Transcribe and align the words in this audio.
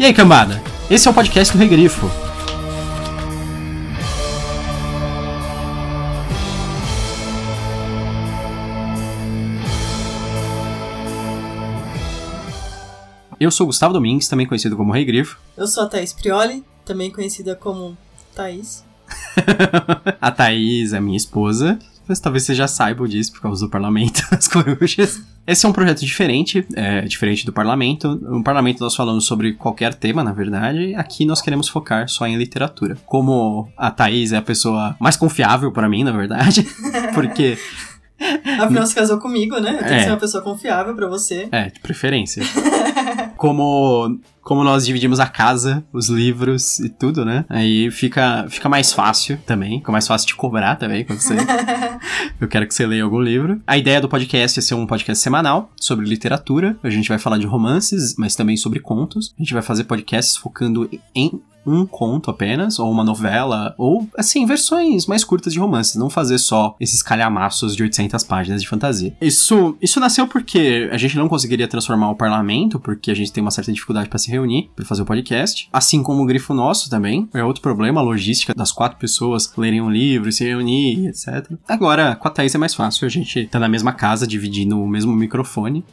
E 0.00 0.04
aí, 0.06 0.14
cambada? 0.14 0.62
Esse 0.90 1.06
é 1.06 1.10
o 1.10 1.14
podcast 1.14 1.52
do 1.54 1.58
Regrifo. 1.58 2.10
Eu 13.38 13.50
sou 13.50 13.66
Gustavo 13.66 13.92
Domingues, 13.92 14.26
também 14.26 14.46
conhecido 14.46 14.74
como 14.74 14.90
Rei 14.90 15.04
Grifo. 15.04 15.38
Eu 15.54 15.66
sou 15.66 15.84
a 15.84 15.86
Thaís 15.86 16.14
Prioli, 16.14 16.64
também 16.82 17.10
conhecida 17.10 17.54
como 17.54 17.94
Thaís. 18.34 18.82
a 20.18 20.30
Thaís 20.30 20.94
é 20.94 21.00
minha 21.00 21.18
esposa. 21.18 21.78
Mas 22.06 22.20
talvez 22.20 22.44
você 22.44 22.54
já 22.54 22.66
saiba 22.66 23.06
disso 23.06 23.32
por 23.32 23.40
causa 23.40 23.64
do 23.64 23.70
Parlamento 23.70 24.22
das 24.30 24.48
Corujas. 24.48 25.22
Esse 25.46 25.66
é 25.66 25.68
um 25.68 25.72
projeto 25.72 26.00
diferente, 26.04 26.66
é, 26.74 27.02
diferente 27.02 27.46
do 27.46 27.52
Parlamento. 27.52 28.16
No 28.16 28.42
Parlamento 28.42 28.80
nós 28.80 28.94
falamos 28.94 29.24
sobre 29.24 29.54
qualquer 29.54 29.94
tema, 29.94 30.22
na 30.22 30.32
verdade. 30.32 30.94
Aqui 30.94 31.24
nós 31.24 31.40
queremos 31.40 31.68
focar 31.68 32.08
só 32.08 32.26
em 32.26 32.36
literatura. 32.36 32.96
Como 33.06 33.68
a 33.76 33.90
Thaís 33.90 34.32
é 34.32 34.36
a 34.36 34.42
pessoa 34.42 34.96
mais 35.00 35.16
confiável 35.16 35.72
para 35.72 35.88
mim, 35.88 36.04
na 36.04 36.12
verdade, 36.12 36.66
porque 37.14 37.58
Afinal, 38.60 38.86
você 38.86 38.94
casou 38.94 39.18
comigo, 39.18 39.58
né? 39.58 39.72
Eu 39.72 39.78
tenho 39.78 39.94
é. 39.94 39.96
que 39.96 40.04
ser 40.04 40.10
uma 40.10 40.18
pessoa 40.18 40.42
confiável 40.42 40.94
para 40.94 41.08
você. 41.08 41.48
É, 41.50 41.70
de 41.70 41.80
preferência. 41.80 42.42
como 43.36 44.20
como 44.42 44.64
nós 44.64 44.86
dividimos 44.86 45.20
a 45.20 45.26
casa, 45.26 45.84
os 45.92 46.08
livros 46.08 46.80
e 46.80 46.88
tudo, 46.88 47.24
né? 47.24 47.44
Aí 47.48 47.90
fica, 47.90 48.46
fica 48.48 48.68
mais 48.68 48.92
fácil 48.92 49.38
também. 49.46 49.78
Fica 49.78 49.92
mais 49.92 50.06
fácil 50.06 50.28
de 50.28 50.34
cobrar 50.34 50.76
também 50.76 51.04
quando 51.04 51.20
você. 51.20 51.34
Eu 52.40 52.48
quero 52.48 52.66
que 52.66 52.74
você 52.74 52.86
leia 52.86 53.04
algum 53.04 53.20
livro. 53.20 53.60
A 53.66 53.76
ideia 53.76 54.00
do 54.00 54.08
podcast 54.08 54.58
é 54.58 54.62
ser 54.62 54.74
um 54.74 54.86
podcast 54.86 55.22
semanal 55.22 55.70
sobre 55.78 56.06
literatura. 56.06 56.76
A 56.82 56.90
gente 56.90 57.08
vai 57.08 57.18
falar 57.18 57.38
de 57.38 57.46
romances, 57.46 58.14
mas 58.16 58.34
também 58.34 58.56
sobre 58.56 58.80
contos. 58.80 59.34
A 59.38 59.42
gente 59.42 59.52
vai 59.52 59.62
fazer 59.62 59.84
podcasts 59.84 60.36
focando 60.36 60.88
em 61.14 61.40
um 61.66 61.86
conto 61.86 62.30
apenas, 62.30 62.78
ou 62.78 62.90
uma 62.90 63.04
novela, 63.04 63.74
ou, 63.76 64.08
assim, 64.16 64.46
versões 64.46 65.06
mais 65.06 65.24
curtas 65.24 65.52
de 65.52 65.58
romances, 65.58 65.94
não 65.94 66.08
fazer 66.08 66.38
só 66.38 66.74
esses 66.80 67.02
calhamaços 67.02 67.76
de 67.76 67.82
800 67.82 68.24
páginas 68.24 68.62
de 68.62 68.68
fantasia. 68.68 69.14
Isso, 69.20 69.76
isso 69.80 70.00
nasceu 70.00 70.26
porque 70.26 70.88
a 70.90 70.96
gente 70.96 71.16
não 71.16 71.28
conseguiria 71.28 71.68
transformar 71.68 72.10
o 72.10 72.16
parlamento, 72.16 72.80
porque 72.80 73.10
a 73.10 73.14
gente 73.14 73.32
tem 73.32 73.42
uma 73.42 73.50
certa 73.50 73.72
dificuldade 73.72 74.08
para 74.08 74.18
se 74.18 74.29
reunir, 74.30 74.70
para 74.74 74.84
fazer 74.84 75.02
o 75.02 75.04
podcast, 75.04 75.68
assim 75.72 76.02
como 76.02 76.22
o 76.22 76.26
Grifo 76.26 76.54
Nosso 76.54 76.88
também, 76.88 77.28
é 77.34 77.44
outro 77.44 77.62
problema, 77.62 78.00
a 78.00 78.04
logística 78.04 78.54
das 78.54 78.72
quatro 78.72 78.98
pessoas 78.98 79.52
lerem 79.56 79.80
um 79.80 79.90
livro, 79.90 80.30
se 80.30 80.44
reunir, 80.44 81.08
etc. 81.08 81.50
Agora, 81.68 82.16
com 82.16 82.28
a 82.28 82.30
Thaís 82.30 82.54
é 82.54 82.58
mais 82.58 82.74
fácil, 82.74 83.06
a 83.06 83.10
gente 83.10 83.46
tá 83.46 83.58
na 83.58 83.68
mesma 83.68 83.92
casa, 83.92 84.26
dividindo 84.26 84.80
o 84.80 84.88
mesmo 84.88 85.12
microfone, 85.12 85.84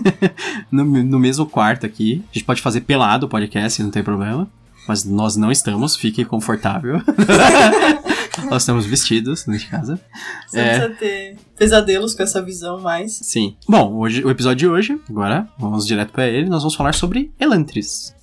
no, 0.70 0.84
no 0.84 1.18
mesmo 1.18 1.46
quarto 1.46 1.86
aqui, 1.86 2.24
a 2.30 2.34
gente 2.34 2.44
pode 2.44 2.60
fazer 2.60 2.82
pelado 2.82 3.26
o 3.26 3.28
podcast, 3.28 3.82
não 3.82 3.90
tem 3.90 4.02
problema 4.02 4.48
mas 4.88 5.04
nós 5.04 5.36
não 5.36 5.52
estamos, 5.52 5.96
fique 5.96 6.24
confortável. 6.24 7.02
nós 8.50 8.62
estamos 8.62 8.86
vestidos, 8.86 9.46
neste 9.46 9.68
caso. 9.68 9.98
Você 10.46 10.58
é... 10.58 10.64
precisa 10.64 10.94
ter 10.94 11.36
pesadelos 11.56 12.14
com 12.14 12.22
essa 12.22 12.42
visão 12.42 12.80
mais. 12.80 13.18
Sim. 13.22 13.56
Bom, 13.68 13.94
hoje, 13.96 14.24
o 14.24 14.30
episódio 14.30 14.56
de 14.56 14.68
hoje, 14.68 15.00
agora, 15.08 15.48
vamos 15.58 15.86
direto 15.86 16.12
para 16.12 16.26
ele, 16.26 16.48
nós 16.48 16.62
vamos 16.62 16.74
falar 16.74 16.94
sobre 16.94 17.32
Elantris. 17.38 18.14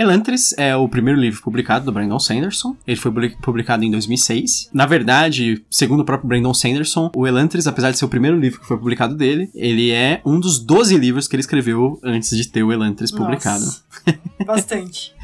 Elantris 0.00 0.54
é 0.56 0.74
o 0.74 0.88
primeiro 0.88 1.20
livro 1.20 1.42
publicado 1.42 1.84
do 1.84 1.92
Brandon 1.92 2.18
Sanderson. 2.18 2.74
Ele 2.86 2.96
foi 2.96 3.12
publicado 3.42 3.84
em 3.84 3.90
2006. 3.90 4.70
Na 4.72 4.86
verdade, 4.86 5.62
segundo 5.70 6.00
o 6.00 6.04
próprio 6.06 6.26
Brandon 6.26 6.54
Sanderson, 6.54 7.10
o 7.14 7.26
Elantris, 7.26 7.66
apesar 7.66 7.90
de 7.90 7.98
ser 7.98 8.06
o 8.06 8.08
primeiro 8.08 8.38
livro 8.38 8.60
que 8.60 8.66
foi 8.66 8.78
publicado 8.78 9.14
dele, 9.14 9.50
ele 9.54 9.90
é 9.90 10.22
um 10.24 10.40
dos 10.40 10.58
12 10.58 10.96
livros 10.96 11.28
que 11.28 11.36
ele 11.36 11.42
escreveu 11.42 12.00
antes 12.02 12.34
de 12.34 12.48
ter 12.48 12.62
o 12.62 12.72
Elantris 12.72 13.12
Nossa, 13.12 13.22
publicado. 13.22 13.64
Bastante. 14.46 15.14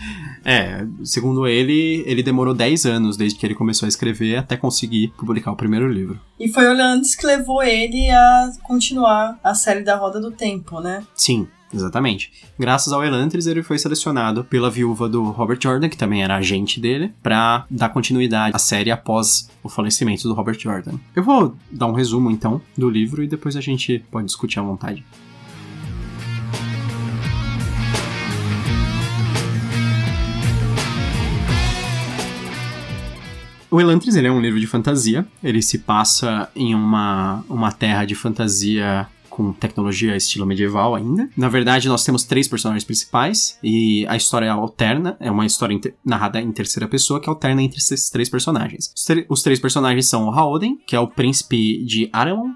é, 0.44 0.86
segundo 1.03 1.47
ele, 1.47 2.04
ele 2.06 2.22
demorou 2.22 2.53
10 2.53 2.84
anos 2.84 3.16
desde 3.16 3.38
que 3.38 3.47
ele 3.47 3.54
começou 3.54 3.86
a 3.86 3.88
escrever 3.88 4.36
até 4.36 4.59
conseguir 4.59 5.09
publicar 5.16 5.53
o 5.53 5.56
primeiro 5.56 5.91
livro. 5.91 6.20
E 6.38 6.50
foi 6.50 6.66
o 6.66 6.72
Elantris 6.72 7.15
que 7.15 7.25
levou 7.25 7.62
ele 7.62 8.10
a 8.10 8.53
continuar 8.62 9.41
a 9.42 9.54
série 9.54 9.81
da 9.81 9.97
Roda 9.97 10.20
do 10.20 10.31
Tempo, 10.31 10.81
né? 10.81 11.03
Sim. 11.15 11.48
Exatamente. 11.72 12.32
Graças 12.59 12.93
ao 12.93 13.04
Elantris, 13.04 13.47
ele 13.47 13.62
foi 13.62 13.78
selecionado 13.78 14.44
pela 14.44 14.71
viúva 14.71 15.09
do 15.09 15.25
Robert 15.25 15.59
Jordan, 15.60 15.88
que 15.88 15.97
também 15.97 16.22
era 16.22 16.37
agente 16.37 16.81
dele, 16.81 17.12
para 17.22 17.66
dar 17.71 17.88
continuidade 17.88 18.54
à 18.54 18.59
série 18.59 18.91
após 18.91 19.49
o 19.62 19.69
falecimento 19.69 20.28
do 20.28 20.34
Robert 20.34 20.59
Jordan. 20.59 20.94
Eu 21.15 21.22
vou 21.22 21.56
dar 21.71 21.87
um 21.87 21.93
resumo 21.93 22.31
então 22.31 22.60
do 22.77 22.88
livro 22.88 23.22
e 23.22 23.27
depois 23.27 23.56
a 23.56 23.60
gente 23.60 24.04
pode 24.10 24.27
discutir 24.27 24.59
à 24.59 24.62
vontade. 24.62 25.04
O 33.77 33.81
Elantris 33.81 34.15
ele 34.16 34.28
é 34.28 34.33
um 34.33 34.41
livro 34.41 34.59
de 34.59 34.66
fantasia. 34.66 35.27
Ele 35.43 35.60
se 35.60 35.81
passa 35.81 36.48
em 36.54 36.75
uma, 36.75 37.44
uma 37.47 37.71
terra 37.72 38.04
de 38.04 38.15
fantasia 38.15 39.06
com 39.36 39.52
tecnologia 39.52 40.16
estilo 40.16 40.47
medieval 40.47 40.94
ainda. 40.94 41.28
Na 41.36 41.50
verdade, 41.50 41.88
nós 41.88 42.02
temos 42.02 42.24
três 42.24 42.48
personagens 42.48 42.84
principais 42.84 43.58
e 43.62 44.06
a 44.06 44.16
história 44.16 44.50
alterna, 44.50 45.14
é 45.20 45.30
uma 45.30 45.44
história 45.44 45.78
narrada 46.02 46.41
em 46.41 46.50
terceira 46.50 46.88
pessoa 46.88 47.20
que 47.20 47.28
alterna 47.28 47.62
entre 47.62 47.78
esses 47.78 48.08
três 48.08 48.30
personagens. 48.30 48.91
Os, 48.97 49.06
os 49.28 49.42
três 49.42 49.60
personagens 49.60 50.08
são 50.08 50.26
o 50.26 50.30
Haoden, 50.30 50.78
que 50.86 50.97
é 50.97 51.00
o 51.00 51.06
príncipe 51.06 51.84
de 51.84 52.08
Arelon, 52.14 52.52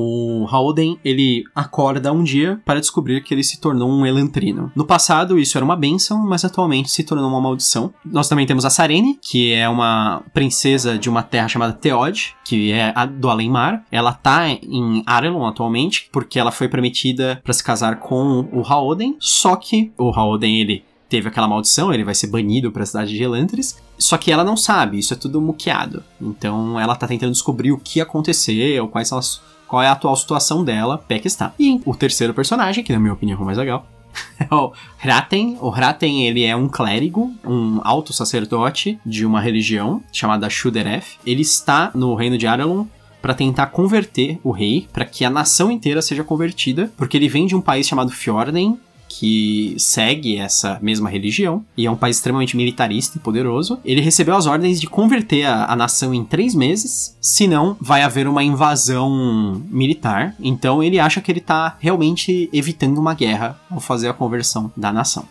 o 0.00 0.46
Howden, 0.50 0.98
ele 1.04 1.44
acorda 1.54 2.12
um 2.12 2.22
dia 2.22 2.60
para 2.64 2.80
descobrir 2.80 3.22
que 3.22 3.32
ele 3.32 3.44
se 3.44 3.60
tornou 3.60 3.90
um 3.90 4.04
elantrino. 4.06 4.72
No 4.74 4.84
passado, 4.84 5.38
isso 5.38 5.56
era 5.56 5.64
uma 5.64 5.76
benção, 5.76 6.18
mas 6.18 6.44
atualmente 6.44 6.90
se 6.90 7.04
tornou 7.04 7.28
uma 7.28 7.40
maldição. 7.40 7.92
Nós 8.04 8.28
também 8.28 8.46
temos 8.46 8.64
a 8.64 8.70
Sarene, 8.70 9.18
que 9.20 9.52
é 9.52 9.68
uma 9.68 10.22
princesa 10.32 10.98
de 10.98 11.08
uma 11.08 11.22
terra 11.22 11.48
chamada 11.48 11.72
Theod, 11.72 12.34
que 12.44 12.72
é 12.72 12.92
do 13.06 13.28
Além-Mar. 13.28 13.84
Ela 13.90 14.12
tá 14.12 14.48
em 14.48 15.02
Arelon 15.06 15.46
atualmente, 15.46 16.08
porque 16.12 16.38
ela 16.38 16.50
foi 16.50 16.68
prometida 16.68 17.40
para 17.42 17.52
se 17.52 17.62
casar 17.62 18.00
com 18.00 18.48
o 18.52 18.60
Howden, 18.60 19.16
só 19.18 19.56
que 19.56 19.92
o 19.98 20.10
Howden, 20.10 20.60
ele 20.60 20.84
teve 21.08 21.28
aquela 21.28 21.46
maldição, 21.46 21.92
ele 21.92 22.02
vai 22.02 22.14
ser 22.14 22.26
banido 22.26 22.72
para 22.72 22.82
a 22.82 22.86
cidade 22.86 23.14
de 23.14 23.22
Elantris. 23.22 23.80
Só 23.96 24.18
que 24.18 24.32
ela 24.32 24.42
não 24.42 24.56
sabe, 24.56 24.98
isso 24.98 25.14
é 25.14 25.16
tudo 25.16 25.40
muqueado. 25.40 26.02
Então 26.20 26.80
ela 26.80 26.96
tá 26.96 27.06
tentando 27.06 27.30
descobrir 27.30 27.70
o 27.70 27.78
que 27.78 28.00
aconteceu, 28.00 28.88
quais 28.88 29.08
são 29.08 29.18
as 29.18 29.40
qual 29.66 29.82
é 29.82 29.88
a 29.88 29.92
atual 29.92 30.16
situação 30.16 30.64
dela, 30.64 31.02
que 31.08 31.26
está. 31.26 31.52
E 31.58 31.80
o 31.84 31.94
terceiro 31.94 32.34
personagem, 32.34 32.84
que 32.84 32.92
na 32.92 32.98
minha 32.98 33.12
opinião 33.12 33.38
é 33.38 33.42
o 33.42 33.44
mais 33.44 33.58
legal, 33.58 33.86
é 34.38 34.54
o 34.54 34.72
Hraten. 35.02 35.58
O 35.60 35.70
Hraten, 35.70 36.26
ele 36.26 36.44
é 36.44 36.54
um 36.54 36.68
clérigo, 36.68 37.32
um 37.44 37.80
alto 37.82 38.12
sacerdote 38.12 38.98
de 39.04 39.26
uma 39.26 39.40
religião 39.40 40.02
chamada 40.12 40.50
Shudereth. 40.50 41.18
Ele 41.26 41.42
está 41.42 41.90
no 41.94 42.14
reino 42.14 42.38
de 42.38 42.46
Arelon 42.46 42.86
para 43.20 43.34
tentar 43.34 43.68
converter 43.68 44.38
o 44.44 44.50
rei, 44.50 44.86
para 44.92 45.06
que 45.06 45.24
a 45.24 45.30
nação 45.30 45.70
inteira 45.70 46.02
seja 46.02 46.22
convertida, 46.22 46.92
porque 46.94 47.16
ele 47.16 47.28
vem 47.28 47.46
de 47.46 47.56
um 47.56 47.60
país 47.60 47.88
chamado 47.88 48.10
Fjorden, 48.10 48.78
que 49.18 49.76
segue 49.78 50.36
essa 50.36 50.78
mesma 50.82 51.08
religião 51.08 51.64
e 51.76 51.86
é 51.86 51.90
um 51.90 51.96
país 51.96 52.16
extremamente 52.16 52.56
militarista 52.56 53.16
e 53.16 53.20
poderoso. 53.20 53.78
Ele 53.84 54.00
recebeu 54.00 54.34
as 54.34 54.46
ordens 54.46 54.80
de 54.80 54.88
converter 54.88 55.44
a, 55.44 55.66
a 55.66 55.76
nação 55.76 56.12
em 56.12 56.24
três 56.24 56.54
meses, 56.54 57.16
senão 57.20 57.76
vai 57.80 58.02
haver 58.02 58.26
uma 58.26 58.42
invasão 58.42 59.62
militar. 59.70 60.34
Então 60.40 60.82
ele 60.82 60.98
acha 60.98 61.20
que 61.20 61.30
ele 61.30 61.38
está 61.38 61.76
realmente 61.78 62.48
evitando 62.52 62.98
uma 62.98 63.14
guerra 63.14 63.58
ao 63.70 63.80
fazer 63.80 64.08
a 64.08 64.14
conversão 64.14 64.72
da 64.76 64.92
nação. 64.92 65.24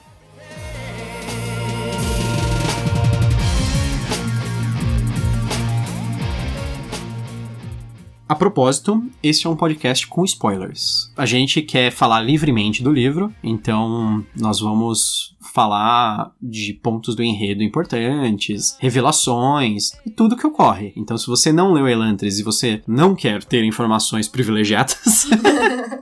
A 8.27 8.35
propósito, 8.35 9.03
esse 9.21 9.45
é 9.45 9.49
um 9.49 9.55
podcast 9.55 10.07
com 10.07 10.23
spoilers. 10.23 11.11
A 11.15 11.25
gente 11.25 11.61
quer 11.61 11.91
falar 11.91 12.21
livremente 12.21 12.81
do 12.81 12.91
livro, 12.91 13.33
então 13.43 14.25
nós 14.35 14.59
vamos 14.59 15.32
falar 15.43 16.33
de 16.41 16.73
pontos 16.73 17.15
do 17.15 17.23
enredo 17.23 17.61
importantes, 17.61 18.77
revelações 18.79 19.91
e 20.05 20.09
tudo 20.09 20.37
que 20.37 20.47
ocorre. 20.47 20.93
Então, 20.95 21.17
se 21.17 21.27
você 21.27 21.51
não 21.51 21.73
leu 21.73 21.87
Elantris 21.87 22.39
e 22.39 22.43
você 22.43 22.81
não 22.87 23.15
quer 23.15 23.43
ter 23.43 23.63
informações 23.63 24.27
privilegiadas, 24.27 25.27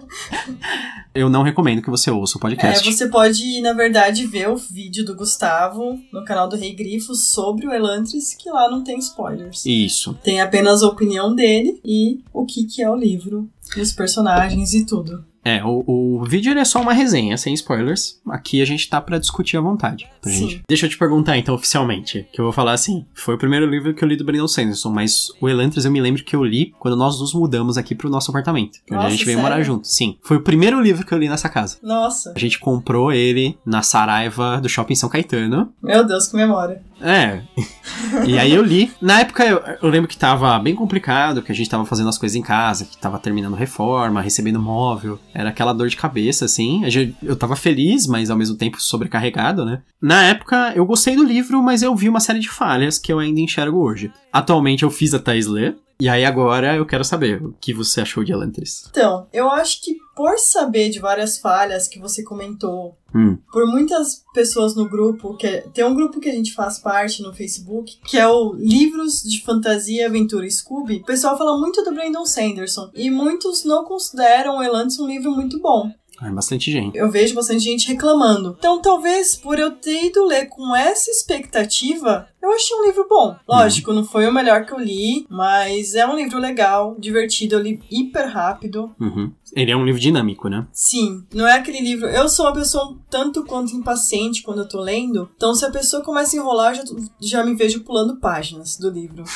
eu 1.13 1.29
não 1.29 1.43
recomendo 1.43 1.81
que 1.81 1.89
você 1.89 2.09
ouça 2.11 2.37
o 2.37 2.41
podcast. 2.41 2.87
É, 2.87 2.91
você 2.91 3.07
pode, 3.07 3.61
na 3.61 3.73
verdade, 3.73 4.25
ver 4.27 4.49
o 4.49 4.55
vídeo 4.55 5.03
do 5.03 5.15
Gustavo 5.15 5.99
no 6.11 6.23
canal 6.23 6.47
do 6.47 6.55
Rei 6.55 6.73
Grifo 6.73 7.15
sobre 7.15 7.67
o 7.67 7.73
Elantris, 7.73 8.33
que 8.33 8.49
lá 8.49 8.69
não 8.69 8.83
tem 8.83 8.97
spoilers. 8.99 9.65
Isso. 9.65 10.13
Tem 10.23 10.41
apenas 10.41 10.83
a 10.83 10.87
opinião 10.87 11.33
dele 11.33 11.79
e 11.83 12.19
o 12.33 12.45
que, 12.45 12.65
que 12.65 12.81
é 12.81 12.89
o 12.89 12.95
livro, 12.95 13.49
os 13.77 13.91
personagens 13.91 14.73
e 14.73 14.85
tudo. 14.85 15.30
É, 15.43 15.63
o, 15.63 15.83
o 15.87 16.23
vídeo 16.23 16.57
é 16.57 16.63
só 16.65 16.79
uma 16.81 16.93
resenha, 16.93 17.35
sem 17.37 17.53
spoilers. 17.53 18.19
Aqui 18.29 18.61
a 18.61 18.65
gente 18.65 18.87
tá 18.89 19.01
pra 19.01 19.17
discutir 19.17 19.57
à 19.57 19.61
vontade. 19.61 20.07
Pra 20.21 20.31
Sim. 20.31 20.49
gente. 20.49 20.61
Deixa 20.67 20.85
eu 20.85 20.89
te 20.89 20.97
perguntar, 20.97 21.37
então, 21.37 21.55
oficialmente. 21.55 22.27
Que 22.31 22.39
eu 22.39 22.45
vou 22.45 22.51
falar 22.53 22.73
assim: 22.73 23.05
foi 23.13 23.35
o 23.35 23.37
primeiro 23.37 23.65
livro 23.65 23.93
que 23.93 24.03
eu 24.03 24.07
li 24.07 24.15
do 24.15 24.23
Brandon 24.23 24.47
Sanderson, 24.47 24.89
mas 24.91 25.29
o 25.41 25.49
Elantris 25.49 25.85
eu 25.85 25.91
me 25.91 25.99
lembro 26.01 26.23
que 26.23 26.35
eu 26.35 26.43
li 26.43 26.73
quando 26.79 26.95
nós 26.95 27.19
nos 27.19 27.33
mudamos 27.33 27.77
aqui 27.77 27.95
pro 27.95 28.09
nosso 28.09 28.29
apartamento. 28.29 28.79
Que 28.85 28.93
onde 28.93 28.95
a 28.95 29.03
Nossa, 29.03 29.09
gente 29.11 29.25
veio 29.25 29.37
sério? 29.37 29.51
morar 29.51 29.63
junto. 29.63 29.87
Sim. 29.87 30.17
Foi 30.23 30.37
o 30.37 30.41
primeiro 30.41 30.79
livro 30.79 31.05
que 31.05 31.13
eu 31.13 31.17
li 31.17 31.27
nessa 31.27 31.49
casa. 31.49 31.77
Nossa, 31.81 32.33
A 32.35 32.39
gente 32.39 32.59
comprou 32.59 33.11
ele 33.11 33.57
na 33.65 33.81
Saraiva 33.81 34.59
do 34.61 34.69
Shopping 34.69 34.95
São 34.95 35.09
Caetano. 35.09 35.73
meu 35.81 36.05
Deus, 36.05 36.27
que 36.27 36.35
memória. 36.35 36.81
É. 37.01 37.41
E 38.25 38.37
aí 38.37 38.53
eu 38.53 38.63
li. 38.63 38.91
Na 39.01 39.21
época 39.21 39.45
eu, 39.45 39.61
eu 39.81 39.89
lembro 39.89 40.07
que 40.07 40.17
tava 40.17 40.57
bem 40.59 40.75
complicado, 40.75 41.41
que 41.41 41.51
a 41.51 41.55
gente 41.55 41.69
tava 41.69 41.85
fazendo 41.85 42.09
as 42.09 42.17
coisas 42.17 42.35
em 42.35 42.41
casa, 42.41 42.85
que 42.85 42.97
tava 42.97 43.19
terminando 43.19 43.53
reforma, 43.55 44.21
recebendo 44.21 44.59
móvel. 44.59 45.19
Era 45.33 45.49
aquela 45.49 45.73
dor 45.73 45.87
de 45.87 45.95
cabeça, 45.95 46.45
assim. 46.45 46.81
Eu 47.23 47.35
tava 47.35 47.55
feliz, 47.55 48.07
mas 48.07 48.29
ao 48.29 48.37
mesmo 48.37 48.57
tempo 48.57 48.81
sobrecarregado, 48.81 49.65
né? 49.65 49.81
Na 50.01 50.23
época 50.23 50.73
eu 50.75 50.85
gostei 50.85 51.15
do 51.15 51.23
livro, 51.23 51.61
mas 51.61 51.81
eu 51.81 51.95
vi 51.95 52.09
uma 52.09 52.19
série 52.19 52.39
de 52.39 52.49
falhas 52.49 52.97
que 52.97 53.11
eu 53.11 53.19
ainda 53.19 53.39
enxergo 53.39 53.77
hoje. 53.77 54.11
Atualmente 54.31 54.83
eu 54.83 54.89
fiz 54.89 55.13
a 55.13 55.19
Thais 55.19 55.47
ler. 55.47 55.75
E 56.01 56.09
aí 56.09 56.25
agora 56.25 56.75
eu 56.75 56.85
quero 56.85 57.03
saber 57.05 57.43
o 57.43 57.53
que 57.61 57.73
você 57.75 58.01
achou 58.01 58.23
de 58.23 58.31
Elantris. 58.31 58.85
Então, 58.89 59.27
eu 59.31 59.47
acho 59.51 59.81
que 59.83 59.95
por 60.15 60.37
saber 60.39 60.89
de 60.89 60.97
várias 60.99 61.37
falhas 61.37 61.87
que 61.87 61.99
você 61.99 62.23
comentou, 62.23 62.97
Hum. 63.13 63.37
por 63.51 63.67
muitas 63.67 64.23
pessoas 64.33 64.73
no 64.75 64.89
grupo, 64.89 65.35
que 65.37 65.45
é- 65.45 65.61
tem 65.73 65.83
um 65.85 65.93
grupo 65.93 66.19
que 66.19 66.29
a 66.29 66.33
gente 66.33 66.53
faz 66.53 66.79
parte 66.79 67.21
no 67.21 67.33
Facebook, 67.33 67.99
que 68.05 68.17
é 68.17 68.27
o 68.27 68.53
Livros 68.53 69.21
de 69.21 69.43
Fantasia, 69.43 70.07
Aventura 70.07 70.45
e 70.47 70.51
Scooby. 70.51 70.97
O 70.97 71.05
pessoal 71.05 71.37
fala 71.37 71.57
muito 71.59 71.83
do 71.83 71.93
Brandon 71.93 72.25
Sanderson 72.25 72.89
e 72.95 73.11
muitos 73.11 73.63
não 73.65 73.83
consideram 73.83 74.57
o 74.57 74.63
Elantris 74.63 74.97
um 74.99 75.07
livro 75.07 75.31
muito 75.31 75.59
bom. 75.59 75.91
É 76.21 76.29
bastante 76.29 76.71
gente. 76.71 76.97
Eu 76.97 77.09
vejo 77.09 77.33
bastante 77.33 77.63
gente 77.63 77.87
reclamando. 77.87 78.55
Então, 78.57 78.81
talvez 78.81 79.35
por 79.35 79.57
eu 79.57 79.71
ter 79.71 80.05
ido 80.05 80.25
ler 80.25 80.47
com 80.47 80.75
essa 80.75 81.09
expectativa, 81.09 82.27
eu 82.41 82.51
achei 82.51 82.75
um 82.77 82.85
livro 82.85 83.07
bom. 83.07 83.35
Lógico, 83.47 83.93
não 83.93 84.03
foi 84.03 84.27
o 84.27 84.33
melhor 84.33 84.65
que 84.65 84.73
eu 84.73 84.79
li, 84.79 85.25
mas 85.29 85.95
é 85.95 86.05
um 86.07 86.15
livro 86.15 86.39
legal, 86.39 86.95
divertido, 86.99 87.55
eu 87.55 87.61
li 87.61 87.79
hiper 87.89 88.27
rápido. 88.29 88.93
Uhum. 88.99 89.31
Ele 89.53 89.71
é 89.71 89.75
um 89.75 89.85
livro 89.85 89.99
dinâmico, 89.99 90.47
né? 90.47 90.65
Sim, 90.71 91.25
não 91.33 91.47
é 91.47 91.53
aquele 91.53 91.81
livro. 91.81 92.07
Eu 92.07 92.29
sou 92.29 92.45
uma 92.45 92.53
pessoa 92.53 92.89
um 92.89 92.97
tanto 93.09 93.43
quanto 93.43 93.75
impaciente 93.75 94.43
quando 94.43 94.59
eu 94.59 94.67
tô 94.67 94.79
lendo. 94.79 95.29
Então, 95.35 95.53
se 95.53 95.65
a 95.65 95.71
pessoa 95.71 96.03
começa 96.03 96.35
a 96.35 96.39
enrolar, 96.39 96.75
eu 96.75 96.75
já, 96.75 96.83
já 97.19 97.43
me 97.43 97.53
vejo 97.53 97.81
pulando 97.81 98.17
páginas 98.17 98.77
do 98.77 98.89
livro. 98.89 99.23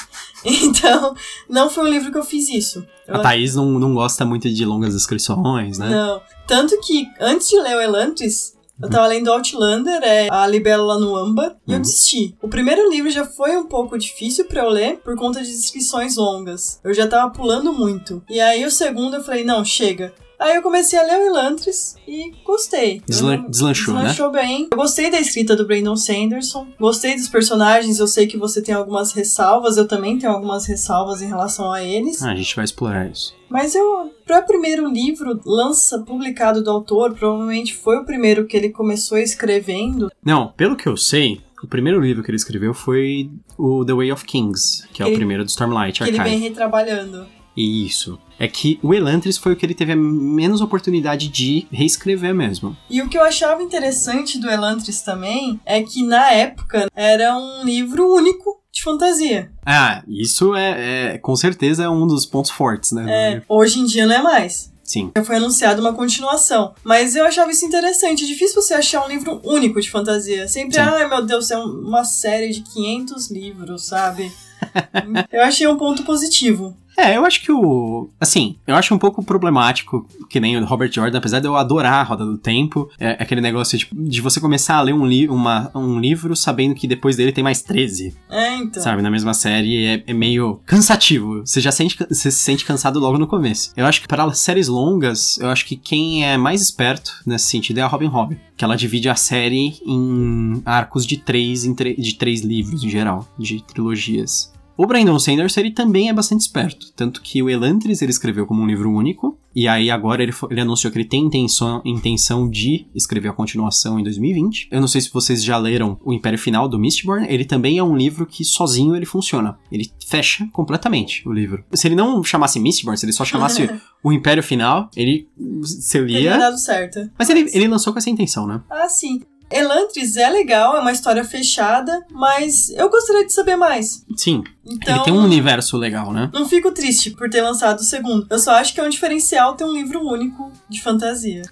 Então, 0.48 1.16
não 1.50 1.72
foi 1.72 1.86
um 1.86 1.88
livro 1.88 2.12
que 2.12 2.18
eu 2.20 2.24
fiz 2.24 2.50
isso. 2.50 2.86
Eu 3.08 3.16
A 3.16 3.20
Thaís 3.20 3.56
não, 3.56 3.80
não 3.80 3.96
gosta 3.96 4.24
muito 4.24 4.48
de 4.48 4.64
longas 4.64 4.94
descrições, 4.94 5.80
né? 5.80 5.90
Não. 5.90 6.22
Tanto 6.48 6.80
que, 6.82 7.08
antes 7.20 7.48
de 7.50 7.60
ler 7.60 7.76
o 7.76 7.82
Elantris, 7.82 8.54
eu 8.82 8.90
tava 8.90 9.08
lendo 9.08 9.32
Outlander, 9.32 10.02
é 10.04 10.28
a 10.30 10.46
Libélula 10.46 11.00
no 11.00 11.16
Âmbar, 11.16 11.56
e 11.66 11.72
eu 11.72 11.78
Uhum. 11.78 11.82
desisti. 11.82 12.36
O 12.42 12.48
primeiro 12.48 12.90
livro 12.90 13.10
já 13.10 13.26
foi 13.26 13.56
um 13.58 13.66
pouco 13.66 13.98
difícil 13.98 14.46
pra 14.46 14.64
eu 14.64 14.70
ler, 14.70 14.98
por 14.98 15.16
conta 15.16 15.42
de 15.42 15.50
descrições 15.50 16.18
longas. 16.18 16.80
Eu 16.84 16.94
já 16.94 17.08
tava 17.08 17.32
pulando 17.32 17.72
muito. 17.74 18.22
E 18.30 18.40
aí, 18.40 18.66
o 18.66 18.72
segundo, 18.72 19.16
eu 19.16 19.24
falei, 19.24 19.44
não, 19.46 19.64
chega. 19.64 20.14
Aí 20.40 20.56
eu 20.56 20.62
comecei 20.62 21.00
a 21.00 21.04
ler 21.04 21.18
o 21.20 21.26
Elantris 21.28 21.96
e 22.08 22.32
gostei. 22.46 23.02
Deslan- 23.08 23.38
não- 23.38 23.50
deslanchou, 23.50 23.94
né? 23.94 24.00
Deslanchou 24.02 24.32
bem. 24.32 24.68
Eu 24.72 24.78
gostei 24.78 25.10
da 25.10 25.20
escrita 25.20 25.56
do 25.56 25.66
Brandon 25.66 25.96
Sanderson. 25.96 26.68
Gostei 26.80 27.16
dos 27.16 27.28
personagens. 27.30 28.00
Eu 28.00 28.08
sei 28.08 28.28
que 28.28 28.38
você 28.38 28.62
tem 28.62 28.76
algumas 28.76 29.14
ressalvas. 29.14 29.78
Eu 29.78 29.88
também 29.88 30.18
tenho 30.20 30.34
algumas 30.34 30.66
ressalvas 30.66 31.22
em 31.22 31.28
relação 31.28 31.72
a 31.72 31.84
eles. 31.84 32.22
Ah, 32.22 32.32
a 32.32 32.36
gente 32.36 32.56
vai 32.56 32.66
explorar 32.66 33.10
isso. 33.10 33.34
Mas 33.50 33.76
eu, 33.76 34.12
para 34.26 34.40
o 34.40 34.46
primeiro 34.46 34.88
livro 34.92 35.40
lança 35.46 36.00
publicado 36.00 36.64
do 36.64 36.70
autor, 36.70 37.14
provavelmente 37.14 37.74
foi 37.74 37.98
o 37.98 38.06
primeiro 38.06 38.46
que 38.46 38.58
ele 38.58 38.70
começou 38.70 39.18
escrevendo. 39.18 40.12
Não, 40.24 40.48
pelo 40.50 40.76
que 40.76 40.88
eu 40.88 40.98
sei, 40.98 41.42
o 41.64 41.68
primeiro 41.68 42.00
livro 42.02 42.24
que 42.24 42.30
ele 42.30 42.36
escreveu 42.38 42.74
foi 42.74 43.30
o 43.58 43.86
The 43.86 43.94
Way 43.94 44.12
of 44.12 44.26
Kings, 44.26 44.86
que 44.92 45.02
é 45.02 45.06
o 45.06 45.10
Ele- 45.10 45.16
primeiro 45.16 45.44
do 45.46 45.50
Stormlight 45.50 46.04
Que 46.04 46.10
ele 46.10 46.18
Archive. 46.20 46.38
vem 46.40 46.50
retrabalhando. 46.50 47.26
Isso. 47.56 48.20
É 48.38 48.48
que 48.48 48.80
o 48.84 48.94
Elantris 48.94 49.38
foi 49.38 49.54
o 49.54 49.56
que 49.56 49.66
ele 49.66 49.74
teve 49.74 49.94
a 49.94 49.96
menos 49.96 50.60
oportunidade 50.60 51.30
de 51.30 51.66
reescrever 51.72 52.36
mesmo. 52.36 52.76
E 52.90 53.02
o 53.02 53.08
que 53.08 53.18
eu 53.18 53.24
achava 53.24 53.64
interessante 53.64 54.38
do 54.38 54.50
Elantris 54.50 55.02
também 55.02 55.60
é 55.66 55.82
que 55.82 56.04
na 56.04 56.32
época 56.32 56.90
era 56.94 57.36
um 57.38 57.64
livro 57.64 58.14
único 58.14 58.62
de 58.74 58.84
fantasia. 58.84 59.50
Ah, 59.66 60.04
isso 60.06 60.54
é, 60.54 61.14
é- 61.14 61.18
com 61.18 61.36
certeza 61.36 61.86
é 61.86 61.90
um 61.90 62.06
dos 62.06 62.26
pontos 62.26 62.52
fortes, 62.52 62.92
né? 62.92 63.06
É, 63.38 63.42
hoje 63.48 63.80
em 63.80 63.86
dia 63.86 64.06
não 64.06 64.16
é 64.16 64.22
mais. 64.22 64.74
Sim. 64.84 65.12
Já 65.18 65.24
foi 65.24 65.38
anunciado 65.38 65.82
uma 65.82 65.94
continuação. 65.94 66.76
Mas 66.84 67.16
eu 67.16 67.26
achava 67.26 67.50
isso 67.52 67.66
interessante. 67.66 68.24
É 68.24 68.28
difícil 68.28 68.62
você 68.62 68.76
achar 68.76 69.04
um 69.04 69.08
livro 69.08 69.42
único 69.44 69.82
de 69.82 69.90
fantasia. 69.90 70.48
Sempre, 70.48 70.76
Sim. 70.76 70.82
ai 70.82 71.10
meu 71.10 71.26
Deus, 71.26 71.50
é 71.50 71.58
uma 71.58 72.04
série 72.04 72.52
de 72.52 72.62
500 72.62 73.32
livros, 73.32 73.86
sabe? 73.86 74.32
eu 75.32 75.42
achei 75.42 75.66
um 75.68 75.78
ponto 75.78 76.04
positivo. 76.04 76.78
É, 76.98 77.18
eu 77.18 77.26
acho 77.26 77.42
que 77.42 77.52
o. 77.52 78.10
Assim, 78.20 78.56
eu 78.66 78.76
acho 78.76 78.94
um 78.94 78.98
pouco 78.98 79.24
problemático, 79.24 80.08
que 80.30 80.40
nem 80.40 80.58
o 80.58 80.66
Robert 80.66 80.92
Jordan, 80.92 81.18
apesar 81.18 81.40
de 81.40 81.48
eu 81.48 81.56
adorar 81.56 81.96
a 81.96 82.04
Roda 82.04 82.26
do 82.26 82.38
Tempo, 82.38 82.90
é 83.00 83.12
aquele 83.12 83.42
negócio 83.42 83.78
tipo, 83.78 83.96
de 83.96 84.22
você 84.22 84.40
começar 84.40 84.76
a 84.76 84.82
ler 84.82 84.94
um, 84.94 85.06
li 85.06 85.28
uma, 85.28 85.70
um 85.76 86.00
livro 86.00 86.36
sabendo 86.36 86.76
que 86.76 86.88
depois 86.88 87.16
dele 87.16 87.32
tem 87.32 87.44
mais 87.44 87.62
13. 87.62 88.16
É, 88.30 88.56
então. 88.58 88.82
sabe, 88.82 89.02
na 89.02 89.12
mesma 89.12 89.34
série, 89.34 89.86
é, 89.86 90.04
é 90.08 90.14
meio 90.14 90.60
cansativo. 90.66 91.42
Você 91.46 91.60
já 91.60 91.72
sente, 91.72 91.98
você 91.98 92.32
se 92.32 92.38
sente 92.38 92.66
cansado 92.66 93.00
logo 93.00 93.18
no 93.18 93.28
começo. 93.28 93.72
Eu 93.76 93.86
acho 93.86 94.02
que 94.02 94.08
para 94.08 94.32
séries 94.34 94.68
longas, 94.68 95.38
eu 95.40 95.50
acho 95.50 95.66
que 95.66 95.76
quem 95.76 96.26
é 96.26 96.38
mais 96.38 96.62
esperto 96.62 97.12
nesse 97.26 97.48
sentido 97.48 97.80
é 97.80 97.82
a 97.82 97.88
Robin 97.88 98.08
Hobb, 98.08 98.38
que 98.56 98.64
ela 98.64 98.76
divide 98.76 99.10
a 99.10 99.16
série 99.16 99.80
em 99.86 100.62
arcos 100.66 101.06
de 101.06 101.18
três, 101.18 101.64
de 101.64 102.16
três 102.16 102.42
livros 102.42 102.84
em 102.84 102.90
geral, 102.90 103.28
de 103.38 103.62
trilogias. 103.64 104.55
O 104.78 104.86
Brandon 104.86 105.18
Sanderson, 105.18 105.62
ele 105.62 105.72
também 105.72 106.10
é 106.10 106.14
bastante 106.14 106.42
esperto. 106.42 106.92
Tanto 106.96 107.22
que 107.22 107.42
o 107.42 107.50
Elantris 107.50 108.02
ele 108.02 108.12
escreveu 108.12 108.46
como 108.46 108.62
um 108.62 108.68
livro 108.68 108.92
único. 108.92 109.38
E 109.56 109.70
aí 109.70 109.90
agora 109.90 110.22
ele, 110.22 110.34
ele 110.52 110.62
anunciou 110.62 110.92
que 110.92 110.98
ele 110.98 111.08
tem 111.08 111.22
intenção, 111.22 111.82
intenção 111.86 112.50
de 112.50 112.86
escrever 112.94 113.30
a 113.30 113.34
continuação 113.34 113.98
em 113.98 114.04
2020. 114.04 114.68
Eu 114.70 114.82
não 114.82 114.88
sei 114.88 115.00
se 115.00 115.14
vocês 115.14 115.42
já 115.44 115.58
leram 115.58 115.98
O 116.04 116.12
Império 116.12 116.38
Final 116.38 116.68
do 116.68 116.78
Mistborn. 116.78 117.26
Ele 117.30 117.46
também 117.46 117.78
é 117.78 117.84
um 117.84 117.96
livro 117.96 118.26
que 118.26 118.44
sozinho 118.44 118.96
ele 118.96 119.06
funciona. 119.06 119.58
Ele 119.72 119.90
fecha 120.06 120.46
completamente 120.52 121.28
o 121.28 121.32
livro. 121.32 121.64
Se 121.74 121.88
ele 121.88 121.96
não 121.96 122.22
chamasse 122.24 122.60
Mistborn, 122.60 122.98
se 122.98 123.06
ele 123.06 123.14
só 123.14 123.24
chamasse 123.24 123.70
O 124.04 124.12
Império 124.12 124.44
Final, 124.44 124.90
ele 124.96 125.28
você 125.60 126.06
Teria 126.06 126.38
dado 126.38 126.58
certo. 126.60 127.10
Mas 127.18 127.30
ele, 127.30 127.50
ele 127.54 127.68
lançou 127.68 127.92
com 127.92 127.98
essa 127.98 128.10
intenção, 128.10 128.46
né? 128.46 128.62
Ah, 128.70 128.88
sim. 128.88 129.22
Elantris 129.52 130.18
é 130.18 130.30
legal, 130.30 130.76
é 130.76 130.80
uma 130.80 130.92
história 130.92 131.24
fechada, 131.24 132.06
mas 132.12 132.70
eu 132.72 132.90
gostaria 132.90 133.26
de 133.26 133.32
saber 133.32 133.56
mais. 133.56 134.04
Sim. 134.18 134.44
Então, 134.66 134.96
Ele 134.96 135.04
tem 135.04 135.14
um 135.14 135.24
universo 135.24 135.78
legal, 135.78 136.12
né? 136.12 136.30
não 136.34 136.48
fico 136.48 136.72
triste 136.72 137.12
por 137.12 137.30
ter 137.30 137.42
lançado 137.42 137.80
o 137.80 137.84
segundo. 137.84 138.26
Eu 138.30 138.40
só 138.40 138.52
acho 138.56 138.74
que 138.74 138.80
é 138.80 138.84
um 138.84 138.90
diferencial 138.90 139.56
ter 139.56 139.64
um 139.64 139.74
livro 139.74 140.02
único 140.02 140.52
de 140.68 140.82
fantasia. 140.82 141.44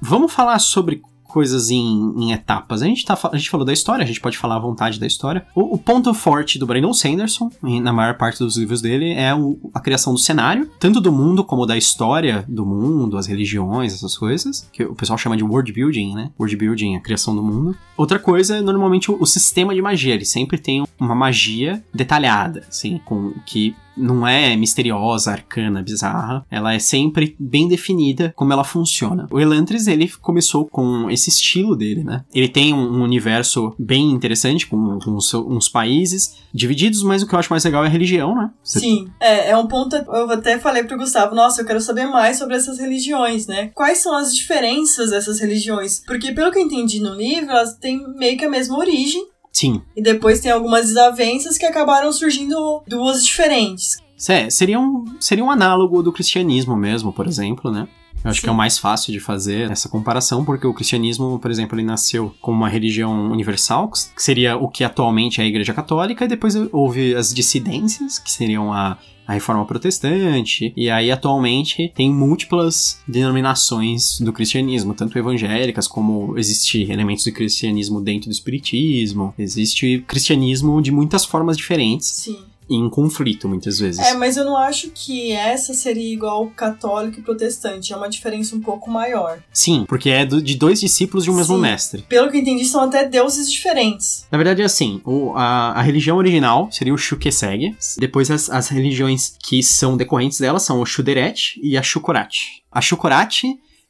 Vamos 0.00 0.32
falar 0.32 0.58
sobre 0.58 1.00
coisas 1.32 1.70
em, 1.70 2.12
em 2.16 2.32
etapas. 2.32 2.82
A 2.82 2.86
gente, 2.86 3.04
tá, 3.04 3.18
a 3.32 3.36
gente 3.36 3.48
falou 3.50 3.64
da 3.66 3.72
história, 3.72 4.02
a 4.04 4.06
gente 4.06 4.20
pode 4.20 4.36
falar 4.36 4.56
à 4.56 4.58
vontade 4.58 5.00
da 5.00 5.06
história. 5.06 5.46
O, 5.54 5.74
o 5.74 5.78
ponto 5.78 6.12
forte 6.12 6.58
do 6.58 6.66
Brandon 6.66 6.92
Sanderson, 6.92 7.50
na 7.62 7.92
maior 7.92 8.16
parte 8.18 8.38
dos 8.38 8.56
livros 8.56 8.82
dele, 8.82 9.12
é 9.12 9.34
o- 9.34 9.58
a 9.72 9.80
criação 9.80 10.12
do 10.12 10.18
cenário, 10.18 10.68
tanto 10.78 11.00
do 11.00 11.10
mundo 11.10 11.42
como 11.42 11.64
da 11.66 11.76
história 11.76 12.44
do 12.46 12.66
mundo, 12.66 13.16
as 13.16 13.26
religiões, 13.26 13.94
essas 13.94 14.16
coisas, 14.16 14.68
que 14.72 14.84
o 14.84 14.94
pessoal 14.94 15.18
chama 15.18 15.36
de 15.36 15.42
world 15.42 15.72
building, 15.72 16.14
né? 16.14 16.30
World 16.38 16.56
building, 16.56 16.96
a 16.96 17.00
criação 17.00 17.34
do 17.34 17.42
mundo. 17.42 17.76
Outra 17.96 18.18
coisa 18.18 18.56
é 18.58 18.60
normalmente 18.60 19.10
o, 19.10 19.16
o 19.18 19.26
sistema 19.26 19.74
de 19.74 19.80
magia. 19.80 20.14
Ele 20.14 20.24
sempre 20.24 20.58
tem 20.58 20.84
uma 21.00 21.14
magia 21.14 21.82
detalhada, 21.94 22.64
assim, 22.68 23.00
com 23.04 23.32
que 23.46 23.74
não 23.96 24.26
é 24.26 24.56
misteriosa, 24.56 25.32
arcana, 25.32 25.82
bizarra. 25.82 26.44
Ela 26.50 26.74
é 26.74 26.78
sempre 26.78 27.36
bem 27.38 27.68
definida 27.68 28.32
como 28.36 28.52
ela 28.52 28.64
funciona. 28.64 29.26
O 29.30 29.40
Elantris, 29.40 29.86
ele 29.86 30.08
começou 30.20 30.66
com 30.66 31.10
esse 31.10 31.30
estilo 31.30 31.76
dele, 31.76 32.04
né? 32.04 32.24
Ele 32.34 32.48
tem 32.48 32.72
um, 32.74 33.02
universo 33.02 33.74
bem 33.78 34.10
interessante, 34.10 34.66
com, 34.66 34.98
com 34.98 35.10
uns 35.48 35.68
países 35.68 36.36
divididos, 36.52 37.02
mas 37.02 37.22
o 37.22 37.26
que 37.26 37.34
eu 37.34 37.38
acho 37.38 37.50
mais 37.52 37.64
legal 37.64 37.84
é 37.84 37.86
a 37.86 37.90
religião, 37.90 38.34
né? 38.34 38.50
Você- 38.62 38.80
Sim, 38.80 39.08
é, 39.20 39.50
é 39.50 39.56
um 39.56 39.66
ponto. 39.66 39.96
Eu 39.96 40.30
até 40.30 40.58
falei 40.58 40.84
pro 40.84 40.96
Gustavo, 40.98 41.34
nossa, 41.34 41.60
eu 41.60 41.66
quero 41.66 41.80
saber 41.80 42.06
mais 42.06 42.38
sobre 42.38 42.56
essas 42.56 42.78
religiões, 42.78 43.46
né? 43.46 43.70
Quais 43.74 43.98
são 43.98 44.14
as 44.16 44.34
diferenças 44.34 45.10
dessas 45.10 45.40
religiões? 45.40 46.02
Porque, 46.06 46.32
pelo 46.32 46.50
que 46.50 46.58
eu 46.58 46.62
entendi 46.62 47.00
no 47.00 47.14
livro, 47.14 47.50
elas 47.50 47.76
têm 47.78 48.00
meio 48.16 48.36
que 48.38 48.44
a 48.44 48.50
mesma 48.50 48.78
origem. 48.78 49.26
Sim. 49.62 49.80
E 49.96 50.02
depois 50.02 50.40
tem 50.40 50.50
algumas 50.50 50.86
desavenças 50.86 51.56
que 51.56 51.64
acabaram 51.64 52.12
surgindo 52.12 52.82
duas 52.86 53.24
diferentes. 53.24 53.98
É, 54.28 54.50
seria 54.50 54.78
um, 54.78 55.04
seria 55.20 55.44
um 55.44 55.50
análogo 55.50 56.02
do 56.02 56.12
cristianismo 56.12 56.76
mesmo, 56.76 57.12
por 57.12 57.26
exemplo, 57.26 57.70
né? 57.70 57.86
Eu 58.24 58.30
acho 58.30 58.40
Sim. 58.40 58.46
que 58.46 58.48
é 58.50 58.52
o 58.52 58.56
mais 58.56 58.78
fácil 58.78 59.12
de 59.12 59.20
fazer 59.20 59.70
essa 59.70 59.88
comparação, 59.88 60.44
porque 60.44 60.66
o 60.66 60.74
cristianismo, 60.74 61.38
por 61.38 61.50
exemplo, 61.50 61.76
ele 61.76 61.86
nasceu 61.86 62.34
como 62.40 62.56
uma 62.56 62.68
religião 62.68 63.30
universal, 63.30 63.88
que 63.88 64.22
seria 64.22 64.56
o 64.56 64.68
que 64.68 64.84
atualmente 64.84 65.40
é 65.40 65.44
a 65.44 65.46
Igreja 65.46 65.72
Católica, 65.72 66.24
e 66.24 66.28
depois 66.28 66.54
houve 66.72 67.14
as 67.14 67.32
dissidências, 67.32 68.18
que 68.18 68.30
seriam 68.30 68.72
a 68.72 68.96
a 69.26 69.34
reforma 69.34 69.64
protestante, 69.64 70.72
e 70.76 70.90
aí 70.90 71.10
atualmente 71.10 71.92
tem 71.94 72.12
múltiplas 72.12 73.00
denominações 73.06 74.18
do 74.20 74.32
cristianismo, 74.32 74.94
tanto 74.94 75.18
evangélicas 75.18 75.86
como 75.86 76.36
existe 76.38 76.82
elementos 76.90 77.24
de 77.24 77.32
cristianismo 77.32 78.00
dentro 78.00 78.28
do 78.28 78.32
espiritismo, 78.32 79.34
existe 79.38 80.04
cristianismo 80.06 80.80
de 80.82 80.90
muitas 80.90 81.24
formas 81.24 81.56
diferentes 81.56 82.08
Sim. 82.08 82.51
Em 82.70 82.88
conflito 82.88 83.48
muitas 83.48 83.78
vezes. 83.78 84.00
É, 84.00 84.14
mas 84.14 84.36
eu 84.36 84.44
não 84.44 84.56
acho 84.56 84.90
que 84.94 85.32
essa 85.32 85.74
seria 85.74 86.12
igual 86.12 86.46
católico 86.50 87.18
e 87.18 87.22
protestante. 87.22 87.92
É 87.92 87.96
uma 87.96 88.08
diferença 88.08 88.54
um 88.56 88.60
pouco 88.60 88.90
maior. 88.90 89.40
Sim, 89.52 89.84
porque 89.88 90.08
é 90.10 90.24
do- 90.24 90.42
de 90.42 90.54
dois 90.56 90.80
discípulos 90.80 91.24
de 91.24 91.30
um 91.30 91.34
mesmo 91.34 91.56
Sim. 91.56 91.60
mestre. 91.62 92.02
Pelo 92.08 92.30
que 92.30 92.36
eu 92.38 92.40
entendi, 92.40 92.64
são 92.64 92.80
até 92.82 93.06
deuses 93.06 93.50
diferentes. 93.50 94.26
Na 94.30 94.38
verdade 94.38 94.62
é 94.62 94.64
assim, 94.64 95.00
o- 95.04 95.32
a, 95.34 95.72
a 95.72 95.82
religião 95.82 96.16
original 96.16 96.68
seria 96.70 96.94
o 96.94 96.98
Shukeseg, 96.98 97.76
depois 97.98 98.30
as, 98.30 98.48
as 98.48 98.68
religiões 98.68 99.34
que 99.42 99.62
são 99.62 99.96
decorrentes 99.96 100.38
dela 100.38 100.58
são 100.58 100.80
o 100.80 100.86
Shuderet 100.86 101.60
e 101.62 101.76
a 101.76 101.82
Shukurat. 101.82 102.34
A 102.70 102.80
Shukurat, 102.80 103.42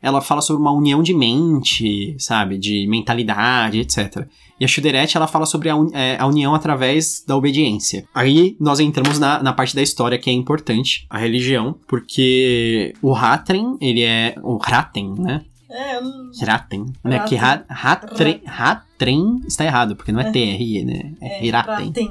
ela 0.02 0.21
fala 0.21 0.42
sobre 0.42 0.61
uma 0.61 0.73
união 0.73 1.02
de 1.02 1.14
mente, 1.14 2.16
sabe, 2.18 2.59
de 2.59 2.87
mentalidade, 2.88 3.78
etc. 3.78 4.26
E 4.61 4.64
a 4.64 4.68
Shuderet, 4.68 5.16
ela 5.16 5.26
fala 5.26 5.47
sobre 5.47 5.68
a, 5.71 5.76
un- 5.76 5.90
é, 5.94 6.16
a 6.18 6.26
união 6.26 6.54
através 6.54 7.25
da 7.26 7.37
obediência. 7.37 8.04
Aí 8.14 8.56
nós 8.61 8.80
entramos 8.80 9.18
na, 9.18 9.42
na 9.42 9.52
parte 9.52 9.75
da 9.75 9.82
história 9.82 10.18
que 10.18 10.28
é 10.28 10.32
importante, 10.32 11.06
a 11.09 11.18
religião, 11.18 11.76
porque 11.87 12.92
o 13.00 13.14
Hatren, 13.14 13.76
ele 13.80 14.02
é... 14.02 14.35
o 14.42 14.56
Raten, 14.56 15.14
né? 15.18 15.42
É, 15.71 15.97
eu 15.97 16.02
não... 16.02 16.30
Hiraten. 16.38 16.85
Né? 17.02 17.18
Que 17.21 17.37
Hatren, 17.37 18.40
Hatren 18.47 19.40
está 19.49 19.64
errado, 19.64 19.97
porque 19.97 20.12
não 20.12 20.21
é 20.21 20.28
É. 20.28 20.30
T-R-E, 20.30 20.85
né? 20.85 21.12
É 21.21 21.44
Hiraten. 21.47 21.87
Raten. 21.87 22.11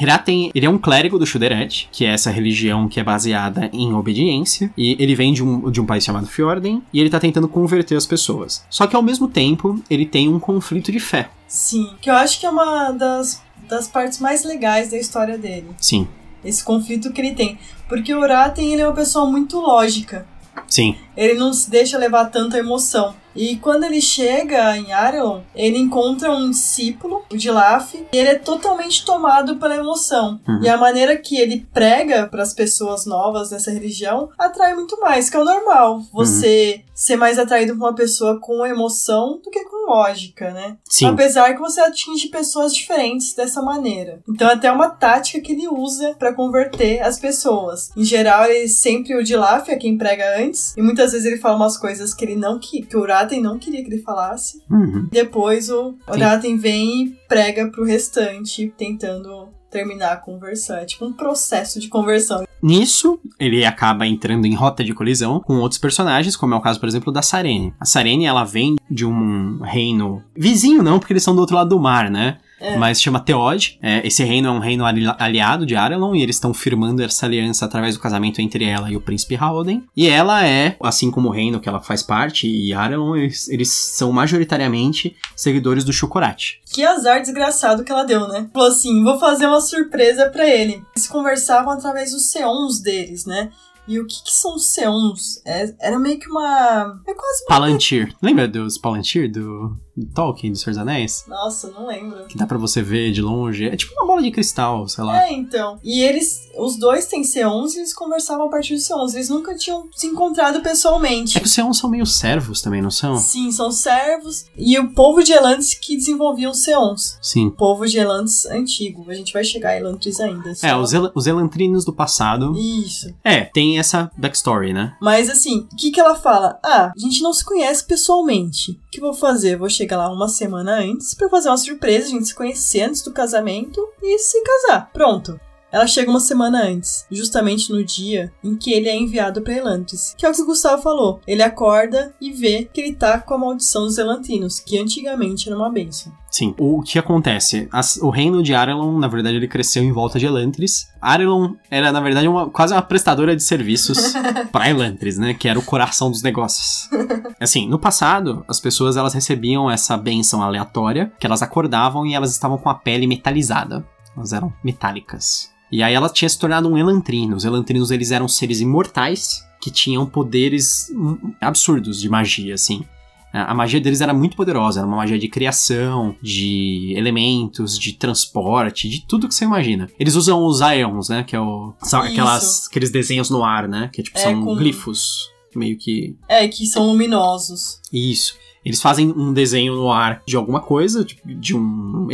Hiraten, 0.00 0.50
ele 0.54 0.64
é 0.64 0.70
um 0.70 0.78
clérigo 0.78 1.18
do 1.18 1.26
Shuderet, 1.26 1.88
que 1.90 2.04
é 2.04 2.10
essa 2.12 2.30
religião 2.30 2.88
que 2.88 3.00
é 3.00 3.04
baseada 3.04 3.68
em 3.72 3.92
obediência, 3.92 4.70
e 4.76 4.96
ele 5.02 5.14
vem 5.14 5.32
de 5.32 5.42
um, 5.42 5.70
de 5.70 5.80
um 5.80 5.86
país 5.86 6.04
chamado 6.04 6.26
Fjorden, 6.26 6.82
e 6.92 7.00
ele 7.00 7.10
tá 7.10 7.18
tentando 7.18 7.48
converter 7.48 7.96
as 7.96 8.06
pessoas. 8.06 8.64
Só 8.70 8.86
que 8.86 8.94
ao 8.94 9.02
mesmo 9.02 9.26
tempo, 9.26 9.82
ele 9.90 10.06
tem 10.06 10.28
um 10.28 10.38
conflito 10.38 10.92
de 10.92 11.00
fé. 11.00 11.28
Sim. 11.48 11.90
Que 12.00 12.10
eu 12.10 12.14
acho 12.14 12.38
que 12.38 12.46
é 12.46 12.50
uma 12.50 12.92
das, 12.92 13.42
das 13.68 13.88
partes 13.88 14.20
mais 14.20 14.44
legais 14.44 14.90
da 14.90 14.96
história 14.96 15.36
dele. 15.36 15.66
Sim, 15.78 16.06
Esse 16.44 16.62
conflito 16.62 17.12
que 17.12 17.20
ele 17.20 17.34
tem. 17.34 17.58
Porque 17.88 18.14
o 18.14 18.20
Raten, 18.20 18.72
ele 18.72 18.82
é 18.82 18.86
uma 18.86 18.94
pessoa 18.94 19.28
muito 19.28 19.58
lógica. 19.58 20.26
sim, 20.68 20.94
Ele 21.16 21.34
não 21.34 21.52
se 21.52 21.68
deixa 21.68 21.98
levar 21.98 22.26
tanta 22.26 22.58
emoção. 22.58 23.14
E 23.38 23.56
quando 23.56 23.84
ele 23.84 24.00
chega 24.00 24.76
em 24.76 24.92
Arelon, 24.92 25.42
ele 25.54 25.78
encontra 25.78 26.30
um 26.32 26.50
discípulo, 26.50 27.22
o 27.32 27.36
Dilaf, 27.36 27.94
e 27.94 28.16
ele 28.16 28.30
é 28.30 28.34
totalmente 28.34 29.04
tomado 29.04 29.56
pela 29.56 29.76
emoção. 29.76 30.40
Uhum. 30.46 30.62
E 30.62 30.68
a 30.68 30.76
maneira 30.76 31.16
que 31.16 31.38
ele 31.38 31.66
prega 31.72 32.26
para 32.26 32.42
as 32.42 32.52
pessoas 32.52 33.06
novas 33.06 33.50
dessa 33.50 33.70
religião 33.70 34.28
atrai 34.36 34.74
muito 34.74 34.98
mais, 35.00 35.30
que 35.30 35.36
é 35.36 35.40
o 35.40 35.44
normal. 35.44 36.02
Você 36.12 36.82
ser 36.98 37.14
mais 37.14 37.38
atraído 37.38 37.76
por 37.76 37.84
uma 37.84 37.94
pessoa 37.94 38.40
com 38.40 38.66
emoção 38.66 39.40
do 39.40 39.50
que 39.50 39.64
com 39.64 39.88
lógica, 39.88 40.50
né? 40.50 40.76
sim. 40.90 41.06
Apesar 41.06 41.54
que 41.54 41.60
você 41.60 41.80
atinge 41.80 42.26
pessoas 42.26 42.74
diferentes 42.74 43.34
dessa 43.34 43.62
maneira. 43.62 44.20
Então, 44.28 44.48
até 44.48 44.70
uma 44.72 44.90
tática 44.90 45.40
que 45.40 45.52
ele 45.52 45.68
usa 45.68 46.16
pra 46.18 46.34
converter 46.34 47.00
as 47.00 47.18
pessoas. 47.20 47.92
Em 47.96 48.02
geral, 48.02 48.46
ele 48.46 48.68
sempre 48.68 49.14
o 49.14 49.22
Dilaf 49.22 49.68
é 49.68 49.76
quem 49.76 49.96
prega 49.96 50.40
antes, 50.40 50.76
e 50.76 50.82
muitas 50.82 51.12
vezes 51.12 51.24
ele 51.24 51.38
fala 51.38 51.54
umas 51.54 51.76
coisas 51.76 52.12
que 52.12 52.24
ele 52.24 52.34
não 52.34 52.58
que, 52.58 52.82
que 52.82 52.96
o 52.96 53.00
Uraten 53.28 53.42
não 53.42 53.58
queria 53.58 53.82
que 53.82 53.90
ele 53.90 54.02
falasse. 54.02 54.62
Uhum. 54.70 55.08
Depois 55.10 55.68
o 55.70 55.90
Sim. 55.90 55.96
Uraten 56.08 56.56
vem 56.56 57.04
e 57.04 57.08
prega 57.28 57.70
pro 57.70 57.84
restante, 57.84 58.72
tentando 58.76 59.48
terminar 59.70 60.12
a 60.12 60.16
conversão. 60.16 60.76
É 60.76 60.84
tipo 60.84 61.04
um 61.04 61.12
processo 61.12 61.78
de 61.78 61.88
conversão. 61.88 62.44
Nisso, 62.62 63.20
ele 63.38 63.64
acaba 63.64 64.06
entrando 64.06 64.46
em 64.46 64.54
rota 64.54 64.82
de 64.82 64.94
colisão 64.94 65.40
com 65.40 65.58
outros 65.58 65.78
personagens, 65.78 66.34
como 66.34 66.54
é 66.54 66.56
o 66.56 66.60
caso, 66.60 66.80
por 66.80 66.88
exemplo, 66.88 67.12
da 67.12 67.22
Sarene. 67.22 67.72
A 67.78 67.84
Sarene, 67.84 68.24
ela 68.24 68.44
vem 68.44 68.76
de 68.90 69.04
um 69.04 69.60
reino 69.60 70.22
vizinho, 70.36 70.82
não, 70.82 70.98
porque 70.98 71.12
eles 71.12 71.22
são 71.22 71.34
do 71.34 71.40
outro 71.40 71.54
lado 71.54 71.70
do 71.70 71.78
mar, 71.78 72.10
né? 72.10 72.38
É. 72.60 72.76
Mas 72.76 73.00
chama 73.00 73.20
Teod. 73.20 73.78
É, 73.82 74.06
esse 74.06 74.22
reino 74.24 74.48
é 74.48 74.50
um 74.50 74.58
reino 74.58 74.84
ali- 74.84 75.06
aliado 75.18 75.64
de 75.64 75.76
Arelon 75.76 76.14
e 76.14 76.22
eles 76.22 76.36
estão 76.36 76.52
firmando 76.52 77.02
essa 77.02 77.26
aliança 77.26 77.64
através 77.64 77.94
do 77.94 78.00
casamento 78.00 78.40
entre 78.40 78.64
ela 78.64 78.90
e 78.90 78.96
o 78.96 79.00
príncipe 79.00 79.36
Halden. 79.36 79.84
E 79.96 80.08
ela 80.08 80.44
é, 80.46 80.76
assim 80.82 81.10
como 81.10 81.28
o 81.28 81.32
reino 81.32 81.60
que 81.60 81.68
ela 81.68 81.80
faz 81.80 82.02
parte 82.02 82.48
e 82.48 82.72
Arelon, 82.72 83.16
eles, 83.16 83.48
eles 83.48 83.72
são 83.72 84.10
majoritariamente 84.12 85.16
seguidores 85.36 85.84
do 85.84 85.92
Chocorate. 85.92 86.60
Que 86.72 86.84
azar 86.84 87.20
desgraçado 87.20 87.84
que 87.84 87.92
ela 87.92 88.04
deu, 88.04 88.26
né? 88.28 88.48
Falou 88.52 88.68
assim: 88.68 89.02
vou 89.04 89.18
fazer 89.18 89.46
uma 89.46 89.60
surpresa 89.60 90.28
pra 90.30 90.46
ele. 90.46 90.82
Eles 90.96 91.06
conversavam 91.08 91.72
através 91.72 92.12
dos 92.12 92.30
Seons 92.30 92.80
deles, 92.80 93.24
né? 93.24 93.50
E 93.86 93.98
o 93.98 94.06
que, 94.06 94.22
que 94.22 94.32
são 94.32 94.54
os 94.56 94.66
Seons? 94.66 95.40
É, 95.46 95.74
era 95.80 95.98
meio 95.98 96.18
que 96.18 96.28
uma. 96.28 97.00
É 97.06 97.14
quase 97.14 97.42
uma. 97.44 97.48
Palantir. 97.48 98.14
Lembra 98.20 98.46
dos 98.46 98.76
Palantir 98.76 99.32
do 99.32 99.74
Tolkien, 100.06 100.52
dos 100.52 100.60
Senhor 100.60 100.78
Anéis? 100.80 101.24
Nossa, 101.28 101.70
não 101.70 101.86
lembro. 101.86 102.26
Que 102.26 102.36
dá 102.36 102.46
pra 102.46 102.58
você 102.58 102.82
ver 102.82 103.12
de 103.12 103.20
longe. 103.22 103.66
É 103.66 103.76
tipo 103.76 103.92
uma 103.94 104.06
bola 104.06 104.22
de 104.22 104.30
cristal, 104.30 104.86
sei 104.88 105.04
lá. 105.04 105.24
É, 105.26 105.32
então. 105.32 105.78
E 105.82 106.02
eles, 106.02 106.48
os 106.58 106.76
dois 106.76 107.06
têm 107.06 107.22
C11 107.22 107.74
e 107.74 107.78
eles 107.78 107.94
conversavam 107.94 108.46
a 108.46 108.50
partir 108.50 108.74
do 108.74 108.80
C11. 108.80 109.14
Eles 109.14 109.28
nunca 109.28 109.54
tinham 109.56 109.88
se 109.94 110.06
encontrado 110.06 110.60
pessoalmente. 110.62 111.36
É 111.36 111.40
que 111.40 111.46
os 111.46 111.52
Seons 111.52 111.78
são 111.78 111.88
meio 111.90 112.06
servos 112.06 112.60
também, 112.62 112.82
não 112.82 112.90
são? 112.90 113.16
Sim, 113.16 113.50
são 113.52 113.70
servos. 113.70 114.46
E 114.56 114.78
o 114.78 114.90
povo 114.92 115.22
de 115.22 115.32
Elantis 115.32 115.74
que 115.74 115.96
desenvolviam 115.96 116.50
os 116.52 116.64
C11. 116.64 117.18
Sim. 117.22 117.46
O 117.46 117.50
povo 117.52 117.86
de 117.86 117.98
Elantis 117.98 118.46
antigo. 118.46 119.04
A 119.08 119.14
gente 119.14 119.32
vai 119.32 119.44
chegar 119.44 119.70
a 119.70 119.76
Elantris 119.78 120.20
ainda. 120.20 120.52
É, 120.62 120.74
os, 120.76 120.92
El- 120.92 121.10
os 121.14 121.26
Elantrinos 121.26 121.84
do 121.84 121.92
passado. 121.92 122.52
Isso. 122.58 123.14
É, 123.24 123.42
tem 123.44 123.78
essa 123.78 124.10
backstory, 124.16 124.72
né? 124.72 124.96
Mas 125.00 125.28
assim, 125.30 125.66
o 125.72 125.76
que, 125.76 125.90
que 125.90 126.00
ela 126.00 126.14
fala? 126.14 126.58
Ah, 126.64 126.92
a 126.94 126.98
gente 127.00 127.22
não 127.22 127.32
se 127.32 127.44
conhece 127.44 127.86
pessoalmente. 127.86 128.72
O 128.72 128.90
que 128.90 128.98
eu 128.98 129.04
vou 129.04 129.14
fazer? 129.14 129.54
Eu 129.54 129.58
vou 129.60 129.68
chegar 129.70 129.87
lá 129.96 130.10
uma 130.10 130.28
semana 130.28 130.78
antes 130.78 131.14
pra 131.14 131.28
fazer 131.28 131.48
uma 131.48 131.56
surpresa, 131.56 132.06
a 132.06 132.10
gente 132.10 132.26
se 132.26 132.34
conhecer 132.34 132.82
antes 132.82 133.02
do 133.02 133.12
casamento 133.12 133.80
e 134.02 134.18
se 134.18 134.42
casar. 134.42 134.90
Pronto. 134.92 135.40
Ela 135.70 135.86
chega 135.86 136.10
uma 136.10 136.20
semana 136.20 136.62
antes, 136.64 137.04
justamente 137.10 137.70
no 137.70 137.84
dia 137.84 138.32
em 138.42 138.56
que 138.56 138.72
ele 138.72 138.88
é 138.88 138.96
enviado 138.96 139.42
pra 139.42 139.54
Elantris, 139.54 140.14
que 140.16 140.24
é 140.24 140.30
o 140.30 140.32
que 140.32 140.40
o 140.42 140.46
Gustavo 140.46 140.82
falou. 140.82 141.20
Ele 141.26 141.42
acorda 141.42 142.14
e 142.20 142.32
vê 142.32 142.68
que 142.72 142.80
ele 142.80 142.94
tá 142.94 143.18
com 143.20 143.34
a 143.34 143.38
maldição 143.38 143.82
dos 143.84 143.98
Elantinos, 143.98 144.60
que 144.60 144.78
antigamente 144.78 145.48
era 145.48 145.56
uma 145.58 145.70
bênção. 145.70 146.12
Sim. 146.30 146.54
O 146.58 146.82
que 146.82 146.98
acontece? 146.98 147.68
As- 147.72 147.96
o 147.96 148.10
reino 148.10 148.42
de 148.42 148.54
Arelon, 148.54 148.98
na 148.98 149.08
verdade, 149.08 149.36
ele 149.36 149.48
cresceu 149.48 149.82
em 149.82 149.92
volta 149.92 150.18
de 150.18 150.26
Elantris. 150.26 150.86
Arelon 151.00 151.54
era, 151.70 151.90
na 151.90 152.00
verdade, 152.00 152.28
uma, 152.28 152.48
quase 152.50 152.72
uma 152.74 152.82
prestadora 152.82 153.34
de 153.34 153.42
serviços 153.42 154.12
pra 154.52 154.68
Elantris, 154.70 155.18
né? 155.18 155.34
Que 155.34 155.48
era 155.48 155.58
o 155.58 155.64
coração 155.64 156.10
dos 156.10 156.22
negócios. 156.22 156.88
Assim, 157.40 157.66
no 157.68 157.78
passado, 157.78 158.44
as 158.48 158.60
pessoas 158.60 158.96
elas 158.96 159.14
recebiam 159.14 159.70
essa 159.70 159.96
benção 159.96 160.42
aleatória, 160.42 161.12
que 161.18 161.26
elas 161.26 161.42
acordavam 161.42 162.06
e 162.06 162.14
elas 162.14 162.30
estavam 162.32 162.58
com 162.58 162.68
a 162.68 162.74
pele 162.74 163.06
metalizada. 163.06 163.86
Elas 164.16 164.32
eram 164.32 164.52
metálicas. 164.62 165.50
E 165.70 165.82
aí 165.82 165.94
ela 165.94 166.08
tinha 166.08 166.28
se 166.28 166.38
tornado 166.38 166.68
um 166.68 166.76
Elantrino. 166.78 167.36
Os 167.36 167.44
Elantrinos, 167.44 167.90
eles 167.90 168.10
eram 168.10 168.26
seres 168.28 168.60
imortais 168.60 169.46
que 169.60 169.70
tinham 169.70 170.06
poderes 170.06 170.90
hum, 170.94 171.32
absurdos 171.40 172.00
de 172.00 172.08
magia, 172.08 172.54
assim. 172.54 172.84
A 173.30 173.52
magia 173.54 173.78
deles 173.78 174.00
era 174.00 174.14
muito 174.14 174.34
poderosa, 174.36 174.80
era 174.80 174.86
uma 174.88 174.96
magia 174.96 175.18
de 175.18 175.28
criação, 175.28 176.16
de 176.22 176.94
elementos, 176.96 177.78
de 177.78 177.92
transporte, 177.92 178.88
de 178.88 179.06
tudo 179.06 179.28
que 179.28 179.34
você 179.34 179.44
imagina. 179.44 179.86
Eles 180.00 180.14
usam 180.14 180.42
os 180.46 180.60
Ions, 180.60 181.10
né? 181.10 181.22
Que 181.24 181.36
é 181.36 181.40
o. 181.40 181.74
São 181.82 182.02
Isso. 182.02 182.12
aquelas, 182.12 182.66
aqueles 182.68 182.90
desenhos 182.90 183.28
no 183.28 183.44
ar, 183.44 183.68
né? 183.68 183.90
Que 183.92 184.02
tipo, 184.02 184.16
É, 184.16 184.22
são 184.22 184.42
com- 184.42 184.56
glifos. 184.56 185.28
Meio 185.54 185.76
que. 185.76 186.16
É, 186.26 186.48
que 186.48 186.64
são 186.66 186.86
luminosos. 186.86 187.80
Isso. 187.92 188.34
Eles 188.64 188.80
fazem 188.80 189.12
um 189.14 189.32
desenho 189.32 189.74
no 189.74 189.92
ar 189.92 190.22
de 190.26 190.34
alguma 190.36 190.60
coisa, 190.60 191.04
tipo, 191.04 191.26
de 191.34 191.54
um, 191.54 192.08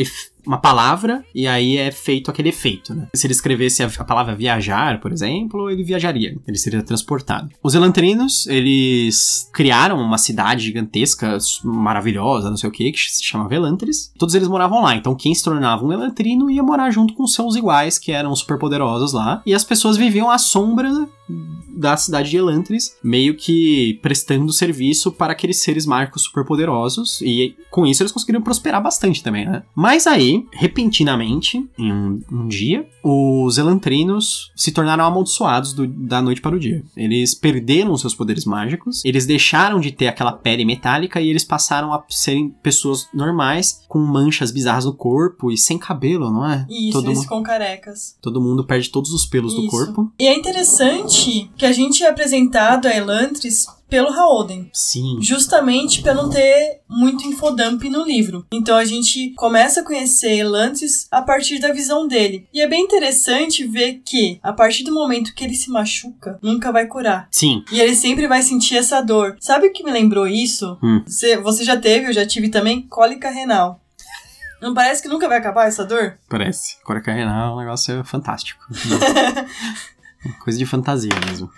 uma 0.46 0.58
palavra, 0.58 1.24
e 1.34 1.46
aí 1.46 1.76
é 1.76 1.90
feito 1.90 2.30
aquele 2.30 2.48
efeito, 2.48 2.94
né? 2.94 3.08
Se 3.14 3.26
ele 3.26 3.32
escrevesse 3.34 3.82
a, 3.82 3.90
a 3.98 4.04
palavra 4.04 4.34
viajar, 4.34 5.00
por 5.00 5.12
exemplo, 5.12 5.70
ele 5.70 5.82
viajaria, 5.82 6.36
ele 6.46 6.58
seria 6.58 6.82
transportado. 6.82 7.50
Os 7.62 7.74
elantrinos, 7.74 8.46
eles 8.46 9.48
criaram 9.52 10.00
uma 10.00 10.18
cidade 10.18 10.64
gigantesca, 10.64 11.38
maravilhosa, 11.64 12.50
não 12.50 12.56
sei 12.56 12.68
o 12.68 12.72
que, 12.72 12.92
que 12.92 12.98
se 12.98 13.24
chama 13.24 13.48
Velantris. 13.48 14.12
Todos 14.18 14.34
eles 14.34 14.48
moravam 14.48 14.82
lá, 14.82 14.94
então 14.94 15.14
quem 15.14 15.34
se 15.34 15.44
tornava 15.44 15.84
um 15.84 15.92
elantrino 15.92 16.50
ia 16.50 16.62
morar 16.62 16.90
junto 16.90 17.14
com 17.14 17.26
seus 17.26 17.56
iguais, 17.56 17.98
que 17.98 18.12
eram 18.12 18.34
superpoderosos 18.34 19.12
lá, 19.12 19.42
e 19.46 19.54
as 19.54 19.64
pessoas 19.64 19.96
viviam 19.96 20.30
à 20.30 20.38
sombra 20.38 20.90
da 21.76 21.96
cidade 21.96 22.30
de 22.30 22.36
Elantris, 22.36 22.96
meio 23.02 23.34
que 23.34 23.98
prestando 24.02 24.52
serviço 24.52 25.10
para 25.10 25.32
aqueles 25.32 25.62
seres 25.62 25.86
mágicos 25.86 26.22
superpoderosos, 26.22 27.20
e 27.22 27.56
com 27.70 27.86
isso 27.86 28.02
eles 28.02 28.12
conseguiram 28.12 28.42
prosperar 28.42 28.82
bastante 28.82 29.22
também, 29.22 29.46
né? 29.46 29.62
Mas 29.74 30.06
aí, 30.06 30.33
repentinamente, 30.52 31.58
em 31.78 31.92
um, 31.92 32.20
um 32.30 32.48
dia, 32.48 32.86
os 33.02 33.58
elantrinos 33.58 34.50
se 34.56 34.72
tornaram 34.72 35.04
amaldiçoados 35.04 35.72
do- 35.72 35.86
da 35.86 36.20
noite 36.22 36.40
para 36.40 36.56
o 36.56 36.58
dia. 36.58 36.82
Eles 36.96 37.34
perderam 37.34 37.92
os 37.92 38.00
seus 38.00 38.14
poderes 38.14 38.44
mágicos, 38.44 39.04
eles 39.04 39.26
deixaram 39.26 39.80
de 39.80 39.90
ter 39.92 40.08
aquela 40.08 40.32
pele 40.32 40.64
metálica 40.64 41.20
e 41.20 41.28
eles 41.28 41.44
passaram 41.44 41.92
a 41.92 42.02
serem 42.08 42.50
pessoas 42.62 43.08
normais, 43.12 43.82
com 43.88 43.98
manchas 43.98 44.50
bizarras 44.50 44.84
no 44.84 44.94
corpo 44.94 45.50
e 45.50 45.56
sem 45.58 45.78
cabelo, 45.78 46.30
não 46.30 46.46
é? 46.46 46.66
Isso, 46.70 46.92
todo, 46.92 47.06
eles 47.06 47.16
mundo, 47.18 47.22
ficam 47.24 47.42
carecas. 47.42 48.16
todo 48.20 48.40
mundo 48.40 48.64
perde 48.64 48.90
todos 48.90 49.12
os 49.12 49.26
pelos 49.26 49.54
do 49.54 49.62
Isso. 49.62 49.70
corpo. 49.70 50.12
E 50.18 50.26
é 50.26 50.34
interessante 50.36 51.50
que 51.56 51.66
a 51.66 51.72
gente 51.72 52.02
é 52.02 52.08
apresentado 52.08 52.86
a 52.86 52.96
Elantris 52.96 53.66
pelo 53.94 54.10
Raoden. 54.10 54.68
Sim. 54.72 55.18
Justamente 55.20 56.02
para 56.02 56.14
não 56.14 56.28
ter 56.28 56.80
muito 56.88 57.28
infodump 57.28 57.84
no 57.84 58.02
livro. 58.02 58.44
Então 58.52 58.76
a 58.76 58.84
gente 58.84 59.32
começa 59.36 59.80
a 59.82 59.84
conhecer 59.84 60.36
Elantris 60.36 61.06
a 61.12 61.22
partir 61.22 61.60
da 61.60 61.72
visão 61.72 62.08
dele. 62.08 62.48
E 62.52 62.60
é 62.60 62.66
bem 62.66 62.82
interessante 62.82 63.64
ver 63.64 64.02
que, 64.04 64.40
a 64.42 64.52
partir 64.52 64.82
do 64.82 64.92
momento 64.92 65.32
que 65.32 65.44
ele 65.44 65.54
se 65.54 65.70
machuca, 65.70 66.40
nunca 66.42 66.72
vai 66.72 66.88
curar. 66.88 67.28
Sim. 67.30 67.64
E 67.70 67.80
ele 67.80 67.94
sempre 67.94 68.26
vai 68.26 68.42
sentir 68.42 68.76
essa 68.78 69.00
dor. 69.00 69.36
Sabe 69.38 69.68
o 69.68 69.72
que 69.72 69.84
me 69.84 69.92
lembrou 69.92 70.26
isso? 70.26 70.76
Hum. 70.82 71.04
Você, 71.06 71.36
você 71.36 71.62
já 71.62 71.76
teve, 71.76 72.08
eu 72.08 72.12
já 72.12 72.26
tive 72.26 72.48
também, 72.48 72.82
cólica 72.82 73.30
renal. 73.30 73.80
Não 74.60 74.74
parece 74.74 75.02
que 75.02 75.08
nunca 75.08 75.28
vai 75.28 75.38
acabar 75.38 75.68
essa 75.68 75.84
dor? 75.84 76.18
Parece. 76.28 76.82
Cólica 76.82 77.12
renal 77.12 77.52
é 77.52 77.54
um 77.54 77.58
negócio 77.60 78.02
fantástico. 78.02 78.64
Coisa 80.40 80.59
de 80.59 80.66
fantasia 80.66 81.12
mesmo. 81.26 81.50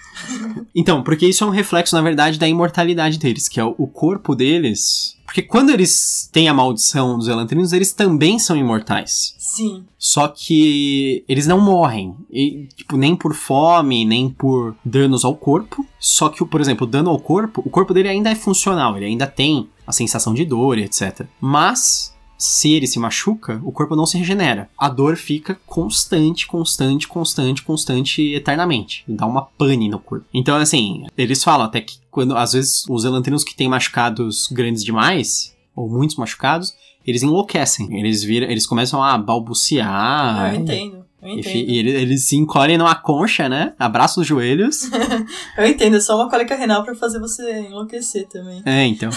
Então, 0.74 1.02
porque 1.02 1.26
isso 1.26 1.44
é 1.44 1.46
um 1.46 1.50
reflexo, 1.50 1.94
na 1.94 2.02
verdade, 2.02 2.38
da 2.38 2.48
imortalidade 2.48 3.18
deles, 3.18 3.48
que 3.48 3.60
é 3.60 3.64
o 3.64 3.86
corpo 3.86 4.34
deles. 4.34 5.16
Porque 5.24 5.42
quando 5.42 5.70
eles 5.70 6.30
têm 6.32 6.48
a 6.48 6.54
maldição 6.54 7.18
dos 7.18 7.28
elantrinos, 7.28 7.72
eles 7.72 7.92
também 7.92 8.38
são 8.38 8.56
imortais. 8.56 9.34
Sim. 9.38 9.84
Só 9.98 10.28
que 10.28 11.24
eles 11.28 11.46
não 11.46 11.60
morrem. 11.60 12.14
E, 12.30 12.68
tipo, 12.76 12.96
nem 12.96 13.16
por 13.16 13.34
fome, 13.34 14.04
nem 14.04 14.30
por 14.30 14.76
danos 14.84 15.24
ao 15.24 15.36
corpo. 15.36 15.84
Só 15.98 16.28
que, 16.28 16.44
por 16.44 16.60
exemplo, 16.60 16.86
o 16.86 16.90
dano 16.90 17.10
ao 17.10 17.18
corpo, 17.18 17.60
o 17.64 17.70
corpo 17.70 17.92
dele 17.92 18.08
ainda 18.08 18.30
é 18.30 18.34
funcional, 18.34 18.96
ele 18.96 19.06
ainda 19.06 19.26
tem 19.26 19.68
a 19.86 19.92
sensação 19.92 20.32
de 20.32 20.44
dor, 20.44 20.78
e 20.78 20.84
etc. 20.84 21.26
Mas. 21.40 22.14
Se 22.38 22.72
ele 22.72 22.86
se 22.86 22.98
machuca, 22.98 23.60
o 23.64 23.72
corpo 23.72 23.96
não 23.96 24.06
se 24.06 24.18
regenera. 24.18 24.68
A 24.78 24.88
dor 24.88 25.16
fica 25.16 25.58
constante, 25.66 26.46
constante, 26.46 27.08
constante, 27.08 27.62
constante 27.62 28.34
eternamente. 28.34 29.04
Dá 29.08 29.26
uma 29.26 29.42
pane 29.42 29.88
no 29.88 29.98
corpo. 29.98 30.26
Então, 30.32 30.56
assim, 30.56 31.04
eles 31.16 31.42
falam 31.42 31.66
até 31.66 31.80
que 31.80 31.98
quando, 32.10 32.36
às 32.36 32.52
vezes, 32.52 32.84
os 32.88 33.04
elantrinos 33.04 33.44
que 33.44 33.54
têm 33.54 33.68
machucados 33.68 34.48
grandes 34.50 34.84
demais, 34.84 35.54
ou 35.74 35.88
muitos 35.88 36.16
machucados, 36.16 36.74
eles 37.06 37.22
enlouquecem. 37.22 37.98
Eles 37.98 38.22
viram, 38.22 38.48
eles 38.48 38.66
começam 38.66 39.02
a 39.02 39.16
balbuciar. 39.16 39.88
Ah, 39.88 40.54
eu 40.54 40.60
entendo. 40.60 41.05
E, 41.34 41.78
eles, 41.78 41.94
eles 41.94 42.24
se 42.24 42.36
encolhem 42.36 42.78
numa 42.78 42.94
concha, 42.94 43.48
né? 43.48 43.72
Abraçam 43.78 44.20
os 44.22 44.26
joelhos. 44.26 44.90
Eu 45.56 45.66
entendo, 45.66 45.96
é 45.96 46.00
só 46.00 46.16
uma 46.16 46.28
cólica 46.30 46.54
renal 46.54 46.84
pra 46.84 46.94
fazer 46.94 47.18
você 47.18 47.60
enlouquecer 47.66 48.26
também. 48.28 48.62
é, 48.64 48.84
então. 48.86 49.10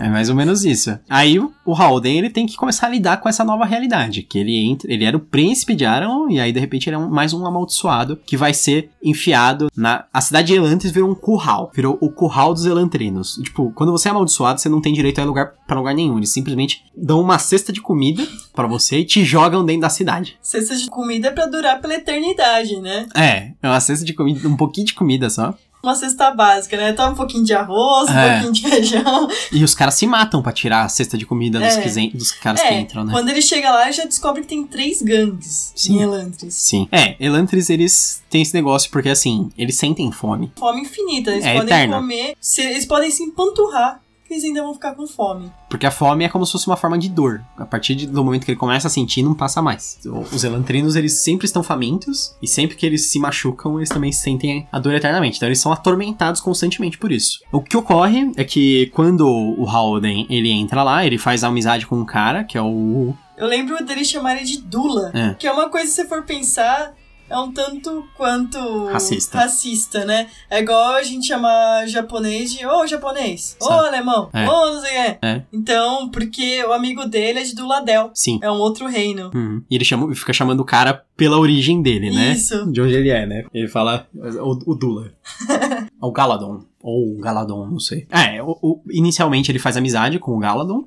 É 0.00 0.08
mais 0.08 0.28
ou 0.28 0.34
menos 0.34 0.64
isso. 0.64 0.96
Aí 1.08 1.38
o, 1.38 1.52
o 1.64 1.74
Halden, 1.74 2.18
ele 2.18 2.30
tem 2.30 2.46
que 2.46 2.56
começar 2.56 2.86
a 2.86 2.90
lidar 2.90 3.18
com 3.18 3.28
essa 3.28 3.44
nova 3.44 3.64
realidade. 3.64 4.22
Que 4.22 4.38
ele 4.38 4.56
entra, 4.56 4.92
ele 4.92 5.04
era 5.04 5.16
o 5.16 5.20
príncipe 5.20 5.74
de 5.74 5.84
Aron, 5.84 6.30
e 6.30 6.40
aí 6.40 6.52
de 6.52 6.60
repente 6.60 6.88
ele 6.88 6.96
é 6.96 6.98
um- 6.98 7.10
mais 7.10 7.32
um 7.32 7.44
amaldiçoado 7.46 8.16
que 8.26 8.36
vai 8.36 8.54
ser 8.54 8.90
enfiado 9.02 9.68
na. 9.76 10.04
A 10.12 10.20
cidade 10.20 10.48
de 10.48 10.54
Elantres 10.54 10.92
virou 10.92 11.10
um 11.10 11.14
curral. 11.14 11.70
Virou 11.74 11.98
o 12.00 12.10
curral 12.10 12.54
dos 12.54 12.64
Elantrinos. 12.66 13.34
Tipo, 13.42 13.72
quando 13.72 13.92
você 13.92 14.08
é 14.08 14.10
amaldiçoado, 14.10 14.60
você 14.60 14.68
não 14.68 14.80
tem 14.80 14.92
direito 14.92 15.18
a 15.18 15.22
ir 15.22 15.26
lugar, 15.26 15.52
pra 15.66 15.76
lugar 15.76 15.94
nenhum. 15.94 16.16
Eles 16.16 16.30
simplesmente 16.32 16.84
dão 16.96 17.20
uma 17.20 17.38
cesta 17.38 17.72
de 17.72 17.80
comida 17.80 18.26
pra 18.54 18.66
você 18.66 18.98
e 19.00 19.04
te 19.04 19.24
jogam 19.24 19.64
dentro 19.64 19.82
da 19.82 19.88
cidade. 19.90 20.36
Cesta 20.40 20.74
de 20.76 20.88
comida 20.88 21.28
é 21.28 21.30
pra 21.30 21.46
durar 21.50 21.80
pela 21.80 21.94
eternidade, 21.94 22.76
né? 22.80 23.06
É, 23.14 23.52
é 23.62 23.68
uma 23.68 23.80
cesta 23.80 24.04
de 24.04 24.12
comida, 24.14 24.46
um 24.48 24.56
pouquinho 24.56 24.86
de 24.86 24.94
comida 24.94 25.28
só. 25.28 25.54
Uma 25.82 25.94
cesta 25.94 26.30
básica, 26.30 26.76
né? 26.76 26.92
Toma 26.92 27.12
um 27.12 27.14
pouquinho 27.14 27.42
de 27.42 27.54
arroz, 27.54 28.10
um 28.10 28.12
É. 28.12 28.32
pouquinho 28.32 28.52
de 28.52 28.68
feijão. 28.68 29.28
E 29.50 29.64
os 29.64 29.74
caras 29.74 29.94
se 29.94 30.06
matam 30.06 30.42
pra 30.42 30.52
tirar 30.52 30.84
a 30.84 30.88
cesta 30.90 31.16
de 31.16 31.24
comida 31.24 31.58
dos, 31.58 31.74
É. 31.74 31.80
que, 31.80 31.88
zen- 31.88 32.10
dos 32.12 32.32
caras 32.32 32.60
que 32.60 32.66
É, 32.68 32.78
entram, 32.80 33.02
né? 33.02 33.12
quando 33.14 33.30
ele 33.30 33.40
chega 33.40 33.70
lá, 33.70 33.84
ele 33.84 33.92
já 33.92 34.04
descobre 34.04 34.42
que 34.42 34.48
tem 34.48 34.62
três 34.66 35.00
gangues 35.00 35.72
Sim. 35.74 35.96
em 35.96 36.02
Elantris. 36.02 36.52
Sim. 36.54 36.86
É, 36.92 37.16
Elantris, 37.18 37.70
eles 37.70 38.22
têm 38.28 38.42
esse 38.42 38.52
negócio 38.52 38.90
porque, 38.90 39.08
assim, 39.08 39.50
eles 39.56 39.74
sentem 39.78 40.12
fome. 40.12 40.52
Fome 40.58 40.82
infinita. 40.82 41.30
Eles 41.30 41.46
É 41.46 41.54
podem 41.54 41.68
eterna. 41.74 41.96
comer, 41.96 42.34
se- 42.38 42.60
eles 42.60 42.84
podem 42.84 43.10
se 43.10 43.22
empanturrar, 43.22 44.02
que 44.09 44.09
eles 44.34 44.44
ainda 44.44 44.62
vão 44.62 44.74
ficar 44.74 44.94
com 44.94 45.06
fome. 45.06 45.50
Porque 45.68 45.86
a 45.86 45.90
fome 45.90 46.24
é 46.24 46.28
como 46.28 46.44
se 46.46 46.52
fosse 46.52 46.66
uma 46.66 46.76
forma 46.76 46.98
de 46.98 47.08
dor. 47.08 47.42
A 47.56 47.64
partir 47.66 47.94
do 48.06 48.24
momento 48.24 48.44
que 48.44 48.50
ele 48.50 48.58
começa 48.58 48.86
a 48.88 48.90
sentir, 48.90 49.22
não 49.22 49.34
passa 49.34 49.60
mais. 49.62 49.98
Os 50.32 50.44
elantrinos, 50.44 50.96
eles 50.96 51.20
sempre 51.22 51.46
estão 51.46 51.62
famintos. 51.62 52.34
E 52.42 52.46
sempre 52.48 52.76
que 52.76 52.84
eles 52.86 53.10
se 53.10 53.18
machucam, 53.18 53.78
eles 53.78 53.88
também 53.88 54.12
sentem 54.12 54.66
a 54.70 54.78
dor 54.78 54.94
eternamente. 54.94 55.36
Então 55.36 55.48
eles 55.48 55.60
são 55.60 55.72
atormentados 55.72 56.40
constantemente 56.40 56.98
por 56.98 57.10
isso. 57.12 57.40
O 57.52 57.60
que 57.60 57.76
ocorre 57.76 58.30
é 58.36 58.44
que 58.44 58.86
quando 58.94 59.26
o 59.28 59.64
Halden, 59.66 60.26
ele 60.30 60.50
entra 60.50 60.82
lá, 60.82 61.04
ele 61.04 61.18
faz 61.18 61.44
amizade 61.44 61.86
com 61.86 61.96
um 61.96 62.04
cara, 62.04 62.44
que 62.44 62.56
é 62.58 62.62
o... 62.62 63.14
Eu 63.36 63.46
lembro 63.46 63.82
dele 63.84 64.04
chamarem 64.04 64.44
de 64.44 64.60
Dula, 64.60 65.10
É. 65.14 65.34
que 65.34 65.46
é 65.46 65.52
uma 65.52 65.70
coisa, 65.70 65.86
se 65.86 65.94
você 65.94 66.04
for 66.06 66.22
pensar, 66.24 66.92
é 67.30 67.38
um 67.38 67.52
tanto 67.52 68.04
quanto 68.16 68.86
Racista. 68.86 69.38
racista, 69.38 70.04
né? 70.04 70.26
É 70.50 70.58
igual 70.60 70.94
a 70.94 71.02
gente 71.02 71.26
chamar 71.28 71.86
japonês 71.86 72.52
de 72.52 72.66
ô 72.66 72.86
japonês, 72.86 73.56
ô 73.60 73.64
Sabe. 73.66 73.88
alemão, 73.88 74.28
É. 74.32 74.48
ô 74.48 74.72
não 74.74 74.80
sei 74.80 74.90
o 74.90 75.04
quê. 75.04 75.18
É. 75.22 75.42
Então, 75.52 76.08
porque 76.10 76.62
o 76.64 76.72
amigo 76.72 77.04
dele 77.06 77.38
é 77.38 77.42
de 77.42 77.54
Duladel, 77.54 78.10
Sim. 78.14 78.38
é 78.42 78.50
um 78.50 78.58
outro 78.58 78.86
reino. 78.86 79.30
Uhum. 79.34 79.62
E 79.70 79.74
ele 79.74 79.84
chama, 79.84 80.14
fica 80.14 80.32
chamando 80.32 80.60
o 80.60 80.64
cara 80.64 81.04
pela 81.16 81.38
origem 81.38 81.80
dele, 81.82 82.10
né? 82.10 82.32
Isso. 82.32 82.70
De 82.72 82.80
onde 82.80 82.94
ele 82.94 83.10
é, 83.10 83.24
né? 83.26 83.44
Ele 83.54 83.68
fala 83.68 84.06
o, 84.14 84.72
o 84.72 84.74
Dula. 84.74 85.12
o 86.00 86.10
Galadon. 86.12 86.64
Ou 86.82 87.14
o 87.14 87.20
Galadon, 87.20 87.66
não 87.66 87.78
sei. 87.78 88.06
É, 88.10 88.42
o- 88.42 88.58
o- 88.62 88.80
inicialmente 88.90 89.50
ele 89.52 89.58
faz 89.58 89.76
amizade 89.76 90.18
com 90.18 90.32
o 90.34 90.38
Galadon. 90.38 90.84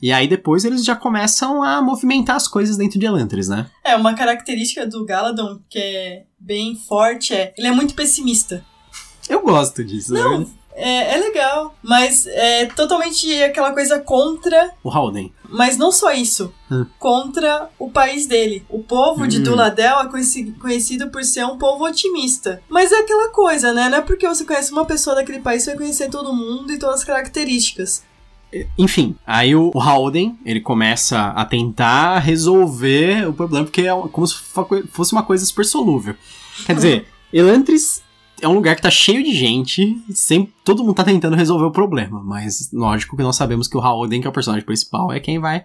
E 0.00 0.12
aí 0.12 0.28
depois 0.28 0.64
eles 0.64 0.84
já 0.84 0.94
começam 0.94 1.62
a 1.62 1.80
movimentar 1.80 2.36
as 2.36 2.46
coisas 2.46 2.76
dentro 2.76 2.98
de 2.98 3.06
Elantris, 3.06 3.48
né? 3.48 3.66
É, 3.84 3.96
uma 3.96 4.14
característica 4.14 4.86
do 4.86 5.04
Galadon 5.04 5.58
que 5.68 5.78
é 5.78 6.24
bem 6.38 6.76
forte 6.76 7.34
é, 7.34 7.54
ele 7.56 7.66
é 7.68 7.72
muito 7.72 7.94
pessimista. 7.94 8.64
Eu 9.28 9.40
gosto 9.42 9.82
disso. 9.84 10.12
Não, 10.12 10.40
né? 10.40 10.46
é, 10.74 11.14
é 11.14 11.16
legal, 11.16 11.74
mas 11.82 12.26
é 12.26 12.66
totalmente 12.66 13.42
aquela 13.42 13.72
coisa 13.72 13.98
contra 13.98 14.70
O 14.84 14.90
Halden. 14.90 15.32
Mas 15.48 15.76
não 15.78 15.90
só 15.90 16.12
isso. 16.12 16.52
Hum. 16.70 16.84
Contra 16.98 17.70
o 17.78 17.90
país 17.90 18.26
dele. 18.26 18.64
O 18.68 18.82
povo 18.82 19.26
de 19.26 19.38
Hum. 19.38 19.42
Duladel 19.44 20.00
é 20.00 20.08
conheci- 20.08 20.52
conhecido 20.60 21.08
por 21.10 21.24
ser 21.24 21.44
um 21.46 21.56
povo 21.56 21.84
otimista. 21.84 22.60
Mas 22.68 22.92
é 22.92 22.96
aquela 23.00 23.30
coisa, 23.30 23.72
né? 23.72 23.88
Não 23.88 23.98
é 23.98 24.02
porque 24.02 24.28
você 24.28 24.44
conhece 24.44 24.72
uma 24.72 24.84
pessoa 24.84 25.16
daquele 25.16 25.40
país 25.40 25.62
você 25.62 25.70
vai 25.70 25.78
conhecer 25.78 26.10
todo 26.10 26.34
mundo 26.34 26.70
e 26.72 26.78
todas 26.78 26.96
as 27.00 27.04
características. 27.04 28.04
Enfim, 28.78 29.16
aí 29.26 29.54
o, 29.54 29.70
o 29.74 29.80
Halden, 29.80 30.38
ele 30.44 30.60
começa 30.60 31.26
a 31.28 31.44
tentar 31.44 32.18
resolver 32.20 33.28
o 33.28 33.32
problema, 33.32 33.64
porque 33.64 33.82
é 33.82 33.90
como 34.12 34.26
se 34.26 34.34
fo- 34.34 34.66
fosse 34.90 35.12
uma 35.12 35.22
coisa 35.22 35.44
super 35.44 35.64
solúvel. 35.64 36.14
Quer 36.64 36.74
dizer, 36.74 37.06
Elantris 37.32 38.02
é 38.40 38.46
um 38.48 38.54
lugar 38.54 38.76
que 38.76 38.82
tá 38.82 38.90
cheio 38.90 39.22
de 39.22 39.34
gente, 39.34 39.98
sempre, 40.10 40.52
todo 40.64 40.82
mundo 40.84 40.94
tá 40.94 41.04
tentando 41.04 41.36
resolver 41.36 41.64
o 41.66 41.70
problema, 41.70 42.22
mas 42.24 42.70
lógico 42.72 43.16
que 43.16 43.22
nós 43.22 43.36
sabemos 43.36 43.66
que 43.68 43.76
o 43.76 43.80
Halden, 43.80 44.20
que 44.20 44.26
é 44.26 44.30
o 44.30 44.32
personagem 44.32 44.64
principal, 44.64 45.12
é 45.12 45.20
quem 45.20 45.38
vai... 45.38 45.64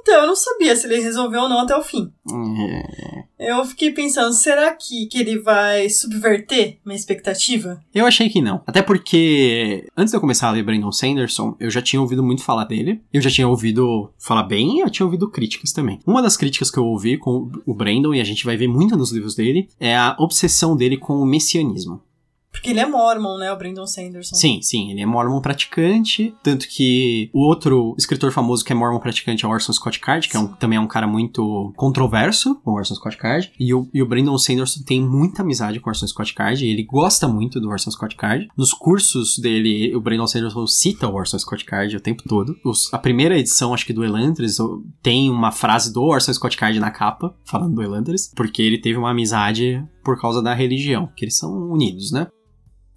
Então, 0.00 0.22
eu 0.22 0.26
não 0.26 0.36
sabia 0.36 0.74
se 0.74 0.86
ele 0.86 1.00
resolveu 1.00 1.42
ou 1.42 1.48
não 1.48 1.60
até 1.60 1.76
o 1.76 1.82
fim. 1.82 2.12
É, 3.38 3.50
Eu 3.50 3.64
fiquei 3.64 3.90
pensando, 3.90 4.32
será 4.32 4.72
que, 4.74 5.06
que 5.06 5.18
ele 5.18 5.38
vai 5.38 5.88
subverter 5.88 6.78
minha 6.84 6.96
expectativa? 6.96 7.82
Eu 7.94 8.06
achei 8.06 8.28
que 8.28 8.40
não. 8.40 8.62
Até 8.66 8.82
porque, 8.82 9.86
antes 9.96 10.12
de 10.12 10.16
eu 10.16 10.20
começar 10.20 10.48
a 10.48 10.52
ler 10.52 10.62
Brandon 10.62 10.92
Sanderson, 10.92 11.56
eu 11.58 11.70
já 11.70 11.82
tinha 11.82 12.00
ouvido 12.00 12.22
muito 12.22 12.42
falar 12.44 12.64
dele. 12.64 13.00
Eu 13.12 13.20
já 13.20 13.30
tinha 13.30 13.48
ouvido 13.48 14.12
falar 14.18 14.44
bem 14.44 14.78
e 14.78 14.80
eu 14.80 14.90
tinha 14.90 15.06
ouvido 15.06 15.28
críticas 15.28 15.72
também. 15.72 15.98
Uma 16.06 16.22
das 16.22 16.36
críticas 16.36 16.70
que 16.70 16.78
eu 16.78 16.84
ouvi 16.84 17.18
com 17.18 17.50
o 17.66 17.74
Brandon, 17.74 18.14
e 18.14 18.20
a 18.20 18.24
gente 18.24 18.44
vai 18.44 18.56
ver 18.56 18.68
muito 18.68 18.96
nos 18.96 19.12
livros 19.12 19.34
dele, 19.34 19.68
é 19.80 19.96
a 19.96 20.16
obsessão 20.18 20.76
dele 20.76 20.96
com 20.96 21.14
o 21.14 21.26
messianismo. 21.26 22.00
Porque 22.52 22.70
ele 22.70 22.80
é 22.80 22.86
mormon, 22.86 23.38
né? 23.38 23.50
O 23.50 23.56
Brandon 23.56 23.86
Sanderson. 23.86 24.36
Sim, 24.36 24.60
sim, 24.62 24.90
ele 24.90 25.00
é 25.00 25.06
mormon 25.06 25.40
praticante, 25.40 26.34
tanto 26.42 26.68
que 26.68 27.30
o 27.32 27.40
outro 27.40 27.94
escritor 27.98 28.30
famoso 28.30 28.64
que 28.64 28.72
é 28.72 28.74
mormon 28.76 29.00
praticante 29.00 29.44
é 29.44 29.48
o 29.48 29.50
Orson 29.50 29.72
Scott 29.72 29.98
Card, 29.98 30.28
que 30.28 30.36
é 30.36 30.40
um- 30.40 30.46
também 30.48 30.76
é 30.76 30.80
um 30.80 30.86
cara 30.86 31.06
muito 31.06 31.72
controverso, 31.76 32.60
o 32.64 32.72
Orson 32.72 32.94
Scott 32.94 33.16
Card, 33.16 33.50
e 33.58 33.72
o, 33.74 33.88
e 33.92 34.02
o 34.02 34.06
Brandon 34.06 34.36
Sanderson 34.38 34.82
tem 34.84 35.00
muita 35.02 35.42
amizade 35.42 35.80
com 35.80 35.88
o 35.88 35.90
Orson 35.90 36.06
Scott 36.06 36.34
Card, 36.34 36.64
e 36.64 36.68
ele 36.68 36.82
gosta 36.84 37.26
muito 37.26 37.58
do 37.60 37.68
Orson 37.68 37.90
Scott 37.90 38.14
Card. 38.16 38.48
Nos 38.56 38.72
cursos 38.72 39.38
dele, 39.38 39.94
o 39.96 40.00
Brandon 40.00 40.26
Sanderson 40.26 40.66
cita 40.66 41.08
o 41.08 41.14
Orson 41.14 41.38
Scott 41.38 41.64
Card 41.64 41.96
o 41.96 42.00
tempo 42.00 42.22
todo. 42.28 42.54
Os- 42.64 42.92
a 42.92 42.98
primeira 42.98 43.38
edição, 43.38 43.72
acho 43.72 43.86
que 43.86 43.92
do 43.92 44.04
Elantris, 44.04 44.58
tem 45.02 45.30
uma 45.30 45.50
frase 45.50 45.92
do 45.92 46.02
Orson 46.02 46.32
Scott 46.34 46.56
Card 46.56 46.78
na 46.78 46.90
capa, 46.90 47.34
falando 47.44 47.74
do 47.74 47.82
Elantris, 47.82 48.30
porque 48.36 48.60
ele 48.62 48.78
teve 48.78 48.98
uma 48.98 49.10
amizade 49.10 49.82
por 50.04 50.20
causa 50.20 50.42
da 50.42 50.52
religião, 50.52 51.08
que 51.16 51.24
eles 51.24 51.36
são 51.36 51.50
unidos, 51.70 52.10
né? 52.12 52.26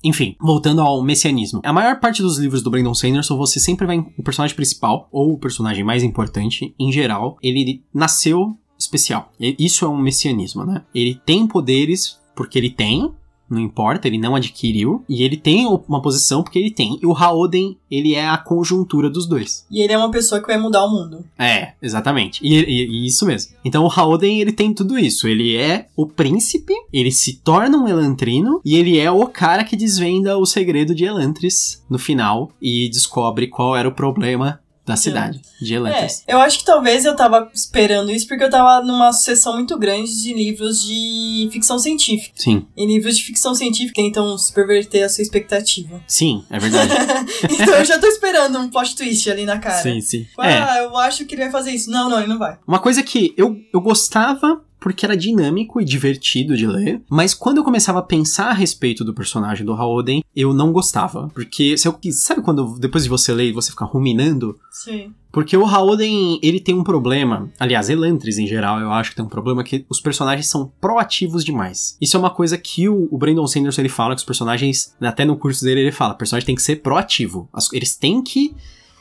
Enfim, 0.06 0.36
voltando 0.40 0.82
ao 0.82 1.04
messianismo. 1.04 1.62
A 1.64 1.74
maior 1.74 2.00
parte 2.00 2.22
dos 2.22 2.38
livros 2.38 2.62
do 2.62 2.70
Brandon 2.70 2.94
Sanderson, 2.94 3.36
você 3.36 3.60
sempre 3.60 3.88
vai. 3.88 3.98
O 4.16 4.24
personagem 4.24 4.56
principal, 4.56 5.10
ou 5.12 5.34
o 5.34 5.38
personagem 5.40 5.84
mais 5.84 6.04
importante, 6.04 6.76
em 6.80 6.92
geral, 6.92 7.38
ele 7.42 7.84
nasceu 7.92 8.56
especial. 8.78 9.32
Isso 9.40 9.84
é 9.84 9.88
um 9.90 9.98
messianismo, 9.98 10.64
né? 10.64 10.84
Ele 10.94 11.20
tem 11.26 11.48
poderes 11.48 12.20
porque 12.36 12.60
ele 12.60 12.70
tem, 12.70 13.12
não 13.50 13.60
importa, 13.60 14.08
ele 14.08 14.18
não 14.18 14.36
adquiriu, 14.36 15.04
e 15.08 15.24
ele 15.24 15.38
tem 15.38 15.66
uma 15.88 16.02
posição 16.02 16.44
porque 16.44 16.60
ele 16.60 16.72
tem. 16.72 17.00
E 17.02 17.06
o 17.06 17.14
Haoden, 17.16 17.78
ele 17.90 18.14
é 18.16 18.28
a 18.28 18.38
conjuntura 18.38 19.10
dos 19.10 19.28
dois. 19.28 19.66
E 19.70 19.82
ele 19.82 19.94
é 19.94 19.98
uma 19.98 20.12
pessoa 20.12 20.42
que 20.42 20.48
vai 20.48 20.58
mudar 20.58 20.84
o 20.86 20.90
mundo. 20.92 21.24
É, 21.38 21.74
exatamente. 21.82 22.40
E, 22.44 22.54
e- 22.56 22.88
e 23.04 23.06
isso 23.08 23.26
mesmo. 23.26 23.54
Então 23.64 23.84
o 23.86 23.90
Haoden, 23.92 24.40
ele 24.42 24.52
tem 24.52 24.74
tudo 24.74 24.98
isso. 24.98 25.28
Ele 25.28 25.56
é 25.56 25.88
o 25.96 26.06
príncipe, 26.08 26.74
ele 26.92 27.12
se 27.12 27.38
torna 27.38 27.78
um 27.78 27.88
Elantrino, 27.88 28.60
e 28.66 28.76
ele 28.76 28.98
é 28.98 29.10
o 29.12 29.26
cara 29.28 29.64
que 29.64 29.76
desvenda 29.76 30.38
o 30.38 30.46
segredo 30.46 30.96
de 30.96 31.06
Elantris 31.06 31.84
no 31.90 31.98
final 32.00 32.52
e 32.62 32.90
descobre 32.90 33.48
qual 33.48 33.76
era 33.76 33.88
o 33.88 33.92
problema 33.94 34.60
da 34.86 34.96
cidade 34.96 35.42
de 35.60 35.74
É, 35.74 35.78
Elantris. 35.78 36.24
eu 36.28 36.38
acho 36.40 36.60
que 36.60 36.66
talvez 36.66 37.06
eu 37.06 37.16
tava 37.16 37.50
esperando 37.54 38.12
isso 38.12 38.28
porque 38.28 38.44
eu 38.44 38.50
tava 38.50 38.86
numa 38.86 39.12
sessão 39.14 39.54
muito 39.56 39.78
grande 39.80 40.22
de 40.22 40.34
livros 40.34 40.84
de 40.84 41.50
ficção 41.52 41.80
científica. 41.80 42.34
Sim, 42.36 42.68
E 42.78 42.86
livros 42.86 43.18
de 43.18 43.24
ficção 43.24 43.56
científica 43.56 44.02
tentam 44.02 44.38
subverter 44.38 45.04
a 45.06 45.10
sua 45.10 45.22
expectativa. 45.24 46.02
sim, 46.08 46.44
é 46.50 46.60
verdade. 46.60 46.92
então 47.50 47.74
eu 47.76 47.86
já 47.86 47.98
tô 47.98 48.08
esperando 48.08 48.60
um 48.60 48.70
plot 48.70 48.96
twist 48.96 49.30
ali 49.30 49.46
na 49.46 49.58
cara. 49.60 49.82
sim, 49.82 50.00
sim. 50.02 50.28
É, 50.40 50.58
Ah, 50.58 50.78
eu 50.80 50.96
acho 50.98 51.26
que 51.26 51.36
ele 51.36 51.44
vai 51.44 51.52
fazer 51.52 51.72
isso. 51.72 51.90
Não, 51.90 52.10
não, 52.10 52.20
ele 52.20 52.28
não 52.28 52.38
vai. 52.40 52.58
Uma 52.68 52.80
coisa 52.80 53.02
que 53.02 53.34
eu, 53.38 53.58
eu 53.74 53.82
gostava 53.82 54.62
porque 54.86 55.04
era 55.04 55.18
dinâmico 55.18 55.82
e 55.82 55.84
divertido 55.84 56.56
de 56.56 56.68
ler, 56.68 57.02
mas 57.10 57.34
quando 57.34 57.58
eu 57.58 57.64
começava 57.64 57.98
a 57.98 58.04
pensar 58.04 58.50
a 58.52 58.54
respeito 58.54 59.04
do 59.04 59.16
personagem 59.16 59.66
do 59.66 59.74
Haoden, 59.74 60.24
eu 60.36 60.54
não 60.54 60.72
gostava. 60.72 61.28
Porque, 61.34 61.76
se 61.76 61.88
eu, 61.88 61.98
sabe 62.12 62.44
quando 62.44 62.78
depois 62.78 63.04
de 63.04 63.10
você 63.10 63.34
ler 63.34 63.50
e 63.50 63.52
você 63.52 63.72
ficar 63.72 63.86
ruminando? 63.86 64.56
Sim. 64.70 65.12
Porque 65.32 65.58
o 65.58 65.66
Haoden, 65.66 66.40
ele 66.44 66.60
tem 66.60 66.76
um 66.76 66.84
problema, 66.84 67.50
aliás, 67.60 67.90
Elantris 67.90 68.38
em 68.38 68.46
geral, 68.46 68.80
eu 68.80 68.92
acho 68.92 69.10
que 69.10 69.16
tem 69.16 69.26
um 69.26 69.28
problema 69.28 69.64
que 69.64 69.84
os 69.90 70.00
personagens 70.00 70.46
são 70.48 70.72
proativos 70.80 71.44
demais. 71.44 71.98
Isso 72.00 72.16
é 72.16 72.20
uma 72.20 72.30
coisa 72.30 72.56
que 72.56 72.88
o, 72.88 73.08
o 73.12 73.18
Brandon 73.18 73.48
Sanderson 73.48 73.82
ele 73.82 73.90
fala 73.90 74.14
que 74.14 74.20
os 74.20 74.24
personagens, 74.26 74.94
até 75.02 75.26
no 75.26 75.36
curso 75.36 75.66
dele 75.66 75.82
ele 75.82 75.92
fala, 75.92 76.14
o 76.14 76.18
personagem 76.18 76.46
tem 76.46 76.56
que 76.56 76.62
ser 76.62 76.76
proativo. 76.84 77.50
As- 77.52 77.74
eles 77.74 77.98
têm 77.98 78.22
que 78.22 78.56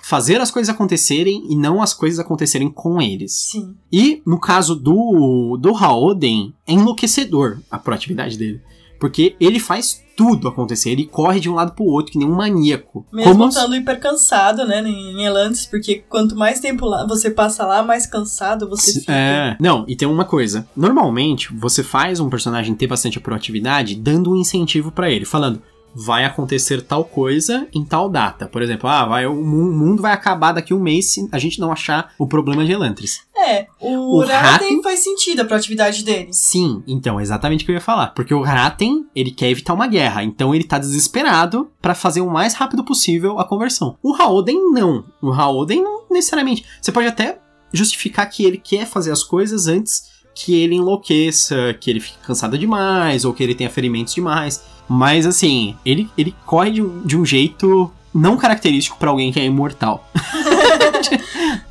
fazer 0.04 0.38
as 0.38 0.50
coisas 0.50 0.72
acontecerem 0.72 1.46
e 1.48 1.56
não 1.56 1.80
as 1.80 1.94
coisas 1.94 2.18
acontecerem 2.18 2.70
com 2.70 3.00
eles. 3.00 3.32
Sim. 3.32 3.74
E 3.90 4.20
no 4.26 4.38
caso 4.38 4.74
do, 4.74 5.56
do 5.56 5.74
Haoden, 5.74 6.52
é 6.66 6.74
enlouquecedor 6.74 7.58
a 7.70 7.78
proatividade 7.78 8.36
dele. 8.36 8.60
Porque 9.00 9.34
ele 9.40 9.58
faz 9.58 10.04
tudo 10.14 10.46
acontecer, 10.46 10.90
ele 10.90 11.06
corre 11.06 11.40
de 11.40 11.48
um 11.48 11.54
lado 11.54 11.72
pro 11.72 11.86
outro, 11.86 12.12
que 12.12 12.18
nem 12.18 12.28
um 12.28 12.34
maníaco. 12.34 13.04
Mesmo 13.10 13.32
Como 13.32 13.48
estando 13.48 13.74
hiper 13.74 13.98
cansado, 13.98 14.66
né, 14.66 14.82
em 14.86 15.24
Elantis, 15.24 15.66
porque 15.66 16.04
quanto 16.06 16.36
mais 16.36 16.60
tempo 16.60 16.84
lá 16.84 17.06
você 17.06 17.30
passa 17.30 17.66
lá, 17.66 17.82
mais 17.82 18.06
cansado 18.06 18.68
você 18.68 19.00
fica. 19.00 19.12
É. 19.12 19.56
Não, 19.58 19.86
e 19.88 19.96
tem 19.96 20.06
uma 20.06 20.26
coisa. 20.26 20.68
Normalmente, 20.76 21.52
você 21.54 21.82
faz 21.82 22.20
um 22.20 22.28
personagem 22.28 22.74
ter 22.74 22.86
bastante 22.86 23.18
proatividade 23.18 23.94
dando 23.94 24.32
um 24.32 24.36
incentivo 24.36 24.92
pra 24.92 25.10
ele, 25.10 25.24
falando. 25.24 25.62
Vai 25.94 26.24
acontecer 26.24 26.82
tal 26.82 27.04
coisa 27.04 27.66
em 27.72 27.84
tal 27.84 28.08
data. 28.08 28.46
Por 28.48 28.62
exemplo, 28.62 28.88
ah, 28.88 29.04
vai, 29.06 29.26
o 29.26 29.34
mu- 29.34 29.72
mundo 29.72 30.02
vai 30.02 30.12
acabar 30.12 30.52
daqui 30.52 30.72
a 30.72 30.76
um 30.76 30.80
mês 30.80 31.12
se 31.12 31.28
a 31.30 31.38
gente 31.38 31.60
não 31.60 31.70
achar 31.70 32.12
o 32.18 32.26
problema 32.26 32.64
de 32.64 32.72
Elantris. 32.72 33.20
É, 33.36 33.66
o, 33.80 34.18
O 34.20 34.24
Raten 34.26 34.82
faz 34.82 35.00
sentido 35.04 35.40
a 35.40 35.44
proatividade 35.44 36.02
dele. 36.02 36.28
Sim, 36.32 36.82
então, 36.86 37.20
é 37.20 37.22
exatamente 37.22 37.62
o 37.62 37.66
que 37.66 37.72
eu 37.72 37.76
ia 37.76 37.80
falar. 37.80 38.08
Porque 38.08 38.32
o 38.34 38.42
Raten, 38.42 39.06
ele 39.14 39.30
quer 39.30 39.50
evitar 39.50 39.74
uma 39.74 39.86
guerra, 39.86 40.24
então 40.24 40.54
ele 40.54 40.64
tá 40.64 40.78
desesperado 40.78 41.70
pra 41.80 41.94
fazer 41.94 42.20
o 42.22 42.30
mais 42.30 42.54
rápido 42.54 42.82
possível 42.84 43.38
a 43.38 43.44
conversão. 43.44 43.96
O 44.02 44.14
Haoden 44.14 44.70
não. 44.70 45.04
O 45.22 45.30
Haoden 45.32 45.82
não 45.82 46.04
necessariamente. 46.10 46.64
Você 46.80 46.90
pode 46.90 47.06
até 47.06 47.38
justificar 47.72 48.28
que 48.30 48.44
ele 48.44 48.56
quer 48.56 48.86
fazer 48.86 49.10
as 49.10 49.22
coisas 49.22 49.66
antes 49.66 50.13
que 50.34 50.56
ele 50.56 50.74
enlouqueça, 50.74 51.74
que 51.80 51.90
ele 51.90 52.00
fique 52.00 52.18
cansado 52.18 52.58
demais, 52.58 53.24
ou 53.24 53.32
que 53.32 53.42
ele 53.42 53.54
tenha 53.54 53.70
ferimentos 53.70 54.14
demais. 54.14 54.62
Mas 54.88 55.26
assim, 55.26 55.76
ele, 55.84 56.10
ele 56.16 56.34
corre 56.44 56.72
de 56.72 56.82
um, 56.82 57.02
de 57.02 57.16
um 57.16 57.24
jeito 57.24 57.90
não 58.14 58.36
característico 58.36 58.96
pra 58.96 59.10
alguém 59.10 59.32
que 59.32 59.40
é 59.40 59.44
imortal. 59.44 60.08
de, 60.14 61.20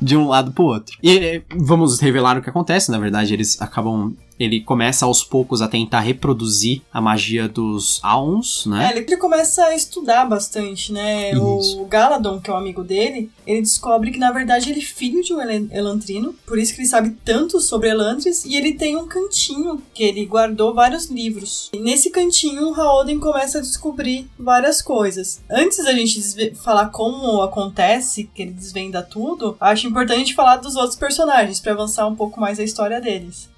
de 0.00 0.16
um 0.16 0.28
lado 0.28 0.52
pro 0.52 0.64
outro. 0.64 0.96
E 1.02 1.18
eh, 1.18 1.42
vamos 1.56 1.98
revelar 2.00 2.36
o 2.36 2.42
que 2.42 2.50
acontece, 2.50 2.90
na 2.90 2.98
verdade, 2.98 3.32
eles 3.32 3.60
acabam. 3.60 4.14
Ele 4.38 4.60
começa 4.60 5.06
aos 5.06 5.22
poucos 5.22 5.62
a 5.62 5.68
tentar 5.68 6.00
reproduzir 6.00 6.82
a 6.92 7.00
magia 7.00 7.48
dos 7.48 8.00
Auns, 8.02 8.66
É, 8.66 8.70
né? 8.70 8.90
ele 8.92 9.04
ele 9.04 9.16
começa 9.16 9.64
a 9.66 9.74
estudar 9.74 10.24
bastante, 10.24 10.92
né? 10.92 11.30
Isso. 11.32 11.80
O 11.80 11.84
Galadon, 11.86 12.40
que 12.40 12.50
é 12.50 12.52
um 12.52 12.56
amigo 12.56 12.82
dele, 12.82 13.30
ele 13.46 13.60
descobre 13.60 14.10
que 14.10 14.18
na 14.18 14.32
verdade 14.32 14.70
ele 14.70 14.80
é 14.80 14.82
filho 14.82 15.22
de 15.22 15.32
um 15.32 15.40
Elan- 15.40 15.68
Elantrino, 15.70 16.34
por 16.46 16.58
isso 16.58 16.74
que 16.74 16.80
ele 16.80 16.88
sabe 16.88 17.10
tanto 17.24 17.60
sobre 17.60 17.90
Elantris, 17.90 18.44
e 18.44 18.56
ele 18.56 18.72
tem 18.74 18.96
um 18.96 19.06
cantinho 19.06 19.80
que 19.94 20.02
ele 20.02 20.24
guardou 20.26 20.74
vários 20.74 21.06
livros. 21.06 21.70
E 21.72 21.78
nesse 21.78 22.10
cantinho, 22.10 22.70
o 22.70 22.74
Haoden 22.74 23.20
começa 23.20 23.58
a 23.58 23.62
descobrir 23.62 24.28
várias 24.38 24.82
coisas. 24.82 25.40
Antes 25.50 25.84
da 25.84 25.92
gente 25.92 26.54
falar 26.56 26.86
como 26.88 27.40
acontece, 27.42 28.28
que 28.34 28.42
ele 28.42 28.52
desvenda 28.52 29.02
tudo, 29.02 29.56
acho 29.60 29.86
importante 29.86 30.34
falar 30.34 30.56
dos 30.56 30.74
outros 30.76 30.96
personagens, 30.96 31.60
para 31.60 31.72
avançar 31.72 32.06
um 32.08 32.16
pouco 32.16 32.40
mais 32.40 32.58
a 32.58 32.64
história 32.64 33.00
deles. 33.00 33.48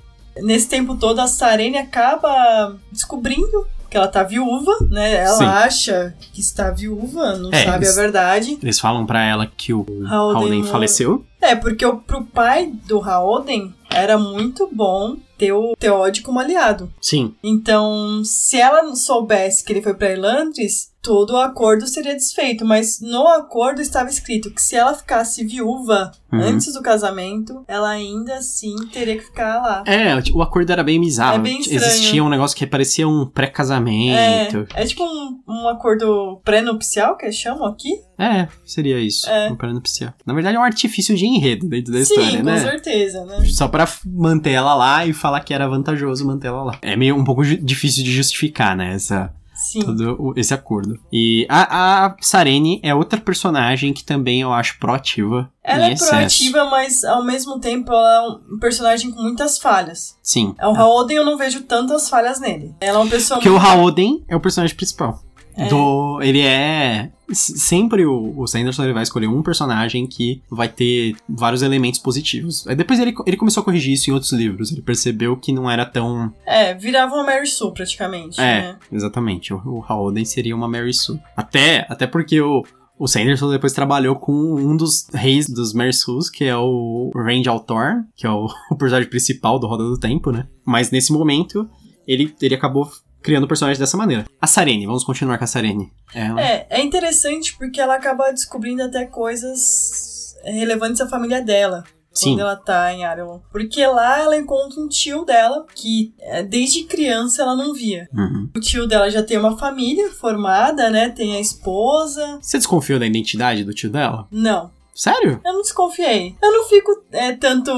Nesse 0.43 0.69
tempo 0.69 0.97
todo, 0.97 1.21
a 1.21 1.27
Sarene 1.27 1.79
acaba 1.79 2.77
descobrindo 2.93 3.67
que 3.89 3.97
ela 3.97 4.09
tá 4.09 4.23
viúva, 4.25 4.73
né? 4.91 5.15
Ela 5.25 5.37
Sim. 5.39 5.45
acha 5.45 6.15
que 6.33 6.41
está 6.41 6.71
viúva, 6.71 7.37
não 7.37 7.51
É, 7.53 7.65
sabe 7.65 7.85
eles- 7.85 7.97
a 7.97 8.01
verdade. 8.01 8.59
Eles 8.63 8.81
falam 8.81 9.07
pra 9.07 9.23
ela 9.25 9.47
que 9.47 9.73
o 9.73 9.87
não- 9.89 10.65
faleceu. 10.65 11.25
É, 11.41 11.55
porque 11.55 11.87
o, 11.87 11.99
pro 11.99 12.25
pai 12.25 12.73
do 12.87 13.01
Haoden 13.01 13.73
era 13.89 14.19
muito 14.19 14.69
bom 14.73 15.17
ter 15.39 15.53
o 15.53 15.77
Theod 15.79 16.23
como 16.23 16.41
aliado. 16.41 16.93
Sim. 17.01 17.35
Então, 17.45 18.23
se 18.25 18.59
ela 18.61 18.83
não 18.83 18.97
soubesse 18.97 19.63
que 19.65 19.73
ele 19.73 19.83
foi 19.83 19.95
pra 19.95 20.11
Elantris, 20.11 20.91
todo 21.07 21.35
o 21.35 21.37
acordo 21.39 21.87
seria 21.87 22.17
desfeito. 22.17 22.65
Mas 22.65 23.01
no 23.01 23.29
acordo 23.29 23.81
estava 23.81 24.11
escrito 24.11 24.51
que 24.51 24.61
se 24.61 24.75
ela 24.75 24.93
ficasse 24.93 25.45
viúva 25.45 26.11
Uhum. 26.33 26.41
antes 26.41 26.75
do 26.75 26.83
casamento, 26.83 27.65
ela 27.69 27.89
ainda 27.89 28.35
assim 28.35 28.75
teria 28.93 29.17
que 29.17 29.25
ficar 29.25 29.63
lá. 29.63 29.85
É, 29.87 30.13
o 30.35 30.43
acordo 30.43 30.73
era 30.73 30.83
bem 30.83 31.01
bizarro. 31.01 31.37
É 31.37 31.39
bem 31.39 31.61
estranho. 31.61 31.81
Existia 31.81 32.25
um 32.25 32.29
negócio 32.29 32.57
que 32.57 32.67
parecia 32.67 33.07
um 33.07 33.25
pré-casamento. 33.25 34.67
É, 34.75 34.83
é 34.83 34.87
tipo 34.87 35.05
um, 35.05 35.39
um 35.49 35.69
acordo 35.69 36.41
pré-nupcial 36.45 37.17
que 37.17 37.31
chamam 37.31 37.67
aqui? 37.69 37.91
É, 38.19 38.49
seria 38.65 38.99
isso. 38.99 39.29
É. 39.31 39.49
Um 39.51 39.57
pré-nupcial. 39.57 40.13
Na 40.27 40.35
verdade, 40.35 40.57
é 40.57 40.61
um 40.61 40.65
artifício 40.65 41.17
de 41.17 41.27
enredo 41.27 41.69
dentro 41.69 41.93
da 41.93 42.05
Sim, 42.05 42.15
história, 42.15 42.39
com 42.39 42.45
né? 42.45 42.61
certeza, 42.61 43.25
né? 43.25 43.45
Só 43.45 43.69
pra 43.69 43.89
manter 44.05 44.51
ela 44.53 44.75
lá 44.75 45.07
e 45.07 45.13
falar 45.13 45.41
que 45.41 45.55
era 45.55 45.69
vantajoso 45.69 46.27
manter 46.27 46.49
ela 46.49 46.65
lá. 46.65 46.79
É 46.83 46.97
meio 46.97 47.15
um 47.15 47.25
pouco 47.25 47.45
difícil 47.45 48.03
de 48.03 48.11
justificar, 48.11 48.77
né? 48.77 48.95
Essa, 48.95 49.33
Sim. 49.73 49.81
todo 49.81 50.17
o- 50.19 50.33
esse 50.37 50.53
acordo. 50.55 50.99
E 51.13 51.47
a, 51.49 52.07
a 52.07 52.17
Sarene 52.21 52.81
é 52.83 52.95
outra 52.95 53.21
personagem 53.21 53.93
que 53.93 54.05
também 54.05 54.41
eu 54.41 54.53
acho 54.53 54.79
proativa. 54.79 55.51
Ela 55.63 55.89
é 55.89 55.93
excesso. 55.93 56.11
proativa, 56.11 56.65
mas 56.71 57.05
ao 57.05 57.25
mesmo 57.25 57.59
tempo 57.59 57.93
ela 57.93 58.17
é 58.17 58.55
um 58.55 58.59
personagem 58.59 59.11
com 59.11 59.21
muitas 59.23 59.59
falhas. 59.59 60.17
Sim. 60.23 60.55
O 60.63 60.75
Haoden 60.77 61.17
eu 61.17 61.25
não 61.25 61.37
vejo 61.37 61.63
tantas 61.63 62.09
falhas 62.09 62.39
nele. 62.41 62.75
Ela 62.81 62.99
é 62.99 63.03
uma 63.03 63.11
pessoa 63.11 63.39
Porque 63.39 63.49
o 63.51 63.57
Haoden 63.59 64.25
é 64.29 64.37
o 64.37 64.41
personagem 64.41 64.77
principal. 64.77 65.21
É. 65.57 65.69
Do, 65.69 66.21
ele 66.23 66.41
é. 66.43 67.11
Sempre 67.33 68.07
o, 68.07 68.33
o 68.39 68.47
Sanderson 68.47 68.85
ele 68.85 68.93
vai 68.93 69.03
escolher 69.03 69.27
um 69.27 69.43
personagem 69.43 70.07
que 70.07 70.43
vai 70.51 70.69
ter 70.69 71.17
vários 71.29 71.63
elementos 71.63 71.99
positivos. 72.01 72.67
Aí 72.67 72.77
depois 72.77 73.01
ele, 73.01 73.15
ele 73.27 73.37
começou 73.37 73.61
a 73.61 73.65
corrigir 73.65 73.95
isso 73.95 74.11
em 74.11 74.13
outros 74.13 74.33
livros. 74.33 74.71
Ele 74.71 74.83
percebeu 74.83 75.37
que 75.37 75.53
não 75.53 75.71
era 75.71 75.85
tão. 75.85 76.33
É, 76.47 76.75
virava 76.75 77.15
uma 77.15 77.25
Mary 77.25 77.47
Sue 77.47 77.73
praticamente, 77.73 78.41
É, 78.41 78.61
né? 78.63 78.77
exatamente. 78.93 79.53
O, 79.53 79.59
o 79.65 79.85
Haoden 79.87 80.25
seria 80.25 80.55
uma 80.55 80.69
Mary 80.69 80.95
Sue. 80.95 81.19
Até, 81.37 81.85
até 81.89 82.07
porque 82.07 82.41
o, 82.41 82.65
o 82.99 83.07
Sanderson 83.09 83.51
depois 83.51 83.73
trabalhou 83.73 84.17
com 84.17 84.33
um 84.33 84.77
dos 84.77 85.09
reis 85.13 85.49
dos 85.49 85.73
Mary 85.73 85.93
Sues, 85.93 86.31
que 86.31 86.45
é 86.45 86.57
o 86.57 87.11
Range 87.15 87.49
Altor, 87.49 88.05
que 88.15 88.27
é 88.27 88.31
o, 88.31 88.47
o 88.71 88.77
personagem 88.77 89.11
principal 89.11 89.59
do 89.59 89.67
Roda 89.67 89.85
do 89.85 89.99
Tempo, 89.99 90.31
né? 90.31 90.47
Mas 90.65 90.91
nesse 90.91 91.13
momento, 91.13 91.69
ele, 92.07 92.33
ele 92.41 92.55
acabou 92.55 92.89
criando 93.23 93.45
o 93.45 93.49
personagem 93.49 93.81
dessa 93.81 93.97
maneira. 93.97 94.25
A 94.41 94.47
Sarene, 94.47 94.87
vamos 94.87 95.05
continuar 95.05 95.39
com 95.39 95.45
a 95.45 95.47
Sarene. 95.47 95.93
Ela, 96.15 96.41
É, 96.41 96.67
é 96.71 96.83
interessante 96.83 97.57
porque 97.57 97.81
ela 97.81 97.95
acaba 97.97 98.31
descobrindo 98.31 98.83
até 98.83 99.05
coisas 99.07 100.35
relevantes 100.45 101.01
à 101.01 101.09
família 101.09 101.43
dela. 101.43 101.85
Sim. 102.13 102.31
Quando 102.31 102.41
ela 102.41 102.57
tá 102.57 102.93
em 102.95 103.05
Arelon. 103.05 103.41
Porque 103.53 103.87
lá 103.87 104.21
ela 104.21 104.39
encontra 104.39 104.81
um 104.81 104.89
tio 104.89 105.23
dela 105.27 105.67
que 105.75 106.15
é, 106.19 106.43
desde 106.43 106.85
criança 106.85 107.43
ela 107.43 107.55
não 107.55 107.75
via. 107.75 108.09
Uhum. 108.15 108.49
O 108.57 108.61
tio 108.61 108.87
dela 108.89 109.11
já 109.11 109.23
tem 109.23 109.37
uma 109.37 109.59
família 109.59 110.11
formada, 110.11 110.89
né? 110.89 111.11
Tem 111.11 111.37
a 111.37 111.41
esposa. 111.41 112.39
Você 112.41 112.57
desconfiou 112.57 112.99
da 112.99 113.05
identidade 113.07 113.65
do 113.65 113.75
tio 113.75 113.91
dela? 113.91 114.27
Não, 114.31 114.71
Sério? 114.95 115.43
eu 115.45 115.53
não 115.53 115.61
desconfiei. 115.61 116.35
Eu 116.43 116.53
não 116.53 116.65
fico 116.65 117.05
é, 117.13 117.33
tanto. 117.33 117.71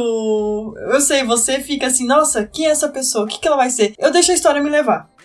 Eu 0.93 1.01
sei, 1.01 1.25
você 1.25 1.59
fica 1.59 1.89
assim, 1.89 2.07
nossa, 2.07 2.47
quem 2.47 2.67
é 2.67 2.71
essa 2.71 2.89
pessoa? 2.89 3.25
O 3.25 3.27
que, 3.27 3.41
que 3.41 3.49
ela 3.49 3.57
vai 3.57 3.71
ser? 3.71 3.93
Eu 3.99 4.13
deixo 4.13 4.31
a 4.31 4.35
história 4.35 4.63
me 4.63 4.71
levar. 4.71 5.11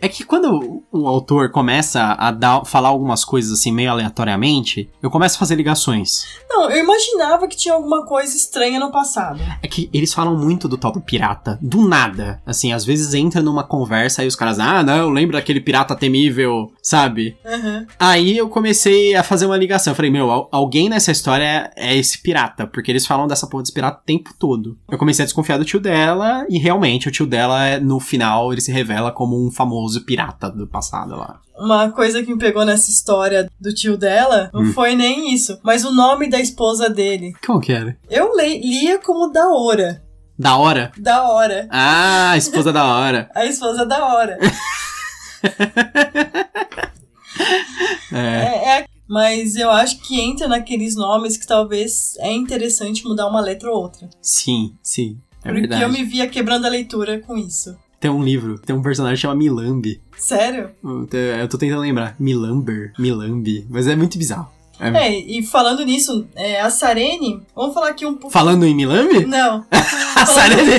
É 0.00 0.08
que 0.08 0.24
quando 0.24 0.82
o 0.92 1.06
autor 1.08 1.50
começa 1.50 2.12
a 2.18 2.30
dar, 2.30 2.64
falar 2.64 2.88
algumas 2.88 3.24
coisas 3.24 3.52
assim 3.52 3.72
meio 3.72 3.90
aleatoriamente, 3.90 4.90
eu 5.02 5.10
começo 5.10 5.36
a 5.36 5.38
fazer 5.38 5.54
ligações. 5.54 6.24
Não, 6.48 6.70
eu 6.70 6.82
imaginava 6.82 7.46
que 7.48 7.56
tinha 7.56 7.74
alguma 7.74 8.04
coisa 8.04 8.36
estranha 8.36 8.78
no 8.80 8.90
passado. 8.90 9.40
É 9.62 9.68
que 9.68 9.88
eles 9.92 10.12
falam 10.12 10.36
muito 10.36 10.68
do 10.68 10.76
tal 10.76 10.92
do 10.92 11.00
pirata, 11.00 11.58
do 11.62 11.86
nada. 11.86 12.42
Assim, 12.44 12.72
às 12.72 12.84
vezes 12.84 13.14
entra 13.14 13.40
numa 13.42 13.62
conversa 13.64 14.24
e 14.24 14.26
os 14.26 14.34
caras, 14.36 14.58
ah, 14.58 14.82
não, 14.82 15.10
lembra 15.10 15.38
daquele 15.38 15.60
pirata 15.60 15.94
temível, 15.94 16.72
sabe? 16.82 17.36
Aham. 17.44 17.86
Aí 17.98 18.36
eu 18.36 18.48
comecei 18.48 19.14
a 19.14 19.22
fazer 19.22 19.46
uma 19.46 19.56
ligação. 19.56 19.92
Eu 19.92 19.96
falei, 19.96 20.10
meu, 20.10 20.30
al- 20.30 20.48
alguém 20.52 20.88
nessa 20.88 21.10
história 21.12 21.70
é 21.76 21.96
esse 21.96 22.20
pirata, 22.22 22.66
porque 22.66 22.90
eles 22.90 23.06
falam 23.06 23.26
dessa 23.26 23.46
porra 23.46 23.62
desse 23.62 23.72
pirata 23.74 24.00
o 24.02 24.06
tempo 24.06 24.30
todo. 24.38 24.76
Eu 24.90 24.98
comecei 24.98 25.22
a 25.22 25.26
desconfiar 25.26 25.58
do 25.58 25.64
tio 25.64 25.80
dela, 25.80 26.44
e 26.48 26.58
realmente 26.58 27.08
o 27.08 27.12
tio 27.12 27.26
dela, 27.26 27.64
é- 27.66 27.80
no 27.80 28.00
final, 28.00 28.52
ele 28.52 28.60
se 28.60 28.72
revela 28.72 29.12
como 29.12 29.36
um 29.46 29.50
famoso 29.50 29.87
pirata 30.04 30.50
do 30.50 30.66
passado 30.66 31.16
lá. 31.16 31.40
Uma 31.56 31.90
coisa 31.90 32.22
que 32.22 32.30
me 32.32 32.38
pegou 32.38 32.64
nessa 32.64 32.90
história 32.90 33.50
do 33.60 33.74
tio 33.74 33.96
dela 33.96 34.50
não 34.52 34.62
Hum. 34.62 34.72
foi 34.72 34.94
nem 34.94 35.32
isso, 35.34 35.58
mas 35.62 35.84
o 35.84 35.90
nome 35.92 36.28
da 36.30 36.38
esposa 36.40 36.88
dele. 36.88 37.32
Qual 37.44 37.58
que 37.60 37.72
era? 37.72 37.96
Eu 38.08 38.34
le- 38.36 38.60
lia 38.60 38.98
como 39.00 39.32
Daora. 39.32 40.02
Da 40.38 40.56
hora? 40.56 40.92
Da 40.96 41.28
hora. 41.28 41.66
Ah, 41.70 42.36
esposa 42.36 42.72
da 42.72 42.84
hora. 42.84 43.28
A 43.34 43.44
esposa 43.44 43.84
da 43.84 44.04
hora. 44.06 44.38
É. 48.12 48.16
É, 48.18 48.78
é- 48.80 48.84
mas 49.08 49.56
eu 49.56 49.70
acho 49.70 50.00
que 50.02 50.20
entra 50.20 50.46
naqueles 50.48 50.94
nomes 50.94 51.36
que 51.36 51.46
talvez 51.46 52.14
é 52.18 52.32
interessante 52.32 53.04
mudar 53.04 53.26
uma 53.26 53.40
letra 53.40 53.70
ou 53.70 53.80
outra. 53.82 54.08
Sim, 54.20 54.74
sim. 54.82 55.18
É 55.42 55.48
porque 55.48 55.60
verdade. 55.60 55.82
eu 55.82 55.88
me 55.88 56.02
via 56.04 56.26
quebrando 56.28 56.66
a 56.66 56.70
leitura 56.70 57.18
com 57.20 57.36
isso. 57.36 57.76
Tem 58.00 58.10
um 58.10 58.22
livro, 58.22 58.58
tem 58.60 58.74
um 58.76 58.82
personagem 58.82 59.16
que 59.16 59.22
chama 59.22 59.34
Milambi. 59.34 60.00
Sério? 60.16 60.70
Eu 60.84 61.48
tô- 61.48 61.58
tentando 61.58 61.80
lembrar. 61.80 62.14
Milamber, 62.18 62.92
Milambi. 62.98 63.66
Mas 63.68 63.86
é 63.88 63.96
muito 63.96 64.16
bizarro. 64.16 64.48
É- 64.80 65.08
É, 65.08 65.18
e 65.18 65.42
falando 65.44 65.84
nisso, 65.84 66.24
é, 66.36 66.60
a 66.60 66.70
Sarene, 66.70 67.42
vamos 67.56 67.74
falar 67.74 67.88
aqui 67.88 68.06
um 68.06 68.14
pouco. 68.14 68.30
Falando 68.30 68.64
em 68.64 68.72
Milambi? 68.76 69.26
Não, 69.26 69.64
A 70.14 70.24
Sarene. 70.24 70.70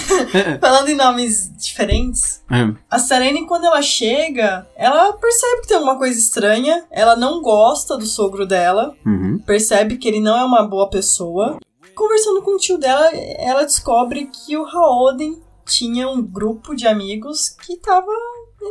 falando 0.60 0.88
em 0.88 0.94
nomes 0.94 1.52
diferentes. 1.58 2.42
É. 2.50 2.72
A 2.90 2.98
Sarene, 2.98 3.46
quando 3.46 3.66
ela 3.66 3.82
chega, 3.82 4.66
ela 4.74 5.12
percebe 5.12 5.60
que 5.60 5.68
tem 5.68 5.76
alguma 5.76 5.98
coisa 5.98 6.18
estranha. 6.18 6.84
Ela 6.90 7.16
não 7.16 7.42
gosta 7.42 7.98
do 7.98 8.06
sogro 8.06 8.46
dela. 8.46 8.94
Uhum. 9.04 9.38
Percebe 9.44 9.98
que 9.98 10.08
ele 10.08 10.20
não 10.20 10.38
é 10.38 10.44
uma 10.44 10.66
boa 10.66 10.88
pessoa. 10.88 11.58
Conversando 11.94 12.40
com 12.42 12.52
o 12.56 12.58
tio 12.58 12.78
dela, 12.78 13.08
ela 13.38 13.62
descobre 13.64 14.26
que 14.32 14.56
o 14.56 14.64
Haoden 14.66 15.38
tinha 15.64 16.08
um 16.08 16.22
grupo 16.22 16.74
de 16.74 16.86
amigos 16.86 17.48
que 17.48 17.76
tava 17.76 18.12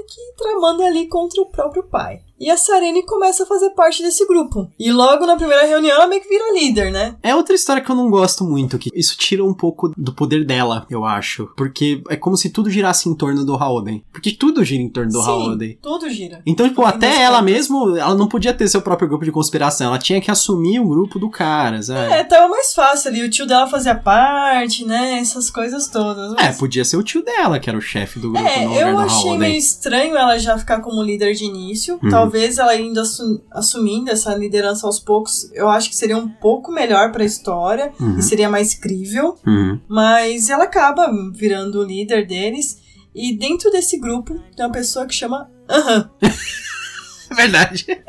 que 0.07 0.33
tramando 0.35 0.83
ali 0.83 1.07
contra 1.07 1.41
o 1.41 1.49
próprio 1.49 1.83
pai. 1.83 2.23
E 2.43 2.49
a 2.49 2.57
Sarene 2.57 3.05
começa 3.05 3.43
a 3.43 3.45
fazer 3.45 3.69
parte 3.71 4.01
desse 4.03 4.25
grupo. 4.27 4.69
E 4.79 4.91
logo 4.91 5.25
na 5.25 5.35
primeira 5.35 5.65
reunião 5.65 5.95
ela 5.95 6.07
meio 6.07 6.21
que 6.21 6.27
vira 6.29 6.53
líder, 6.53 6.91
né? 6.91 7.15
É 7.23 7.35
outra 7.35 7.55
história 7.55 7.81
que 7.81 7.89
eu 7.89 7.95
não 7.95 8.09
gosto 8.09 8.43
muito, 8.43 8.77
que 8.77 8.89
isso 8.93 9.15
tira 9.17 9.43
um 9.43 9.53
pouco 9.53 9.91
do 9.97 10.13
poder 10.13 10.45
dela, 10.45 10.85
eu 10.89 11.05
acho. 11.05 11.49
Porque 11.55 12.01
é 12.09 12.15
como 12.15 12.35
se 12.37 12.49
tudo 12.49 12.69
girasse 12.69 13.07
em 13.09 13.15
torno 13.15 13.45
do 13.45 13.55
Haoden. 13.55 14.03
Porque 14.11 14.31
tudo 14.31 14.63
gira 14.63 14.81
em 14.81 14.89
torno 14.89 15.11
do 15.11 15.21
Sim, 15.23 15.77
tudo 15.81 16.09
gira. 16.09 16.41
Então, 16.45 16.67
tipo, 16.67 16.83
até 16.83 17.21
ela 17.21 17.39
contas. 17.39 17.53
mesmo, 17.53 17.97
ela 17.97 18.15
não 18.15 18.27
podia 18.27 18.53
ter 18.53 18.67
seu 18.67 18.81
próprio 18.81 19.07
grupo 19.07 19.23
de 19.25 19.31
conspiração. 19.31 19.87
Ela 19.87 19.99
tinha 19.99 20.19
que 20.19 20.29
assumir 20.31 20.79
o 20.79 20.87
grupo 20.87 21.17
do 21.19 21.29
cara, 21.29 21.81
sabe? 21.81 22.11
É, 22.13 22.23
tava 22.23 22.47
mais 22.47 22.73
fácil 22.73 23.09
ali. 23.11 23.23
O 23.23 23.29
tio 23.29 23.45
dela 23.45 23.67
fazia 23.67 23.95
parte, 23.95 24.85
né? 24.85 25.19
Essas 25.19 25.49
coisas 25.49 25.87
todas. 25.87 26.33
É, 26.33 26.47
mas- 26.47 26.57
podia 26.57 26.83
ser 26.83 26.97
o 26.97 27.03
tio 27.03 27.23
dela, 27.23 27.59
que 27.59 27.69
era 27.69 27.77
o 27.77 27.81
chefe 27.81 28.19
do 28.19 28.31
grupo 28.31 28.47
É, 28.47 28.83
eu 28.83 28.97
achei 28.99 29.37
meio 29.37 29.55
estranho 29.57 30.15
ela 30.15 30.37
já 30.37 30.57
ficar 30.57 30.81
como 30.81 31.01
líder 31.01 31.33
de 31.33 31.45
início. 31.45 31.99
Uhum. 32.03 32.09
Talvez 32.09 32.32
ela 32.57 32.75
indo 32.75 32.99
assu- 32.99 33.41
assumindo 33.51 34.09
essa 34.11 34.33
liderança 34.35 34.85
aos 34.87 34.99
poucos, 34.99 35.49
eu 35.53 35.69
acho 35.69 35.89
que 35.89 35.95
seria 35.95 36.17
um 36.17 36.27
pouco 36.27 36.71
melhor 36.71 37.11
pra 37.11 37.23
história 37.23 37.93
Uhum. 37.99 38.17
e 38.17 38.21
seria 38.23 38.49
mais 38.49 38.73
crível. 38.73 39.37
Uhum. 39.45 39.79
Mas 39.87 40.49
ela 40.49 40.63
acaba 40.65 41.07
virando 41.33 41.79
o 41.79 41.83
líder 41.83 42.25
deles. 42.27 42.81
E 43.15 43.37
dentro 43.37 43.69
desse 43.71 43.97
grupo 43.99 44.39
tem 44.55 44.65
uma 44.65 44.71
pessoa 44.71 45.05
que 45.05 45.13
chama 45.13 45.49
Aham. 45.69 46.09
É 46.21 46.29
verdade. 47.35 47.85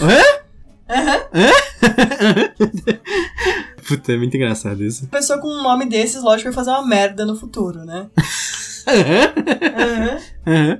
Hã? 0.00 0.22
Aham. 0.88 1.20
Puta, 3.86 4.12
é 4.12 4.16
muito 4.16 4.36
engraçado 4.36 4.82
isso. 4.84 5.02
Uma 5.04 5.10
pessoa 5.10 5.38
com 5.40 5.48
um 5.48 5.62
nome 5.62 5.86
desses, 5.88 6.22
lógico, 6.22 6.44
vai 6.50 6.52
fazer 6.52 6.70
uma 6.70 6.86
merda 6.86 7.24
no 7.24 7.36
futuro, 7.36 7.84
né? 7.84 8.08
Uhum. 10.46 10.78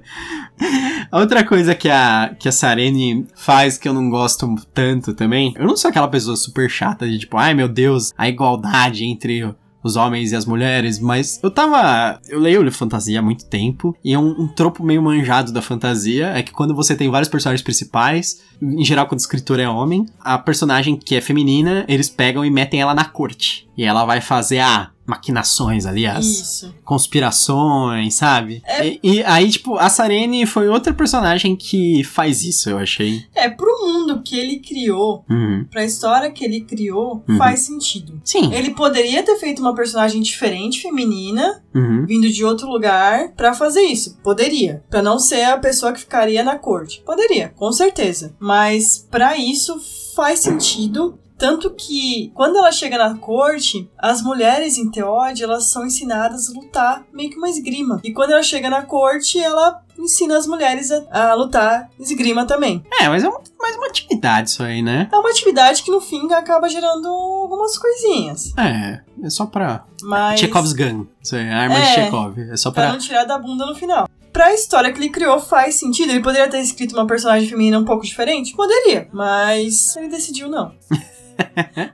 A 1.11 1.19
outra 1.19 1.45
coisa 1.45 1.75
que 1.75 1.89
a, 1.89 2.35
que 2.39 2.49
a 2.49 2.53
Sarene 2.53 3.27
faz 3.35 3.79
que 3.79 3.89
eu 3.89 3.95
não 3.95 4.11
gosto 4.11 4.55
tanto 4.73 5.15
também, 5.15 5.55
eu 5.57 5.67
não 5.67 5.77
sou 5.77 5.89
aquela 5.89 6.09
pessoa 6.09 6.37
super 6.37 6.69
chata 6.69 7.09
de 7.09 7.19
tipo, 7.19 7.37
ai 7.37 7.55
meu 7.55 7.69
Deus, 7.69 8.13
a 8.17 8.29
igualdade 8.29 9.05
entre 9.05 9.55
os 9.83 9.97
homens 9.97 10.33
e 10.33 10.37
as 10.37 10.45
mulheres, 10.45 10.99
mas 10.99 11.41
eu 11.43 11.51
tava. 11.51 12.21
Eu 12.29 12.39
leio 12.39 12.71
fantasia 12.71 13.19
há 13.19 13.23
muito 13.23 13.47
tempo, 13.47 13.97
e 14.05 14.13
é 14.13 14.19
um, 14.19 14.43
um 14.43 14.49
tropo 14.49 14.85
meio 14.85 15.03
manjado 15.03 15.53
da 15.53 15.63
fantasia 15.63 16.29
é 16.29 16.43
que 16.43 16.53
quando 16.53 16.75
você 16.75 16.95
tem 16.95 17.11
vários 17.11 17.29
personagens 17.29 17.63
principais, 17.63 18.43
em 18.61 18.85
geral 18.85 19.07
quando 19.07 19.19
o 19.19 19.23
escritor 19.23 19.59
é 19.59 19.69
homem, 19.69 20.07
a 20.21 20.39
personagem 20.39 20.97
que 20.97 21.17
é 21.17 21.21
feminina, 21.21 21.85
eles 21.89 22.09
pegam 22.09 22.45
e 22.45 22.51
metem 22.51 22.81
ela 22.81 22.95
na 22.95 23.05
corte. 23.05 23.69
E 23.77 23.85
ela 23.85 24.05
vai 24.05 24.21
fazer 24.21 24.61
a 24.61 24.91
maquinações 25.11 25.85
ali, 25.87 26.07
as, 26.07 26.25
Isso. 26.25 26.75
conspirações, 26.85 28.15
sabe? 28.15 28.63
É. 28.65 28.87
E, 28.87 29.01
e 29.03 29.23
aí, 29.25 29.51
tipo, 29.51 29.77
a 29.77 29.89
Sarene 29.89 30.47
foi 30.47 30.69
outra 30.69 30.93
personagem 30.95 31.55
que 31.57 32.03
faz 32.05 32.43
isso, 32.45 32.71
eu 32.71 32.79
achei. 32.79 33.25
É, 33.35 33.49
pro 33.49 33.67
mundo 33.87 34.23
que 34.23 34.39
ele 34.39 34.59
criou, 34.61 35.25
Uhum. 35.29 35.67
pra 35.71 35.85
história 35.85 36.31
que 36.31 36.45
ele 36.45 36.61
criou, 36.63 37.25
Uhum. 37.29 37.37
faz 37.37 37.61
sentido. 37.61 38.21
Sim. 38.25 38.53
Ele 38.55 38.71
poderia 38.71 39.23
ter 39.23 39.37
feito 39.37 39.61
uma 39.61 39.75
personagem 39.75 40.21
diferente, 40.23 40.81
feminina, 40.83 41.63
Uhum. 41.75 42.07
vindo 42.07 42.29
de 42.29 42.45
outro 42.45 42.69
lugar 42.69 43.33
pra 43.37 43.53
fazer 43.55 43.83
isso. 43.83 44.19
Poderia. 44.23 44.83
Pra 44.89 45.03
não 45.03 45.19
ser 45.19 45.43
a 45.45 45.59
pessoa 45.59 45.93
que 45.93 46.01
ficaria 46.01 46.43
na 46.43 46.59
corte. 46.59 47.03
Poderia, 47.05 47.49
com 47.57 47.71
certeza. 47.73 48.35
Mas 48.39 49.07
pra 49.11 49.37
isso 49.37 49.81
faz 50.15 50.41
sentido. 50.41 51.19
Tanto 51.41 51.71
que 51.71 52.31
quando 52.35 52.59
ela 52.59 52.71
chega 52.71 52.99
na 52.99 53.17
corte, 53.17 53.91
as 53.99 54.21
mulheres 54.21 54.77
em 54.77 54.91
Teode, 54.91 55.43
elas 55.43 55.65
são 55.65 55.87
ensinadas 55.87 56.51
a 56.51 56.53
lutar 56.53 57.03
meio 57.13 57.31
que 57.31 57.39
uma 57.39 57.49
esgrima. 57.49 57.99
E 58.05 58.13
quando 58.13 58.33
ela 58.33 58.43
chega 58.43 58.69
na 58.69 58.83
corte, 58.83 59.43
ela 59.43 59.83
ensina 59.99 60.37
as 60.37 60.47
mulheres 60.47 60.91
a, 60.91 61.31
a 61.31 61.35
lutar 61.35 61.89
esgrima 61.99 62.45
também. 62.47 62.85
É, 63.01 63.09
mas 63.09 63.25
é 63.25 63.29
uma- 63.29 63.41
mais 63.59 63.75
uma 63.77 63.87
atividade 63.87 64.51
isso 64.51 64.63
aí, 64.63 64.83
né? 64.83 65.09
É 65.11 65.17
uma 65.17 65.31
atividade 65.31 65.83
que 65.83 65.91
no 65.91 66.01
fim 66.01 66.31
acaba 66.33 66.69
gerando 66.69 67.09
algumas 67.09 67.79
coisinhas. 67.79 68.53
É, 68.59 69.01
é 69.25 69.31
só 69.31 69.47
pra. 69.47 69.85
Mas. 70.03 70.39
Chekhov's 70.41 70.75
gun. 70.75 71.07
Isso 71.23 71.37
aí, 71.37 71.49
arma 71.49 71.77
de 71.77 71.81
É. 71.81 71.95
Chekhov. 71.95 72.39
É 72.53 72.57
só 72.59 72.71
Pra 72.71 72.83
pra. 72.85 72.93
não 72.93 72.99
tirar 72.99 73.25
da 73.25 73.39
bunda 73.39 73.65
no 73.65 73.75
final. 73.75 74.07
Pra 74.33 74.53
história 74.55 74.93
que 74.93 74.99
ele 74.99 75.09
criou 75.09 75.41
faz 75.41 75.75
sentido. 75.77 76.11
Ele 76.11 76.21
poderia 76.23 76.49
ter 76.49 76.61
escrito 76.61 76.93
uma 76.95 77.07
personagem 77.07 77.49
feminina 77.49 77.79
um 77.79 77.85
pouco 77.85 78.05
diferente? 78.05 78.55
Poderia. 78.55 79.09
Mas 79.13 79.97
ele 79.97 80.09
decidiu 80.09 80.49
não. 80.49 80.73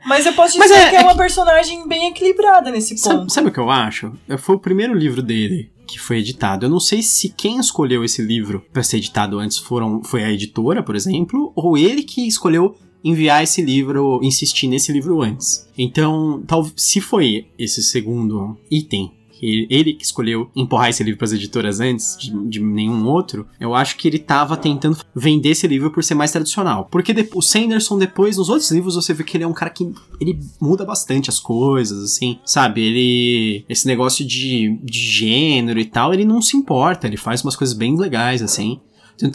Mas 0.06 0.26
eu 0.26 0.32
posso 0.32 0.52
dizer 0.58 0.60
Mas 0.60 0.70
é- 0.70 0.90
que 0.90 0.96
é 0.96 1.00
é 1.00 1.02
uma 1.02 1.12
que- 1.12 1.18
personagem 1.18 1.86
bem 1.88 2.08
equilibrada 2.08 2.70
nesse 2.70 2.96
Sabe, 2.96 3.20
ponto. 3.20 3.32
sabe 3.32 3.48
o 3.48 3.52
que 3.52 3.58
eu 3.60 3.70
acho? 3.70 4.12
Foi 4.38 4.56
o 4.56 4.58
primeiro 4.58 4.94
livro 4.94 5.22
dele 5.22 5.70
que 5.86 5.98
foi 6.00 6.18
editado. 6.18 6.66
Eu 6.66 6.70
não 6.70 6.80
sei 6.80 7.00
se 7.02 7.28
quem 7.28 7.58
escolheu 7.58 8.02
esse 8.04 8.20
livro 8.22 8.64
pra 8.72 8.82
ser 8.82 8.96
editado 8.96 9.38
antes 9.38 9.58
foram, 9.58 10.02
foi 10.02 10.24
a 10.24 10.32
editora, 10.32 10.82
por 10.82 10.96
exemplo, 10.96 11.52
ou 11.54 11.78
ele 11.78 12.02
que 12.02 12.26
escolheu 12.26 12.76
enviar 13.04 13.42
esse 13.44 13.62
livro, 13.62 14.18
insistir 14.20 14.66
nesse 14.66 14.90
livro 14.90 15.22
antes. 15.22 15.68
Então, 15.78 16.42
tal, 16.44 16.66
se 16.74 17.00
foi 17.00 17.46
esse 17.56 17.80
segundo 17.84 18.58
item, 18.68 19.12
que 19.38 19.66
ele 19.70 19.92
que 19.92 20.04
escolheu 20.04 20.50
empurrar 20.56 20.88
esse 20.88 21.02
livro 21.04 21.18
pras 21.18 21.32
editoras 21.32 21.78
antes 21.80 22.16
de, 22.18 22.30
de 22.48 22.60
nenhum 22.60 23.06
outro, 23.06 23.46
eu 23.60 23.74
acho 23.74 23.96
que 23.96 24.08
ele 24.08 24.18
tava 24.18 24.56
tentando 24.56 24.96
vender 25.14 25.50
esse 25.50 25.66
livro 25.66 25.90
por 25.90 26.02
ser 26.02 26.14
mais 26.14 26.32
tradicional. 26.32 26.88
Porque 26.90 27.12
de- 27.12 27.28
o 27.34 27.42
Sanderson, 27.42 27.98
depois, 27.98 28.36
nos 28.36 28.48
outros 28.48 28.70
livros, 28.70 28.94
você 28.94 29.12
vê 29.12 29.22
que 29.24 29.36
ele 29.36 29.44
é 29.44 29.46
um 29.46 29.52
cara 29.52 29.70
que 29.70 29.92
ele 30.20 30.38
muda 30.60 30.84
bastante 30.84 31.28
as 31.28 31.38
coisas, 31.38 32.02
assim, 32.02 32.38
sabe? 32.44 32.80
Ele. 32.80 33.64
Esse 33.68 33.86
negócio 33.86 34.24
de, 34.26 34.78
de 34.82 34.98
gênero 34.98 35.78
e 35.78 35.84
tal, 35.84 36.14
ele 36.14 36.24
não 36.24 36.40
se 36.40 36.56
importa, 36.56 37.06
ele 37.06 37.16
faz 37.16 37.42
umas 37.42 37.56
coisas 37.56 37.76
bem 37.76 37.96
legais, 37.98 38.40
assim. 38.42 38.80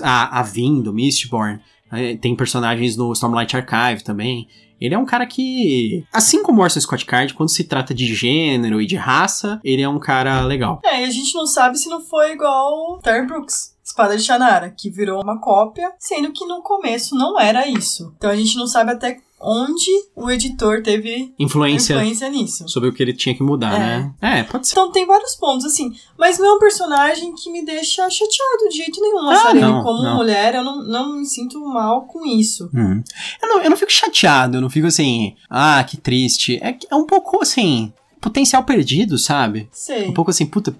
A, 0.02 0.40
a 0.40 0.44
Vin, 0.44 0.82
do 0.82 0.94
Mistborn, 0.94 1.60
eh, 1.92 2.16
tem 2.16 2.36
personagens 2.36 2.96
no 2.96 3.12
Stormlight 3.14 3.56
Archive 3.56 4.04
também. 4.04 4.48
Ele 4.82 4.96
é 4.96 4.98
um 4.98 5.06
cara 5.06 5.28
que, 5.28 6.04
assim 6.12 6.42
como 6.42 6.60
o 6.60 6.64
Orson 6.64 6.82
Scott 6.82 7.06
Card, 7.06 7.36
quando 7.36 7.50
se 7.50 7.64
trata 7.64 7.94
de 7.94 8.14
gênero 8.16 8.82
e 8.82 8.88
de 8.88 8.96
raça, 8.96 9.62
ele 9.64 9.84
é 9.84 9.88
um 9.88 10.00
cara 10.00 10.42
legal. 10.42 10.82
É, 10.84 11.02
e 11.02 11.06
a 11.06 11.12
gente 11.12 11.36
não 11.36 11.46
sabe 11.46 11.78
se 11.78 11.88
não 11.88 12.02
foi 12.02 12.32
igual 12.32 13.00
Terry 13.04 13.28
Brooks. 13.28 13.76
Espada 13.84 14.16
de 14.16 14.24
Shannara, 14.24 14.70
que 14.70 14.90
virou 14.90 15.22
uma 15.22 15.40
cópia, 15.40 15.92
sendo 16.00 16.32
que 16.32 16.46
no 16.46 16.62
começo 16.62 17.16
não 17.16 17.40
era 17.40 17.68
isso. 17.68 18.14
Então 18.18 18.30
a 18.30 18.36
gente 18.36 18.56
não 18.56 18.66
sabe 18.66 18.92
até 18.92 19.20
onde 19.42 19.90
o 20.16 20.30
editor 20.30 20.82
teve 20.84 21.34
Influência, 21.40 21.94
influência 21.96 22.30
nisso. 22.30 22.68
sobre 22.70 22.90
o 22.90 22.94
que 22.94 23.02
ele 23.02 23.14
tinha 23.14 23.36
que 23.36 23.42
mudar, 23.44 23.74
É. 23.74 23.80
né? 23.80 24.14
É, 24.22 24.44
pode 24.44 24.68
ser. 24.68 24.74
Então 24.74 24.92
tem 24.92 25.06
vários 25.06 25.36
pontos, 25.36 25.66
assim. 25.66 25.92
Mas 26.18 26.38
não 26.38 26.48
é 26.48 26.54
um 26.54 26.60
personagem 26.60 27.34
que 27.36 27.52
me 27.52 27.66
deixa 27.66 28.10
chateado 28.10 28.70
de 28.70 28.78
jeito 28.78 29.02
nenhum. 29.02 29.30
Ah, 29.30 29.54
não, 29.54 29.84
como 29.84 30.04
não. 30.04 30.16
mulher, 30.18 30.56
eu 30.56 30.64
não, 30.64 30.84
não 30.84 31.14
me 31.18 31.26
sinto 31.26 31.60
mal 31.60 32.04
com 32.06 32.26
isso. 32.26 32.70
Hum. 32.74 33.02
Eu, 33.42 33.50
não, 33.50 33.62
eu 33.62 33.70
não 33.70 33.78
fico 33.78 33.92
chateado, 33.92 34.58
eu 34.58 34.62
não 34.62 34.70
fico 34.70 34.88
assim, 34.88 35.36
ah, 35.50 35.84
que 35.84 35.98
triste. 35.98 36.58
É, 36.62 36.78
é 36.90 36.96
um 36.96 37.06
pouco 37.06 37.42
assim, 37.42 37.92
potencial 38.20 38.64
perdido, 38.64 39.18
sabe? 39.18 39.68
Sei. 39.72 40.08
Um 40.08 40.14
pouco 40.14 40.30
assim, 40.32 40.46
puta, 40.46 40.76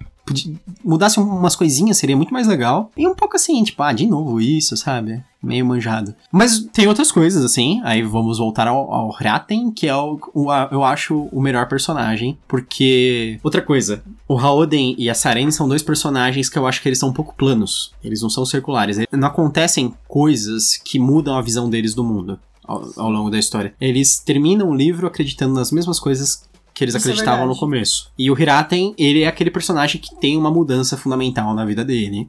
mudasse 0.84 1.20
umas 1.20 1.56
coisinhas 1.56 1.98
seria 1.98 2.16
muito 2.16 2.34
mais 2.34 2.48
legal. 2.48 2.92
E 2.96 3.08
um 3.08 3.16
pouco 3.16 3.36
assim, 3.36 3.64
tipo, 3.64 3.82
ah, 3.84 3.92
de 3.94 4.06
novo 4.08 4.40
isso, 4.40 4.76
sabe? 4.78 5.24
Meio 5.42 5.66
manjado. 5.66 6.14
Mas 6.32 6.60
tem 6.72 6.88
outras 6.88 7.12
coisas, 7.12 7.44
assim. 7.44 7.82
Aí 7.84 8.04
vamos 8.04 8.38
voltar 8.38 8.68
ao, 8.68 9.10
Raten, 9.10 9.72
que 9.72 9.88
é 9.88 9.96
o, 9.96 10.20
o- 10.34 10.52
a- 10.52 10.70
eu 10.72 10.84
acho 10.84 11.28
o 11.32 11.42
melhor 11.42 11.68
personagem. 11.68 12.38
Porque. 12.48 13.40
Outra 13.44 13.62
coisa, 13.62 14.04
o 14.28 14.36
Raoden 14.36 14.96
e 15.00 15.10
a 15.10 15.16
Sarene 15.16 15.52
são 15.52 15.68
dois 15.68 15.82
personagens 15.82 16.48
que 16.48 16.60
eu 16.60 16.68
acho 16.68 16.82
que 16.82 16.88
eles 16.88 17.00
são 17.00 17.10
um 17.10 17.14
pouco 17.14 17.34
planos. 17.36 17.92
Eles 18.04 18.22
não 18.22 18.30
são 18.30 18.46
circulares. 18.46 18.98
Não 19.12 19.28
acontecem 19.28 19.94
coisas 20.08 20.78
que 20.78 21.00
mudam 21.00 21.36
a 21.36 21.42
visão 21.42 21.70
deles 21.70 21.96
do 21.96 22.04
mundo. 22.04 22.40
Ao, 22.64 22.88
ao 22.96 23.10
longo 23.10 23.32
da 23.32 23.40
história. 23.40 23.74
Eles 23.82 24.20
terminam 24.20 24.70
o 24.70 24.76
livro 24.76 25.08
acreditando 25.08 25.56
nas 25.56 25.72
mesmas 25.72 26.00
coisas 26.00 26.44
que 26.74 26.84
eles 26.84 26.96
Isso 26.96 27.08
é 27.08 27.12
acreditavam 27.12 27.42
no 27.46 27.54
verdade. 27.54 27.60
começo. 27.60 28.12
E 28.18 28.30
o 28.32 28.40
Hiraten, 28.40 28.94
ele 28.98 29.22
é 29.22 29.28
aquele 29.28 29.52
personagem 29.52 30.00
que 30.00 30.16
tem 30.20 30.38
uma 30.38 30.52
mudança 30.52 30.96
fundamental 30.98 31.54
na 31.54 31.66
vida 31.66 31.84
dele. 31.84 32.28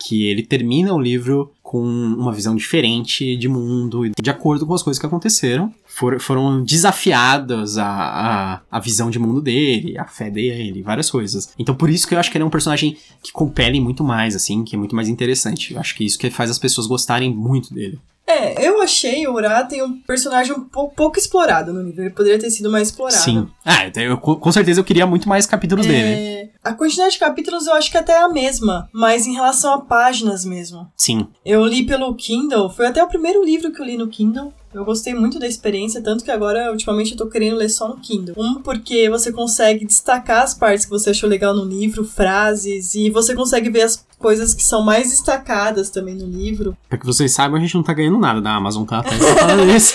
Que 0.00 0.26
ele 0.26 0.44
termina 0.44 0.94
o 0.94 1.00
livro 1.00 1.50
com 1.60 1.82
uma 1.82 2.32
visão 2.32 2.54
diferente 2.54 3.36
de 3.36 3.48
mundo, 3.48 4.02
de 4.22 4.30
acordo 4.30 4.64
com 4.64 4.72
as 4.72 4.80
coisas 4.80 5.00
que 5.00 5.04
aconteceram. 5.06 5.74
For- 5.86 6.20
foram 6.20 6.62
desafiadas 6.62 7.76
a, 7.78 7.84
a, 7.86 8.60
a 8.70 8.78
visão 8.80 9.10
de 9.10 9.18
mundo 9.18 9.40
dele, 9.42 9.98
a 9.98 10.04
fé 10.04 10.30
dele, 10.30 10.82
várias 10.82 11.10
coisas. 11.10 11.52
Então 11.58 11.74
por 11.74 11.90
isso 11.90 12.06
que 12.06 12.14
eu 12.14 12.18
acho 12.20 12.30
que 12.30 12.36
ele 12.36 12.44
é 12.44 12.46
um 12.46 12.50
personagem 12.50 12.96
que 13.22 13.32
compele 13.32 13.80
muito 13.80 14.04
mais, 14.04 14.36
assim, 14.36 14.62
que 14.62 14.76
é 14.76 14.78
muito 14.78 14.94
mais 14.94 15.08
interessante. 15.08 15.74
Eu 15.74 15.80
acho 15.80 15.96
que 15.96 16.04
isso 16.04 16.16
que 16.18 16.30
faz 16.30 16.48
as 16.50 16.58
pessoas 16.60 16.86
gostarem 16.86 17.34
muito 17.34 17.74
dele. 17.74 17.98
É, 18.28 18.68
eu 18.68 18.82
achei 18.82 19.26
o 19.26 19.32
Uraten 19.32 19.82
um 19.82 20.02
personagem 20.02 20.52
um 20.52 20.60
pouco, 20.60 20.94
pouco 20.94 21.18
explorado 21.18 21.72
no 21.72 21.82
livro. 21.82 22.02
Ele 22.02 22.10
poderia 22.10 22.38
ter 22.38 22.50
sido 22.50 22.70
mais 22.70 22.88
explorado. 22.88 23.22
Sim. 23.22 23.48
Ah, 23.64 23.90
eu, 23.96 24.18
com 24.18 24.52
certeza 24.52 24.80
eu 24.80 24.84
queria 24.84 25.06
muito 25.06 25.26
mais 25.26 25.46
capítulos 25.46 25.86
dele. 25.86 26.08
É, 26.08 26.50
a 26.62 26.74
quantidade 26.74 27.12
de 27.12 27.18
capítulos 27.18 27.66
eu 27.66 27.72
acho 27.72 27.90
que 27.90 27.96
até 27.96 28.12
é 28.12 28.22
a 28.22 28.28
mesma, 28.28 28.86
mas 28.92 29.26
em 29.26 29.32
relação 29.32 29.72
a 29.72 29.80
páginas 29.80 30.44
mesmo. 30.44 30.86
Sim. 30.94 31.26
Eu 31.42 31.64
li 31.64 31.86
pelo 31.86 32.14
Kindle, 32.14 32.68
foi 32.68 32.86
até 32.86 33.02
o 33.02 33.08
primeiro 33.08 33.42
livro 33.42 33.72
que 33.72 33.80
eu 33.80 33.86
li 33.86 33.96
no 33.96 34.08
Kindle. 34.08 34.52
Eu 34.72 34.84
gostei 34.84 35.14
muito 35.14 35.38
da 35.38 35.46
experiência, 35.46 36.02
tanto 36.02 36.22
que 36.22 36.30
agora, 36.30 36.70
ultimamente, 36.70 37.12
eu 37.12 37.16
tô 37.16 37.26
querendo 37.26 37.56
ler 37.56 37.70
só 37.70 37.88
no 37.88 37.96
Kindle. 37.96 38.34
Um, 38.36 38.60
porque 38.62 39.08
você 39.08 39.32
consegue 39.32 39.86
destacar 39.86 40.42
as 40.42 40.54
partes 40.54 40.84
que 40.84 40.90
você 40.90 41.10
achou 41.10 41.28
legal 41.28 41.54
no 41.54 41.64
livro, 41.64 42.04
frases, 42.04 42.94
e 42.94 43.08
você 43.10 43.34
consegue 43.34 43.70
ver 43.70 43.82
as 43.82 44.06
coisas 44.18 44.52
que 44.52 44.62
são 44.62 44.82
mais 44.84 45.10
destacadas 45.10 45.88
também 45.88 46.14
no 46.14 46.26
livro. 46.26 46.76
Pra 46.88 46.98
que 46.98 47.06
vocês 47.06 47.32
saibam, 47.32 47.56
a 47.56 47.60
gente 47.60 47.74
não 47.74 47.82
tá 47.82 47.94
ganhando 47.94 48.18
nada 48.18 48.40
da 48.40 48.54
Amazon, 48.54 48.84
tá? 48.84 49.02
Tá 49.02 49.12
isso. 49.74 49.94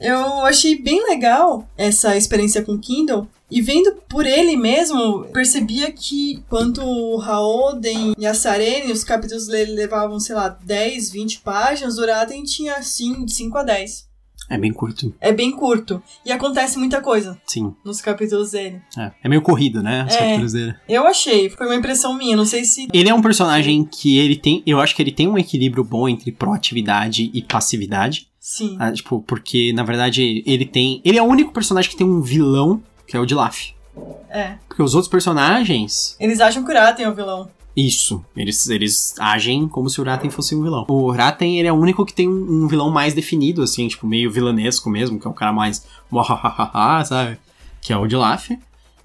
Eu 0.00 0.40
achei 0.40 0.80
bem 0.80 1.02
legal 1.08 1.68
essa 1.76 2.16
experiência 2.16 2.62
com 2.62 2.72
o 2.72 2.78
Kindle. 2.78 3.28
E 3.50 3.60
vendo 3.60 3.94
por 4.08 4.26
ele 4.26 4.56
mesmo, 4.56 5.24
percebia 5.26 5.92
que 5.92 6.42
quanto 6.48 6.82
o 6.82 7.16
Raoden 7.18 8.14
e 8.18 8.26
a 8.26 8.34
Sarene, 8.34 8.90
os 8.90 9.04
capítulos 9.04 9.46
dele 9.46 9.72
levavam, 9.72 10.18
sei 10.18 10.34
lá, 10.34 10.48
10, 10.48 11.10
20 11.12 11.40
páginas, 11.40 11.98
o 11.98 12.02
Uraten 12.02 12.42
tinha, 12.42 12.74
assim, 12.74 13.24
de 13.24 13.32
5 13.32 13.58
a 13.58 13.62
10. 13.62 14.08
É 14.50 14.58
bem 14.58 14.72
curto, 14.72 15.14
É 15.20 15.32
bem 15.32 15.50
curto. 15.52 16.02
E 16.24 16.30
acontece 16.30 16.78
muita 16.78 17.00
coisa 17.00 17.38
sim. 17.46 17.74
nos 17.84 18.00
capítulos 18.00 18.50
dele. 18.50 18.80
É, 18.98 19.10
é 19.22 19.28
meio 19.28 19.40
corrido, 19.40 19.82
né? 19.82 20.04
Os 20.06 20.14
É. 20.14 20.18
capítulos 20.18 20.52
dele. 20.52 20.74
Eu 20.88 21.06
achei, 21.06 21.48
foi 21.48 21.66
uma 21.66 21.76
impressão 21.76 22.12
minha, 22.12 22.36
não 22.36 22.44
sei 22.44 22.64
se. 22.64 22.86
Ele 22.92 23.08
é 23.08 23.14
um 23.14 23.22
personagem 23.22 23.84
que 23.84 24.18
ele 24.18 24.36
tem. 24.36 24.62
Eu 24.66 24.80
acho 24.80 24.94
que 24.94 25.02
ele 25.02 25.12
tem 25.12 25.26
um 25.28 25.38
equilíbrio 25.38 25.82
bom 25.82 26.08
entre 26.08 26.30
proatividade 26.30 27.30
e 27.32 27.40
passividade. 27.40 28.28
Sim. 28.46 28.76
Ah, 28.78 28.92
tipo, 28.92 29.22
porque, 29.22 29.72
na 29.72 29.82
verdade, 29.84 30.42
ele 30.44 30.66
tem. 30.66 31.00
Ele 31.02 31.16
é 31.16 31.22
o 31.22 31.26
único 31.26 31.50
personagem 31.50 31.90
que 31.90 31.96
tem 31.96 32.06
um 32.06 32.20
vilão, 32.20 32.82
que 33.06 33.16
é 33.16 33.20
o 33.20 33.24
Dilaf. 33.24 33.70
É. 34.28 34.56
Porque 34.68 34.82
os 34.82 34.94
outros 34.94 35.10
personagens. 35.10 36.14
Eles 36.20 36.40
acham 36.42 36.62
que 36.62 36.68
o 36.70 36.72
Uraten 36.74 37.06
é 37.06 37.08
o 37.08 37.14
vilão. 37.14 37.48
Isso. 37.74 38.22
Eles, 38.36 38.68
eles 38.68 39.14
agem 39.18 39.66
como 39.66 39.88
se 39.88 39.98
o 39.98 40.04
Raten 40.04 40.28
fosse 40.28 40.54
um 40.54 40.62
vilão. 40.62 40.84
O 40.90 41.10
Raten, 41.10 41.58
ele 41.58 41.66
é 41.68 41.72
o 41.72 41.76
único 41.76 42.04
que 42.04 42.12
tem 42.12 42.28
um, 42.28 42.64
um 42.64 42.68
vilão 42.68 42.90
mais 42.90 43.14
definido, 43.14 43.62
assim, 43.62 43.88
tipo, 43.88 44.06
meio 44.06 44.30
vilanesco 44.30 44.90
mesmo, 44.90 45.18
que 45.18 45.26
é 45.26 45.30
o 45.30 45.34
cara 45.34 45.52
mais. 45.52 45.86
sabe? 47.06 47.38
Que 47.80 47.94
é 47.94 47.96
o 47.96 48.06
Dilaf. 48.06 48.50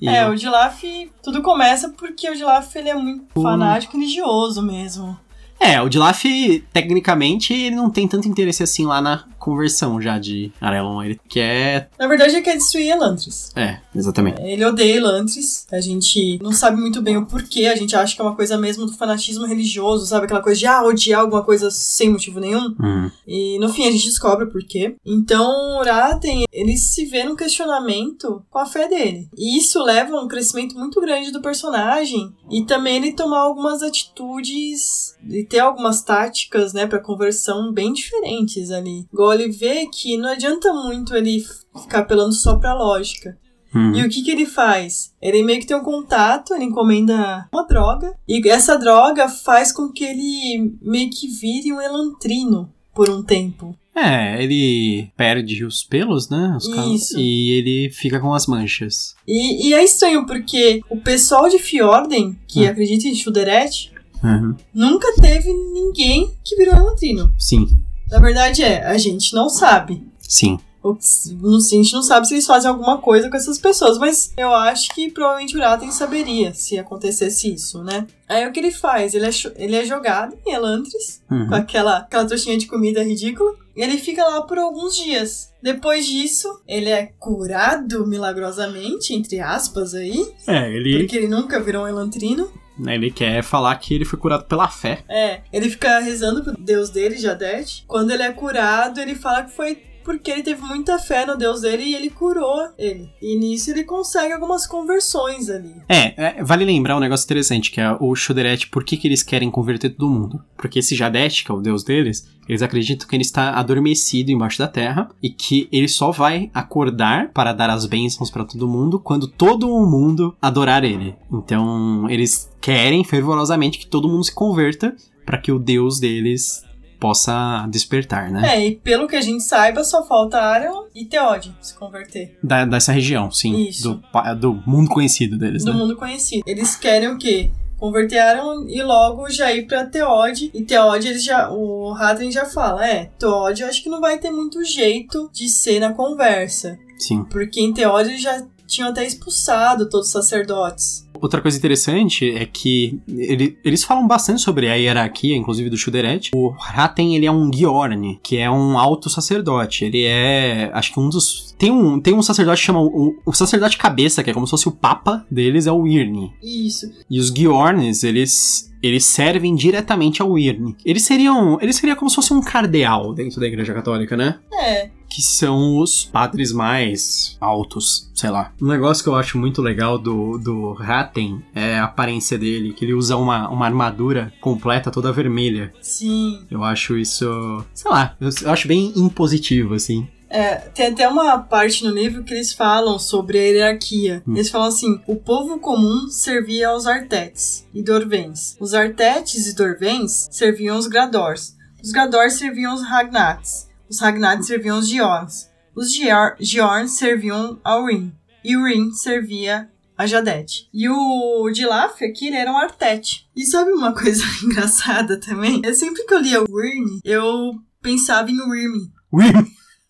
E 0.02 0.08
é, 0.10 0.28
o- 0.28 0.32
o 0.34 0.36
Dilaf, 0.36 0.84
tudo 1.24 1.42
começa 1.42 1.90
porque 1.98 2.30
o 2.30 2.36
Dilaf 2.36 2.76
ele 2.76 2.90
é 2.90 2.94
muito 2.96 3.24
fanático 3.42 3.96
e 3.96 4.00
religioso 4.02 4.62
mesmo. 4.62 5.18
É, 5.60 5.82
o 5.82 5.90
Dilaf, 5.90 6.24
tecnicamente, 6.72 7.54
ele 7.54 7.76
não 7.76 7.90
tem 7.90 8.08
tanto 8.08 8.28
interesse 8.28 8.64
assim 8.64 8.86
lá 8.86 9.02
na 9.02 9.26
conversão 9.40 10.02
já 10.02 10.20
de 10.20 10.52
Arelon. 10.62 11.02
Ele 11.02 11.20
quer. 11.28 11.90
Na 11.98 12.08
verdade, 12.08 12.36
ele 12.36 12.42
quer 12.42 12.56
destruir 12.56 12.90
Elantris. 12.90 13.52
É, 13.56 13.80
exatamente. 13.96 14.42
Ele 14.42 14.64
odeia 14.64 14.98
Elantris. 14.98 15.66
A 15.72 15.80
gente 15.80 16.40
não 16.42 16.52
sabe 16.52 16.80
muito 16.80 17.02
bem 17.02 17.18
o 17.18 17.26
porquê. 17.26 17.66
A 17.66 17.76
gente 17.76 17.96
acha 17.96 18.16
que 18.16 18.22
é 18.22 18.24
uma 18.24 18.36
coisa 18.36 18.58
mesmo 18.58 18.86
do 18.86 18.94
fanatismo 18.94 19.46
religioso, 19.46 20.06
sabe? 20.06 20.26
Aquela 20.26 20.42
coisa 20.42 20.60
de 20.60 20.68
ah, 20.68 20.84
odiar 20.84 21.22
alguma 21.22 21.44
coisa 21.44 21.72
sem 21.72 22.10
motivo 22.10 22.40
nenhum. 22.40 22.76
Hum. 22.80 23.10
E 23.28 23.58
no 23.60 23.70
fim 23.70 23.88
a 23.88 23.92
gente 23.92 24.06
descobre 24.06 24.46
o 24.46 24.52
porquê. 24.52 24.96
Então, 25.06 25.50
o 25.50 25.80
Uraten, 25.80 26.46
ele 26.52 26.78
se 26.78 27.06
vê 27.06 27.24
num 27.24 27.36
questionamento 27.36 28.44
com 28.50 28.60
a 28.60 28.66
fé 28.66 28.88
dele. 28.88 29.28
E 29.38 29.58
isso 29.58 29.82
leva 29.82 30.16
a 30.16 30.22
um 30.22 30.28
crescimento 30.28 30.78
muito 30.78 31.00
grande 31.02 31.32
do 31.32 31.42
personagem. 31.42 32.34
E 32.52 32.64
também 32.66 32.98
ele 32.98 33.14
tomar 33.14 33.40
algumas 33.40 33.82
atitudes 33.82 35.16
ter 35.50 35.60
algumas 35.60 36.04
táticas, 36.04 36.72
né, 36.74 36.86
pra 36.86 37.00
conversão 37.00 37.74
bem 37.74 37.92
diferentes 37.92 38.70
ali. 38.72 39.06
Igual 39.12 39.34
ele 39.34 39.50
vê 39.50 39.88
que 39.88 40.16
não 40.18 40.30
adianta 40.30 40.72
muito 40.74 41.16
ele 41.16 41.44
ficar 41.82 42.00
apelando 42.00 42.34
só 42.34 42.58
pra 42.58 42.74
lógica. 42.76 43.38
Hum. 43.76 43.94
E 43.94 44.04
o 44.04 44.10
que 44.10 44.24
que 44.24 44.32
ele 44.32 44.46
faz? 44.46 45.14
Ele 45.22 45.44
meio 45.44 45.60
que 45.60 45.68
tem 45.68 45.78
um 45.78 45.84
contato, 45.84 46.54
ele 46.56 46.66
encomenda 46.66 47.48
uma 47.54 47.68
droga, 47.68 48.16
e 48.28 48.48
essa 48.50 48.78
droga 48.78 49.28
faz 49.30 49.72
com 49.72 49.92
que 49.92 50.04
ele 50.04 50.74
meio 50.82 51.10
que 51.10 51.28
vire 51.28 51.72
um 51.72 51.80
elantrino 51.82 52.72
por 52.96 53.10
um 53.10 53.22
tempo. 53.24 53.76
É, 53.96 54.42
ele 54.42 55.12
perde 55.18 55.66
os 55.66 55.84
pelos, 55.84 56.30
né? 56.30 56.56
Os 56.58 56.66
Isso. 56.66 57.20
e 57.20 57.52
ele 57.52 57.90
fica 57.92 58.20
com 58.20 58.34
as 58.34 58.48
manchas. 58.48 59.14
E, 59.28 59.68
e 59.68 59.74
é 59.74 59.84
estranho 59.84 60.26
porque 60.26 60.82
o 60.90 60.98
pessoal 60.98 61.50
de 61.50 61.60
Fjorden, 61.60 62.40
que 62.48 62.62
Hum. 62.62 62.70
acredita 62.70 63.08
em 63.08 63.16
Shuderet, 63.16 63.92
Uhum. 64.24 64.56
nunca 64.74 65.08
teve 65.22 65.52
ninguém 65.52 66.32
que 66.44 66.56
virou 66.56 66.76
elantrino. 66.76 67.34
Sim, 67.40 67.68
Na 68.12 68.20
verdade 68.20 68.64
é, 68.64 68.86
a 68.86 68.98
gente 68.98 69.34
não 69.34 69.50
sabe. 69.50 70.04
sim. 70.20 70.60
O 70.82 70.92
A 70.94 71.60
gente 71.60 71.92
não 71.92 72.02
sabe 72.02 72.26
se 72.26 72.34
eles 72.36 72.46
fazem 72.46 72.70
alguma 72.70 73.00
coisa 73.00 73.30
com 73.30 73.36
essas 73.36 73.60
pessoas, 73.60 73.98
mas 73.98 74.32
eu 74.38 74.54
acho 74.54 74.96
que 74.96 75.12
provavelmente 75.12 75.54
o 75.54 75.60
Uraten 75.60 75.92
saberia 75.92 76.54
se 76.54 76.80
acontecesse 76.80 77.54
isso, 77.54 77.84
né? 77.84 78.08
Aí 78.30 78.48
o 78.48 78.52
que 78.54 78.62
ele 78.62 78.72
faz? 78.72 79.14
Ele 79.14 79.26
é, 79.26 79.30
ele 79.58 79.76
é 79.76 79.84
jogado 79.86 80.38
em 80.48 80.54
Elantris, 80.54 81.22
Uhum. 81.30 81.48
com 81.50 81.56
aquela, 81.56 81.98
aquela 81.98 82.24
trouxinha 82.24 82.58
de 82.58 82.66
comida 82.66 83.04
ridícula, 83.04 83.56
e 83.76 83.82
ele 83.82 83.98
fica 83.98 84.24
lá 84.24 84.42
por 84.44 84.58
alguns 84.58 84.96
dias. 84.96 85.50
Depois 85.62 86.08
disso, 86.08 86.48
ele 86.66 86.90
é 86.90 87.08
curado 87.20 88.08
milagrosamente, 88.08 89.14
entre 89.14 89.42
aspas 89.42 89.94
aí, 89.94 90.26
É, 90.48 90.74
ele, 90.74 91.00
porque 91.00 91.18
ele 91.18 91.28
nunca 91.28 91.60
virou 91.60 91.84
um 91.84 91.88
elantrino. 91.90 92.50
Ele 92.88 93.12
quer 93.12 93.44
falar 93.44 93.76
que 93.76 93.94
ele 93.94 94.06
foi 94.06 94.18
curado 94.18 94.46
pela 94.46 94.68
fé. 94.68 95.04
É, 95.10 95.42
ele 95.52 95.70
fica 95.70 96.00
rezando 96.00 96.44
pro 96.44 96.58
deus 96.58 96.90
dele, 96.90 97.18
Jadet. 97.18 97.84
Quando 97.88 98.12
ele 98.12 98.24
é 98.24 98.32
curado, 98.32 99.00
ele 99.00 99.16
fala 99.16 99.44
que 99.44 99.52
foi 99.52 99.89
porque 100.10 100.32
ele 100.32 100.42
teve 100.42 100.64
muita 100.64 100.98
fé 100.98 101.24
no 101.24 101.38
deus 101.38 101.62
dele 101.62 101.84
e 101.84 101.94
ele 101.94 102.10
curou 102.10 102.68
ele. 102.80 103.12
E 103.22 103.36
nisso 103.38 103.70
ele 103.70 103.84
consegue 103.84 104.34
algumas 104.34 104.66
conversões 104.66 105.52
ali. 105.52 105.76
É, 105.88 106.40
é, 106.40 106.44
vale 106.44 106.66
lembrar 106.66 106.98
um 106.98 107.00
negócio 107.00 107.26
interessante, 107.26 107.70
que 107.70 107.80
é 107.80 107.96
o 108.00 108.16
Shoderet, 108.16 108.70
por 108.70 108.84
que, 108.84 108.98
que 108.98 109.08
eles 109.08 109.22
querem 109.22 109.52
converter 109.52 109.92
todo 109.92 110.10
mundo? 110.10 110.44
Porque 110.58 110.80
esse 110.80 110.96
Jadet, 110.96 111.46
que 111.46 111.52
é 111.52 111.54
o 111.54 111.62
deus 111.62 111.84
deles, 111.84 112.28
eles 112.48 112.64
acreditam 112.64 113.08
que 113.08 113.16
ele 113.16 113.22
está 113.22 113.52
adormecido 113.52 114.32
embaixo 114.32 114.58
da 114.58 114.68
terra 114.68 115.12
e 115.22 115.30
que 115.30 115.70
ele 115.72 115.88
só 115.88 116.10
vai 116.10 116.50
acordar 116.56 117.32
para 117.32 117.54
dar 117.54 117.70
as 117.70 117.86
bênçãos 117.86 118.32
para 118.32 118.46
todo 118.46 118.68
mundo 118.68 119.00
quando 119.00 119.28
todo 119.28 119.70
o 119.70 119.86
mundo 119.86 120.36
adorar 120.42 120.84
ele. 120.84 121.16
Então, 121.32 122.10
eles 122.10 122.52
querem 122.60 123.04
fervorosamente 123.04 123.78
que 123.78 123.86
todo 123.86 124.10
mundo 124.10 124.24
se 124.24 124.34
converta 124.34 124.96
para 125.24 125.38
que 125.38 125.52
o 125.52 125.60
deus 125.60 126.00
deles 126.00 126.64
possa 127.00 127.66
despertar, 127.70 128.30
né? 128.32 128.56
É, 128.56 128.68
e 128.68 128.76
pelo 128.76 129.08
que 129.08 129.16
a 129.16 129.22
gente 129.22 129.44
saiba, 129.44 129.84
só 129.84 130.06
falta 130.06 130.38
Arion 130.40 130.84
e 130.94 131.06
Theod 131.06 131.56
se 131.62 131.74
converter. 131.76 132.38
Da- 132.44 132.66
dessa 132.66 132.92
região, 132.92 133.32
sim. 133.32 133.68
Isso. 133.68 133.96
Do, 133.96 134.36
do 134.36 134.64
mundo 134.70 134.90
conhecido 134.90 135.38
deles, 135.38 135.64
Do 135.64 135.74
né? 135.74 135.80
mundo 135.80 135.96
conhecido. 135.96 136.44
Eles 136.46 136.76
querem 136.76 137.08
o 137.10 137.18
quê? 137.18 137.50
Converteram 137.78 138.68
e 138.68 138.84
logo 138.84 139.30
já 139.30 139.52
ir 139.54 139.66
pra 139.66 139.86
Teod. 139.86 140.52
E 140.54 140.64
Teod, 140.64 141.08
ele 141.08 141.18
já, 141.20 141.50
o 141.50 141.94
Hatten 141.94 142.30
já 142.32 142.46
fala: 142.46 142.86
é, 142.86 143.06
Teod 143.18 143.62
eu 143.62 143.68
acho 143.70 143.82
que 143.82 143.90
não 143.90 144.02
vai 144.02 144.18
ter 144.18 144.30
muito 144.32 144.64
jeito 144.66 145.30
de 145.34 145.48
ser 145.48 145.80
na 145.80 145.94
conversa. 145.94 146.78
Sim. 146.98 147.24
Porque 147.24 147.62
em 147.62 147.74
Teod 147.74 148.10
eles 148.10 148.22
já 148.22 148.44
tinham 148.70 148.90
até 148.90 149.06
expulsado 149.06 149.90
todos 149.90 150.08
os 150.08 150.14
sacerdotes. 150.14 151.08
Outra 151.22 151.42
coisa 151.42 151.58
interessante 151.58 152.32
é 152.32 152.46
que 152.46 152.98
ele- 153.10 153.58
eles 153.66 153.84
falam 153.84 154.08
bastante 154.08 154.42
sobre 154.42 154.70
a 154.70 154.76
hierarquia, 154.76 155.36
inclusive 155.36 155.70
do 155.70 155.76
Shuderet. 155.76 156.30
O 156.34 156.48
Raten, 156.50 157.14
ele 157.16 157.26
é 157.26 157.32
um 157.32 157.52
Giorn, 157.54 158.18
que 158.24 158.38
é 158.38 158.50
um 158.50 158.78
alto 158.78 159.10
sacerdote. 159.10 159.84
Ele 159.84 160.06
é, 160.06 160.72
acho 160.74 160.94
que 160.94 161.00
um 161.00 161.10
dos... 161.10 161.54
Tem 161.58 161.72
um, 161.72 162.00
tem 162.00 162.14
um 162.14 162.22
sacerdote 162.22 162.62
que 162.62 162.68
chama... 162.68 162.80
O, 162.82 163.16
o 163.26 163.34
sacerdote 163.34 163.78
cabeça, 163.78 164.24
que 164.24 164.30
é 164.30 164.34
como 164.34 164.48
se 164.48 164.52
fosse 164.52 164.70
o 164.70 164.72
papa 164.72 165.26
deles, 165.30 165.68
é 165.68 165.72
o 165.74 165.86
Irni. 165.86 166.32
Isso. 166.42 166.90
E 167.10 167.20
os 167.20 167.28
Giornes, 167.28 168.04
eles... 168.04 168.70
Eles 168.82 169.04
servem 169.04 169.56
diretamente 169.56 170.22
ao 170.22 170.40
Irni. 170.40 170.74
Eles 170.86 171.04
seriam. 171.04 171.60
Eles 171.62 171.76
seriam 171.76 171.98
como 171.98 172.10
se 172.10 172.16
fosse 172.16 172.34
um 172.34 172.40
cardeal 172.40 173.14
dentro 173.14 173.38
da 173.38 173.46
Igreja 173.46 173.74
Católica, 173.74 174.16
né? 174.16 174.40
É. 174.54 174.90
que 175.10 175.22
são 175.22 175.78
os 175.80 176.06
padres 176.06 176.52
mais 176.52 177.38
altos, 177.42 178.10
sei 178.14 178.30
lá. 178.30 178.54
Um 178.62 178.68
negócio 178.68 179.04
que 179.04 179.10
eu 179.10 179.16
acho 179.16 179.38
muito 179.38 179.62
legal 179.62 179.98
do, 179.98 180.38
do 180.38 180.74
Ratten 180.74 181.42
é 181.54 181.80
a 181.80 181.86
aparência 181.86 182.38
dele, 182.38 182.74
que 182.74 182.86
ele 182.86 182.94
usa 182.94 183.18
uma, 183.18 183.50
uma 183.50 183.66
armadura 183.66 184.32
completa 184.40 184.92
toda 184.92 185.12
vermelha. 185.12 185.74
Sim. 185.82 186.46
Eu 186.50 186.64
acho 186.64 186.98
isso, 186.98 187.66
sei 187.74 187.92
lá, 187.92 188.16
eu, 188.22 188.30
eu 188.44 188.52
acho 188.52 188.68
bem 188.68 188.94
impositivo, 188.96 189.74
assim. 189.74 190.08
É, 190.30 190.56
tem 190.56 190.88
até 190.88 191.08
uma 191.08 191.40
parte 191.40 191.84
no 191.84 191.90
livro 191.90 192.24
que 192.24 192.34
eles 192.34 192.54
falam 192.54 193.00
sobre 193.00 193.40
a 193.40 193.42
hierarquia. 193.42 194.22
Hum. 194.28 194.36
Eles 194.36 194.50
falam 194.50 194.68
assim: 194.68 195.02
o 195.08 195.16
povo 195.16 195.60
comum 195.60 196.08
servia 196.08 196.70
aos 196.70 196.86
artetes 196.86 197.66
e 197.74 197.82
dorvens. 197.82 198.56
Os 198.60 198.76
artetes 198.76 199.48
e 199.48 199.56
dorvens 199.56 200.28
serviam 200.32 200.78
os 200.78 200.86
gradors. 200.86 201.56
Os 201.84 201.92
gradors 201.92 202.34
serviam 202.34 202.76
os 202.76 202.84
ragnats. 202.84 203.69
Os 203.90 204.00
ragnats 204.00 204.48
serviam 204.48 204.78
os 204.78 204.88
giorns. 204.90 205.50
Os 205.76 205.94
gior- 205.94 206.36
giorns 206.40 206.98
serviam 206.98 207.60
ao 207.64 207.86
rin. 207.86 208.12
E 208.44 208.56
o 208.56 208.66
rin 208.66 208.92
servia 208.92 209.70
a 209.98 210.06
Jadete. 210.08 210.70
E 210.74 210.88
o 210.88 211.50
Dilaf 211.52 212.02
aqui, 212.04 212.28
ele 212.28 212.38
era 212.38 212.52
um 212.52 212.58
artete. 212.58 213.28
E 213.36 213.46
sabe 213.46 213.72
uma 213.72 213.92
coisa 213.96 214.24
engraçada 214.44 215.20
também? 215.20 215.62
É 215.66 215.74
sempre 215.74 216.06
que 216.06 216.14
eu 216.14 216.20
lia 216.20 216.42
o 216.42 216.46
Wyrm, 216.50 217.00
eu 217.04 217.52
pensava 217.82 218.30
em 218.32 218.40
Wyrm, 218.40 218.90
Wyrm! 219.14 219.46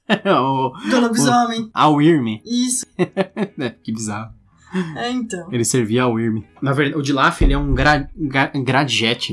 o, 0.25 0.89
do 0.89 0.99
lobisomem. 0.99 1.69
a 1.73 1.87
Wyrm. 1.89 2.39
Isso, 2.45 2.85
É, 2.97 3.69
que 3.83 3.91
bizarro. 3.91 4.33
é 4.97 5.11
então. 5.11 5.51
Ele 5.51 5.63
servia 5.65 6.03
a 6.03 6.07
Wyrm. 6.07 6.41
Na 6.61 6.73
verdade, 6.73 6.97
o 6.99 7.03
Dilaf, 7.03 7.41
ele 7.41 7.53
é 7.53 7.57
um 7.57 7.73
gra, 7.75 8.09
gra, 8.15 8.47
Gradjet, 8.55 9.29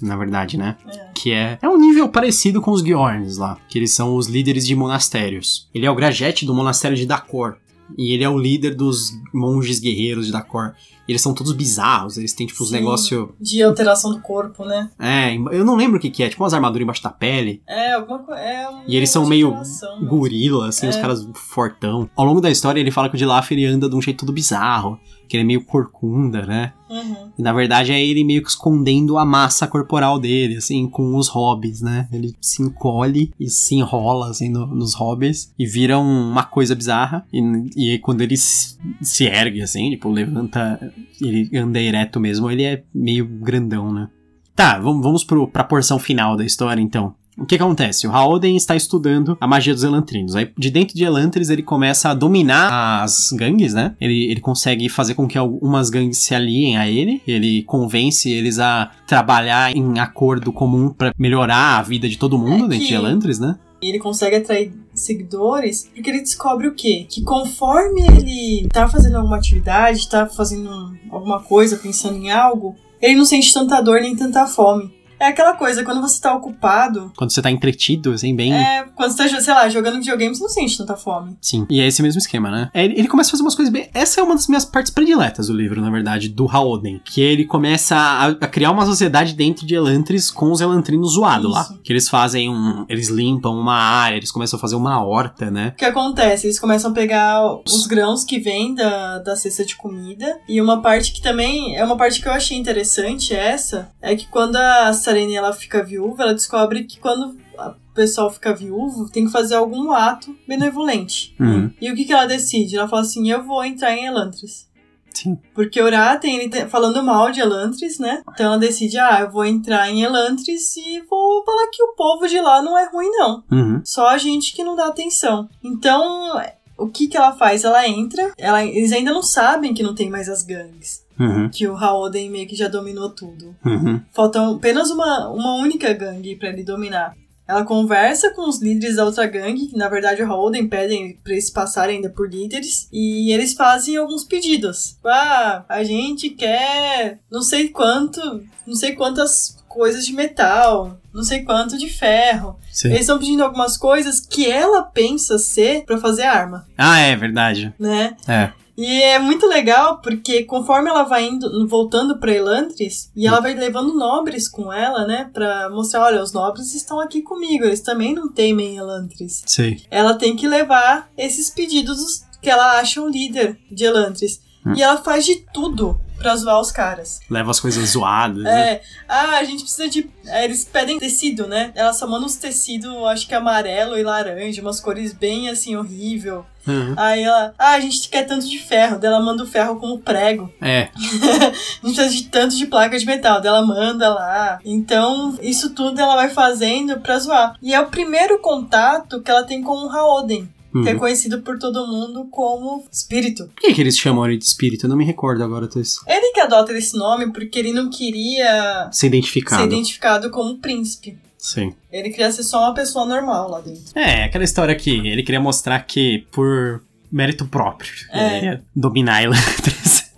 na 0.00 0.16
verdade, 0.16 0.56
né? 0.56 0.76
É. 0.86 1.09
que 1.20 1.32
é, 1.32 1.58
é 1.60 1.68
um 1.68 1.76
nível 1.78 2.08
parecido 2.08 2.60
com 2.62 2.70
os 2.70 2.80
Giorns 2.82 3.36
lá, 3.36 3.58
que 3.68 3.78
eles 3.78 3.92
são 3.92 4.16
os 4.16 4.26
líderes 4.26 4.66
de 4.66 4.74
monastérios. 4.74 5.68
Ele 5.74 5.84
é 5.84 5.90
o 5.90 5.94
Grajet 5.94 6.46
do 6.46 6.54
monastério 6.54 6.96
de 6.96 7.04
Dakor, 7.04 7.56
e 7.98 8.12
ele 8.12 8.24
é 8.24 8.28
o 8.28 8.38
líder 8.38 8.74
dos 8.74 9.10
monges 9.34 9.78
guerreiros 9.80 10.26
de 10.26 10.32
Dakor. 10.32 10.72
E 11.08 11.12
eles 11.12 11.20
são 11.22 11.34
todos 11.34 11.52
bizarros, 11.52 12.16
eles 12.16 12.32
têm 12.32 12.46
tipo 12.46 12.62
os 12.62 12.68
Sim. 12.68 12.76
negócios... 12.76 13.28
De 13.40 13.60
alteração 13.62 14.12
do 14.12 14.20
corpo, 14.20 14.64
né? 14.64 14.88
É, 14.96 15.34
eu 15.34 15.64
não 15.64 15.74
lembro 15.74 15.98
o 15.98 16.00
que 16.00 16.08
que 16.08 16.22
é, 16.22 16.28
tipo 16.28 16.42
umas 16.42 16.54
armaduras 16.54 16.84
embaixo 16.84 17.02
da 17.02 17.10
pele. 17.10 17.60
É, 17.66 17.94
alguma 17.94 18.20
coisa. 18.20 18.40
É 18.40 18.70
um 18.70 18.82
E 18.86 18.96
eles 18.96 19.10
são 19.10 19.28
negócio 19.28 19.88
meio 19.98 20.08
gorila, 20.08 20.68
assim, 20.68 20.88
os 20.88 20.96
É. 20.96 21.00
caras 21.00 21.28
fortão. 21.34 22.08
Ao 22.14 22.24
longo 22.24 22.40
da 22.40 22.48
história 22.50 22.80
ele 22.80 22.92
fala 22.92 23.08
que 23.08 23.16
o 23.16 23.18
Dilaf 23.18 23.50
ele 23.50 23.66
anda 23.66 23.88
de 23.88 23.96
um 23.96 24.00
jeito 24.00 24.20
todo 24.20 24.32
bizarro, 24.32 25.00
que 25.30 25.36
ele 25.36 25.44
é 25.44 25.46
meio 25.46 25.64
corcunda, 25.64 26.44
né? 26.44 26.72
Uhum. 26.90 27.30
E 27.38 27.42
na 27.42 27.52
verdade 27.52 27.92
é 27.92 28.04
ele 28.04 28.24
meio 28.24 28.42
que 28.42 28.50
escondendo 28.50 29.16
a 29.16 29.24
massa 29.24 29.64
corporal 29.68 30.18
dele, 30.18 30.56
assim, 30.56 30.88
com 30.88 31.14
os 31.16 31.28
hobbies, 31.28 31.80
né? 31.80 32.08
Ele 32.12 32.34
se 32.40 32.60
encolhe 32.62 33.32
e 33.38 33.48
se 33.48 33.76
enrola, 33.76 34.28
assim, 34.30 34.48
no- 34.48 34.66
nos 34.66 34.92
hobbies 34.94 35.54
e 35.56 35.64
vira 35.64 35.98
um- 36.00 36.30
uma 36.32 36.42
coisa 36.42 36.74
bizarra. 36.74 37.24
E, 37.32 37.94
e 37.94 37.98
quando 38.00 38.22
ele 38.22 38.36
se, 38.36 38.76
se 39.00 39.24
ergue, 39.24 39.62
assim, 39.62 39.88
tipo, 39.90 40.10
levanta, 40.10 40.92
ele 41.22 41.48
anda 41.56 41.80
ereto 41.80 42.18
mesmo, 42.18 42.50
ele 42.50 42.64
é 42.64 42.82
meio 42.92 43.24
grandão, 43.24 43.92
né? 43.92 44.08
Tá, 44.56 44.78
vamos, 44.80 45.02
vamos 45.02 45.24
pro, 45.24 45.46
pra 45.46 45.62
porção 45.64 45.98
final 45.98 46.36
da 46.36 46.44
história, 46.44 46.82
então. 46.82 47.14
O 47.40 47.46
que 47.46 47.54
acontece? 47.54 48.06
O 48.06 48.10
Raoden 48.10 48.54
está 48.54 48.76
estudando 48.76 49.36
a 49.40 49.46
magia 49.46 49.72
dos 49.72 49.82
Elantrinos. 49.82 50.36
Aí, 50.36 50.50
de 50.58 50.70
dentro 50.70 50.94
de 50.94 51.04
Elantris, 51.04 51.48
ele 51.48 51.62
começa 51.62 52.10
a 52.10 52.14
dominar 52.14 53.02
as 53.02 53.30
gangues, 53.32 53.72
né? 53.72 53.94
Ele, 54.00 54.30
ele 54.30 54.40
consegue 54.40 54.88
fazer 54.90 55.14
com 55.14 55.26
que 55.26 55.38
algumas 55.38 55.88
gangues 55.88 56.18
se 56.18 56.34
aliem 56.34 56.76
a 56.76 56.86
ele. 56.88 57.22
Ele 57.26 57.62
convence 57.62 58.30
eles 58.30 58.58
a 58.58 58.90
trabalhar 59.06 59.74
em 59.74 59.98
acordo 59.98 60.52
comum 60.52 60.90
pra 60.90 61.14
melhorar 61.18 61.78
a 61.78 61.82
vida 61.82 62.08
de 62.08 62.18
todo 62.18 62.38
mundo 62.38 62.66
É 62.66 62.68
dentro 62.68 62.78
de 62.78 62.86
que- 62.88 62.94
Elantris, 62.94 63.38
né? 63.38 63.58
E 63.82 63.88
ele 63.88 63.98
consegue 63.98 64.36
atrair 64.36 64.70
seguidores 64.94 65.88
porque 65.94 66.10
ele 66.10 66.20
descobre 66.20 66.68
o 66.68 66.74
quê? 66.74 67.06
Que 67.08 67.22
conforme 67.22 68.02
ele 68.02 68.68
tá 68.70 68.86
fazendo 68.86 69.16
alguma 69.16 69.38
atividade, 69.38 70.06
tá 70.06 70.26
fazendo 70.26 70.68
alguma 71.10 71.40
coisa, 71.40 71.78
pensando 71.78 72.16
em 72.18 72.30
algo, 72.30 72.76
ele 73.00 73.16
não 73.16 73.24
sente 73.24 73.52
tanta 73.54 73.80
dor 73.80 74.00
nem 74.02 74.14
tanta 74.14 74.46
fome. 74.46 74.92
É 75.20 75.26
aquela 75.26 75.54
coisa, 75.54 75.84
quando 75.84 76.00
você 76.00 76.20
tá 76.20 76.34
ocupado, 76.34 77.12
Quando 77.16 77.30
você 77.30 77.42
tá 77.42 77.50
entretido, 77.50 78.12
assim, 78.12 78.34
bem. 78.34 78.54
é, 78.54 78.84
quando 78.94 79.12
você 79.12 79.28
tá, 79.28 79.40
sei 79.40 79.54
lá, 79.54 79.68
jogando 79.68 79.98
videogame, 79.98 80.34
você 80.34 80.42
não 80.42 80.48
sente 80.48 80.78
tanta 80.78 80.96
fome. 80.96 81.36
Sim. 81.40 81.66
E 81.70 81.80
é 81.80 81.86
esse 81.86 82.02
mesmo 82.02 82.18
esquema, 82.18 82.50
né? 82.50 82.70
É, 82.72 82.84
Ele, 82.84 82.94
ele 82.98 83.08
começa 83.08 83.28
a 83.28 83.32
fazer 83.32 83.42
umas 83.42 83.54
coisas 83.54 83.72
bem. 83.72 83.88
Essa 83.92 84.20
é 84.20 84.24
uma 84.24 84.34
das 84.34 84.48
minhas 84.48 84.64
partes 84.64 84.92
prediletas 84.92 85.48
do 85.48 85.52
livro, 85.52 85.80
na 85.80 85.90
verdade, 85.90 86.28
do 86.28 86.48
Haoden. 86.50 87.00
Que 87.04 87.20
ele 87.20 87.44
começa 87.44 87.94
a, 87.96 88.26
a 88.28 88.46
criar 88.48 88.70
uma 88.70 88.86
sociedade 88.86 89.34
dentro 89.34 89.66
de 89.66 89.74
Elantris 89.74 90.30
com 90.30 90.50
os 90.50 90.60
Elantrinos 90.60 91.12
zoados 91.14 91.50
lá. 91.52 91.68
Que 91.84 91.92
eles 91.92 92.08
fazem 92.08 92.48
um. 92.48 92.86
Eles 92.88 93.08
limpam 93.08 93.52
uma 93.52 93.74
área, 93.76 94.16
eles 94.16 94.30
começam 94.30 94.56
a 94.56 94.60
fazer 94.60 94.76
uma 94.76 95.04
horta, 95.04 95.50
né? 95.50 95.72
O 95.74 95.76
que 95.78 95.84
acontece? 95.84 96.46
Eles 96.46 96.58
começam 96.58 96.90
a 96.90 96.94
pegar 96.94 97.40
os 97.66 97.86
grãos 97.86 98.24
que 98.24 98.38
vêm 98.38 98.74
da, 98.74 99.18
da 99.18 99.36
cesta 99.36 99.64
de 99.64 99.76
comida. 99.76 100.38
E 100.48 100.60
uma 100.60 100.80
parte 100.80 101.12
que 101.12 101.20
também 101.20 101.76
é 101.76 101.84
uma 101.84 101.96
parte 101.96 102.20
que 102.22 102.28
eu 102.28 102.32
achei 102.32 102.56
interessante, 102.56 103.34
essa, 103.34 103.90
é 104.00 104.14
que 104.16 104.26
quando 104.26 104.56
a 104.56 104.92
Sarene 105.10 105.34
ela 105.34 105.52
fica 105.52 105.82
viúva, 105.82 106.22
ela 106.22 106.34
descobre 106.34 106.84
que 106.84 106.98
quando 106.98 107.36
o 107.58 107.94
pessoal 107.94 108.30
fica 108.30 108.54
viúvo, 108.54 109.10
tem 109.10 109.26
que 109.26 109.32
fazer 109.32 109.56
algum 109.56 109.92
ato 109.92 110.36
benevolente. 110.46 111.34
Uhum. 111.38 111.70
E 111.80 111.90
o 111.90 111.96
que, 111.96 112.04
que 112.04 112.12
ela 112.12 112.26
decide? 112.26 112.76
Ela 112.76 112.88
fala 112.88 113.02
assim: 113.02 113.30
eu 113.30 113.44
vou 113.44 113.64
entrar 113.64 113.92
em 113.92 114.06
Elantris. 114.06 114.68
Sim. 115.12 115.36
Porque 115.52 115.82
Uraten, 115.82 116.36
ele 116.36 116.48
tá 116.48 116.68
falando 116.68 117.02
mal 117.02 117.32
de 117.32 117.40
Elantris, 117.40 117.98
né? 117.98 118.22
Então 118.32 118.46
ela 118.46 118.58
decide, 118.58 118.96
ah, 118.96 119.18
eu 119.22 119.30
vou 119.30 119.44
entrar 119.44 119.90
em 119.90 120.02
Elantris 120.02 120.76
e 120.76 121.00
vou 121.10 121.44
falar 121.44 121.66
que 121.72 121.82
o 121.82 121.94
povo 121.96 122.28
de 122.28 122.40
lá 122.40 122.62
não 122.62 122.78
é 122.78 122.88
ruim, 122.88 123.10
não. 123.10 123.42
Uhum. 123.50 123.82
Só 123.84 124.06
a 124.06 124.16
gente 124.16 124.54
que 124.54 124.62
não 124.62 124.76
dá 124.76 124.86
atenção. 124.86 125.48
Então, 125.64 126.40
o 126.78 126.86
que 126.86 127.08
que 127.08 127.16
ela 127.16 127.32
faz? 127.32 127.64
Ela 127.64 127.86
entra, 127.88 128.32
ela, 128.38 128.64
eles 128.64 128.92
ainda 128.92 129.12
não 129.12 129.22
sabem 129.22 129.74
que 129.74 129.82
não 129.82 129.96
tem 129.96 130.08
mais 130.08 130.28
as 130.28 130.44
gangues. 130.44 131.04
Uhum. 131.20 131.48
Que 131.50 131.68
o 131.68 131.76
Haoden 131.76 132.30
meio 132.30 132.48
que 132.48 132.56
já 132.56 132.66
dominou 132.68 133.10
tudo. 133.10 133.54
Uhum. 133.64 134.00
Falta 134.12 134.40
apenas 134.48 134.90
uma, 134.90 135.28
uma 135.28 135.54
única 135.56 135.92
gangue 135.92 136.34
pra 136.36 136.48
ele 136.48 136.64
dominar. 136.64 137.14
Ela 137.46 137.64
conversa 137.64 138.30
com 138.32 138.48
os 138.48 138.62
líderes 138.62 138.94
da 138.94 139.04
outra 139.04 139.26
gangue, 139.26 139.66
que 139.66 139.76
na 139.76 139.88
verdade 139.88 140.22
o 140.22 140.26
Haoden 140.32 140.68
pedem 140.68 141.18
pra 141.22 141.32
eles 141.32 141.50
passarem 141.50 141.96
ainda 141.96 142.08
por 142.08 142.30
líderes, 142.30 142.88
e 142.92 143.32
eles 143.32 143.54
fazem 143.54 143.96
alguns 143.96 144.22
pedidos. 144.22 144.96
Ah, 145.04 145.64
a 145.68 145.82
gente 145.82 146.30
quer 146.30 147.18
não 147.30 147.42
sei 147.42 147.68
quanto, 147.68 148.20
não 148.64 148.74
sei 148.76 148.92
quantas 148.92 149.56
coisas 149.68 150.06
de 150.06 150.12
metal, 150.12 150.96
não 151.12 151.24
sei 151.24 151.42
quanto 151.42 151.76
de 151.76 151.88
ferro. 151.90 152.56
Sim. 152.70 152.88
Eles 152.90 153.00
estão 153.00 153.18
pedindo 153.18 153.42
algumas 153.42 153.76
coisas 153.76 154.20
que 154.20 154.48
ela 154.48 154.82
pensa 154.84 155.36
ser 155.36 155.84
pra 155.84 155.98
fazer 155.98 156.22
arma, 156.22 156.66
Ah, 156.78 157.00
é 157.00 157.16
verdade. 157.16 157.74
né? 157.80 158.16
É. 158.28 158.52
E 158.76 159.02
é 159.02 159.18
muito 159.18 159.46
legal 159.46 160.00
porque 160.00 160.44
conforme 160.44 160.88
ela 160.88 161.02
vai 161.02 161.26
indo, 161.26 161.66
voltando 161.68 162.18
pra 162.18 162.32
Elantris, 162.32 163.10
e 163.14 163.26
ela 163.26 163.40
vai 163.40 163.54
levando 163.54 163.94
nobres 163.94 164.48
com 164.48 164.72
ela, 164.72 165.06
né? 165.06 165.28
Pra 165.32 165.68
mostrar, 165.70 166.04
olha, 166.04 166.22
os 166.22 166.32
nobres 166.32 166.74
estão 166.74 167.00
aqui 167.00 167.22
comigo, 167.22 167.64
eles 167.64 167.80
também 167.80 168.14
não 168.14 168.28
temem 168.28 168.76
Elantris. 168.76 169.42
Sei. 169.46 169.82
Ela 169.90 170.14
tem 170.14 170.36
que 170.36 170.48
levar 170.48 171.08
esses 171.16 171.50
pedidos 171.50 172.24
que 172.40 172.48
ela 172.48 172.78
acha 172.78 173.00
o 173.02 173.08
líder 173.08 173.58
de 173.70 173.84
Elantris. 173.84 174.40
Hum. 174.66 174.74
E 174.76 174.82
ela 174.82 174.98
faz 174.98 175.24
de 175.24 175.44
tudo 175.52 175.98
pra 176.18 176.36
zoar 176.36 176.60
os 176.60 176.70
caras. 176.70 177.20
Leva 177.30 177.50
as 177.50 177.58
coisas 177.58 177.88
zoadas. 177.88 178.42
né? 178.42 178.72
É, 178.72 178.82
ah, 179.08 179.38
a 179.38 179.44
gente 179.44 179.62
precisa 179.62 179.88
de. 179.88 180.08
é, 180.26 180.44
eles 180.44 180.64
pedem 180.64 180.98
tecido, 180.98 181.46
né? 181.46 181.72
Ela 181.74 181.92
só 181.92 182.06
manda 182.06 182.26
uns 182.26 182.36
tecidos, 182.36 182.94
acho 183.06 183.26
que 183.26 183.34
amarelo 183.34 183.98
e 183.98 184.02
laranja, 184.02 184.60
umas 184.60 184.80
cores 184.80 185.12
bem 185.12 185.48
assim, 185.48 185.76
horrível. 185.76 186.44
Uhum. 186.66 186.94
Aí 186.96 187.22
ela, 187.22 187.54
ah, 187.58 187.72
a 187.72 187.80
gente 187.80 188.08
quer 188.08 188.24
tanto 188.26 188.48
de 188.48 188.58
ferro. 188.58 188.98
Daí 188.98 189.08
ela 189.10 189.20
manda 189.20 189.42
o 189.42 189.46
ferro 189.46 189.76
como 189.76 189.98
prego. 189.98 190.52
É. 190.60 190.88
A 191.82 191.86
gente 191.86 191.94
precisa 191.94 192.10
de 192.10 192.24
tanto 192.28 192.56
de 192.56 192.66
placa 192.66 192.98
de 192.98 193.06
metal. 193.06 193.40
Daí 193.40 193.48
ela 193.48 193.64
manda 193.64 194.12
lá. 194.12 194.58
Então, 194.64 195.38
isso 195.42 195.70
tudo 195.70 196.00
ela 196.00 196.16
vai 196.16 196.28
fazendo 196.28 197.00
pra 197.00 197.18
zoar. 197.18 197.56
E 197.62 197.74
é 197.74 197.80
o 197.80 197.86
primeiro 197.88 198.38
contato 198.40 199.20
que 199.22 199.30
ela 199.30 199.42
tem 199.44 199.62
com 199.62 199.86
o 199.86 199.90
Haoden. 199.90 200.48
Uhum. 200.72 200.84
reconhecido 200.84 201.42
por 201.42 201.58
todo 201.58 201.84
mundo 201.84 202.28
como 202.30 202.84
espírito. 202.92 203.46
Por 203.48 203.60
que, 203.60 203.74
que 203.74 203.80
eles 203.80 203.98
chamam 203.98 204.24
ele 204.24 204.38
de 204.38 204.44
espírito? 204.44 204.86
Eu 204.86 204.90
não 204.90 204.96
me 204.96 205.04
recordo 205.04 205.42
agora, 205.42 205.66
Tess. 205.66 205.96
Ele 206.06 206.32
que 206.32 206.38
adota 206.38 206.72
esse 206.72 206.96
nome 206.96 207.32
porque 207.32 207.58
ele 207.58 207.72
não 207.72 207.90
queria 207.90 208.88
Ser 208.92 209.08
identificado. 209.08 209.62
ser 209.62 209.66
identificado 209.66 210.30
como 210.30 210.58
príncipe. 210.58 211.18
Sim. 211.40 211.74
Ele 211.90 212.10
queria 212.10 212.30
ser 212.30 212.42
só 212.42 212.60
uma 212.60 212.74
pessoa 212.74 213.06
normal 213.06 213.48
lá 213.48 213.60
dentro. 213.60 213.82
É, 213.94 214.24
aquela 214.24 214.44
história 214.44 214.74
que 214.74 214.90
ele 215.08 215.22
queria 215.22 215.40
mostrar 215.40 215.80
que 215.80 216.26
por 216.30 216.82
mérito 217.10 217.46
próprio 217.46 217.90
É. 218.12 218.36
ele 218.36 218.46
ia 218.46 218.62
dominar 218.76 219.22
Elantris. 219.22 220.00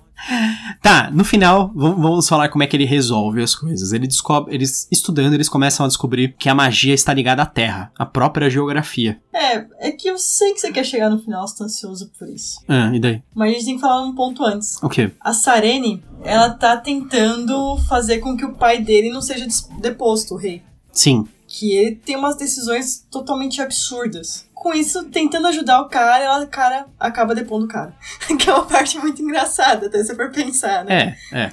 Tá, 0.81 1.11
no 1.11 1.25
final, 1.25 1.71
vamos 1.75 2.29
falar 2.29 2.49
como 2.49 2.63
é 2.63 2.67
que 2.67 2.77
ele 2.77 2.85
resolve 2.85 3.43
as 3.43 3.55
coisas. 3.55 3.93
Ele 3.93 4.07
descobre, 4.07 4.55
eles 4.55 4.87
estudando, 4.91 5.35
eles 5.35 5.49
começam 5.49 5.85
a 5.85 5.89
descobrir 5.89 6.35
que 6.39 6.49
a 6.49 6.55
magia 6.55 6.95
está 6.95 7.13
ligada 7.13 7.43
à 7.43 7.47
Terra, 7.47 7.91
à 7.99 8.07
própria 8.07 8.49
geografia. 8.49 9.21
É, 9.33 9.65
é 9.89 9.91
que 9.93 10.09
eu 10.09 10.19
sei 10.19 10.53
que 10.53 10.61
você 10.61 10.71
quer 10.73 10.85
chegar 10.85 11.11
no 11.11 11.19
final, 11.19 11.47
você 11.47 11.59
tá 11.59 11.65
ansioso 11.65 12.11
por 12.19 12.29
isso. 12.29 12.61
Ah, 12.69 12.91
e 12.95 13.01
daí? 13.01 13.23
Mas 13.35 13.51
a 13.51 13.53
gente 13.55 13.65
tem 13.65 13.75
que 13.77 13.81
falar 13.81 14.03
um 14.03 14.15
ponto 14.15 14.45
antes. 14.45 14.81
O 14.83 14.89
quê? 14.89 15.11
A 15.21 15.33
Sarene, 15.33 16.03
ela 16.25 16.51
tá 16.51 16.77
tentando 16.77 17.77
fazer 17.89 18.19
com 18.19 18.37
que 18.37 18.45
o 18.45 18.55
pai 18.55 18.81
dele 18.81 19.11
não 19.11 19.23
seja 19.23 19.47
deposto, 19.81 20.35
o 20.35 20.39
rei. 20.39 20.63
Sim. 20.93 21.27
Que 21.47 21.73
ele 21.73 21.97
tem 21.97 22.17
umas 22.17 22.37
decisões 22.37 23.05
totalmente 23.11 23.61
absurdas. 23.61 24.47
Com 24.55 24.73
isso, 24.73 25.05
tentando 25.07 25.49
ajudar 25.49 25.81
o 25.81 25.89
cara, 25.89 26.23
ela, 26.23 26.45
o 26.45 26.47
cara 26.47 26.87
acaba 26.99 27.35
depondo 27.35 27.65
o 27.65 27.69
cara. 27.69 27.93
que 28.39 28.49
é 28.49 28.55
uma 28.55 28.65
parte 28.65 28.97
muito 28.97 29.21
engraçada, 29.21 29.87
até 29.87 30.05
se 30.05 30.15
for 30.15 30.31
pensar, 30.31 30.85
né? 30.85 31.19
É, 31.33 31.37
é. 31.45 31.53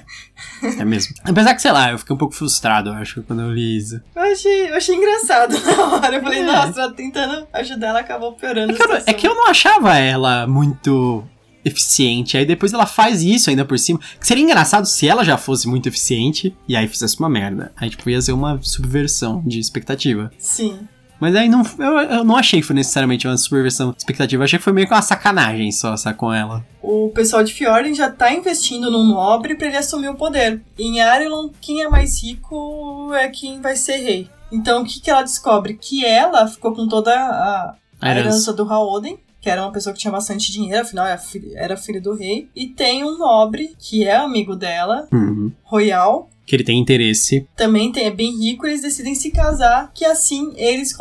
É 0.78 0.84
mesmo. 0.84 1.12
Apesar 1.24 1.54
que, 1.54 1.60
sei 1.60 1.72
lá, 1.72 1.90
eu 1.90 1.98
fiquei 1.98 2.14
um 2.14 2.18
pouco 2.18 2.34
frustrado, 2.34 2.90
eu 2.90 2.94
acho, 2.94 3.22
quando 3.24 3.42
eu 3.42 3.52
li 3.52 3.76
isso. 3.78 4.00
Eu 4.14 4.22
achei, 4.22 4.70
eu 4.70 4.76
achei 4.76 4.94
engraçado 4.94 5.58
na 5.58 5.86
hora. 5.96 6.16
Eu 6.16 6.22
falei, 6.22 6.38
É. 6.38 6.44
nossa, 6.44 6.92
tentando 6.92 7.48
ajudar, 7.52 7.88
ela 7.88 8.00
acabou 8.00 8.32
piorando 8.34 8.72
É 8.72 8.76
que, 8.76 8.82
eu, 8.82 8.94
é 8.94 9.12
que 9.12 9.26
eu 9.26 9.34
não 9.34 9.48
achava 9.48 9.98
ela 9.98 10.46
muito 10.46 11.24
eficiente. 11.64 12.36
Aí 12.36 12.46
depois 12.46 12.72
ela 12.72 12.86
faz 12.86 13.22
isso 13.22 13.50
ainda 13.50 13.64
por 13.64 13.78
cima. 13.78 14.00
Que 14.18 14.26
seria 14.26 14.44
engraçado 14.44 14.86
se 14.86 15.06
ela 15.08 15.24
já 15.24 15.36
fosse 15.36 15.68
muito 15.68 15.88
eficiente 15.88 16.56
e 16.66 16.76
aí 16.76 16.88
fizesse 16.88 17.18
uma 17.18 17.28
merda. 17.28 17.72
Aí, 17.76 17.90
tipo, 17.90 18.08
ia 18.08 18.20
ser 18.20 18.32
uma 18.32 18.58
subversão 18.62 19.42
de 19.46 19.58
expectativa. 19.58 20.30
Sim. 20.38 20.78
Mas 21.20 21.36
aí 21.36 21.50
não, 21.50 21.62
eu, 21.78 21.98
eu 21.98 22.24
não 22.24 22.34
achei 22.34 22.60
que 22.62 22.66
foi 22.66 22.74
necessariamente 22.74 23.28
uma 23.28 23.36
subversão 23.36 23.90
de 23.90 23.98
expectativa. 23.98 24.40
Eu 24.40 24.44
achei 24.46 24.58
que 24.58 24.64
foi 24.64 24.72
meio 24.72 24.86
que 24.88 24.94
uma 24.94 25.02
sacanagem 25.02 25.70
só, 25.70 25.94
com 26.16 26.32
ela. 26.32 26.64
O 26.82 27.10
pessoal 27.14 27.44
de 27.44 27.52
Fjorden 27.52 27.94
já 27.94 28.10
tá 28.10 28.32
investindo 28.32 28.90
num 28.90 29.04
nobre 29.04 29.54
pra 29.54 29.66
ele 29.66 29.76
assumir 29.76 30.08
o 30.08 30.14
poder. 30.14 30.62
Em 30.78 31.02
Arelon, 31.02 31.50
quem 31.60 31.82
é 31.82 31.88
mais 31.90 32.22
rico 32.22 33.12
é 33.12 33.28
quem 33.28 33.60
vai 33.60 33.76
ser 33.76 33.98
rei. 33.98 34.30
Então, 34.50 34.82
o 34.82 34.84
que, 34.86 34.98
que 34.98 35.10
ela 35.10 35.22
descobre? 35.22 35.74
Que 35.74 36.04
ela 36.06 36.46
ficou 36.48 36.74
com 36.74 36.88
toda 36.88 37.12
a, 37.14 37.74
A 38.00 38.10
herança. 38.10 38.52
do 38.54 38.64
Haoden, 38.64 39.18
que 39.40 39.48
era 39.50 39.62
uma 39.62 39.72
pessoa 39.72 39.92
que 39.92 39.98
tinha 40.00 40.10
bastante 40.12 40.52
dinheiro, 40.52 40.82
afinal 40.82 41.06
era 41.06 41.18
filho, 41.18 41.50
era 41.54 41.76
filho 41.76 42.00
do 42.02 42.14
rei. 42.14 42.48
E 42.54 42.66
tem 42.68 43.02
um 43.04 43.16
nobre, 43.18 43.74
que 43.78 44.04
é 44.04 44.14
amigo 44.16 44.54
dela, 44.54 45.08
Uhum. 45.12 45.50
Royal, 45.62 46.28
Que 46.46 46.56
ele 46.56 46.64
tem 46.64 46.78
interesse. 46.80 47.46
também 47.56 47.90
tem, 47.92 48.04
é 48.06 48.10
bem 48.10 48.36
rico, 48.38 48.66
eles 48.66 48.82
decidem 48.82 49.14
se 49.14 49.30
casar, 49.30 49.90
que 49.94 50.04
assim 50.04 50.52
eles 50.56 50.94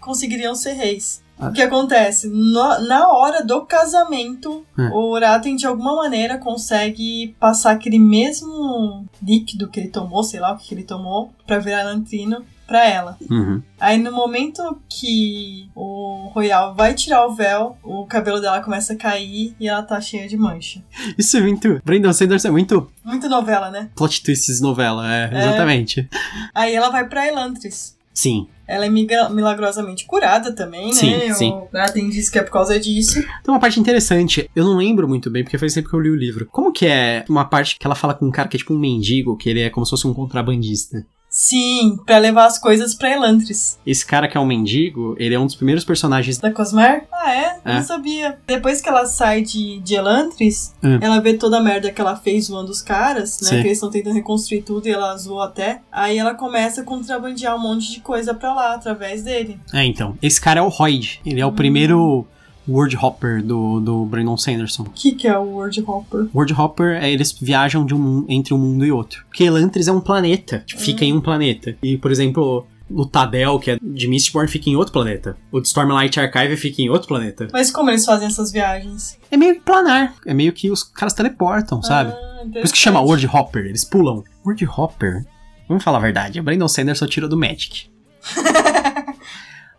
conseguiriam 0.00 0.54
ser 0.54 0.72
reis. 0.72 1.24
Ah. 1.38 1.48
O 1.48 1.52
que 1.52 1.60
acontece? 1.60 2.28
No- 2.28 2.80
na 2.80 3.08
hora 3.12 3.44
do 3.44 3.60
casamento, 3.66 4.64
Hum. 4.78 4.90
o 4.92 5.12
Uraten 5.12 5.54
de 5.54 5.66
alguma 5.66 5.94
maneira 5.94 6.38
consegue 6.38 7.34
passar 7.38 7.72
aquele 7.72 7.98
mesmo 7.98 9.04
líquido 9.22 9.68
que 9.68 9.78
ele 9.78 9.88
tomou, 9.88 10.22
sei 10.24 10.40
lá 10.40 10.52
o 10.52 10.56
que 10.56 10.68
que 10.68 10.74
ele 10.74 10.82
tomou, 10.84 11.30
pra 11.46 11.58
virar 11.58 11.84
lantrino 11.84 12.42
pra 12.66 12.84
ela. 12.88 13.16
Uhum. 13.30 13.62
Aí 13.78 13.96
no 13.98 14.10
momento 14.12 14.62
que 14.88 15.68
o 15.74 16.30
Royal 16.34 16.74
vai 16.74 16.94
tirar 16.94 17.26
o 17.26 17.34
véu, 17.34 17.76
o 17.82 18.04
cabelo 18.06 18.40
dela 18.40 18.60
começa 18.60 18.92
a 18.94 18.96
cair 18.96 19.54
e 19.60 19.68
ela 19.68 19.82
tá 19.82 20.00
cheia 20.00 20.28
de 20.28 20.36
mancha. 20.36 20.82
Isso 21.16 21.36
é 21.36 21.40
muito. 21.40 21.80
Brandon 21.84 22.12
Sanderson 22.12 22.48
é 22.48 22.50
muito 22.50 22.90
Muito 23.04 23.28
novela, 23.28 23.70
né? 23.70 23.90
plot 23.94 24.22
twists 24.22 24.60
novela, 24.60 25.06
é, 25.12 25.30
exatamente. 25.38 26.08
Aí 26.54 26.74
ela 26.74 26.90
vai 26.90 27.08
pra 27.08 27.26
Elantris. 27.26 27.94
Sim. 28.12 28.48
Ela 28.66 28.86
é 28.86 28.88
milagrosamente 28.88 30.06
curada 30.06 30.50
também, 30.52 30.92
Sim, 30.92 31.10
né? 31.18 31.34
sim. 31.34 31.50
O 31.52 31.68
Braden 31.70 32.08
diz 32.08 32.28
que 32.28 32.38
é 32.38 32.42
por 32.42 32.50
causa 32.50 32.80
disso. 32.80 33.20
Tem 33.22 33.54
uma 33.54 33.60
parte 33.60 33.78
interessante, 33.78 34.50
eu 34.56 34.64
não 34.64 34.76
lembro 34.76 35.06
muito 35.06 35.30
bem, 35.30 35.44
porque 35.44 35.56
faz 35.58 35.72
tempo 35.74 35.88
que 35.88 35.94
eu 35.94 36.00
li 36.00 36.10
o 36.10 36.16
livro. 36.16 36.48
Como 36.50 36.72
que 36.72 36.84
é 36.86 37.24
uma 37.28 37.44
parte 37.44 37.78
que 37.78 37.86
ela 37.86 37.94
fala 37.94 38.12
com 38.14 38.26
um 38.26 38.30
cara 38.30 38.48
que 38.48 38.56
é 38.56 38.58
tipo 38.58 38.74
um 38.74 38.78
mendigo, 38.78 39.36
que 39.36 39.48
ele 39.48 39.60
é 39.60 39.70
como 39.70 39.86
se 39.86 39.90
fosse 39.90 40.06
um 40.06 40.14
contrabandista? 40.14 41.06
Sim, 41.38 41.98
pra 42.06 42.16
levar 42.16 42.46
as 42.46 42.58
coisas 42.58 42.94
pra 42.94 43.12
Elantris. 43.12 43.78
Esse 43.86 44.06
cara 44.06 44.26
que 44.26 44.38
é 44.38 44.40
um 44.40 44.46
mendigo, 44.46 45.14
ele 45.18 45.34
é 45.34 45.38
um 45.38 45.44
dos 45.44 45.54
primeiros 45.54 45.84
personagens. 45.84 46.38
Da 46.38 46.50
Cosmar? 46.50 47.02
Ah, 47.12 47.30
é? 47.30 47.60
É. 47.62 47.74
Não 47.74 47.82
sabia. 47.82 48.38
Depois 48.46 48.80
que 48.80 48.88
ela 48.88 49.04
sai 49.04 49.42
de, 49.42 49.78
de 49.80 49.94
Elantris, 49.96 50.74
Hum. 50.82 50.98
ela 50.98 51.20
vê 51.20 51.34
toda 51.34 51.58
a 51.58 51.62
merda 51.62 51.90
que 51.90 52.00
ela 52.00 52.16
fez 52.16 52.46
zoando 52.46 52.70
os 52.70 52.80
caras, 52.80 53.38
né? 53.42 53.48
Sim. 53.50 53.56
Que 53.60 53.66
eles 53.68 53.72
estão 53.76 53.90
tentando 53.90 54.14
reconstruir 54.14 54.62
tudo 54.62 54.88
e 54.88 54.90
ela 54.92 55.14
zoou 55.18 55.42
até. 55.42 55.82
Aí 55.92 56.16
ela 56.16 56.34
começa 56.34 56.80
a 56.80 56.84
contrabandear 56.84 57.54
um 57.54 57.60
monte 57.60 57.92
de 57.92 58.00
coisa 58.00 58.32
pra 58.32 58.54
lá, 58.54 58.74
através 58.74 59.22
dele. 59.22 59.60
É, 59.74 59.84
então. 59.84 60.16
Esse 60.22 60.40
cara 60.40 60.60
é 60.60 60.62
o 60.62 60.70
Hoyd. 60.72 61.20
Ele 61.26 61.42
é 61.42 61.44
o 61.44 61.52
primeiro 61.52 62.26
Word 62.68 62.96
Hopper 62.96 63.42
do, 63.42 63.80
do 63.80 64.04
Brandon 64.04 64.36
Sanderson. 64.36 64.82
O 64.82 64.90
que, 64.90 65.12
que 65.12 65.28
é 65.28 65.38
o 65.38 65.44
World 65.44 65.84
Hopper? 65.86 66.28
Word 66.34 66.52
Hopper 66.52 67.02
é 67.02 67.10
eles 67.10 67.32
viajam 67.32 67.84
de 67.84 67.94
um, 67.94 68.24
entre 68.28 68.52
um 68.54 68.58
mundo 68.58 68.84
e 68.84 68.92
outro. 68.92 69.24
Porque 69.28 69.44
Elantris 69.44 69.88
é 69.88 69.92
um 69.92 70.00
planeta, 70.00 70.62
tipo, 70.66 70.80
fica 70.80 71.04
em 71.04 71.12
um 71.12 71.20
planeta. 71.20 71.76
E, 71.82 71.96
por 71.96 72.10
exemplo, 72.10 72.66
o 72.90 73.06
Tadel, 73.06 73.58
que 73.58 73.72
é 73.72 73.78
de 73.80 74.08
Mistborn, 74.08 74.48
fica 74.48 74.70
em 74.70 74.76
outro 74.76 74.92
planeta. 74.92 75.36
O 75.50 75.60
de 75.60 75.68
Stormlight 75.68 76.18
Archive 76.18 76.56
fica 76.56 76.82
em 76.82 76.88
outro 76.88 77.08
planeta. 77.08 77.48
Mas 77.52 77.70
como 77.70 77.90
eles 77.90 78.04
fazem 78.04 78.26
essas 78.26 78.52
viagens? 78.52 79.18
É 79.30 79.36
meio 79.36 79.60
planar. 79.60 80.14
É 80.24 80.34
meio 80.34 80.52
que 80.52 80.70
os 80.70 80.82
caras 80.82 81.14
teleportam, 81.14 81.82
sabe? 81.82 82.12
Ah, 82.12 82.44
Por 82.52 82.64
isso 82.64 82.72
que 82.72 82.78
chama 82.78 83.00
Word 83.00 83.26
Hopper, 83.26 83.66
eles 83.66 83.84
pulam. 83.84 84.22
Word 84.44 84.64
Hopper? 84.66 85.24
Vamos 85.68 85.82
falar 85.82 85.98
a 85.98 86.02
verdade, 86.02 86.38
o 86.38 86.42
Brandon 86.44 86.68
Sanderson 86.68 87.06
tirou 87.06 87.28
do 87.28 87.36
Magic. 87.36 87.88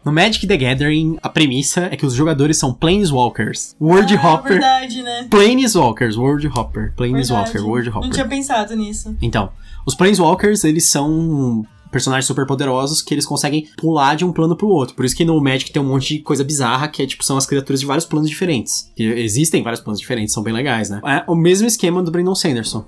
no 0.07 0.13
Magic 0.13 0.47
the 0.47 0.55
Gathering, 0.55 1.17
a 1.21 1.27
premissa 1.27 1.89
é 1.91 1.97
que 1.97 2.05
os 2.05 2.13
jogadores 2.13 2.57
são 2.57 2.73
Planeswalkers. 2.73 3.75
Word 3.79 4.15
ah, 4.15 4.33
Hopper. 4.33 4.53
verdade, 4.53 5.03
né? 5.03 5.27
Planeswalkers, 5.29 6.15
Word 6.15 6.47
Hopper. 6.47 6.93
Planeswalker. 6.95 7.61
Word 7.61 7.89
Não 7.89 8.09
tinha 8.09 8.25
pensado 8.25 8.73
nisso. 8.73 9.17
Então, 9.21 9.49
os 9.85 9.93
Planeswalkers, 9.95 10.63
eles 10.63 10.85
são 10.85 11.65
personagens 11.91 12.25
super 12.25 12.45
poderosos 12.45 13.01
que 13.01 13.13
eles 13.13 13.25
conseguem 13.25 13.67
pular 13.75 14.15
de 14.15 14.23
um 14.23 14.31
plano 14.31 14.55
pro 14.55 14.69
outro. 14.69 14.95
Por 14.95 15.03
isso 15.03 15.15
que 15.15 15.25
no 15.25 15.41
Magic 15.41 15.73
tem 15.73 15.81
um 15.81 15.87
monte 15.89 16.15
de 16.15 16.19
coisa 16.21 16.41
bizarra, 16.41 16.87
que 16.87 17.03
é 17.03 17.05
tipo, 17.05 17.25
são 17.25 17.35
as 17.35 17.45
criaturas 17.45 17.81
de 17.81 17.85
vários 17.85 18.05
planos 18.05 18.29
diferentes. 18.29 18.89
Que 18.95 19.03
existem 19.03 19.61
vários 19.61 19.81
planos 19.81 19.99
diferentes, 19.99 20.33
são 20.33 20.41
bem 20.41 20.53
legais, 20.53 20.89
né? 20.89 21.01
É 21.05 21.29
o 21.29 21.35
mesmo 21.35 21.67
esquema 21.67 22.01
do 22.01 22.11
Brandon 22.11 22.35
Sanderson. 22.35 22.85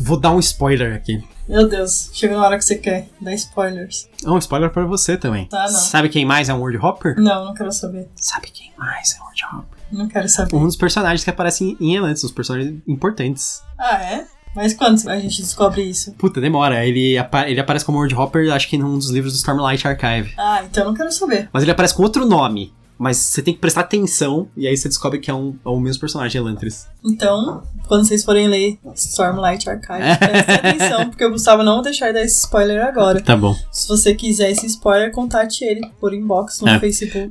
Vou 0.00 0.18
dar 0.18 0.30
um 0.32 0.38
spoiler 0.38 0.94
aqui. 0.94 1.22
Meu 1.48 1.68
Deus, 1.68 2.10
chega 2.12 2.36
na 2.36 2.44
hora 2.46 2.56
que 2.56 2.64
você 2.64 2.76
quer. 2.76 3.08
Dá 3.20 3.34
spoilers. 3.34 4.08
É 4.24 4.30
um 4.30 4.38
spoiler 4.38 4.70
pra 4.70 4.84
você 4.86 5.16
também. 5.16 5.46
Tá, 5.46 5.64
não. 5.64 5.68
Sabe 5.68 6.08
quem 6.08 6.24
mais 6.24 6.48
é 6.48 6.54
um 6.54 6.60
Word 6.60 6.78
Hopper? 6.78 7.16
Não, 7.20 7.44
não 7.44 7.54
quero 7.54 7.72
saber. 7.72 8.08
Sabe 8.16 8.48
quem 8.52 8.72
mais 8.78 9.14
é 9.14 9.20
um 9.20 9.24
Word 9.24 9.44
Hopper? 9.52 9.78
Não 9.92 10.08
quero 10.08 10.28
saber. 10.28 10.56
Um 10.56 10.64
dos 10.64 10.76
personagens 10.76 11.22
que 11.24 11.30
aparecem 11.30 11.76
em 11.80 11.94
Elantis, 11.96 12.22
os 12.24 12.32
personagens 12.32 12.80
importantes. 12.86 13.62
Ah, 13.78 14.02
é? 14.02 14.26
Mas 14.54 14.72
quando 14.72 15.08
a 15.10 15.18
gente 15.18 15.42
descobre 15.42 15.82
isso? 15.82 16.12
Puta, 16.12 16.40
demora. 16.40 16.86
Ele, 16.86 17.18
apa- 17.18 17.48
ele 17.48 17.58
aparece 17.60 17.84
como 17.84 17.98
Word 17.98 18.14
Hopper, 18.14 18.52
acho 18.52 18.68
que 18.68 18.78
num 18.78 18.96
dos 18.96 19.10
livros 19.10 19.32
do 19.32 19.36
Stormlight 19.36 19.86
Archive. 19.86 20.32
Ah, 20.38 20.62
então 20.64 20.84
eu 20.84 20.90
não 20.90 20.96
quero 20.96 21.10
saber. 21.10 21.48
Mas 21.52 21.64
ele 21.64 21.72
aparece 21.72 21.92
com 21.94 22.02
outro 22.04 22.24
nome. 22.24 22.72
Mas 23.04 23.18
você 23.18 23.42
tem 23.42 23.52
que 23.52 23.60
prestar 23.60 23.82
atenção 23.82 24.48
e 24.56 24.66
aí 24.66 24.74
você 24.74 24.88
descobre 24.88 25.18
que 25.18 25.30
é, 25.30 25.34
um, 25.34 25.54
é 25.62 25.68
o 25.68 25.78
mesmo 25.78 26.00
personagem, 26.00 26.40
Elantris. 26.40 26.86
Então, 27.04 27.62
quando 27.86 28.06
vocês 28.08 28.24
forem 28.24 28.48
ler 28.48 28.78
Stormlight 28.94 29.68
Archive, 29.68 30.16
prestem 30.18 30.54
atenção, 30.54 31.10
porque 31.10 31.22
o 31.22 31.30
Gustavo 31.30 31.62
não 31.62 31.74
vai 31.74 31.84
deixar 31.84 32.06
de 32.06 32.12
dar 32.14 32.22
esse 32.22 32.38
spoiler 32.38 32.82
agora. 32.82 33.20
Tá 33.20 33.36
bom. 33.36 33.54
Se 33.70 33.86
você 33.88 34.14
quiser 34.14 34.52
esse 34.52 34.64
spoiler, 34.68 35.12
contate 35.12 35.66
ele 35.66 35.82
por 36.00 36.14
inbox 36.14 36.62
no 36.62 36.68
É. 36.70 36.80
Facebook. 36.80 37.30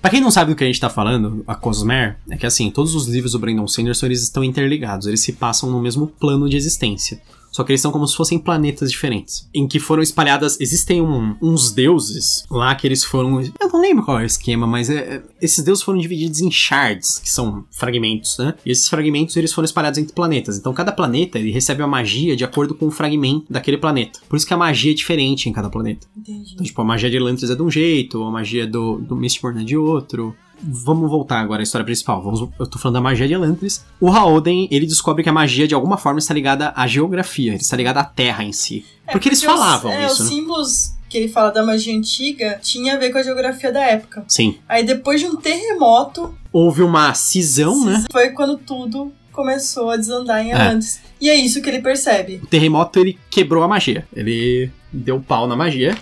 Pra 0.00 0.10
quem 0.10 0.22
não 0.22 0.30
sabe 0.30 0.52
do 0.52 0.56
que 0.56 0.64
a 0.64 0.66
gente 0.66 0.80
tá 0.80 0.88
falando, 0.88 1.44
a 1.46 1.54
Cosmere, 1.54 2.14
é 2.30 2.36
que 2.38 2.46
assim, 2.46 2.70
todos 2.70 2.94
os 2.94 3.06
livros 3.06 3.32
do 3.32 3.38
Brandon 3.38 3.68
Sanderson, 3.68 4.06
eles 4.06 4.22
estão 4.22 4.42
interligados, 4.42 5.06
eles 5.06 5.20
se 5.20 5.34
passam 5.34 5.70
no 5.70 5.82
mesmo 5.82 6.06
plano 6.06 6.48
de 6.48 6.56
existência. 6.56 7.20
Só 7.60 7.64
que 7.64 7.72
eles 7.72 7.82
são 7.82 7.92
como 7.92 8.06
se 8.08 8.16
fossem 8.16 8.38
planetas 8.38 8.90
diferentes. 8.90 9.46
Em 9.54 9.68
que 9.68 9.78
foram 9.78 10.02
espalhadas. 10.02 10.58
Existem 10.58 11.02
um- 11.02 11.36
uns 11.42 11.72
deuses 11.72 12.44
lá 12.50 12.74
que 12.74 12.86
eles 12.86 13.04
foram. 13.04 13.38
Eu 13.42 13.68
não 13.70 13.80
lembro 13.82 14.02
qual 14.02 14.18
é 14.18 14.22
o 14.22 14.26
esquema, 14.26 14.66
mas 14.66 14.88
é- 14.88 15.16
é- 15.16 15.22
esses 15.42 15.62
deuses 15.62 15.84
foram 15.84 15.98
divididos 15.98 16.40
em 16.40 16.50
shards, 16.50 17.18
que 17.18 17.28
são 17.28 17.64
fragmentos, 17.70 18.38
né? 18.38 18.54
E 18.64 18.70
esses 18.70 18.88
fragmentos 18.88 19.36
eles 19.36 19.52
foram 19.52 19.66
espalhados 19.66 19.98
entre 19.98 20.14
planetas. 20.14 20.56
Então 20.56 20.72
cada 20.72 20.90
planeta 20.90 21.38
ele 21.38 21.50
recebe 21.50 21.82
a 21.82 21.86
magia 21.86 22.34
de 22.34 22.44
acordo 22.44 22.74
com 22.74 22.86
o 22.86 22.90
fragmento 22.90 23.44
daquele 23.50 23.76
planeta. 23.76 24.20
Por 24.26 24.36
isso 24.36 24.46
que 24.46 24.54
a 24.54 24.56
magia 24.56 24.92
é 24.92 24.94
diferente 24.94 25.46
em 25.48 25.52
cada 25.52 25.68
planeta. 25.68 26.06
Entendi. 26.16 26.52
Então, 26.54 26.64
tipo, 26.64 26.80
a 26.80 26.84
magia 26.84 27.10
de 27.10 27.16
Elantris 27.18 27.50
é 27.50 27.54
de 27.54 27.62
um 27.62 27.70
jeito, 27.70 28.22
a 28.22 28.30
magia 28.30 28.66
do, 28.66 28.96
do 29.00 29.14
Mistborn 29.14 29.60
é 29.60 29.64
de 29.64 29.76
outro. 29.76 30.34
Vamos 30.62 31.10
voltar 31.10 31.40
agora 31.40 31.60
à 31.60 31.64
história 31.64 31.84
principal. 31.84 32.22
Vamos, 32.22 32.40
eu 32.58 32.66
tô 32.66 32.78
falando 32.78 32.94
da 32.94 33.00
magia 33.00 33.26
de 33.26 33.34
Elantris. 33.34 33.84
O 34.00 34.08
Haoden, 34.10 34.68
ele 34.70 34.86
descobre 34.86 35.22
que 35.22 35.28
a 35.28 35.32
magia 35.32 35.66
de 35.68 35.74
alguma 35.74 35.96
forma 35.96 36.18
está 36.18 36.32
ligada 36.34 36.72
à 36.76 36.86
geografia, 36.86 37.52
ele 37.52 37.60
está 37.62 37.76
ligado 37.76 37.98
à 37.98 38.04
terra 38.04 38.44
em 38.44 38.52
si. 38.52 38.84
É, 39.06 39.12
porque, 39.12 39.28
eles 39.28 39.38
os- 39.40 39.44
falavam 39.44 39.90
é, 39.92 40.04
isso, 40.06 40.14
Os 40.14 40.20
né? 40.20 40.26
símbolos 40.36 40.92
que 41.08 41.18
ele 41.18 41.28
fala 41.28 41.50
da 41.50 41.64
magia 41.64 41.96
antiga 41.96 42.60
tinha 42.62 42.94
a 42.94 42.96
ver 42.98 43.10
com 43.10 43.18
a 43.18 43.22
geografia 43.22 43.72
da 43.72 43.80
época. 43.82 44.24
Sim. 44.28 44.56
Aí 44.68 44.84
depois 44.84 45.20
de 45.20 45.26
um 45.26 45.36
terremoto, 45.36 46.34
Houve 46.52 46.82
uma 46.82 47.12
cisão, 47.14 47.84
né? 47.84 48.04
foi 48.12 48.30
quando 48.30 48.56
tudo 48.58 49.12
começou 49.32 49.90
a 49.90 49.96
desandar 49.96 50.44
em 50.44 50.50
É. 50.50 50.54
Atlantis. 50.54 51.00
E 51.20 51.28
é 51.28 51.34
isso 51.34 51.60
que 51.62 51.68
ele 51.68 51.80
percebe. 51.80 52.40
O 52.42 52.46
terremoto, 52.46 52.98
ele 52.98 53.18
quebrou 53.30 53.62
a 53.62 53.68
magia. 53.68 54.06
Ele 54.14 54.70
deu 54.92 55.20
pau 55.20 55.46
na 55.46 55.54
magia. 55.56 55.96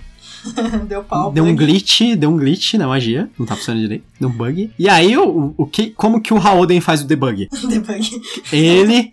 Deu 0.89 1.03
pau. 1.05 1.31
deu 1.33 1.45
um 1.45 1.55
glitch, 1.55 2.15
deu 2.17 2.31
um 2.31 2.37
glitch 2.37 2.75
na 2.75 2.87
magia. 2.87 3.29
Não 3.39 3.47
tá 3.47 3.57
funcionando 3.57 3.83
direito. 3.83 4.05
Deu 4.21 4.29
um 4.29 4.33
bug. 4.33 4.71
E 4.79 4.89
aí, 4.89 5.17
o, 5.17 5.55
o 5.57 5.67
que, 5.67 5.91
como 5.91 6.21
que 6.21 6.33
o 6.33 6.39
Haoden 6.39 6.81
faz 6.81 7.03
o 7.03 7.07
debug? 7.07 7.49
Debug. 7.69 8.11
Ele... 8.53 8.95
Ele, 8.95 9.13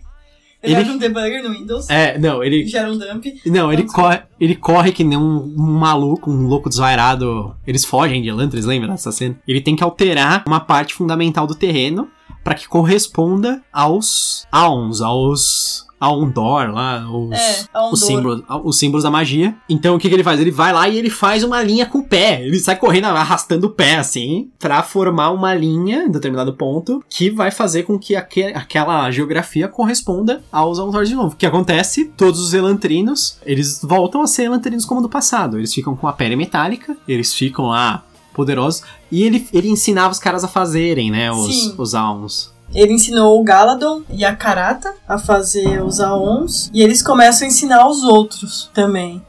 Ele- 0.62 0.74
abre 0.76 0.90
um 0.92 0.98
debugger 0.98 1.42
no 1.42 1.50
Windows, 1.50 1.88
É, 1.90 2.18
não, 2.18 2.42
ele... 2.42 2.66
gera 2.66 2.90
um 2.90 2.98
dump. 2.98 3.24
Não, 3.46 3.72
ele 3.72 3.84
corre, 3.84 4.20
ele 4.40 4.54
corre 4.56 4.90
que 4.90 5.04
nem 5.04 5.16
um, 5.18 5.54
um 5.56 5.78
maluco, 5.78 6.30
um 6.30 6.46
louco 6.46 6.68
desvairado. 6.68 7.54
Eles 7.66 7.84
fogem 7.84 8.22
de 8.22 8.28
Elantris, 8.28 8.64
lembra 8.64 8.88
dessa 8.88 9.12
cena? 9.12 9.38
Ele 9.46 9.60
tem 9.60 9.76
que 9.76 9.84
alterar 9.84 10.42
uma 10.46 10.58
parte 10.58 10.94
fundamental 10.94 11.46
do 11.46 11.54
terreno 11.54 12.08
pra 12.46 12.54
que 12.54 12.68
corresponda 12.68 13.60
aos 13.72 14.46
Aons, 14.52 15.00
aos 15.00 15.84
Aondor 15.98 16.70
lá, 16.70 17.10
os, 17.10 17.32
É, 17.32 17.64
os, 17.90 17.98
símbolos, 18.00 18.42
os 18.62 18.78
símbolos 18.78 19.02
da 19.02 19.10
magia. 19.10 19.56
Então 19.68 19.96
o 19.96 19.98
que, 19.98 20.08
que 20.08 20.14
ele 20.14 20.22
faz? 20.22 20.38
Ele 20.38 20.52
vai 20.52 20.72
lá 20.72 20.88
e 20.88 20.96
ele 20.96 21.10
faz 21.10 21.42
uma 21.42 21.60
linha 21.60 21.86
com 21.86 21.98
o 21.98 22.04
pé. 22.08 22.40
Ele 22.44 22.56
sai 22.60 22.76
correndo, 22.76 23.06
arrastando 23.06 23.66
o 23.66 23.70
pé 23.70 23.96
assim, 23.96 24.48
pra 24.60 24.80
formar 24.84 25.30
uma 25.32 25.52
linha 25.54 26.04
em 26.04 26.10
determinado 26.10 26.52
ponto 26.54 27.02
que 27.10 27.30
vai 27.30 27.50
fazer 27.50 27.82
com 27.82 27.98
que 27.98 28.14
aque- 28.14 28.52
aquela 28.54 29.10
geografia 29.10 29.66
corresponda 29.66 30.40
aos 30.52 30.78
Aondor 30.78 31.04
de 31.04 31.16
novo. 31.16 31.34
O 31.34 31.36
que 31.36 31.46
acontece? 31.46 32.04
Todos 32.16 32.38
os 32.38 32.54
elantrinos, 32.54 33.38
eles 33.44 33.80
voltam 33.82 34.22
a 34.22 34.28
ser 34.28 34.44
elantrinos 34.44 34.84
como 34.84 35.02
do 35.02 35.08
passado. 35.08 35.58
Eles 35.58 35.74
ficam 35.74 35.96
com 35.96 36.06
a 36.06 36.12
pele 36.12 36.36
metálica, 36.36 36.96
eles 37.08 37.34
ficam 37.34 37.64
lá 37.66 38.04
poderosos. 38.36 38.82
E 39.10 39.24
ele, 39.24 39.48
ele 39.52 39.68
ensinava 39.68 40.12
os 40.12 40.18
caras 40.18 40.44
a 40.44 40.48
fazerem, 40.48 41.10
né? 41.10 41.32
Os, 41.32 41.46
Sim. 41.46 41.74
os 41.78 41.94
Aons. 41.94 42.54
Ele 42.74 42.92
ensinou 42.92 43.40
o 43.40 43.44
Galadon 43.44 44.02
e 44.10 44.24
a 44.24 44.36
Karata 44.36 44.94
a 45.08 45.18
fazer 45.18 45.82
os 45.82 45.98
Aons. 46.00 46.70
E 46.74 46.82
eles 46.82 47.02
começam 47.02 47.46
a 47.46 47.48
ensinar 47.48 47.82
aos 47.82 48.04
outros 48.04 48.70
também. 48.74 49.22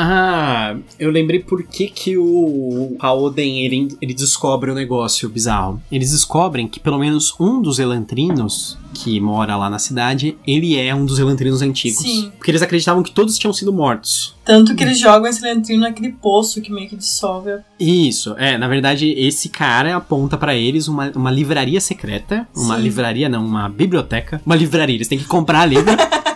Ah, 0.00 0.76
eu 0.96 1.10
lembrei 1.10 1.40
por 1.40 1.64
que, 1.64 1.88
que 1.88 2.16
o 2.16 2.94
Haoden 3.00 3.64
ele, 3.64 3.88
ele 4.00 4.14
descobre 4.14 4.70
o 4.70 4.74
negócio 4.74 5.28
bizarro. 5.28 5.82
Eles 5.90 6.12
descobrem 6.12 6.68
que 6.68 6.78
pelo 6.78 6.98
menos 7.00 7.34
um 7.40 7.60
dos 7.60 7.80
elantrinos 7.80 8.78
que 8.94 9.18
mora 9.20 9.56
lá 9.56 9.68
na 9.68 9.78
cidade, 9.80 10.38
ele 10.46 10.76
é 10.76 10.94
um 10.94 11.04
dos 11.04 11.18
elantrinos 11.18 11.62
antigos. 11.62 11.98
Sim. 12.02 12.30
Porque 12.38 12.50
eles 12.50 12.62
acreditavam 12.62 13.02
que 13.02 13.10
todos 13.10 13.36
tinham 13.38 13.52
sido 13.52 13.72
mortos. 13.72 14.36
Tanto 14.44 14.74
que 14.76 14.84
eles 14.84 14.98
jogam 15.00 15.26
esse 15.28 15.42
lentrino 15.42 15.82
naquele 15.82 16.12
poço 16.12 16.62
que 16.62 16.70
meio 16.72 16.88
que 16.88 16.96
dissolve. 16.96 17.50
a- 17.50 17.60
Isso, 17.78 18.34
é, 18.38 18.56
na 18.56 18.68
verdade, 18.68 19.10
esse 19.16 19.48
cara 19.48 19.96
aponta 19.96 20.36
pra 20.38 20.54
eles 20.54 20.86
uma, 20.86 21.10
uma 21.14 21.30
livraria 21.30 21.80
secreta. 21.80 22.46
Uma 22.56 22.76
Sim. 22.76 22.82
livraria, 22.82 23.28
não, 23.28 23.44
uma 23.44 23.68
biblioteca. 23.68 24.40
Uma 24.46 24.54
livraria, 24.54 24.94
eles 24.94 25.08
têm 25.08 25.18
que 25.18 25.24
comprar 25.26 25.66
livro. 25.66 25.84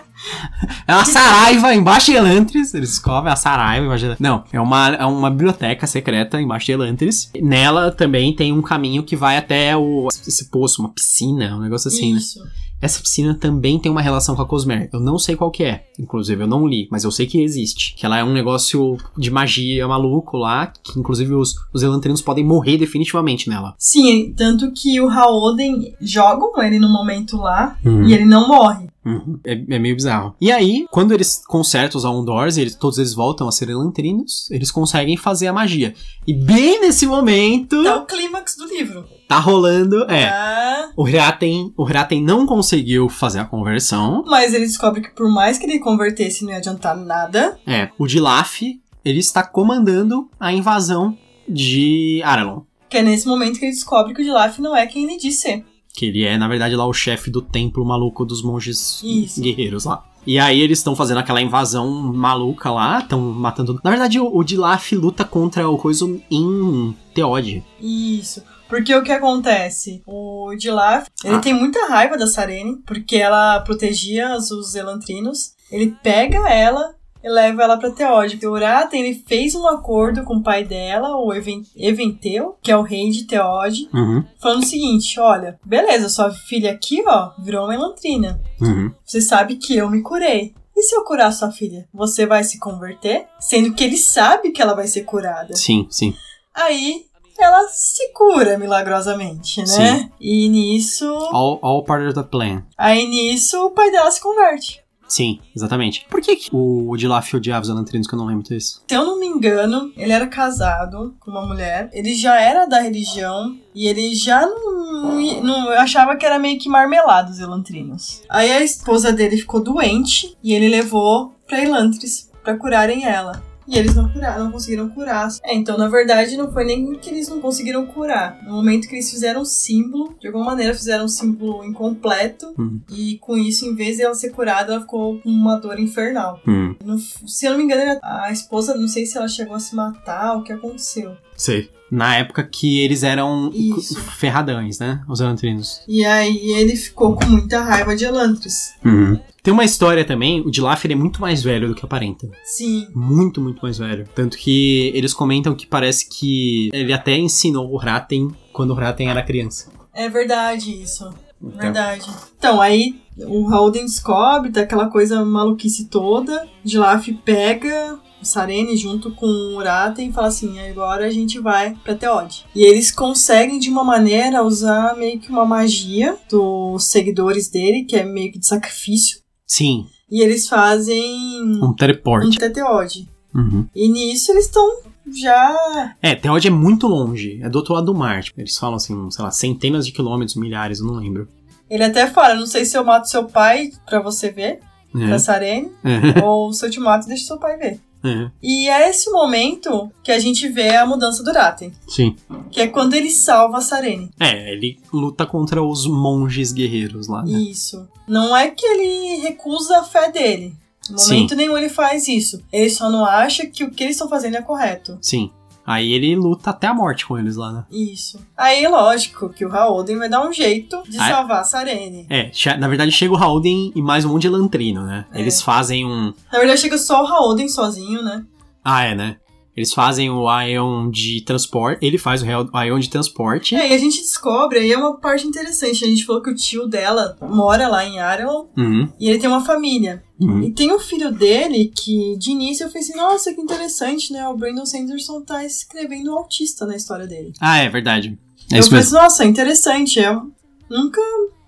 É 0.86 0.94
uma 0.94 1.04
Saraiva 1.04 1.74
embaixo 1.74 2.06
de 2.06 2.16
Elantris. 2.16 2.74
Eles 2.74 2.90
descobrem 2.90 3.32
a 3.32 3.36
Saraiva 3.36 3.84
embaixo 3.86 4.06
de 4.08 4.16
Não, 4.22 4.44
é 4.52 4.60
uma, 4.60 4.88
é 4.88 5.04
uma 5.06 5.30
biblioteca 5.30 5.86
secreta 5.86 6.40
embaixo 6.40 6.66
de 6.66 6.72
Elantris. 6.72 7.30
Nela 7.40 7.90
também 7.90 8.34
tem 8.34 8.52
um 8.52 8.62
caminho 8.62 9.02
que 9.02 9.16
vai 9.16 9.36
até 9.36 9.76
o, 9.76 10.08
esse 10.26 10.50
poço, 10.50 10.82
uma 10.82 10.90
piscina, 10.92 11.56
um 11.56 11.60
negócio 11.60 11.88
assim, 11.88 12.12
né? 12.12 12.18
Isso. 12.18 12.40
Essa 12.80 13.00
piscina 13.00 13.32
também 13.32 13.78
tem 13.78 13.92
uma 13.92 14.02
relação 14.02 14.34
com 14.34 14.42
a 14.42 14.46
Cosmer. 14.46 14.90
Eu 14.92 14.98
não 14.98 15.16
sei 15.16 15.36
qual 15.36 15.52
que 15.52 15.62
é. 15.62 15.84
Inclusive, 16.00 16.42
eu 16.42 16.48
não 16.48 16.66
li, 16.66 16.88
mas 16.90 17.04
eu 17.04 17.12
sei 17.12 17.26
que 17.26 17.40
existe. 17.40 17.94
Que 17.94 18.04
ela 18.04 18.18
é 18.18 18.24
um 18.24 18.32
negócio 18.32 18.96
de 19.16 19.30
magia 19.30 19.86
maluco 19.86 20.36
lá, 20.36 20.66
que 20.66 20.98
inclusive 20.98 21.32
os, 21.32 21.54
os 21.72 21.84
elantrinos 21.84 22.20
podem 22.20 22.44
morrer 22.44 22.76
definitivamente 22.78 23.48
nela. 23.48 23.74
Sim, 23.78 24.34
tanto 24.36 24.72
que 24.72 25.00
o 25.00 25.08
Haoden 25.08 25.94
jogam 26.00 26.60
ele 26.60 26.80
no 26.80 26.88
momento 26.88 27.36
lá 27.36 27.76
Uhum. 27.84 28.02
e 28.02 28.14
ele 28.14 28.24
não 28.24 28.48
morre. 28.48 28.88
Uhum. 29.05 29.40
É, 29.44 29.53
é 29.74 29.78
meio 29.78 29.96
bizarro. 29.96 30.34
E 30.40 30.53
aí, 30.53 30.86
quando 30.90 31.12
eles 31.12 31.42
consertam 31.46 31.98
os 31.98 32.05
Aondors, 32.05 32.57
eles, 32.57 32.76
todos 32.76 32.98
eles 32.98 33.14
voltam 33.14 33.48
a 33.48 33.53
ser 33.53 33.68
elantrinos, 33.68 34.48
eles 34.50 34.70
conseguem 34.70 35.16
fazer 35.16 35.48
a 35.48 35.53
magia. 35.53 35.92
E 36.26 36.32
bem 36.32 36.80
nesse 36.80 37.05
momento, 37.07 37.74
É 37.86 37.94
o 37.96 38.07
clímax 38.07 38.57
do 38.57 38.66
livro. 38.66 39.05
tá 39.28 39.38
rolando. 39.40 40.05
É. 40.11 40.26
Ah, 40.28 40.90
O 40.96 41.09
Hiraten, 41.09 41.72
o 41.76 41.88
Hiraten 41.88 42.22
não 42.22 42.46
conseguiu 42.46 43.09
fazer 43.09 43.40
a 43.40 43.44
conversão. 43.44 44.22
mas 44.26 44.55
ele 44.55 44.66
descobre 44.66 45.00
que 45.00 45.11
por 45.11 45.28
mais 45.28 45.59
que 45.59 45.64
ele 45.66 45.78
convertesse, 45.80 46.44
não 46.44 46.53
ia 46.53 46.59
adiantar 46.59 46.96
nada. 46.96 47.59
É. 47.66 47.88
O 47.98 48.07
Dilaf, 48.07 48.62
ele 49.05 49.18
está 49.18 49.42
comandando 49.42 50.28
a 50.38 50.53
invasão 50.53 51.16
de 51.48 52.20
Aralon. 52.24 52.61
Que 52.88 52.98
é 52.98 53.03
nesse 53.03 53.26
momento 53.26 53.59
que 53.59 53.64
ele 53.64 53.72
descobre 53.72 54.14
que 54.14 54.20
o 54.20 54.24
Dilaf 54.24 54.59
não 54.61 54.76
é 54.76 54.86
quem 54.86 55.05
ele 55.05 55.16
diz 55.16 55.40
ser. 55.40 55.64
Que 55.95 56.07
ele 56.07 56.24
é, 56.24 56.38
na 56.38 56.49
verdade, 56.49 56.74
lá 56.74 56.86
o 56.86 56.93
chefe 56.93 57.30
do 57.30 57.43
templo 57.43 57.84
maluco 57.84 58.24
dos 58.24 58.43
monges 58.43 59.01
Isso. 59.03 59.40
guerreiros 59.40 59.84
lá. 59.84 60.05
E 60.26 60.38
aí 60.38 60.61
eles 60.61 60.78
estão 60.78 60.95
fazendo 60.95 61.18
aquela 61.18 61.43
invasão 61.43 61.90
maluca 62.12 62.70
lá, 62.70 63.01
estão 63.01 63.20
matando. 63.20 63.78
Na 63.82 63.90
verdade, 63.90 64.20
o, 64.20 64.34
o 64.36 64.45
Dilaf 64.45 64.93
luta 64.93 65.24
contra 65.24 65.68
o 65.68 65.76
coisa 65.76 66.07
em 66.30 66.97
Teode. 67.12 67.62
Isso. 67.80 68.43
Porque 68.68 68.95
o 68.95 69.03
que 69.03 69.12
acontece? 69.12 70.03
O 70.07 70.55
Dilaf, 70.57 71.09
ele 71.24 71.34
Ah. 71.34 71.40
tem 71.40 71.53
muita 71.53 71.86
raiva 71.88 72.16
da 72.16 72.26
Sarene, 72.26 72.78
porque 72.86 73.16
ela 73.16 73.61
protegia 73.61 74.34
os, 74.36 74.51
os 74.51 74.74
Elantrinos. 74.74 75.55
Ele 75.70 75.95
pega 76.03 76.49
ela 76.49 76.95
e 77.22 77.28
leva 77.28 77.62
ela 77.62 77.76
pra 77.76 77.90
Teode. 77.90 78.44
O 78.46 78.50
Uraten, 78.52 79.00
ele 79.02 79.22
fez 79.26 79.54
um 79.54 79.66
acordo 79.66 80.24
com 80.24 80.36
o 80.36 80.42
pai 80.42 80.64
dela, 80.64 81.16
o 81.16 81.32
Even- 81.32 81.64
Eventeu, 81.76 82.56
que 82.62 82.70
é 82.70 82.76
o 82.76 82.82
rei 82.82 83.10
de 83.10 83.24
Teode, 83.24 83.88
Uhum, 83.94 84.24
falando 84.40 84.62
o 84.62 84.66
seguinte, 84.66 85.18
olha, 85.20 85.58
beleza, 85.64 86.08
sua 86.08 86.30
filha 86.32 86.72
aqui, 86.72 87.02
ó, 87.06 87.30
virou 87.38 87.64
uma 87.64 87.74
Elantrina. 87.74 88.40
uhum. 88.60 88.92
Você 89.04 89.20
sabe 89.20 89.56
que 89.56 89.76
eu 89.76 89.88
me 89.90 90.02
curei. 90.02 90.54
E 90.74 90.82
se 90.82 90.94
eu 90.96 91.04
curar 91.04 91.30
sua 91.32 91.50
filha? 91.52 91.86
Você 91.92 92.24
vai 92.24 92.42
se 92.42 92.58
converter? 92.58 93.26
Sendo 93.38 93.74
que 93.74 93.84
ele 93.84 93.96
sabe 93.96 94.50
que 94.50 94.60
ela 94.62 94.74
vai 94.74 94.86
ser 94.86 95.02
curada. 95.02 95.54
Sim, 95.54 95.86
sim. 95.90 96.14
Aí 96.54 97.04
ela 97.38 97.68
se 97.68 98.12
cura 98.14 98.56
milagrosamente, 98.58 99.60
né? 99.60 99.66
Sim. 99.66 100.10
E 100.20 100.48
nisso. 100.48 101.06
All, 101.30 101.58
all 101.62 101.84
part 101.84 102.04
of 102.06 102.14
the 102.14 102.22
plan. 102.22 102.62
Aí 102.76 103.06
nisso 103.06 103.66
o 103.66 103.70
pai 103.70 103.90
dela 103.90 104.10
se 104.10 104.20
converte. 104.20 104.82
Sim, 105.12 105.40
exatamente. 105.54 106.06
Por 106.08 106.22
que, 106.22 106.36
que 106.36 106.48
o 106.50 106.96
Dilaf 106.96 107.34
odiava 107.34 107.60
os 107.60 107.68
elantrinos 107.68 108.06
que 108.06 108.14
eu 108.14 108.18
não 108.18 108.24
lembro 108.24 108.42
disso? 108.42 108.82
Se 108.88 108.96
eu 108.96 109.04
não 109.04 109.20
me 109.20 109.26
engano, 109.26 109.92
ele 109.94 110.10
era 110.10 110.26
casado 110.26 111.14
com 111.20 111.30
uma 111.30 111.46
mulher. 111.46 111.90
Ele 111.92 112.14
já 112.14 112.40
era 112.40 112.64
da 112.64 112.80
religião. 112.80 113.54
E 113.74 113.88
ele 113.88 114.14
já 114.14 114.46
não, 114.46 115.20
não 115.42 115.68
achava 115.72 116.16
que 116.16 116.24
era 116.24 116.38
meio 116.38 116.58
que 116.58 116.66
marmelado 116.66 117.30
os 117.30 117.40
elantrinos. 117.40 118.22
Aí 118.26 118.50
a 118.50 118.64
esposa 118.64 119.12
dele 119.12 119.36
ficou 119.36 119.62
doente. 119.62 120.34
E 120.42 120.54
ele 120.54 120.70
levou 120.70 121.34
pra 121.46 121.62
Elantris 121.62 122.30
pra 122.42 122.56
curarem 122.56 123.04
ela. 123.04 123.42
E 123.72 123.78
eles 123.78 123.94
não 123.94 124.08
curaram, 124.12 124.44
não 124.44 124.52
conseguiram 124.52 124.88
curar. 124.90 125.28
É, 125.44 125.54
então, 125.54 125.78
na 125.78 125.88
verdade, 125.88 126.36
não 126.36 126.52
foi 126.52 126.64
nem 126.64 126.92
que 126.96 127.08
eles 127.08 127.28
não 127.28 127.40
conseguiram 127.40 127.86
curar. 127.86 128.38
No 128.44 128.52
momento 128.52 128.86
que 128.86 128.94
eles 128.96 129.10
fizeram 129.10 129.40
um 129.42 129.44
símbolo, 129.46 130.14
de 130.20 130.26
alguma 130.26 130.44
maneira 130.44 130.74
fizeram 130.74 131.06
um 131.06 131.08
símbolo 131.08 131.64
incompleto. 131.64 132.54
Hum. 132.58 132.80
E 132.90 133.16
com 133.18 133.36
isso, 133.36 133.64
em 133.64 133.74
vez 133.74 133.96
de 133.96 134.02
ela 134.02 134.14
ser 134.14 134.30
curada, 134.30 134.72
ela 134.72 134.80
ficou 134.82 135.18
com 135.20 135.30
uma 135.30 135.56
dor 135.56 135.78
infernal. 135.80 136.38
Hum, 136.46 136.74
No- 136.84 136.98
se 136.98 137.46
eu 137.46 137.52
não 137.52 137.58
me 137.58 137.64
engano, 137.64 137.98
a 138.02 138.30
esposa, 138.30 138.74
não 138.76 138.86
sei 138.88 139.06
se 139.06 139.16
ela 139.16 139.28
chegou 139.28 139.54
a 139.56 139.60
se 139.60 139.74
matar, 139.74 140.36
o 140.36 140.42
que 140.42 140.52
aconteceu. 140.52 141.16
sei. 141.36 141.70
Na 141.90 142.16
época 142.16 142.42
que 142.42 142.80
eles 142.80 143.02
eram 143.02 143.50
Isso. 143.52 144.00
ferradães, 144.00 144.78
né? 144.78 145.02
Os 145.06 145.20
elantrinos. 145.20 145.82
E 145.86 146.02
aí 146.06 146.38
ele 146.56 146.74
ficou 146.74 147.14
com 147.16 147.26
muita 147.26 147.60
raiva 147.60 147.94
de 147.94 148.04
Elantris. 148.06 148.72
Uhum. 148.82 149.20
Tem 149.43 149.53
uma 149.53 149.64
história 149.64 150.05
também, 150.05 150.40
o 150.40 150.51
Dilaf 150.53 150.84
ele 150.84 150.95
é 150.95 150.97
muito 150.97 151.20
mais 151.20 151.43
velho 151.43 151.68
do 151.68 151.74
que 151.74 151.84
aparenta. 151.84 152.30
Sim. 152.45 152.86
Muito, 152.95 153.40
muito 153.40 153.61
mais 153.61 153.76
velho. 153.76 154.07
Tanto 154.14 154.38
que 154.38 154.93
eles 154.95 155.12
comentam 155.12 155.55
que 155.55 155.66
parece 155.66 156.09
que 156.09 156.70
ele 156.72 156.93
até 156.93 157.16
ensinou 157.16 157.72
o 157.72 157.76
Raten 157.76 158.30
quando 158.53 158.70
o 158.70 158.74
Raten 158.74 159.09
era 159.09 159.22
criança. 159.22 159.72
É 159.93 160.09
verdade 160.09 160.82
isso. 160.82 161.12
Então, 161.43 161.59
Verdade. 161.59 162.09
Então, 162.38 162.61
aí 162.61 163.01
o 163.18 163.51
Holden 163.51 163.84
descobre 163.84 164.49
daquela 164.49 164.88
coisa 164.88 165.24
maluquice 165.24 165.86
toda. 165.86 166.49
Dilaf 166.62 167.09
pega 167.24 167.99
o 168.22 168.24
Sarene 168.24 168.76
junto 168.76 169.11
com 169.11 169.26
o 169.26 169.57
Uraten 169.57 170.09
e 170.09 170.12
fala 170.12 170.28
assim: 170.28 170.61
agora 170.61 171.07
a 171.07 171.11
gente 171.11 171.40
vai 171.40 171.74
pra 171.82 171.97
Teode. 171.97 172.47
E 172.55 172.64
eles 172.64 172.93
conseguem 172.93 173.59
de 173.59 173.68
uma 173.68 173.82
maneira 173.82 174.45
usar 174.45 174.97
meio 174.97 175.18
que 175.18 175.30
uma 175.30 175.45
magia 175.45 176.16
dos 176.30 176.84
seguidores 176.84 177.49
dele, 177.49 177.84
que 177.84 177.97
é 177.97 178.05
meio 178.05 178.30
que 178.30 178.38
de 178.38 178.47
sacrifício. 178.47 179.21
Sim, 179.55 179.86
E 180.11 180.22
eles 180.22 180.48
fazem 180.48 181.42
um 181.42 181.66
um 181.66 181.74
teleporte. 181.74 182.38
Teteode. 182.38 183.07
Uhum. 183.34 183.66
E 183.74 183.88
nisso 183.88 184.32
eles 184.32 184.46
estão 184.46 184.80
já. 185.14 185.94
É, 186.00 186.14
Theod 186.14 186.46
é 186.46 186.50
muito 186.50 186.86
longe. 186.86 187.38
É 187.42 187.50
do 187.50 187.57
outro 187.57 187.74
lado 187.74 187.86
do 187.86 187.94
mar. 187.94 188.22
Tipo, 188.22 188.40
eles 188.40 188.57
falam 188.57 188.76
assim, 188.76 189.11
sei 189.11 189.22
lá, 189.24 189.30
centenas 189.30 189.84
de 189.84 189.92
quilômetros, 189.92 190.36
milhares, 190.36 190.80
eu 190.80 190.86
não 190.86 190.94
lembro. 190.94 191.28
Ele 191.68 191.84
até 191.84 192.07
fala: 192.07 192.34
não 192.34 192.46
sei 192.46 192.64
se 192.64 192.78
eu 192.78 192.84
mato 192.84 193.09
seu 193.11 193.24
pai 193.26 193.70
pra 193.86 194.00
você 194.00 194.30
ver, 194.30 194.61
pra 194.90 195.14
É. 195.14 195.18
Sarene, 195.18 195.70
É. 195.84 196.20
ou 196.24 196.50
se 196.53 196.64
eu 196.64 196.70
te 196.70 196.80
mato, 196.80 197.07
deixa 197.07 197.24
seu 197.26 197.38
pai 197.38 197.59
ver. 197.59 197.80
É. 198.05 198.30
E 198.42 198.68
é 198.68 198.88
esse 198.90 199.11
momento 199.11 199.90
que 200.03 200.11
a 200.11 200.18
gente 200.18 200.48
vê 200.48 200.76
a 200.76 200.86
mudança 200.86 201.22
do 201.22 201.32
Raten. 201.32 201.72
Sim. 201.86 202.16
Que 202.50 202.61
é 202.61 202.66
quando 202.66 202.94
ele 202.94 203.11
salva 203.11 203.59
a 203.59 203.61
Sarene. 203.61 204.11
É, 204.18 204.53
ele 204.53 204.78
luta 204.92 205.24
contra 205.24 205.62
os 205.62 205.86
monges 205.86 206.53
guerreiros 206.53 207.07
lá, 207.07 207.22
né? 207.22 207.38
Isso. 207.38 207.88
Não 208.07 208.36
é 208.36 208.50
que 208.50 208.66
ele 208.66 209.22
recusa 209.22 209.78
a 209.78 209.84
fé 209.84 210.11
dele. 210.11 210.55
Em 210.90 210.98
Sim. 210.98 211.14
momento 211.14 211.36
nenhum 211.36 211.57
ele 211.57 211.68
faz 211.68 212.09
isso. 212.09 212.42
Ele 212.53 212.70
só 212.70 212.90
não 212.90 213.05
acha 213.05 213.46
que 213.46 213.62
o 213.62 213.70
que 213.70 213.84
eles 213.84 213.94
estão 213.94 214.09
fazendo 214.09 214.36
é 214.36 214.42
correto. 214.42 214.98
Sim. 215.00 215.30
Aí 215.64 215.92
ele 215.92 216.16
luta 216.16 216.50
até 216.50 216.66
a 216.66 216.74
morte 216.74 217.06
com 217.06 217.16
eles 217.18 217.36
lá, 217.36 217.52
né? 217.52 217.64
Isso. 217.70 218.18
Aí, 218.36 218.66
lógico, 218.66 219.28
que 219.28 219.44
o 219.44 219.48
Raoden 219.48 219.96
vai 219.98 220.08
dar 220.08 220.26
um 220.26 220.32
jeito 220.32 220.82
de 220.88 220.98
Ah, 220.98 221.08
é? 221.08 221.12
salvar 221.12 221.40
a 221.40 221.44
Sarene. 221.44 222.06
É, 222.10 222.30
na 222.58 222.66
verdade 222.68 222.90
chega 222.90 223.12
o 223.12 223.16
Rauden 223.16 223.72
e 223.74 223.80
mais 223.80 224.04
um 224.04 224.08
monte 224.10 224.22
de 224.22 224.28
elantrino, 224.28 224.84
né? 224.84 225.06
É. 225.12 225.20
Eles 225.20 225.40
fazem 225.40 225.86
um. 225.86 226.12
Na 226.32 226.38
verdade, 226.38 226.60
chega 226.60 226.76
só 226.78 227.02
o 227.02 227.06
Raoden 227.06 227.48
sozinho, 227.48 228.02
né? 228.02 228.24
Ah, 228.64 228.84
é, 228.84 228.94
né? 228.94 229.16
Eles 229.54 229.74
fazem 229.74 230.08
o 230.08 230.24
Ion 230.42 230.90
de 230.90 231.20
transporte. 231.20 231.84
Ele 231.84 231.98
faz 231.98 232.22
o 232.22 232.26
Ion 232.26 232.78
de 232.78 232.88
transporte. 232.88 233.54
É, 233.54 233.70
e 233.70 233.74
a 233.74 233.78
gente 233.78 234.00
descobre, 234.00 234.58
aí 234.60 234.72
é 234.72 234.78
uma 234.78 234.96
parte 234.98 235.26
interessante. 235.26 235.84
A 235.84 235.88
gente 235.88 236.06
falou 236.06 236.22
que 236.22 236.30
o 236.30 236.34
tio 236.34 236.66
dela 236.66 237.16
mora 237.20 237.68
lá 237.68 237.84
em 237.84 238.00
Arelon 238.00 238.46
Uhum. 238.56 238.88
e 238.98 239.10
ele 239.10 239.18
tem 239.18 239.28
uma 239.28 239.44
família. 239.44 240.02
Uhum. 240.24 240.42
E 240.42 240.52
tem 240.52 240.72
um 240.72 240.78
filho 240.78 241.10
dele 241.12 241.72
que, 241.74 242.16
de 242.18 242.30
início, 242.30 242.64
eu 242.64 242.68
falei 242.68 242.82
assim: 242.82 242.96
nossa, 242.96 243.32
que 243.32 243.40
interessante, 243.40 244.12
né? 244.12 244.26
O 244.28 244.36
Brandon 244.36 244.66
Sanderson 244.66 245.20
tá 245.22 245.44
escrevendo 245.44 246.12
autista 246.12 246.66
na 246.66 246.76
história 246.76 247.06
dele. 247.06 247.32
Ah, 247.40 247.58
é 247.58 247.68
verdade. 247.68 248.18
É 248.50 248.54
eu 248.54 248.58
mesmo. 248.58 248.76
assim: 248.78 248.94
nossa, 248.94 249.24
interessante. 249.24 249.98
Eu 250.00 250.30
nunca 250.68 251.00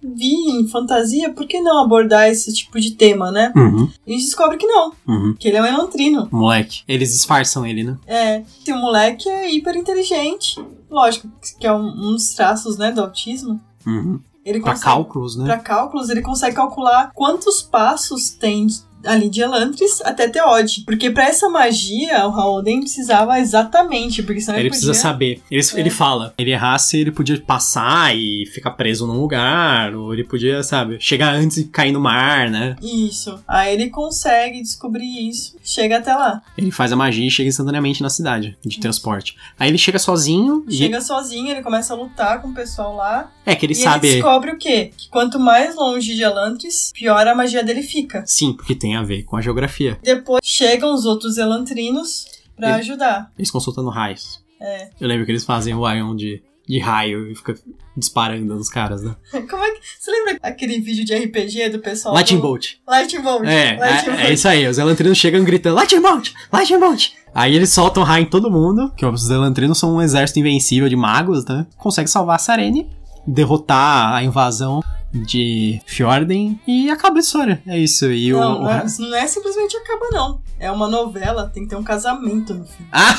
vi 0.02 0.34
em 0.50 0.68
fantasia, 0.68 1.32
por 1.32 1.46
que 1.46 1.60
não 1.60 1.82
abordar 1.82 2.28
esse 2.28 2.52
tipo 2.52 2.78
de 2.78 2.90
tema, 2.92 3.30
né? 3.32 3.50
Uhum. 3.56 3.88
E 4.06 4.12
a 4.12 4.14
gente 4.14 4.26
descobre 4.26 4.58
que 4.58 4.66
não, 4.66 4.92
Uhum. 5.08 5.34
que 5.38 5.48
ele 5.48 5.56
é 5.56 5.62
um 5.62 5.66
elantrino. 5.66 6.28
Moleque. 6.30 6.82
Eles 6.86 7.10
disfarçam 7.12 7.64
ele, 7.66 7.84
né? 7.84 7.96
É, 8.06 8.42
tem 8.64 8.74
um 8.74 8.80
moleque 8.80 9.28
é 9.28 9.50
hiper 9.50 9.76
inteligente. 9.76 10.62
Lógico, 10.90 11.26
que 11.58 11.66
é 11.66 11.72
um, 11.72 11.86
um 11.86 12.12
dos 12.12 12.34
traços, 12.34 12.76
né, 12.76 12.92
do 12.92 13.00
autismo. 13.00 13.58
Uhum. 13.86 14.20
Ele 14.44 14.60
Pra 14.60 14.72
consegue, 14.72 14.84
cálculos, 14.92 15.36
né? 15.36 15.44
pra 15.46 15.58
cálculos, 15.58 16.10
ele 16.10 16.20
consegue 16.20 16.54
calcular 16.54 17.10
quantos 17.14 17.62
passos 17.62 18.30
tem 18.30 18.66
ali 19.06 19.28
de 19.28 19.40
Elantris 19.42 20.00
até 20.04 20.28
Teode. 20.28 20.82
Porque 20.84 21.10
pra 21.10 21.24
essa 21.28 21.48
magia, 21.48 22.26
o 22.26 22.30
Raoden 22.30 22.80
precisava 22.80 23.38
exatamente, 23.38 24.22
porque 24.22 24.40
senão 24.40 24.54
ele, 24.58 24.64
Ele 24.64 24.70
precisa 24.70 24.92
podia... 24.92 25.02
saber. 25.02 25.42
Ele, 25.50 25.62
É. 25.74 25.80
ele 25.80 25.90
fala. 25.90 26.34
Ele 26.38 26.50
errasse, 26.52 26.98
ele 26.98 27.10
podia 27.10 27.40
passar 27.40 28.14
e 28.16 28.44
ficar 28.46 28.72
preso 28.72 29.06
num 29.06 29.20
lugar. 29.20 29.94
Ou 29.94 30.12
ele 30.12 30.24
podia, 30.24 30.62
sabe, 30.62 30.96
chegar 31.00 31.34
antes 31.34 31.58
e 31.58 31.64
cair 31.64 31.92
no 31.92 32.00
mar, 32.00 32.50
né? 32.50 32.76
Isso. 32.82 33.38
Aí 33.46 33.74
ele 33.74 33.90
consegue 33.90 34.60
descobrir 34.62 35.28
isso, 35.28 35.56
chega 35.62 35.98
até 35.98 36.14
lá. 36.14 36.42
Ele 36.56 36.70
faz 36.70 36.92
a 36.92 36.96
magia 36.96 37.26
e 37.26 37.30
chega 37.30 37.48
instantaneamente 37.48 38.02
na 38.02 38.10
cidade 38.10 38.56
de 38.64 38.80
transporte. 38.80 39.36
Aí 39.58 39.68
ele 39.68 39.78
chega 39.78 39.98
sozinho 39.98 40.64
e. 40.68 40.76
Chega 40.76 41.00
sozinho, 41.00 41.50
ele 41.50 41.62
começa 41.62 41.92
a 41.94 41.96
lutar 41.96 42.40
com 42.40 42.48
o 42.48 42.54
pessoal 42.54 42.94
lá. 42.96 43.30
É 43.46 43.54
que 43.54 43.66
ele 43.66 43.72
e 43.72 43.76
sabe. 43.76 44.06
ele 44.08 44.14
descobre 44.16 44.50
o 44.52 44.58
quê? 44.58 44.90
Que 44.96 45.08
quanto 45.08 45.38
mais 45.38 45.74
longe 45.76 46.14
de 46.14 46.22
Elantris, 46.22 46.92
pior 46.94 47.26
a 47.26 47.34
magia 47.34 47.62
dele 47.62 47.82
fica. 47.82 48.22
Sim, 48.26 48.52
porque 48.52 48.74
tem 48.74 48.93
a 48.96 49.02
ver 49.02 49.22
com 49.24 49.36
a 49.36 49.40
geografia. 49.40 49.98
Depois 50.02 50.40
chegam 50.44 50.94
os 50.94 51.04
outros 51.04 51.38
elantrinos 51.38 52.26
pra 52.56 52.70
Ele- 52.70 52.78
ajudar. 52.80 53.30
Eles 53.38 53.50
consultando 53.50 53.88
raios. 53.90 54.42
É. 54.60 54.88
Eu 55.00 55.08
lembro 55.08 55.24
que 55.26 55.32
eles 55.32 55.44
fazem 55.44 55.74
o 55.74 55.88
Ion 55.90 56.14
de, 56.16 56.42
de 56.66 56.78
raio 56.78 57.30
e 57.30 57.34
fica 57.34 57.54
disparando 57.96 58.54
nos 58.54 58.68
caras, 58.68 59.02
né? 59.02 59.14
Como 59.50 59.62
é 59.62 59.70
que. 59.72 59.80
Você 59.98 60.10
lembra 60.10 60.38
aquele 60.42 60.80
vídeo 60.80 61.04
de 61.04 61.14
RPG 61.14 61.68
do 61.70 61.78
pessoal? 61.80 62.14
Lightning 62.14 62.38
do... 62.38 62.42
Bolt. 62.42 62.74
Lightning 62.88 63.22
Bolt. 63.22 63.44
É, 63.44 63.76
Lightning 63.76 64.12
é, 64.12 64.16
Bolt. 64.16 64.28
é 64.28 64.32
isso 64.32 64.48
aí. 64.48 64.66
Os 64.66 64.78
elantrinos 64.78 65.18
chegam 65.18 65.44
gritando 65.44 65.76
Lightning 65.76 66.00
Bolt! 66.00 66.30
Lightning 66.52 66.80
Bolt! 66.80 67.08
Aí 67.34 67.54
eles 67.54 67.70
soltam 67.70 68.04
raio 68.04 68.22
em 68.22 68.30
todo 68.30 68.50
mundo, 68.50 68.92
que 68.96 69.04
os 69.04 69.28
elantrinos 69.28 69.76
são 69.78 69.96
um 69.96 70.00
exército 70.00 70.38
invencível 70.38 70.88
de 70.88 70.94
magos, 70.96 71.44
né? 71.44 71.66
Consegue 71.76 72.08
salvar 72.08 72.36
a 72.36 72.38
Sarene, 72.38 72.88
derrotar 73.26 74.14
a 74.14 74.22
invasão 74.22 74.80
de 75.14 75.80
Fjorden 75.86 76.60
e 76.66 76.90
acaba 76.90 77.16
a 77.18 77.20
história. 77.20 77.62
É 77.66 77.78
isso. 77.78 78.10
E 78.10 78.32
Não, 78.32 78.60
o- 78.60 78.62
não 78.64 78.70
é, 78.70 78.84
não 78.98 79.14
é 79.16 79.26
simplesmente 79.26 79.76
acaba, 79.76 80.08
não. 80.10 80.40
É 80.58 80.70
uma 80.70 80.88
novela, 80.88 81.48
tem 81.52 81.62
que 81.64 81.70
ter 81.70 81.76
um 81.76 81.82
casamento 81.84 82.52
no 82.54 82.64
filme. 82.66 82.88
Ah! 82.92 83.14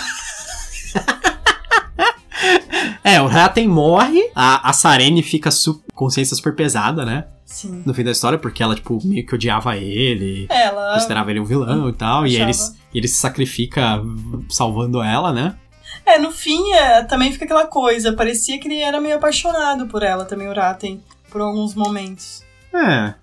É, 3.03 3.21
o 3.21 3.27
Raten 3.27 3.67
morre, 3.67 4.29
a, 4.35 4.69
a 4.69 4.73
Sarene 4.73 5.21
fica 5.23 5.49
su 5.51 5.81
consciência 5.93 6.35
super 6.35 6.53
pesada, 6.55 7.05
né? 7.05 7.25
Sim. 7.45 7.81
No 7.85 7.93
fim 7.93 8.03
da 8.03 8.11
história, 8.11 8.37
porque 8.37 8.61
ela, 8.61 8.75
tipo, 8.75 8.99
meio 9.05 9.25
que 9.25 9.33
odiava 9.35 9.77
ele, 9.77 10.47
Ela. 10.49 10.93
considerava 10.95 11.31
ele 11.31 11.39
um 11.39 11.45
vilão 11.45 11.87
e 11.89 11.93
tal, 11.93 12.25
e 12.25 12.31
Achava. 12.31 12.43
eles, 12.43 12.75
e 12.93 12.97
ele 12.97 13.07
se 13.07 13.17
sacrifica 13.19 14.01
salvando 14.49 15.01
ela, 15.01 15.31
né? 15.31 15.55
É, 16.05 16.17
no 16.19 16.31
fim, 16.31 16.73
é, 16.73 17.03
também 17.03 17.31
fica 17.31 17.45
aquela 17.45 17.65
coisa. 17.67 18.11
Parecia 18.13 18.59
que 18.59 18.67
ele 18.67 18.79
era 18.79 18.99
meio 18.99 19.15
apaixonado 19.15 19.87
por 19.87 20.03
ela 20.03 20.25
também, 20.25 20.47
o 20.49 20.53
Raten, 20.53 21.01
por 21.35 21.41
alguns 21.41 21.75
momentos. 21.75 22.45
É, 22.73 23.13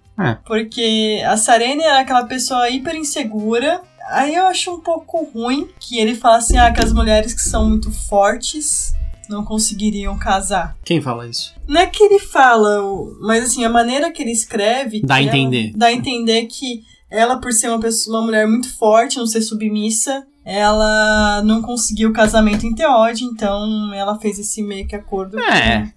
Porque 0.47 1.23
a 1.27 1.35
Sarene 1.39 1.83
era 1.83 2.01
aquela 2.01 2.25
pessoa 2.27 2.69
hiper 2.69 2.95
insegura. 2.95 3.81
Aí 4.11 4.35
eu 4.35 4.45
acho 4.49 4.71
um 4.71 4.81
pouco 4.81 5.25
ruim 5.33 5.67
que 5.81 5.99
ele 5.99 6.15
fala 6.15 6.37
assim: 6.37 6.59
ah, 6.59 6.71
que 6.71 6.85
as 6.85 6.93
mulheres 6.93 7.33
que 7.33 7.41
são 7.41 7.67
muito 7.67 7.91
fortes 7.91 8.93
não 9.31 9.43
conseguiriam 9.43 10.19
casar. 10.19 10.77
quem 10.85 11.01
fala 11.01 11.27
isso? 11.27 11.55
Não 11.67 11.81
é 11.81 11.87
que 11.87 12.03
ele 12.05 12.19
fala, 12.19 12.83
mas 13.23 13.45
assim, 13.45 13.65
a 13.65 13.71
maneira 13.71 14.11
que 14.11 14.21
ele 14.21 14.33
escreve. 14.33 15.01
Dá 15.01 15.15
a 15.15 15.23
ela- 15.23 15.29
entender. 15.29 15.73
dá 15.75 15.87
a 15.87 15.93
entender 15.93 16.45
que 16.49 16.83
ela, 17.11 17.37
por 17.41 17.51
ser 17.51 17.69
uma, 17.71 17.81
pessoa, 17.81 18.19
uma 18.19 18.27
mulher 18.27 18.47
muito 18.47 18.71
forte, 18.77 19.17
não 19.17 19.27
ser 19.27 19.41
submissa, 19.41 20.27
ela 20.45 21.41
não 21.45 21.63
conseguiu 21.63 22.11
o 22.11 22.13
casamento 22.13 22.67
em 22.67 22.75
Teode, 22.75 23.25
então 23.25 23.91
ela 23.95 24.19
fez 24.19 24.39
esse 24.39 24.63
meio 24.63 24.87
que 24.87 24.97
acordo. 24.97 25.39
É. 25.41 25.91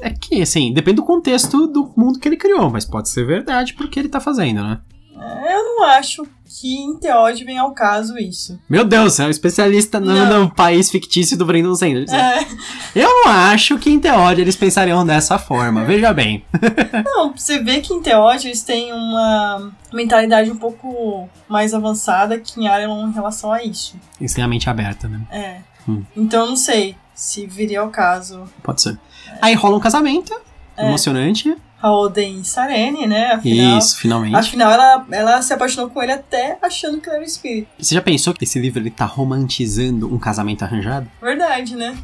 É 0.00 0.10
que, 0.10 0.40
assim, 0.42 0.72
depende 0.72 0.96
do 0.96 1.04
contexto 1.04 1.66
do 1.66 1.92
mundo 1.96 2.18
que 2.18 2.28
ele 2.28 2.36
criou, 2.36 2.70
mas 2.70 2.84
pode 2.84 3.08
ser 3.08 3.26
verdade 3.26 3.74
porque 3.74 3.98
ele 3.98 4.08
tá 4.08 4.20
fazendo, 4.20 4.62
né? 4.62 4.80
É, 5.16 5.54
Eu 5.54 5.64
não 5.64 5.84
acho 5.84 6.26
que 6.44 6.76
em 6.76 6.96
Teode 6.96 7.44
vem 7.44 7.58
ao 7.58 7.72
caso 7.72 8.18
isso. 8.18 8.58
Meu 8.68 8.84
Deus, 8.84 9.18
é 9.18 9.26
um 9.26 9.30
especialista 9.30 9.98
no, 10.00 10.12
Não. 10.12 10.44
no 10.44 10.50
país 10.50 10.90
fictício 10.90 11.36
do 11.36 11.46
Brandon 11.46 11.74
Sanders. 11.74 12.12
É, 12.12 12.46
Eu 12.94 13.08
não 13.08 13.28
acho 13.28 13.78
que 13.78 13.90
em 13.90 13.98
Teode 13.98 14.40
eles 14.40 14.56
pensariam 14.56 15.04
dessa 15.04 15.38
forma, 15.38 15.84
veja 15.84 16.12
bem. 16.12 16.44
não, 17.04 17.32
você 17.32 17.58
vê 17.60 17.80
que 17.80 17.92
em 17.94 18.02
Teode 18.02 18.48
eles 18.48 18.62
têm 18.62 18.92
uma 18.92 19.72
mentalidade 19.92 20.50
um 20.50 20.56
pouco 20.56 21.28
mais 21.48 21.74
avançada 21.74 22.38
que 22.38 22.60
em 22.60 22.68
Arelon 22.68 23.08
em 23.08 23.12
relação 23.12 23.52
a 23.52 23.62
isso. 23.62 23.96
Eles 24.20 24.34
têm 24.34 24.44
a 24.44 24.48
mente 24.48 24.68
aberta, 24.68 25.08
né? 25.08 25.22
É. 25.30 25.60
Hum. 25.88 26.02
Então 26.16 26.46
não 26.46 26.56
sei 26.56 26.96
se 27.14 27.46
viria 27.46 27.80
ao 27.80 27.88
caso 27.90 28.44
Pode 28.62 28.82
ser. 28.82 28.98
Aí 29.40 29.54
rola 29.54 29.76
um 29.76 29.80
casamento, 29.80 30.34
É. 30.76 30.86
emocionante. 30.88 31.48
E 31.50 32.44
Sarene, 32.44 33.06
né? 33.06 33.32
Afinal, 33.32 33.78
Isso, 33.78 33.98
finalmente. 33.98 34.34
Afinal, 34.36 34.72
ela, 34.72 35.06
ela 35.10 35.42
se 35.42 35.52
apaixonou 35.52 35.90
com 35.90 36.02
ele 36.02 36.12
até 36.12 36.56
achando 36.62 36.98
que 36.98 37.06
ele 37.10 37.16
era 37.16 37.24
o 37.24 37.26
espírito. 37.28 37.68
Você 37.78 37.94
já 37.94 38.00
pensou 38.00 38.32
que 38.32 38.44
esse 38.44 38.58
livro 38.58 38.80
ele 38.80 38.90
tá 38.90 39.04
romantizando 39.04 40.12
um 40.12 40.18
casamento 40.18 40.62
arranjado? 40.62 41.06
Verdade, 41.20 41.76
né? 41.76 41.94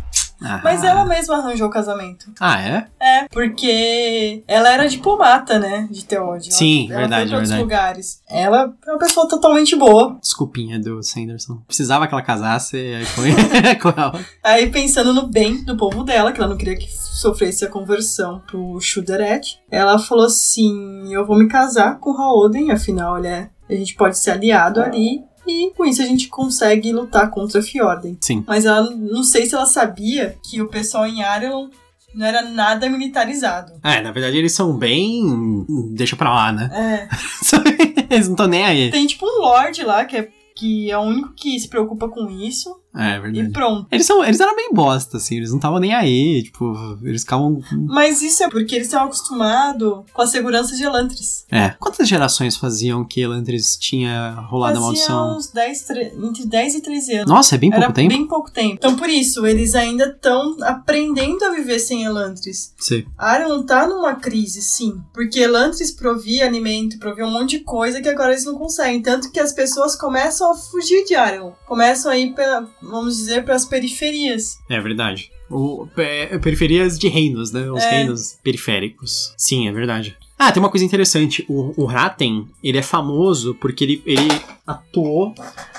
Ah. 0.43 0.61
Mas 0.65 0.83
ela 0.83 1.05
mesma 1.05 1.37
arranjou 1.37 1.69
o 1.69 1.71
casamento. 1.71 2.33
Ah, 2.41 2.61
é? 2.61 2.87
É, 3.01 3.29
porque 3.29 4.43
ela 4.49 4.71
era 4.71 4.89
diplomata, 4.89 5.59
né? 5.59 5.87
De 5.91 6.05
Teode. 6.05 6.53
Sim, 6.53 6.89
ela 6.91 7.01
verdade, 7.01 7.23
foi 7.23 7.29
pra 7.29 7.37
outros 7.37 7.51
verdade. 7.51 7.63
lugares. 7.63 8.23
Ela 8.29 8.73
é 8.87 8.91
uma 8.91 8.99
pessoa 8.99 9.29
totalmente 9.29 9.77
boa. 9.77 10.19
Desculpinha 10.21 10.79
do 10.79 11.03
Sanderson. 11.03 11.61
Precisava 11.67 12.07
que 12.07 12.15
ela 12.15 12.23
casasse 12.23 12.77
aí 12.77 13.07
com, 13.07 13.93
com 13.93 14.01
ela. 14.01 14.21
Aí, 14.43 14.71
pensando 14.71 15.13
no 15.13 15.27
bem 15.29 15.65
do 15.65 15.77
povo 15.77 16.03
dela, 16.03 16.33
que 16.33 16.41
ela 16.41 16.49
não 16.49 16.57
queria 16.57 16.77
que 16.77 16.89
sofresse 16.91 17.65
a 17.65 17.69
conversão 17.69 18.41
pro 18.47 18.81
Shuderet, 18.81 19.61
ela 19.71 19.99
falou 19.99 20.27
assim: 20.27 21.13
Eu 21.13 21.27
vou 21.27 21.39
me 21.39 21.49
casar 21.49 21.99
com 21.99 22.13
Raoden, 22.13 22.71
afinal, 22.71 23.19
ele 23.19 23.29
é, 23.29 23.51
a 23.69 23.75
gente 23.75 23.95
pode 23.95 24.19
ser 24.19 24.31
aliado 24.33 24.81
ali. 24.81 25.23
E 25.47 25.71
com 25.77 25.85
isso 25.85 26.03
a 26.03 26.07
gente 26.07 26.29
consegue 26.29 26.93
lutar 26.93 27.31
contra 27.31 27.63
Fjorden. 27.63 28.17
Sim. 28.21 28.45
Mas 28.47 28.65
ela 28.65 28.91
não 28.91 29.23
sei 29.23 29.47
se 29.47 29.55
ela 29.55 29.67
sabia 29.67 30.37
que 30.43 30.61
o 30.61 30.69
pessoal 30.69 31.07
em 31.07 31.23
Arelon 31.23 31.69
não 32.15 32.27
era 32.27 32.43
nada 32.43 32.89
militarizado. 32.89 33.73
É, 33.83 34.01
na 34.01 34.13
verdade 34.13 34.37
eles 34.37 34.53
são 34.53 34.77
bem. 34.77 35.65
Deixa 35.93 36.17
pra 36.17 36.33
lá, 36.33 36.53
né? 36.53 36.71
É. 36.73 37.09
eles 38.11 38.27
não 38.27 38.35
estão 38.35 38.47
nem 38.47 38.65
aí. 38.65 38.91
Tem 38.91 39.07
tipo 39.07 39.27
um 39.27 39.41
Lorde 39.41 39.83
lá, 39.83 40.05
que 40.05 40.17
é, 40.17 40.29
que 40.57 40.91
é 40.91 40.99
o 40.99 41.03
único 41.03 41.33
que 41.35 41.59
se 41.59 41.69
preocupa 41.69 42.09
com 42.09 42.29
isso. 42.31 42.81
É, 42.97 43.13
é 43.13 43.17
e 43.17 43.21
verdade. 43.21 43.51
pronto. 43.53 43.87
Eles, 43.91 44.07
são, 44.07 44.25
eles 44.25 44.41
eram 44.41 44.57
bem 44.57 44.71
bosta, 44.73 45.17
assim, 45.19 45.37
eles 45.37 45.51
não 45.51 45.57
estavam 45.59 45.79
nem 45.79 45.95
aí, 45.95 46.43
tipo, 46.43 46.75
eles 47.03 47.23
ficavam. 47.23 47.61
Mas 47.87 48.21
isso 48.23 48.43
é 48.43 48.49
porque 48.51 48.75
eles 48.75 48.87
estão 48.89 49.05
acostumados 49.05 50.05
com 50.13 50.23
a 50.23 50.27
segurança 50.27 50.75
de 50.77 50.83
Elantris. 50.83 51.45
É. 51.51 51.71
Quantas 51.79 52.09
gerações 52.09 52.57
faziam 52.57 53.05
que 53.05 53.21
Elantris 53.21 53.77
tinha 53.77 54.33
rolado 54.49 54.79
a 54.79 54.81
maldição? 54.81 55.37
uns 55.37 55.51
10, 55.53 55.83
tre- 55.83 56.13
entre 56.21 56.47
10 56.47 56.75
e 56.77 56.81
13 56.81 57.15
anos. 57.17 57.31
Nossa, 57.31 57.55
é 57.55 57.59
bem 57.59 57.71
pouco 57.71 57.85
Era 57.85 57.93
tempo? 57.93 58.09
bem 58.09 58.27
pouco 58.27 58.51
tempo. 58.51 58.75
Então, 58.75 58.97
por 58.97 59.09
isso, 59.09 59.47
eles 59.47 59.75
ainda 59.75 60.07
estão 60.07 60.57
aprendendo 60.63 61.45
a 61.45 61.51
viver 61.51 61.79
sem 61.79 62.05
Elantris. 62.05 62.75
Sim. 62.79 63.05
Arion 63.17 63.63
tá 63.63 63.87
numa 63.87 64.15
crise, 64.15 64.63
sim. 64.63 65.01
Porque 65.15 65.39
Elantris 65.41 65.91
provia 65.91 66.47
alimento, 66.47 66.99
provia 66.99 67.25
um 67.27 67.31
monte 67.31 67.59
de 67.59 67.61
coisa 67.61 68.01
que 68.01 68.09
agora 68.09 68.33
eles 68.33 68.45
não 68.45 68.57
conseguem. 68.57 69.01
Tanto 69.03 69.31
que 69.31 69.41
as 69.41 69.53
pessoas 69.53 69.97
começam 69.97 70.51
a 70.51 70.55
fugir 70.57 71.05
de 71.05 71.15
Arion. 71.15 71.53
Começam 71.67 72.11
a 72.11 72.17
ir, 72.19 72.35
pela, 72.35 72.69
vamos 72.83 73.17
dizer, 73.17 73.45
para 73.45 73.55
as 73.55 73.65
periferias. 73.65 74.59
É 74.69 74.81
verdade. 74.81 75.31
O, 75.51 75.87
é, 75.97 76.39
periferias 76.39 76.99
de 76.99 77.09
reinos, 77.09 77.51
né? 77.51 77.71
Os 77.71 77.83
É. 77.83 77.91
reinos 77.91 78.39
periféricos. 78.43 79.35
Sim, 79.37 79.67
é 79.69 79.73
verdade. 79.73 80.17
Ah, 80.39 80.51
tem 80.53 80.63
uma 80.63 80.71
coisa 80.71 80.85
interessante. 80.87 81.45
O, 81.49 81.75
o 81.83 81.85
Ratten, 81.85 82.47
ele 82.63 82.79
é 82.79 82.83
famoso 82.83 83.55
porque 83.61 83.85
ele, 83.85 84.03
ele 84.07 84.29
atuou. 84.67 85.35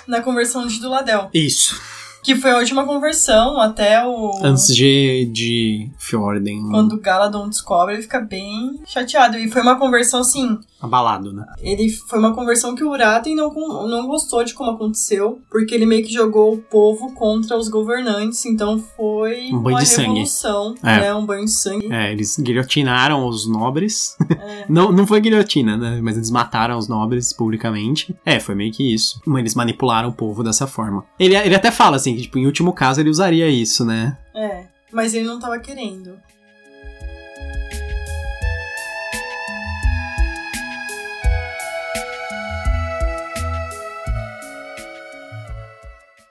Na 0.08 0.22
conversão 0.22 0.68
de 0.68 0.80
Duladel. 0.80 1.30
Isso. 1.34 1.80
Que 2.24 2.36
foi 2.36 2.52
a 2.52 2.58
última 2.60 2.86
conversão 2.86 3.60
até 3.60 4.06
o. 4.06 4.32
Antes 4.44 4.68
de, 4.76 5.28
de 5.34 5.90
Fjorden. 5.98 6.62
Quando 6.70 6.94
o 6.94 7.00
Galadon 7.00 7.50
descobre, 7.50 7.96
ele 7.96 8.04
fica 8.04 8.20
bem 8.20 8.80
chateado. 8.86 9.38
E 9.40 9.50
foi 9.50 9.64
uma 9.64 9.80
conversão 9.80 10.20
assim. 10.20 10.60
Abalado, 10.82 11.32
né? 11.34 11.46
Ele 11.60 11.90
foi 11.90 12.18
uma 12.20 12.34
conversão 12.34 12.76
que 12.76 12.84
o 12.84 12.90
Uraten 12.90 13.36
não, 13.36 13.54
não 13.88 14.08
gostou 14.08 14.44
de 14.44 14.54
como 14.54 14.72
aconteceu, 14.72 15.40
porque 15.50 15.76
ele 15.76 15.86
meio 15.86 16.04
que 16.04 16.12
jogou 16.12 16.54
o 16.54 16.58
povo 16.58 17.14
contra 17.14 17.58
os 17.58 17.68
governantes, 17.70 18.46
então 18.46 18.80
foi 18.98 19.50
Um 19.52 19.60
banho 19.62 19.76
uma 19.78 19.80
de 19.84 19.88
sangue. 19.88 20.08
revolução, 20.10 20.76
É. 20.84 21.00
né? 21.02 21.14
Um 21.14 21.26
banho 21.26 21.46
de 21.46 21.52
sangue. 21.52 21.92
É, 21.92 22.12
eles 22.12 22.38
guilhotinaram 22.40 23.26
os 23.28 23.48
nobres. 23.48 24.16
É. 24.42 24.66
não, 24.68 24.92
não 24.92 25.06
foi 25.06 25.22
guilhotina, 25.22 25.78
né? 25.78 26.00
Mas 26.02 26.16
eles 26.18 26.32
mataram 26.32 26.76
os 26.78 26.88
nobres 26.88 27.32
publicamente. 27.32 28.16
É, 28.26 28.40
foi 28.40 28.56
meio 28.56 28.72
que 28.72 28.94
isso. 28.94 29.22
Eles 29.38 29.54
manipularam 29.54 30.10
o 30.10 30.14
povo 30.14 30.44
dessa 30.44 30.66
forma. 30.66 31.06
Ele, 31.20 31.36
ele 31.36 31.54
até 31.54 31.70
fala 31.70 31.98
assim, 31.98 32.16
que 32.16 32.24
tipo, 32.24 32.40
em 32.40 32.46
último 32.48 32.74
caso 32.74 33.00
ele 33.00 33.10
usaria 33.10 33.48
isso, 33.50 33.86
né? 33.86 34.18
É. 34.34 34.64
Mas 34.92 35.14
ele 35.14 35.26
não 35.26 35.40
tava 35.40 35.60
querendo. 35.60 36.16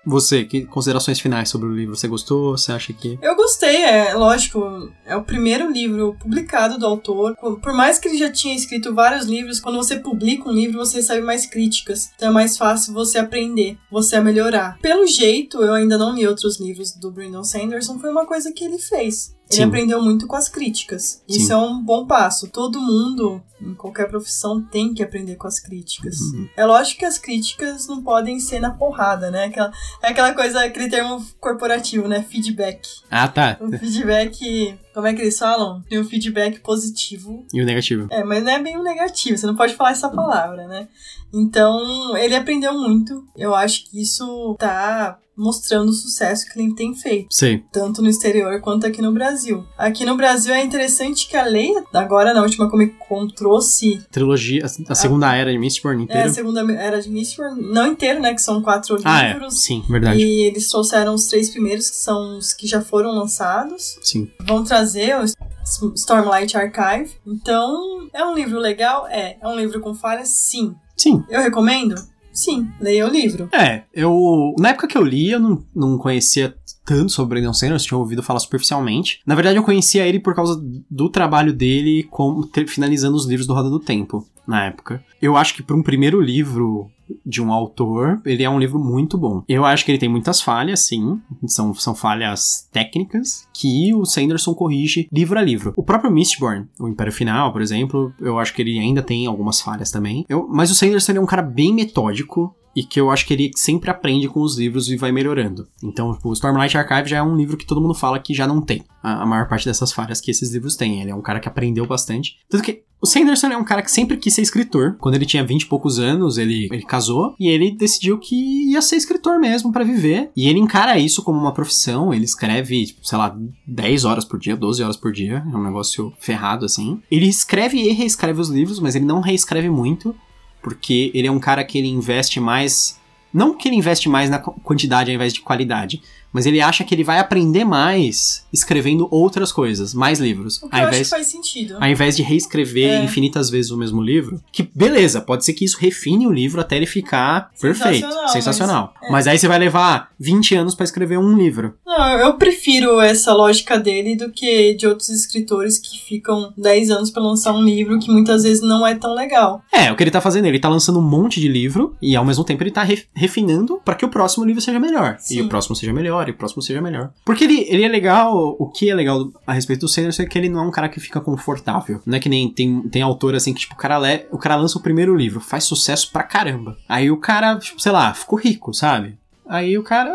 Você, 0.05 0.45
que 0.45 0.65
considerações 0.65 1.21
finais 1.21 1.49
sobre 1.49 1.69
o 1.69 1.75
livro? 1.75 1.95
Você 1.95 2.09
gostou? 2.09 2.57
Você 2.57 2.73
acha 2.73 2.93
que. 2.93 3.19
Eu 3.21 3.37
gostei, 3.37 3.85
é 3.85 4.15
lógico, 4.15 4.91
é 5.05 5.15
o 5.15 5.23
primeiro 5.23 5.71
livro 5.71 6.17
publicado 6.19 6.79
do 6.79 6.87
autor. 6.87 7.37
Por 7.37 7.73
mais 7.73 7.99
que 7.99 8.09
ele 8.09 8.19
já 8.19 8.31
tinha 8.31 8.55
escrito 8.55 8.95
vários 8.95 9.27
livros, 9.27 9.61
quando 9.61 9.77
você 9.77 9.99
publica 9.99 10.49
um 10.49 10.53
livro, 10.53 10.79
você 10.79 10.99
recebe 10.99 11.23
mais 11.23 11.47
críticas. 11.47 12.11
Então 12.17 12.31
é 12.31 12.33
mais 12.33 12.57
fácil 12.57 12.95
você 12.95 13.19
aprender, 13.19 13.77
você 13.91 14.21
melhorar. 14.21 14.79
Pelo 14.81 15.07
jeito, 15.07 15.63
eu 15.63 15.75
ainda 15.75 15.99
não 15.99 16.15
li 16.15 16.27
outros 16.27 16.59
livros 16.61 16.93
do 16.93 17.11
Brandon 17.11 17.45
Sanderson, 17.45 17.99
foi 17.99 18.11
uma 18.11 18.27
coisa 18.27 18.53
que 18.53 18.65
ele 18.65 18.79
fez. 18.79 19.35
Ele 19.51 19.63
Sim. 19.63 19.65
aprendeu 19.65 20.01
muito 20.01 20.29
com 20.29 20.37
as 20.37 20.49
críticas. 20.49 21.23
Isso 21.29 21.49
Sim. 21.49 21.53
é 21.53 21.57
um 21.57 21.83
bom 21.83 22.07
passo. 22.07 22.47
Todo 22.49 22.81
mundo, 22.81 23.43
em 23.61 23.75
qualquer 23.75 24.09
profissão, 24.09 24.63
tem 24.63 24.95
que 24.95 25.03
aprender 25.03 25.35
com 25.35 25.49
as 25.49 25.59
críticas. 25.59 26.21
Uhum. 26.21 26.49
É 26.57 26.65
lógico 26.65 27.01
que 27.01 27.05
as 27.05 27.19
críticas 27.19 27.89
não 27.89 28.01
podem 28.01 28.39
ser 28.39 28.61
na 28.61 28.71
porrada, 28.71 29.29
né? 29.29 29.47
Aquela, 29.47 29.73
é 30.03 30.09
aquela 30.09 30.33
coisa, 30.35 30.65
aquele 30.65 30.89
termo 30.89 31.27
corporativo, 31.41 32.07
né? 32.07 32.23
Feedback. 32.23 32.89
Ah, 33.11 33.27
tá. 33.27 33.57
O 33.61 33.77
feedback. 33.77 34.79
Como 34.93 35.07
é 35.07 35.15
que 35.15 35.23
eles 35.23 35.39
falam? 35.39 35.83
Tem 35.89 36.01
um 36.01 36.05
feedback 36.05 36.61
positivo. 36.61 37.47
E 37.53 37.63
o 37.63 37.67
negativo? 37.67 38.09
É, 38.11 38.25
mas 38.25 38.43
não 38.43 38.53
é 38.53 38.63
bem 38.63 38.77
um 38.77 38.83
negativo, 38.83 39.39
você 39.39 39.47
não 39.47 39.57
pode 39.57 39.75
falar 39.75 39.93
essa 39.93 40.09
palavra, 40.09 40.67
né? 40.67 40.89
Então, 41.33 42.17
ele 42.17 42.35
aprendeu 42.35 42.75
muito. 42.75 43.25
Eu 43.37 43.55
acho 43.55 43.89
que 43.89 44.01
isso 44.01 44.57
tá 44.59 45.19
mostrando 45.41 45.89
o 45.89 45.93
sucesso 45.93 46.45
que 46.47 46.61
ele 46.61 46.75
tem 46.75 46.95
feito, 46.95 47.35
Sei. 47.35 47.65
tanto 47.73 48.03
no 48.03 48.11
exterior 48.11 48.61
quanto 48.61 48.87
aqui 48.87 49.01
no 49.01 49.11
Brasil. 49.11 49.65
Aqui 49.79 50.05
no 50.05 50.15
Brasil 50.15 50.53
é 50.53 50.63
interessante 50.63 51.27
que 51.27 51.35
a 51.35 51.45
lei, 51.45 51.73
agora 51.95 52.35
na 52.35 52.43
última 52.43 52.69
Comic 52.69 52.97
Con, 53.09 53.27
trouxe 53.27 54.03
Trilogia, 54.11 54.63
a, 54.63 54.93
a 54.93 54.95
segunda 54.95 55.35
era 55.35 55.51
de 55.51 55.59
Mistborn 55.59 56.03
é, 56.03 56.05
inteira. 56.05 56.27
a 56.27 56.31
segunda 56.31 56.73
era 56.75 57.01
de 57.01 57.09
Mistborn, 57.09 57.63
não 57.73 57.87
inteiro, 57.87 58.21
né? 58.21 58.35
Que 58.35 58.43
são 58.43 58.61
quatro 58.61 58.99
ah, 59.03 59.23
é. 59.23 59.33
livros. 59.33 59.63
Sim, 59.63 59.83
verdade. 59.89 60.23
E 60.23 60.43
eles 60.43 60.69
trouxeram 60.69 61.15
os 61.15 61.27
três 61.27 61.49
primeiros, 61.49 61.89
que 61.89 61.97
são 61.97 62.37
os 62.37 62.53
que 62.53 62.67
já 62.67 62.83
foram 62.83 63.11
lançados. 63.11 63.99
Sim. 64.03 64.31
Vão 64.47 64.63
trazer 64.63 64.80
o 64.81 65.93
Stormlight 65.95 66.57
Archive. 66.57 67.13
Então, 67.27 68.09
é 68.13 68.25
um 68.25 68.35
livro 68.35 68.59
legal? 68.59 69.07
É. 69.09 69.37
É 69.41 69.49
um 69.49 69.57
livro 69.57 69.81
com 69.81 69.95
falhas? 69.95 70.29
Sim. 70.29 70.75
Sim. 70.97 71.25
Eu 71.29 71.41
recomendo? 71.41 71.95
Sim. 72.33 72.69
Leia 72.81 73.07
o 73.07 73.11
livro. 73.11 73.49
É, 73.53 73.83
eu. 73.93 74.55
Na 74.59 74.71
época 74.71 74.87
que 74.87 74.97
eu 74.97 75.03
li, 75.03 75.31
eu 75.31 75.41
não, 75.41 75.65
não 75.75 75.99
conhecia 75.99 76.55
tanto 76.85 77.13
sobre 77.13 77.39
Brandon 77.39 77.53
Sanderson, 77.53 77.87
tinha 77.89 77.99
ouvido 77.99 78.23
falar 78.23 78.41
superficialmente. 78.41 79.21
Na 79.27 79.35
verdade, 79.35 79.57
eu 79.59 79.63
conhecia 79.65 80.07
ele 80.07 80.19
por 80.19 80.35
causa 80.35 80.61
do 80.91 81.09
trabalho 81.09 81.53
dele 81.53 82.05
como 82.11 82.47
ter- 82.47 82.67
finalizando 82.67 83.17
os 83.17 83.27
livros 83.27 83.47
do 83.47 83.55
Roda 83.55 83.69
do 83.71 83.79
Tempo, 83.79 84.27
na 84.47 84.65
época. 84.67 85.03
Eu 85.21 85.37
acho 85.37 85.55
que 85.55 85.63
para 85.63 85.77
um 85.77 85.83
primeiro 85.83 86.21
livro 86.21 86.91
de 87.27 87.43
um 87.43 87.53
autor, 87.53 88.21
ele 88.25 88.45
é 88.45 88.49
um 88.51 88.59
livro 88.61 88.79
muito 88.79 89.19
bom. 89.19 89.43
Eu 89.49 89.65
acho 89.65 89.85
que 89.85 89.91
ele 89.91 89.99
tem 89.99 90.09
muitas 90.09 90.41
falhas, 90.41 90.81
sim. 90.87 91.21
São, 91.47 91.75
são 91.75 91.93
falhas 91.95 92.69
técnicas 92.73 93.49
que 93.53 93.93
o 93.93 94.05
Sanderson 94.05 94.55
corrige 94.55 95.09
livro 95.13 95.37
a 95.39 95.43
livro. 95.43 95.73
O 95.77 95.83
próprio 95.83 96.11
Mistborn, 96.11 96.67
o 96.79 96.87
Império 96.89 97.13
Final, 97.13 97.53
por 97.53 97.63
exemplo, 97.63 98.13
eu 98.21 98.39
acho 98.39 98.55
que 98.55 98.63
ele 98.63 98.79
ainda 98.79 99.03
tem 99.03 99.27
algumas 99.27 99.61
falhas 99.61 99.91
também. 99.91 100.25
Eu- 100.29 100.47
mas 100.49 100.71
o 100.71 100.75
Sanderson 100.75 101.13
é 101.13 101.21
um 101.21 101.27
cara 101.27 101.43
bem 101.43 101.75
metódico 101.75 102.55
e 102.77 102.85
que 102.85 103.01
eu 103.01 103.11
acho 103.11 103.27
que 103.27 103.35
ele 103.35 103.51
sempre 103.57 103.91
aprende 103.91 104.29
com 104.29 104.41
os 104.43 104.57
livros 104.57 104.89
e 104.89 104.97
vai 104.97 105.11
melhorando. 105.11 105.67
Então, 105.83 106.15
tipo, 106.15 106.29
o 106.29 106.33
Stormlight 106.33 106.79
Archive 106.79 107.11
já 107.11 107.17
é 107.17 107.23
um 107.23 107.37
livro 107.37 107.57
que 107.57 107.67
todo 107.67 107.81
mundo 107.81 107.95
fala 107.95 108.21
que 108.21 108.33
já 108.33 108.47
não 108.47 108.61
tem 108.63 108.85
a 109.03 109.27
maior 109.27 109.49
parte 109.49 109.65
dessas 109.65 109.93
falhas 109.93 110.21
que 110.21 110.31
esses 110.31 110.53
livros 110.53 110.77
têm. 110.77 111.01
Ele 111.01 111.11
é 111.11 111.15
um 111.15 111.21
cara 111.23 111.41
que 111.41 111.49
aprendeu 111.49 111.85
bastante. 111.85 112.37
Tanto 112.49 112.63
que 112.63 112.85
o 113.01 113.07
Sanderson 113.07 113.47
é 113.49 113.57
um 113.57 113.65
cara 113.65 113.83
que 113.83 113.91
sempre 113.91 114.17
quis 114.17 114.35
ser 114.35 114.43
escritor. 114.43 114.97
Quando 114.99 115.15
ele 115.15 115.25
tinha 115.27 115.45
20 115.45 115.63
e 115.63 115.67
poucos 115.67 115.99
anos, 115.99 116.37
ele, 116.39 116.69
ele 116.71 116.83
casou 116.83 117.35
e 117.41 117.49
ele 117.49 117.71
decidiu 117.71 118.19
que 118.19 118.71
ia 118.71 118.83
ser 118.83 118.97
escritor 118.97 119.39
mesmo 119.39 119.73
pra 119.73 119.85
viver. 119.85 120.31
E 120.37 120.49
ele 120.49 120.59
encara 120.59 120.99
isso 120.99 121.23
como 121.23 121.39
uma 121.39 121.53
profissão. 121.55 122.13
Ele 122.13 122.25
escreve, 122.25 122.87
tipo, 122.87 123.07
sei 123.07 123.17
lá, 123.19 123.37
10 123.67 124.05
horas 124.05 124.25
por 124.25 124.39
dia, 124.39 124.57
12 124.57 124.83
horas 124.83 124.97
por 124.97 125.13
dia. 125.13 125.43
É 125.51 125.57
um 125.57 125.63
negócio 125.63 126.13
ferrado 126.19 126.65
assim. 126.65 127.01
Ele 127.11 127.27
escreve 127.27 127.79
e 127.79 127.91
reescreve 127.93 128.41
os 128.41 128.49
livros, 128.51 128.79
mas 128.81 128.95
ele 128.95 129.05
não 129.07 129.21
reescreve 129.21 129.71
muito 129.71 130.15
porque 130.63 131.11
ele 131.15 131.27
é 131.27 131.31
um 131.33 131.41
cara 131.41 131.65
que 131.65 131.79
ele 131.79 131.89
investe 131.89 132.39
mais. 132.39 132.99
Não 133.33 133.57
que 133.57 133.69
ele 133.69 133.77
investe 133.77 134.09
mais 134.09 134.29
na 134.29 134.39
qu- 134.39 134.53
quantidade 134.63 135.09
ao 135.11 135.15
invés 135.15 135.33
de 135.33 135.41
qualidade, 135.41 136.03
mas 136.33 136.47
ele 136.47 136.61
acha 136.61 136.85
que 136.85 136.95
ele 136.95 137.05
vai 137.05 137.19
aprender 137.19 137.65
mais 137.65 138.45
escrevendo 138.53 139.09
outras 139.11 139.53
coisas, 139.53 139.93
mais 139.95 140.19
livros. 140.21 140.63
O 140.63 140.69
que 140.69 140.75
Ao 140.77 140.83
eu 140.83 140.89
acho 140.89 140.95
invés, 140.97 141.09
que 141.09 141.15
faz 141.17 141.27
sentido. 141.27 141.77
ao 141.81 141.89
invés 141.89 142.17
de 142.17 142.23
reescrever 142.23 142.91
É. 143.01 143.05
infinitas 143.05 143.49
vezes 143.51 143.71
o 143.71 143.77
mesmo 143.77 144.01
livro, 144.03 144.41
que 144.53 144.69
beleza, 144.75 145.21
pode 145.21 145.45
ser 145.45 145.53
que 145.55 145.65
isso 145.65 145.79
refine 145.79 146.27
o 146.27 146.33
livro 146.33 146.61
até 146.61 146.77
ele 146.77 146.87
ficar 146.87 147.51
perfeito, 147.61 148.01
Sensacional, 148.07 148.29
sensacional. 148.29 148.95
mas- 149.03 149.11
Mas, 149.21 149.27
é. 149.27 149.31
aí 149.33 149.39
você 149.39 149.49
vai 149.49 149.59
levar 149.59 150.11
20 150.19 150.55
anos 150.55 150.75
pra 150.75 150.85
escrever 150.85 151.19
um 151.19 151.37
livro. 151.37 151.75
Não, 151.87 152.13
eu 152.21 152.35
prefiro 152.35 153.01
essa 153.01 153.33
lógica 153.35 153.79
dele 153.79 154.17
do 154.17 154.31
que 154.31 154.75
de 154.75 154.87
outros 154.87 155.09
escritores 155.11 155.79
que 155.79 155.99
ficam 156.01 156.53
10 156.57 156.91
anos 156.91 157.11
pra 157.11 157.23
lançar 157.23 157.53
um 157.53 157.63
livro 157.63 157.99
que 157.99 158.11
muitas 158.11 158.43
vezes 158.43 158.63
não 158.63 158.87
é 158.87 158.95
tão 158.95 159.15
legal. 159.15 159.63
É, 159.73 159.91
o 159.93 159.97
que 159.97 160.03
ele 160.03 160.11
tá 160.11 160.21
fazendo, 160.21 160.47
ele 160.47 160.59
tá 160.59 160.69
lançando 160.69 160.99
um 160.99 161.03
monte 161.03 161.41
de 161.41 161.49
livro 161.49 161.95
e 162.01 162.17
ao 162.17 162.25
mesmo 162.25 162.45
tempo 162.45 162.63
ele 162.63 162.71
tá 162.71 162.83
re- 162.83 163.05
refinando 163.15 163.81
pra 163.85 163.95
que 163.95 164.05
o 164.05 164.09
próximo 164.09 164.45
livro 164.45 164.61
seja 164.61 164.79
melhor. 164.81 165.17
E 165.21 165.35
Sim. 165.35 165.41
o 165.43 165.49
próximo 165.49 165.75
seja 165.77 165.93
melhor, 165.93 166.20
e 166.29 166.33
o 166.33 166.37
próximo 166.37 166.63
seja 166.63 166.81
melhor. 166.81 167.13
Porque 167.25 167.45
ele, 167.45 167.65
ele 167.69 167.83
é 167.85 167.89
legal, 167.89 168.57
o 168.59 168.69
que 168.69 168.91
é 168.91 168.95
legal 168.95 169.31
a 169.47 169.53
respeito 169.53 169.81
do 169.81 169.89
Sanderson 169.89 170.23
é 170.23 170.27
que 170.27 170.37
ele 170.39 170.49
não 170.49 170.61
é 170.61 170.63
um 170.67 170.71
cara 170.71 170.89
que 170.89 171.01
fica 171.01 171.21
confortável. 171.21 172.01
Não 172.05 172.17
é 172.17 172.21
que 172.21 172.29
nem 172.29 172.49
tem, 172.51 172.83
tem 172.83 173.03
autor 173.03 173.35
assim 173.35 173.55
que, 173.55 173.61
tipo, 173.61 173.75
o 173.75 173.79
cara, 173.79 173.99
le, 173.99 174.27
o 174.31 174.39
cara 174.39 174.57
lança 174.57 174.79
o 174.79 174.83
primeiro 174.83 175.17
livro, 175.17 175.41
faz 175.41 175.65
sucesso 175.65 176.11
pra 176.13 176.23
caramba. 176.23 176.77
Aí 176.89 177.11
o 177.11 177.17
cara, 177.17 177.57
tipo, 177.59 177.81
sei 177.81 177.93
lá, 177.93 178.13
ficou 178.13 178.39
rico, 178.39 178.73
sabe? 178.75 179.17
Aí 179.49 179.77
o 179.79 179.83
cara 179.83 180.15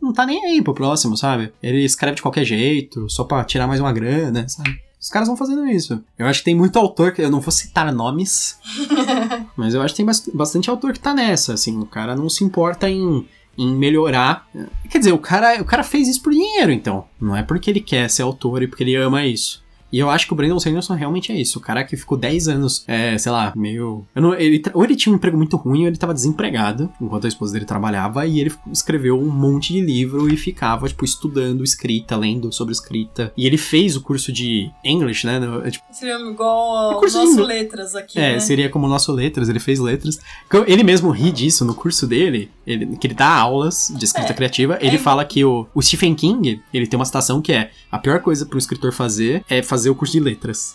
não 0.00 0.12
tá 0.12 0.24
nem 0.24 0.44
aí 0.46 0.62
pro 0.62 0.74
próximo, 0.74 1.16
sabe? 1.16 1.52
Ele 1.62 1.84
escreve 1.84 2.16
de 2.16 2.22
qualquer 2.22 2.44
jeito, 2.44 3.08
só 3.10 3.24
pra 3.24 3.44
tirar 3.44 3.66
mais 3.66 3.80
uma 3.80 3.92
grana, 3.92 4.48
sabe? 4.48 4.80
Os 5.00 5.08
caras 5.10 5.28
vão 5.28 5.36
fazendo 5.36 5.64
isso. 5.66 6.02
Eu 6.18 6.26
acho 6.26 6.40
que 6.40 6.46
tem 6.46 6.56
muito 6.56 6.76
autor, 6.76 7.12
que 7.12 7.22
eu 7.22 7.30
não 7.30 7.40
vou 7.40 7.52
citar 7.52 7.92
nomes, 7.92 8.58
mas 9.56 9.72
eu 9.74 9.80
acho 9.82 9.94
que 9.94 9.98
tem 9.98 10.06
bas- 10.06 10.28
bastante 10.34 10.68
autor 10.68 10.92
que 10.92 10.98
tá 11.00 11.14
nessa, 11.14 11.54
assim. 11.54 11.78
O 11.78 11.86
cara 11.86 12.16
não 12.16 12.28
se 12.28 12.42
importa 12.42 12.88
em, 12.90 13.24
em 13.58 13.74
melhorar. 13.74 14.48
Quer 14.88 14.98
dizer, 14.98 15.12
o 15.12 15.18
cara, 15.18 15.60
o 15.60 15.64
cara 15.64 15.82
fez 15.82 16.06
isso 16.08 16.22
por 16.22 16.32
dinheiro, 16.32 16.70
então. 16.70 17.06
Não 17.20 17.36
é 17.36 17.42
porque 17.42 17.68
ele 17.68 17.80
quer 17.80 18.08
ser 18.08 18.22
autor 18.22 18.62
e 18.62 18.68
porque 18.68 18.84
ele 18.84 18.94
ama 18.94 19.26
isso. 19.26 19.62
E 19.92 19.98
eu 19.98 20.10
acho 20.10 20.26
que 20.26 20.32
o 20.32 20.36
Brandon 20.36 20.58
Sanderson 20.60 20.94
realmente 20.94 21.32
é 21.32 21.40
isso. 21.40 21.58
O 21.58 21.62
cara 21.62 21.82
que 21.84 21.96
ficou 21.96 22.16
10 22.18 22.48
anos, 22.48 22.84
é, 22.86 23.16
sei 23.18 23.32
lá, 23.32 23.52
meio. 23.56 24.04
eu 24.14 24.22
não- 24.22 24.34
ele, 24.34 24.62
ou 24.74 24.84
ele 24.84 24.94
tinha 24.96 25.12
um 25.12 25.16
emprego 25.16 25.36
muito 25.36 25.56
ruim, 25.56 25.82
ou 25.82 25.86
ele 25.88 25.96
tava 25.96 26.12
desempregado, 26.14 26.90
enquanto 27.00 27.24
a 27.24 27.28
esposa 27.28 27.52
dele 27.54 27.64
trabalhava, 27.64 28.26
e 28.26 28.40
ele 28.40 28.52
escreveu 28.72 29.18
um 29.18 29.30
monte 29.30 29.72
de 29.72 29.80
livro 29.80 30.28
e 30.32 30.36
ficava, 30.36 30.86
tipo, 30.88 31.04
estudando 31.04 31.64
escrita, 31.64 32.16
lendo 32.16 32.52
sobre 32.52 32.72
escrita. 32.72 33.32
E 33.36 33.46
ele 33.46 33.56
fez 33.56 33.96
o 33.96 34.00
curso 34.02 34.32
de 34.32 34.70
English, 34.84 35.26
né? 35.26 35.38
no- 35.38 35.64
é, 35.66 35.70
tipo, 35.70 35.84
Seria 35.90 36.16
igual 36.18 36.92
ao 36.94 37.00
nosso 37.00 37.42
letras 37.42 37.94
aqui, 37.94 38.18
é, 38.18 38.34
né? 38.34 38.40
seria 38.40 38.68
como 38.68 38.86
o 38.86 38.88
nosso 38.90 39.12
letras, 39.12 39.48
ele 39.48 39.58
fez 39.60 39.78
letras. 39.78 40.18
Ele 40.66 40.82
mesmo 40.82 41.10
ri 41.10 41.30
disso 41.30 41.64
no 41.64 41.74
curso 41.74 42.06
dele, 42.06 42.50
ele- 42.66 42.96
que 42.96 43.06
ele 43.06 43.14
dá 43.14 43.28
aulas 43.34 43.92
de 43.96 44.04
escrita 44.04 44.32
É, 44.32 44.34
criativa. 44.34 44.78
Ele 44.80 44.96
é- 44.96 44.98
fala 44.98 45.24
que 45.24 45.44
o, 45.44 45.66
o 45.74 45.80
Stephen 45.82 46.14
King, 46.14 46.60
ele 46.74 46.86
tem 46.86 46.98
uma 46.98 47.04
citação 47.06 47.40
que 47.40 47.52
é: 47.52 47.70
a 47.90 47.98
pior 47.98 48.20
coisa 48.20 48.44
para 48.44 48.56
um 48.56 48.58
escritor 48.58 48.92
fazer 48.92 49.44
é 49.48 49.62
fazer 49.62 49.77
o 49.86 49.94
curso 49.94 50.12
de 50.12 50.20
letras. 50.20 50.74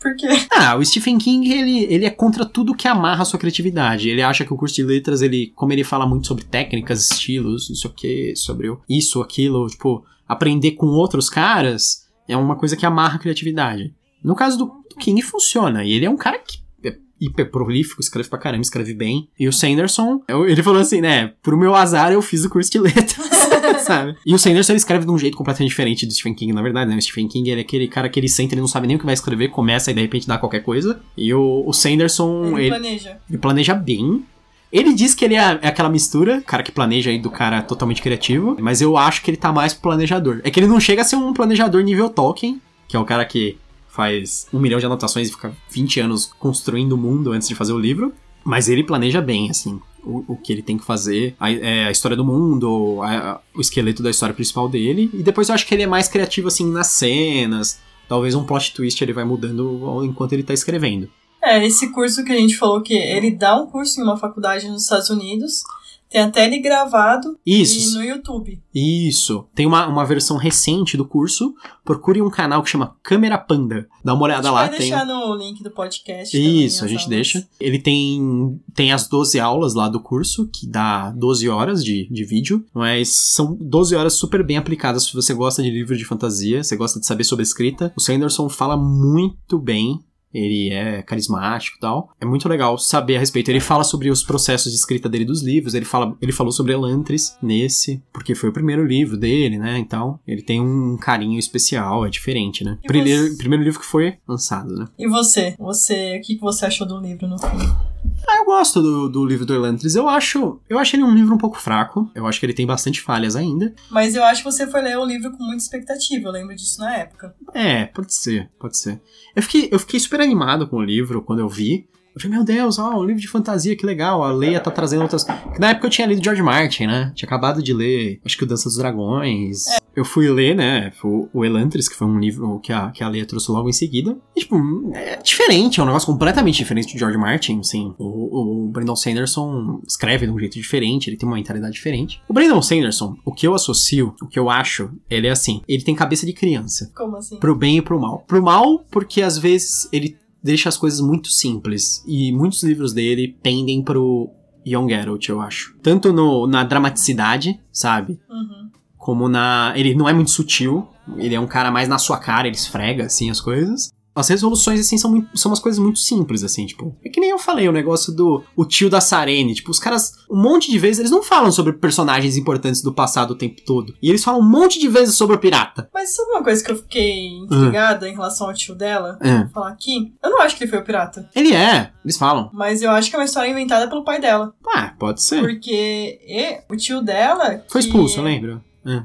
Por 0.00 0.14
quê? 0.16 0.28
Ah, 0.52 0.76
o 0.76 0.84
Stephen 0.84 1.18
King, 1.18 1.50
ele, 1.50 1.84
ele 1.92 2.04
é 2.04 2.10
contra 2.10 2.44
tudo 2.44 2.74
que 2.74 2.86
amarra 2.86 3.22
a 3.22 3.24
sua 3.24 3.38
criatividade. 3.38 4.08
Ele 4.08 4.22
acha 4.22 4.44
que 4.44 4.52
o 4.52 4.56
curso 4.56 4.76
de 4.76 4.84
letras, 4.84 5.22
ele, 5.22 5.52
como 5.56 5.72
ele 5.72 5.82
fala 5.82 6.06
muito 6.06 6.26
sobre 6.26 6.44
técnicas, 6.44 7.10
estilos, 7.10 7.68
não 7.68 7.76
sei 7.76 7.90
o 7.90 7.94
que, 7.94 8.36
sobre 8.36 8.76
isso, 8.88 9.20
aquilo, 9.20 9.66
tipo, 9.66 10.04
aprender 10.28 10.72
com 10.72 10.86
outros 10.86 11.28
caras 11.28 12.06
é 12.28 12.36
uma 12.36 12.56
coisa 12.56 12.76
que 12.76 12.86
amarra 12.86 13.16
a 13.16 13.18
criatividade. 13.18 13.92
No 14.22 14.34
caso 14.34 14.58
do, 14.58 14.64
do 14.66 14.96
King, 14.98 15.20
funciona. 15.22 15.84
E 15.84 15.92
ele 15.92 16.04
é 16.04 16.10
um 16.10 16.16
cara 16.16 16.38
que 16.38 16.58
é 16.84 16.96
hiper 17.20 17.50
prolífico, 17.50 18.00
escreve 18.00 18.28
pra 18.28 18.38
caramba, 18.38 18.62
escreve 18.62 18.94
bem. 18.94 19.28
E 19.38 19.48
o 19.48 19.52
Sanderson, 19.52 20.22
ele 20.46 20.62
falou 20.62 20.80
assim, 20.80 21.00
né, 21.00 21.32
pro 21.42 21.58
meu 21.58 21.74
azar 21.74 22.12
eu 22.12 22.22
fiz 22.22 22.44
o 22.44 22.50
curso 22.50 22.70
de 22.70 22.78
letras, 22.78 23.27
sabe? 23.80 24.16
E 24.24 24.34
o 24.34 24.38
Sanderson, 24.38 24.72
ele 24.72 24.78
escreve 24.78 25.04
de 25.04 25.10
um 25.10 25.18
jeito 25.18 25.36
completamente 25.36 25.70
diferente 25.70 26.06
do 26.06 26.12
Stephen 26.12 26.34
King, 26.34 26.52
na 26.52 26.62
verdade, 26.62 26.90
né? 26.90 26.96
O 26.96 27.02
Stephen 27.02 27.28
King, 27.28 27.50
ele 27.50 27.60
é 27.60 27.64
aquele 27.64 27.88
cara 27.88 28.08
que 28.08 28.18
ele 28.18 28.28
senta, 28.28 28.54
ele 28.54 28.60
não 28.60 28.68
sabe 28.68 28.86
nem 28.86 28.96
o 28.96 28.98
que 28.98 29.04
vai 29.04 29.14
escrever, 29.14 29.48
começa 29.48 29.90
e 29.90 29.94
de 29.94 30.00
repente 30.00 30.26
dá 30.26 30.38
qualquer 30.38 30.62
coisa. 30.62 31.00
E 31.16 31.32
o, 31.32 31.64
o 31.66 31.72
Sanderson, 31.72 32.56
Ele 32.58 32.60
ele, 32.62 32.68
planeja. 32.70 33.18
ele 33.28 33.38
planeja 33.38 33.74
bem. 33.74 34.24
Ele 34.70 34.92
diz 34.92 35.14
que 35.14 35.24
ele 35.24 35.34
é, 35.34 35.58
é 35.62 35.68
aquela 35.68 35.88
mistura, 35.88 36.42
cara 36.42 36.62
que 36.62 36.70
planeja 36.70 37.10
aí 37.10 37.18
do 37.18 37.30
cara 37.30 37.62
totalmente 37.62 38.02
criativo, 38.02 38.56
mas 38.60 38.82
eu 38.82 38.98
acho 38.98 39.22
que 39.22 39.30
ele 39.30 39.38
tá 39.38 39.50
mais 39.50 39.72
pro 39.72 39.84
planejador. 39.84 40.40
É 40.44 40.50
que 40.50 40.60
ele 40.60 40.66
não 40.66 40.78
chega 40.78 41.00
a 41.02 41.04
ser 41.04 41.16
um 41.16 41.32
planejador 41.32 41.82
nível 41.82 42.10
Tolkien, 42.10 42.60
que 42.86 42.94
é 42.96 43.00
o 43.00 43.04
cara 43.04 43.24
que 43.24 43.56
faz 43.88 44.46
um 44.52 44.60
milhão 44.60 44.78
de 44.78 44.86
anotações 44.86 45.28
e 45.28 45.32
fica 45.32 45.52
20 45.70 46.00
anos 46.00 46.30
construindo 46.38 46.92
o 46.92 46.98
mundo 46.98 47.32
antes 47.32 47.48
de 47.48 47.54
fazer 47.54 47.72
o 47.72 47.78
livro. 47.78 48.12
Mas 48.44 48.68
ele 48.68 48.84
planeja 48.84 49.20
bem, 49.20 49.50
assim, 49.50 49.80
o, 50.08 50.24
o 50.32 50.36
que 50.36 50.52
ele 50.52 50.62
tem 50.62 50.78
que 50.78 50.84
fazer, 50.84 51.34
a, 51.38 51.50
é, 51.52 51.84
a 51.86 51.90
história 51.90 52.16
do 52.16 52.24
mundo, 52.24 53.00
a- 53.02 53.40
o 53.54 53.60
esqueleto 53.60 54.02
da 54.02 54.10
história 54.10 54.34
principal 54.34 54.68
dele. 54.68 55.10
E 55.12 55.22
depois 55.22 55.48
eu 55.48 55.54
acho 55.54 55.66
que 55.66 55.74
ele 55.74 55.82
é 55.82 55.86
mais 55.86 56.08
criativo, 56.08 56.48
assim, 56.48 56.70
nas 56.70 56.88
cenas. 56.88 57.78
Talvez 58.08 58.34
um 58.34 58.44
plot 58.44 58.74
twist 58.74 59.00
ele 59.04 59.12
vai 59.12 59.24
mudando 59.24 60.02
enquanto 60.04 60.32
ele 60.32 60.42
tá 60.42 60.54
escrevendo. 60.54 61.08
É, 61.44 61.64
esse 61.64 61.92
curso 61.92 62.24
que 62.24 62.32
a 62.32 62.36
gente 62.36 62.56
falou 62.56 62.82
que 62.82 62.94
ele 62.94 63.30
dá 63.30 63.54
um 63.60 63.66
curso 63.66 64.00
em 64.00 64.02
uma 64.04 64.16
faculdade 64.16 64.66
nos 64.68 64.82
Estados 64.84 65.08
Unidos. 65.10 65.62
Tem 66.10 66.22
até 66.22 66.46
ele 66.46 66.58
gravado 66.58 67.38
Isso. 67.44 67.90
e 67.90 67.94
no 67.94 68.04
YouTube. 68.04 68.60
Isso. 68.74 69.46
Tem 69.54 69.66
uma, 69.66 69.86
uma 69.86 70.04
versão 70.04 70.36
recente 70.36 70.96
do 70.96 71.04
curso. 71.04 71.54
Procure 71.84 72.22
um 72.22 72.30
canal 72.30 72.62
que 72.62 72.70
chama 72.70 72.96
Câmera 73.02 73.36
Panda. 73.36 73.86
Dá 74.04 74.14
uma 74.14 74.22
A 74.22 74.24
olhada 74.24 74.42
gente 74.44 74.52
lá. 74.54 74.60
vai 74.60 74.70
Tem... 74.70 74.78
deixar 74.78 75.04
no 75.04 75.34
link 75.34 75.62
do 75.62 75.70
podcast. 75.70 76.36
Isso, 76.36 76.84
a 76.84 76.88
gente 76.88 77.00
aulas. 77.00 77.10
deixa. 77.10 77.48
Ele 77.60 77.78
tem, 77.78 78.58
tem 78.74 78.92
as 78.92 79.08
12 79.08 79.38
aulas 79.38 79.74
lá 79.74 79.88
do 79.88 80.00
curso, 80.00 80.48
que 80.48 80.66
dá 80.66 81.10
12 81.10 81.48
horas 81.48 81.84
de, 81.84 82.08
de 82.10 82.24
vídeo, 82.24 82.64
mas 82.72 83.08
são 83.08 83.56
12 83.60 83.94
horas 83.94 84.14
super 84.14 84.42
bem 84.44 84.56
aplicadas 84.56 85.04
se 85.04 85.14
você 85.14 85.34
gosta 85.34 85.62
de 85.62 85.70
livro 85.70 85.96
de 85.96 86.04
fantasia, 86.04 86.62
você 86.62 86.76
gosta 86.76 87.00
de 87.00 87.06
saber 87.06 87.24
sobre 87.24 87.42
escrita. 87.42 87.92
O 87.96 88.00
Sanderson 88.00 88.48
fala 88.48 88.76
muito 88.76 89.58
bem. 89.58 90.00
Ele 90.32 90.70
é 90.70 91.02
carismático 91.02 91.76
e 91.78 91.80
tal. 91.80 92.10
É 92.20 92.26
muito 92.26 92.48
legal 92.48 92.78
saber 92.78 93.16
a 93.16 93.20
respeito. 93.20 93.50
Ele 93.50 93.60
fala 93.60 93.84
sobre 93.84 94.10
os 94.10 94.22
processos 94.22 94.72
de 94.72 94.78
escrita 94.78 95.08
dele 95.08 95.24
dos 95.24 95.42
livros. 95.42 95.74
Ele, 95.74 95.84
fala, 95.84 96.16
ele 96.20 96.32
falou 96.32 96.52
sobre 96.52 96.72
Elantris 96.72 97.36
nesse, 97.42 98.02
porque 98.12 98.34
foi 98.34 98.50
o 98.50 98.52
primeiro 98.52 98.86
livro 98.86 99.16
dele, 99.16 99.58
né? 99.58 99.78
Então, 99.78 100.18
ele 100.26 100.42
tem 100.42 100.60
um 100.60 100.96
carinho 100.96 101.38
especial, 101.38 102.06
é 102.06 102.10
diferente, 102.10 102.64
né? 102.64 102.78
Primeiro, 102.86 103.28
você? 103.28 103.36
primeiro 103.36 103.64
livro 103.64 103.80
que 103.80 103.86
foi 103.86 104.18
lançado, 104.26 104.74
né? 104.74 104.86
E 104.98 105.08
você? 105.08 105.54
Você, 105.58 106.18
o 106.18 106.20
que 106.22 106.34
que 106.34 106.40
você 106.40 106.66
achou 106.66 106.86
do 106.86 106.98
livro 107.00 107.26
no 107.26 107.38
fim? 107.38 107.97
Ah, 108.26 108.38
eu 108.38 108.44
gosto 108.44 108.80
do, 108.82 109.08
do 109.08 109.24
livro 109.24 109.44
do 109.46 109.54
Elantris. 109.54 109.94
Eu 109.94 110.08
acho, 110.08 110.60
eu 110.68 110.78
acho 110.78 110.96
ele 110.96 111.04
um 111.04 111.14
livro 111.14 111.34
um 111.34 111.38
pouco 111.38 111.58
fraco. 111.58 112.10
Eu 112.14 112.26
acho 112.26 112.40
que 112.40 112.46
ele 112.46 112.54
tem 112.54 112.66
bastante 112.66 113.00
falhas 113.00 113.36
ainda. 113.36 113.74
Mas 113.90 114.14
eu 114.14 114.24
acho 114.24 114.42
que 114.42 114.50
você 114.50 114.66
foi 114.66 114.82
ler 114.82 114.98
o 114.98 115.04
livro 115.04 115.30
com 115.32 115.44
muita 115.44 115.62
expectativa. 115.62 116.28
Eu 116.28 116.32
lembro 116.32 116.54
disso 116.54 116.80
na 116.80 116.96
época. 116.96 117.34
É, 117.54 117.86
pode 117.86 118.14
ser, 118.14 118.50
pode 118.58 118.76
ser. 118.78 119.00
Eu 119.34 119.42
fiquei, 119.42 119.68
eu 119.70 119.78
fiquei 119.78 120.00
super 120.00 120.20
animado 120.20 120.66
com 120.68 120.76
o 120.76 120.82
livro 120.82 121.22
quando 121.22 121.40
eu 121.40 121.48
vi. 121.48 121.88
Eu 122.18 122.22
falei, 122.22 122.36
meu 122.36 122.44
Deus, 122.44 122.80
ó, 122.80 122.98
um 122.98 123.04
livro 123.04 123.22
de 123.22 123.28
fantasia, 123.28 123.76
que 123.76 123.86
legal. 123.86 124.24
A 124.24 124.32
Leia 124.32 124.58
tá 124.58 124.72
trazendo 124.72 125.02
outras. 125.02 125.24
Na 125.58 125.70
época 125.70 125.86
eu 125.86 125.90
tinha 125.90 126.06
lido 126.06 126.22
George 126.22 126.42
Martin, 126.42 126.86
né? 126.86 127.12
Tinha 127.14 127.28
acabado 127.28 127.62
de 127.62 127.72
ler, 127.72 128.20
acho 128.24 128.36
que 128.36 128.42
o 128.42 128.46
Dança 128.46 128.68
dos 128.68 128.76
Dragões. 128.76 129.66
Eu 129.94 130.04
fui 130.04 130.28
ler, 130.28 130.56
né? 130.56 130.92
O, 131.32 131.44
Elantris, 131.44 131.88
que 131.88 131.94
foi 131.94 132.08
um 132.08 132.18
livro 132.18 132.58
que 132.58 132.72
a, 132.72 132.90
que 132.90 133.04
a 133.04 133.08
Leia 133.08 133.24
trouxe 133.24 133.52
logo 133.52 133.68
em 133.68 133.72
seguida. 133.72 134.18
E, 134.36 134.40
tipo, 134.40 134.56
é 134.94 135.16
diferente, 135.22 135.78
é 135.78 135.82
um 135.82 135.86
negócio 135.86 136.06
completamente 136.06 136.56
diferente 136.56 136.92
de 136.92 136.98
George 136.98 137.16
Martin, 137.16 137.62
sim. 137.62 137.94
O, 137.98 138.64
o 138.64 138.68
Brandon 138.68 138.96
Sanderson 138.96 139.80
escreve 139.86 140.26
de 140.26 140.32
um 140.32 140.38
jeito 140.38 140.54
diferente, 140.54 141.08
ele 141.08 141.16
tem 141.16 141.28
uma 141.28 141.36
mentalidade 141.36 141.74
diferente. 141.74 142.20
O 142.28 142.32
Brandon 142.32 142.60
Sanderson, 142.60 143.16
o 143.24 143.32
que 143.32 143.46
eu 143.46 143.54
associo, 143.54 144.14
o 144.20 144.26
que 144.26 144.38
eu 144.38 144.50
acho, 144.50 144.90
ele 145.08 145.28
é 145.28 145.30
assim: 145.30 145.62
ele 145.68 145.84
tem 145.84 145.94
cabeça 145.94 146.26
de 146.26 146.32
criança. 146.32 146.90
Como 146.96 147.16
assim? 147.16 147.38
Pro 147.38 147.54
bem 147.54 147.78
e 147.78 147.82
pro 147.82 148.00
mal. 148.00 148.24
Pro 148.26 148.42
mal, 148.42 148.84
porque 148.90 149.22
às 149.22 149.38
vezes 149.38 149.88
ele 149.92 150.16
deixa 150.42 150.68
as 150.68 150.76
coisas 150.76 151.00
muito 151.00 151.28
simples. 151.28 152.02
E 152.06 152.32
muitos 152.32 152.62
livros 152.62 152.92
dele 152.92 153.36
pendem 153.42 153.82
pro 153.82 154.30
Young 154.66 154.92
Adult, 154.94 155.28
eu 155.28 155.40
acho. 155.40 155.74
Tanto 155.82 156.12
no, 156.12 156.46
na 156.46 156.64
dramaticidade, 156.64 157.60
sabe? 157.72 158.20
Uhum. 158.28 158.70
Como 158.96 159.28
na. 159.28 159.72
Ele 159.76 159.94
não 159.94 160.08
é 160.08 160.12
muito 160.12 160.30
sutil. 160.30 160.86
Ele 161.16 161.34
é 161.34 161.40
um 161.40 161.46
cara 161.46 161.70
mais 161.70 161.88
na 161.88 161.96
sua 161.98 162.18
cara, 162.18 162.46
ele 162.46 162.56
esfrega, 162.56 163.06
assim, 163.06 163.30
as 163.30 163.40
coisas. 163.40 163.90
As 164.18 164.28
resoluções, 164.28 164.80
assim, 164.80 164.98
são, 164.98 165.10
muito- 165.10 165.36
são 165.38 165.50
umas 165.50 165.60
coisas 165.60 165.78
muito 165.78 165.98
simples, 165.98 166.42
assim, 166.42 166.66
tipo. 166.66 166.96
É 167.04 167.08
que 167.08 167.20
nem 167.20 167.30
eu 167.30 167.38
falei, 167.38 167.68
o 167.68 167.72
negócio 167.72 168.12
do 168.12 168.42
o 168.56 168.64
tio 168.64 168.90
da 168.90 169.00
Sarene. 169.00 169.54
Tipo, 169.54 169.70
os 169.70 169.78
caras, 169.78 170.12
um 170.30 170.40
monte 170.40 170.70
de 170.70 170.78
vezes, 170.78 170.98
eles 170.98 171.10
não 171.10 171.22
falam 171.22 171.52
sobre 171.52 171.72
personagens 171.72 172.36
importantes 172.36 172.82
do 172.82 172.92
passado 172.92 173.30
o 173.32 173.34
tempo 173.36 173.60
todo. 173.64 173.94
E 174.02 174.08
eles 174.08 174.24
falam 174.24 174.40
um 174.40 174.48
monte 174.48 174.78
de 174.78 174.88
vezes 174.88 175.16
sobre 175.16 175.36
o 175.36 175.38
pirata. 175.38 175.88
Mas 175.94 176.14
sabe 176.14 176.30
uma 176.30 176.42
coisa 176.42 176.64
que 176.64 176.70
eu 176.70 176.76
fiquei 176.76 177.26
intrigada 177.28 178.08
em 178.08 178.12
relação 178.12 178.48
ao 178.48 178.54
tio 178.54 178.74
dela? 178.74 179.18
É. 179.20 179.38
Vou 179.44 179.48
falar 179.50 179.68
aqui. 179.70 180.12
Eu 180.22 180.30
não 180.30 180.40
acho 180.40 180.56
que 180.56 180.64
ele 180.64 180.70
foi 180.70 180.80
o 180.80 180.84
pirata. 180.84 181.28
Ele 181.34 181.54
é, 181.54 181.92
eles 182.04 182.16
falam. 182.18 182.50
Mas 182.52 182.82
eu 182.82 182.90
acho 182.90 183.08
que 183.10 183.16
é 183.16 183.18
uma 183.18 183.24
história 183.24 183.50
inventada 183.50 183.88
pelo 183.88 184.04
pai 184.04 184.20
dela. 184.20 184.52
Ah, 184.74 184.92
pode 184.98 185.22
ser. 185.22 185.40
Porque 185.40 186.18
e- 186.26 186.60
o 186.72 186.76
tio 186.76 187.00
dela. 187.02 187.62
Foi 187.68 187.80
que- 187.80 187.86
expulso, 187.88 188.20
lembra? 188.22 188.60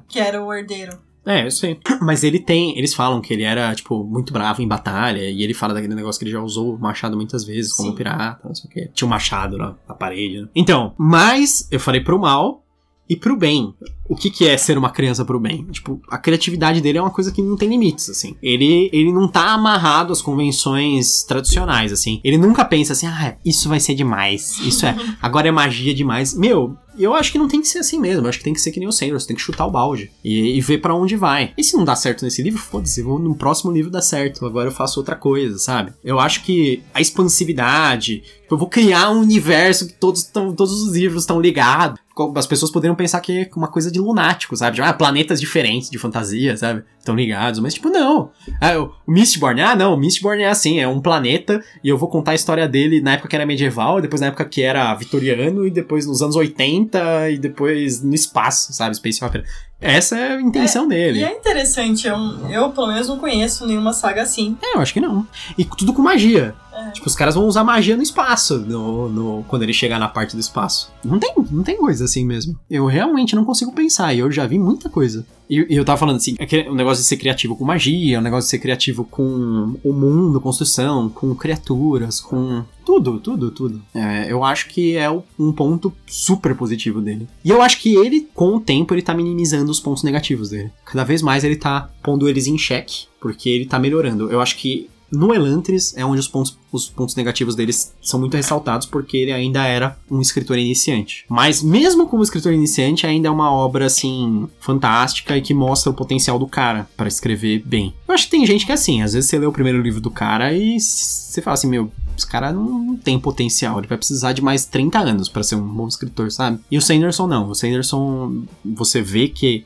Que 0.07 0.19
era 0.19 0.41
o 0.43 0.53
herdeiro. 0.53 0.97
É, 1.25 1.45
eu 1.45 1.51
sei. 1.51 1.79
Mas 2.01 2.23
ele 2.23 2.39
tem. 2.39 2.77
Eles 2.77 2.93
falam 2.93 3.21
que 3.21 3.33
ele 3.33 3.43
era, 3.43 3.73
tipo, 3.73 4.03
muito 4.03 4.33
bravo 4.33 4.61
em 4.61 4.67
batalha. 4.67 5.29
E 5.29 5.43
ele 5.43 5.53
fala 5.53 5.73
daquele 5.73 5.95
negócio 5.95 6.19
que 6.19 6.25
ele 6.25 6.31
já 6.31 6.41
usou 6.41 6.75
o 6.75 6.79
machado 6.79 7.15
muitas 7.15 7.43
vezes 7.43 7.73
como 7.73 7.89
Sim. 7.89 7.95
pirata, 7.95 8.47
não 8.47 8.55
sei 8.55 8.69
o 8.69 8.73
quê. 8.73 8.89
Tinha 8.93 9.07
um 9.07 9.09
machado 9.09 9.57
na, 9.57 9.75
na 9.87 9.95
parede, 9.95 10.41
né? 10.41 10.47
Então, 10.55 10.93
mas 10.97 11.67
eu 11.71 11.79
falei 11.79 12.01
pro 12.01 12.19
mal 12.19 12.63
e 13.09 13.15
pro 13.15 13.37
bem. 13.37 13.73
O 14.07 14.15
que, 14.15 14.29
que 14.29 14.47
é 14.47 14.57
ser 14.57 14.77
uma 14.77 14.89
criança 14.89 15.23
pro 15.23 15.39
bem? 15.39 15.65
Tipo, 15.65 16.01
a 16.09 16.17
criatividade 16.17 16.81
dele 16.81 16.97
é 16.97 17.01
uma 17.01 17.09
coisa 17.09 17.31
que 17.31 17.41
não 17.41 17.55
tem 17.55 17.69
limites, 17.69 18.09
assim. 18.09 18.35
Ele, 18.41 18.89
ele 18.91 19.11
não 19.11 19.27
tá 19.27 19.53
amarrado 19.53 20.11
às 20.11 20.21
convenções 20.21 21.23
tradicionais, 21.23 21.91
assim. 21.91 22.19
Ele 22.23 22.37
nunca 22.37 22.65
pensa 22.65 22.93
assim, 22.93 23.07
ah, 23.07 23.37
isso 23.45 23.69
vai 23.69 23.79
ser 23.79 23.95
demais. 23.95 24.59
Isso 24.59 24.85
é. 24.85 24.95
Agora 25.21 25.47
é 25.47 25.51
magia 25.51 25.93
demais. 25.93 26.33
Meu, 26.33 26.77
eu 26.97 27.13
acho 27.13 27.31
que 27.31 27.37
não 27.37 27.47
tem 27.47 27.61
que 27.61 27.67
ser 27.67 27.79
assim 27.79 27.99
mesmo. 27.99 28.25
Eu 28.25 28.29
acho 28.29 28.37
que 28.37 28.43
tem 28.43 28.53
que 28.53 28.61
ser 28.61 28.71
que 28.71 28.79
nem 28.79 28.87
o 28.87 28.91
Sanders, 28.91 29.25
tem 29.25 29.35
que 29.35 29.41
chutar 29.41 29.65
o 29.65 29.71
balde 29.71 30.11
e, 30.23 30.57
e 30.57 30.61
ver 30.61 30.79
pra 30.79 30.95
onde 30.95 31.15
vai. 31.15 31.53
E 31.57 31.63
se 31.63 31.75
não 31.75 31.83
dá 31.83 31.95
certo 31.95 32.23
nesse 32.23 32.41
livro, 32.41 32.59
foda-se, 32.59 33.01
vou 33.01 33.19
no 33.19 33.35
próximo 33.35 33.71
livro 33.71 33.91
dar 33.91 34.01
certo. 34.01 34.45
Agora 34.45 34.67
eu 34.67 34.71
faço 34.71 34.99
outra 34.99 35.15
coisa, 35.15 35.57
sabe? 35.57 35.93
Eu 36.03 36.19
acho 36.19 36.43
que 36.43 36.83
a 36.93 37.01
expansividade, 37.01 38.23
eu 38.53 38.57
vou 38.57 38.67
criar 38.67 39.09
um 39.09 39.21
universo 39.21 39.87
que 39.87 39.93
todos, 39.93 40.23
tão, 40.23 40.53
todos 40.53 40.83
os 40.83 40.95
livros 40.95 41.23
estão 41.23 41.41
ligados. 41.41 41.99
As 42.35 42.45
pessoas 42.45 42.71
poderiam 42.71 42.95
pensar 42.95 43.19
que 43.19 43.31
é 43.31 43.49
uma 43.55 43.67
coisa 43.67 43.89
de 43.89 43.99
lunático, 43.99 44.55
sabe? 44.55 44.75
De, 44.75 44.81
ah, 44.83 44.93
planetas 44.93 45.39
diferentes 45.39 45.89
de 45.89 45.97
fantasia, 45.97 46.55
sabe? 46.55 46.83
Estão 46.99 47.15
ligados. 47.15 47.59
Mas, 47.59 47.73
tipo, 47.73 47.89
não. 47.89 48.29
Ah, 48.61 48.77
o 48.77 49.11
Mistborn, 49.11 49.59
ah, 49.59 49.75
não. 49.75 49.95
O 49.95 49.97
Mistborn 49.97 50.43
é 50.43 50.49
assim, 50.49 50.79
é 50.79 50.87
um 50.87 51.01
planeta 51.01 51.63
e 51.83 51.89
eu 51.89 51.97
vou 51.97 52.07
contar 52.07 52.31
a 52.31 52.35
história 52.35 52.67
dele 52.67 53.01
na 53.01 53.13
época 53.13 53.29
que 53.29 53.35
era 53.35 53.45
medieval, 53.45 53.99
depois 53.99 54.21
na 54.21 54.27
época 54.27 54.45
que 54.45 54.61
era 54.61 54.93
vitoriano, 54.93 55.65
e 55.65 55.71
depois 55.71 56.05
nos 56.05 56.21
anos 56.21 56.35
80, 56.35 56.82
e 57.31 57.37
depois 57.37 58.01
no 58.01 58.13
espaço, 58.13 58.73
sabe? 58.73 58.95
Space 58.95 59.23
Opera. 59.23 59.43
Essa 59.81 60.17
é 60.17 60.35
a 60.37 60.41
intenção 60.41 60.87
dele. 60.87 61.19
E 61.19 61.23
é 61.25 61.35
interessante, 61.37 62.07
eu, 62.07 62.15
eu 62.49 62.69
pelo 62.71 62.87
menos 62.87 63.09
não 63.09 63.19
conheço 63.19 63.67
nenhuma 63.67 63.91
saga 63.91 64.21
assim. 64.21 64.57
É, 64.61 64.77
eu 64.77 64.79
acho 64.81 64.93
que 64.93 65.01
não. 65.01 65.27
E 65.57 65.65
tudo 65.65 65.91
com 65.93 66.01
magia. 66.01 66.55
É. 66.73 66.91
Tipo, 66.91 67.05
os 67.07 67.15
caras 67.15 67.35
vão 67.35 67.45
usar 67.45 67.63
magia 67.65 67.97
no 67.97 68.01
espaço, 68.01 68.59
no, 68.59 69.09
no- 69.09 69.43
quando 69.47 69.61
ele 69.63 69.73
chegar 69.73 69.99
na 69.99 70.07
parte 70.07 70.35
do 70.35 70.39
espaço. 70.39 70.89
Não 71.03 71.19
tem, 71.19 71.33
não 71.51 71.63
tem 71.63 71.75
coisa 71.77 72.05
assim 72.05 72.25
mesmo. 72.25 72.57
Eu 72.69 72.85
realmente 72.85 73.35
não 73.35 73.43
consigo 73.43 73.73
pensar, 73.73 74.13
e 74.13 74.19
eu 74.19 74.31
já 74.31 74.47
vi 74.47 74.57
muita 74.57 74.89
coisa. 74.89 75.25
E, 75.49 75.67
e 75.69 75.75
eu 75.75 75.83
tava 75.83 75.99
falando 75.99 76.15
assim, 76.15 76.35
aquele- 76.39 76.69
o 76.69 76.73
negócio 76.75 77.03
de 77.03 77.07
ser 77.07 77.17
criativo 77.17 77.55
com 77.55 77.65
magia, 77.65 78.19
o 78.19 78.21
negócio 78.21 78.45
de 78.47 78.51
ser 78.51 78.59
criativo 78.59 79.03
com 79.03 79.75
o 79.83 79.91
mundo, 79.93 80.39
construção, 80.39 81.09
com 81.09 81.35
criaturas, 81.35 82.21
com 82.21 82.63
tudo, 82.93 83.19
tudo, 83.19 83.51
tudo. 83.51 83.81
É, 83.93 84.31
eu 84.31 84.43
acho 84.43 84.67
que 84.67 84.95
é 84.95 85.09
um 85.09 85.51
ponto 85.51 85.93
super 86.05 86.55
positivo 86.55 87.01
dele. 87.01 87.27
E 87.43 87.49
eu 87.49 87.61
acho 87.61 87.79
que 87.79 87.95
ele, 87.95 88.27
com 88.33 88.55
o 88.55 88.59
tempo, 88.59 88.93
ele 88.93 89.01
tá 89.01 89.13
minimizando 89.13 89.71
os 89.71 89.79
pontos 89.79 90.03
negativos 90.03 90.49
dele. 90.49 90.71
Cada 90.85 91.03
vez 91.03 91.21
mais 91.21 91.43
ele 91.43 91.55
tá 91.55 91.89
pondo 92.03 92.29
eles 92.29 92.47
em 92.47 92.57
xeque, 92.57 93.05
porque 93.19 93.49
ele 93.49 93.65
tá 93.65 93.79
melhorando. 93.79 94.29
Eu 94.29 94.41
acho 94.41 94.57
que 94.57 94.89
no 95.13 95.33
Elantris 95.33 95.95
é 95.95 96.03
onde 96.03 96.19
os 96.19 96.27
pontos, 96.27 96.57
os 96.71 96.89
pontos 96.89 97.15
negativos 97.15 97.55
deles 97.55 97.93
são 98.01 98.19
muito 98.19 98.35
ressaltados, 98.35 98.87
porque 98.87 99.15
ele 99.17 99.31
ainda 99.31 99.65
era 99.65 99.97
um 100.09 100.19
escritor 100.19 100.57
iniciante. 100.57 101.25
Mas 101.29 101.61
mesmo 101.61 102.07
como 102.07 102.23
escritor 102.23 102.51
iniciante, 102.51 103.05
ainda 103.05 103.27
é 103.27 103.31
uma 103.31 103.51
obra, 103.51 103.85
assim, 103.85 104.47
fantástica 104.59 105.37
e 105.37 105.41
que 105.41 105.53
mostra 105.53 105.91
o 105.91 105.93
potencial 105.93 106.39
do 106.39 106.47
cara 106.47 106.87
pra 106.97 107.07
escrever 107.07 107.61
bem. 107.65 107.93
Eu 108.07 108.13
acho 108.13 108.25
que 108.25 108.31
tem 108.31 108.45
gente 108.45 108.65
que 108.65 108.71
é 108.71 108.75
assim, 108.75 109.01
às 109.01 109.13
vezes 109.13 109.29
você 109.29 109.37
lê 109.37 109.45
o 109.45 109.51
primeiro 109.51 109.81
livro 109.81 110.01
do 110.01 110.09
cara 110.09 110.51
e 110.51 110.79
você 110.79 111.41
fala 111.41 111.53
assim, 111.53 111.67
meu, 111.67 111.91
esse 112.17 112.27
cara 112.27 112.51
não 112.51 112.95
tem 112.95 113.19
potencial, 113.19 113.77
ele 113.79 113.87
vai 113.87 113.97
precisar 113.97 114.33
de 114.33 114.41
mais 114.41 114.65
30 114.65 114.99
anos 114.99 115.29
pra 115.29 115.43
ser 115.43 115.55
um 115.55 115.67
bom 115.67 115.87
escritor, 115.87 116.31
sabe? 116.31 116.59
E 116.69 116.77
o 116.77 116.81
Sanderson 116.81 117.27
não, 117.27 117.49
o 117.49 117.55
Sanderson, 117.55 118.43
você 118.63 119.01
vê 119.01 119.27
que 119.27 119.65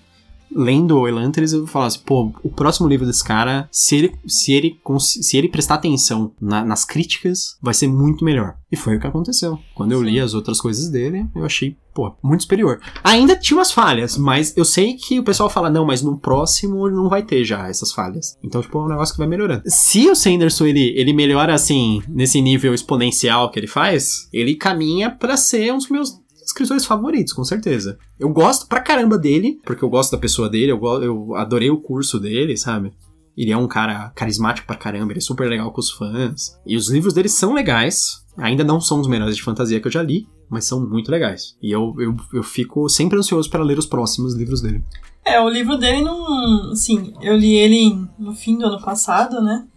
lendo 0.54 0.98
o 0.98 1.08
Elantris, 1.08 1.54
eu 1.54 1.68
falo 1.68 1.86
assim, 1.86 2.00
pô, 2.06 2.32
o 2.44 2.50
próximo 2.50 2.88
livro 2.88 3.06
desse 3.06 3.24
cara, 3.24 3.68
se 3.72 3.96
ele, 3.96 4.16
se 4.28 4.54
ele, 4.54 4.80
se 5.00 5.38
ele 5.38 5.50
prestar 5.50 5.76
atenção 5.76 6.32
na- 6.42 6.64
nas 6.66 6.86
críticas, 6.86 7.58
vai 7.62 7.74
ser 7.74 7.88
muito 7.88 8.24
melhor. 8.24 8.56
E 8.72 8.76
foi 8.76 8.98
o 8.98 9.00
que 9.00 9.08
aconteceu. 9.08 9.58
Quando 9.76 9.94
eu 9.94 10.02
li 10.04 10.20
as 10.20 10.34
outras 10.34 10.60
coisas 10.60 10.90
dele, 10.90 11.26
eu 11.34 11.46
achei, 11.46 11.78
pô, 11.94 12.14
muito 12.22 12.42
superior. 12.44 12.80
Ainda 13.04 13.36
tinha 13.36 13.58
umas 13.58 13.72
falhas, 13.72 14.18
mas 14.18 14.56
eu 14.58 14.66
sei 14.66 14.96
que 14.96 15.20
o 15.20 15.24
pessoal 15.24 15.50
fala, 15.50 15.70
não, 15.70 15.86
mas 15.86 16.02
no 16.02 16.18
próximo 16.18 16.90
não 16.90 17.08
vai 17.08 17.24
ter 17.24 17.46
já 17.46 17.68
essas 17.70 17.92
falhas. 17.94 18.38
Então, 18.44 18.62
tipo, 18.62 18.78
é 18.78 18.82
um 18.82 18.88
negócio 18.90 19.14
que 19.14 19.20
vai 19.20 19.28
melhorando. 19.28 19.64
Se 19.66 20.10
o 20.10 20.16
Sanderson, 20.16 20.66
ele, 20.66 20.94
ele 20.98 21.14
melhora, 21.14 21.54
assim, 21.54 22.02
nesse 22.10 22.42
nível 22.42 22.74
exponencial 22.74 23.50
que 23.52 23.58
ele 23.60 23.68
faz, 23.68 24.28
ele 24.34 24.56
caminha 24.56 25.10
pra 25.10 25.38
ser 25.38 25.72
um 25.74 25.78
dos 25.78 25.90
meus 25.90 26.20
escritores 26.48 26.86
favoritos, 26.86 27.34
com 27.34 27.44
certeza. 27.44 27.98
Eu 28.20 28.30
gosto 28.30 28.68
pra 28.68 28.80
caramba 28.82 29.18
dele, 29.18 29.60
porque 29.66 29.84
eu 29.84 29.90
gosto 29.90 30.12
da 30.12 30.18
pessoa 30.18 30.50
dele, 30.50 30.72
eu, 30.72 30.78
go- 30.78 31.00
eu 31.02 31.36
adorei 31.36 31.70
o 31.70 31.80
curso 31.82 32.20
dele, 32.20 32.56
sabe? 32.58 32.92
Ele 33.38 33.52
é 33.52 33.58
um 33.58 33.68
cara 33.68 34.10
carismático 34.16 34.66
pra 34.66 34.76
caramba, 34.76 35.12
ele 35.12 35.20
é 35.20 35.22
super 35.22 35.48
legal 35.48 35.72
com 35.72 35.80
os 35.80 35.92
fãs. 35.92 36.58
E 36.66 36.76
os 36.76 36.90
livros 36.90 37.14
dele 37.14 37.30
são 37.30 37.54
legais. 37.54 38.26
Ainda 38.38 38.64
não 38.64 38.80
são 38.82 39.00
os 39.00 39.08
melhores 39.08 39.36
de 39.36 39.44
fantasia 39.44 39.80
que 39.80 39.88
eu 39.88 39.92
já 39.92 40.02
li, 40.02 40.28
mas 40.50 40.66
são 40.66 40.80
muito 40.88 41.12
legais. 41.12 41.56
E 41.62 41.72
eu, 41.72 41.94
eu, 42.00 42.16
eu 42.34 42.42
fico 42.44 42.88
sempre 42.90 43.18
ansioso 43.18 43.50
para 43.50 43.64
ler 43.64 43.78
os 43.78 43.86
próximos 43.86 44.34
livros 44.36 44.62
dele. 44.62 44.84
É, 45.26 45.40
o 45.42 45.50
livro 45.50 45.78
dele 45.78 46.02
não. 46.02 46.72
Assim, 46.72 47.14
eu 47.22 47.36
li 47.36 47.56
ele 47.56 48.08
no 48.18 48.34
fim 48.34 48.58
do 48.58 48.66
ano 48.66 48.82
passado, 48.82 49.42
né? 49.42 49.68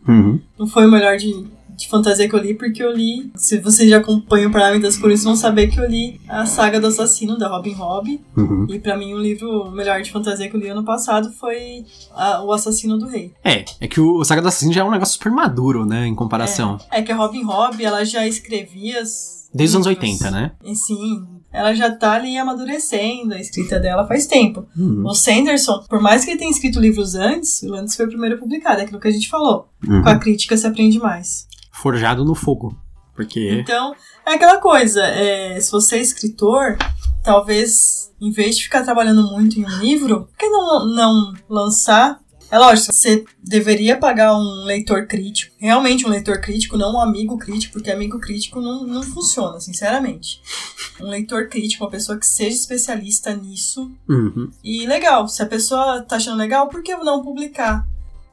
Não 0.59 0.67
foi 0.67 0.87
o 0.87 0.91
melhor 0.91 1.17
de, 1.17 1.45
de 1.81 1.89
fantasia 1.89 2.29
que 2.29 2.35
eu 2.35 2.39
li, 2.39 2.53
porque 2.55 2.83
eu 2.83 2.93
li. 2.93 3.31
Se 3.35 3.59
você 3.59 3.89
já 3.89 3.97
acompanha 3.97 4.49
o 4.49 4.53
Parlamento 4.53 4.83
das 4.83 4.99
Cores, 4.99 5.25
vão 5.25 5.35
saber 5.35 5.69
que 5.69 5.81
eu 5.81 5.89
li 5.89 6.21
a 6.29 6.45
saga 6.45 6.79
do 6.79 6.87
assassino 6.89 7.39
da 7.39 7.49
Robin 7.49 7.73
Hobb. 7.73 8.21
Uhum. 8.37 8.67
E 8.69 8.79
pra 8.79 8.97
mim, 8.99 9.15
o 9.15 9.19
livro 9.19 9.71
melhor 9.71 10.03
de 10.03 10.13
fantasia 10.13 10.49
que 10.49 10.55
eu 10.57 10.61
li 10.61 10.69
ano 10.69 10.85
passado 10.85 11.33
foi 11.33 11.85
a- 12.15 12.43
O 12.45 12.53
Assassino 12.53 12.99
do 12.99 13.07
Rei. 13.09 13.33
É, 13.43 13.65
é 13.81 13.89
que 13.89 14.01
o 14.01 14.23
Saga 14.25 14.43
do 14.43 14.49
Assassino 14.49 14.73
já 14.73 14.83
é 14.83 14.85
um 14.85 14.91
negócio 14.91 15.15
super 15.15 15.33
maduro, 15.33 15.87
né, 15.87 16.07
em 16.07 16.15
comparação. 16.15 16.79
É, 16.91 16.99
é 16.99 17.03
que 17.03 17.11
a 17.13 17.17
Robin 17.17 17.43
Hobb, 17.45 17.83
ela 17.83 18.05
já 18.05 18.27
escrevia. 18.27 19.03
Desde 19.53 19.77
os 19.77 19.87
anos 19.87 19.87
livros. 19.89 20.11
80, 20.21 20.31
né? 20.31 20.53
Sim, 20.75 21.27
ela 21.53 21.75
já 21.75 21.91
tá 21.91 22.13
ali 22.13 22.37
amadurecendo 22.39 23.35
a 23.35 23.41
escrita 23.41 23.81
dela 23.81 24.07
faz 24.07 24.27
tempo. 24.27 24.67
Uhum. 24.77 25.03
O 25.07 25.13
Sanderson, 25.15 25.83
por 25.89 26.01
mais 26.01 26.25
que 26.25 26.31
ele 26.31 26.39
tenha 26.39 26.51
escrito 26.51 26.79
livros 26.79 27.15
antes, 27.17 27.61
o 27.63 27.69
Lantis 27.71 27.97
foi 27.97 28.07
o 28.07 28.09
primeiro 28.09 28.39
publicado, 28.39 28.81
é 28.81 28.85
aquilo 28.85 29.01
que 29.01 29.09
a 29.09 29.11
gente 29.11 29.29
falou. 29.29 29.69
Uhum. 29.87 30.03
Com 30.03 30.09
a 30.09 30.19
crítica 30.19 30.57
se 30.57 30.67
aprende 30.67 30.99
mais. 31.01 31.49
Forjado 31.81 32.25
no 32.25 32.35
fogo. 32.35 32.77
Porque. 33.15 33.51
Então, 33.51 33.95
é 34.27 34.35
aquela 34.35 34.59
coisa, 34.59 35.05
é, 35.05 35.61
se 35.61 35.71
você 35.71 35.97
é 35.97 36.01
escritor, 36.01 36.77
talvez, 37.23 38.13
em 38.21 38.31
vez 38.31 38.57
de 38.57 38.65
ficar 38.65 38.83
trabalhando 38.83 39.23
muito 39.31 39.59
em 39.59 39.65
um 39.65 39.79
livro, 39.79 40.25
por 40.25 40.37
que 40.39 40.49
não, 40.49 40.87
não 40.87 41.35
lançar? 41.49 42.21
É 42.51 42.59
lógico, 42.59 42.93
você 42.93 43.25
deveria 43.43 43.97
pagar 43.97 44.35
um 44.37 44.65
leitor 44.65 45.07
crítico, 45.07 45.55
realmente 45.59 46.05
um 46.05 46.09
leitor 46.11 46.41
crítico, 46.41 46.77
não 46.77 46.95
um 46.95 47.01
amigo 47.01 47.39
crítico, 47.39 47.75
porque 47.75 47.91
amigo 47.93 48.19
crítico 48.19 48.61
não, 48.61 48.85
não 48.85 49.03
funciona, 49.05 49.61
sinceramente. 49.61 50.43
Um 51.01 51.09
leitor 51.09 51.49
crítico, 51.49 51.85
uma 51.85 51.91
pessoa 51.91 52.19
que 52.19 52.27
seja 52.27 52.57
especialista 52.57 53.33
nisso, 53.35 53.93
Uhum. 54.09 54.51
e 54.65 54.85
legal, 54.85 55.29
se 55.29 55.41
a 55.43 55.47
pessoa 55.47 56.03
tá 56.03 56.17
achando 56.17 56.39
legal, 56.39 56.69
por 56.69 56.83
que 56.83 56.93
não 56.97 57.23
publicar? 57.23 57.87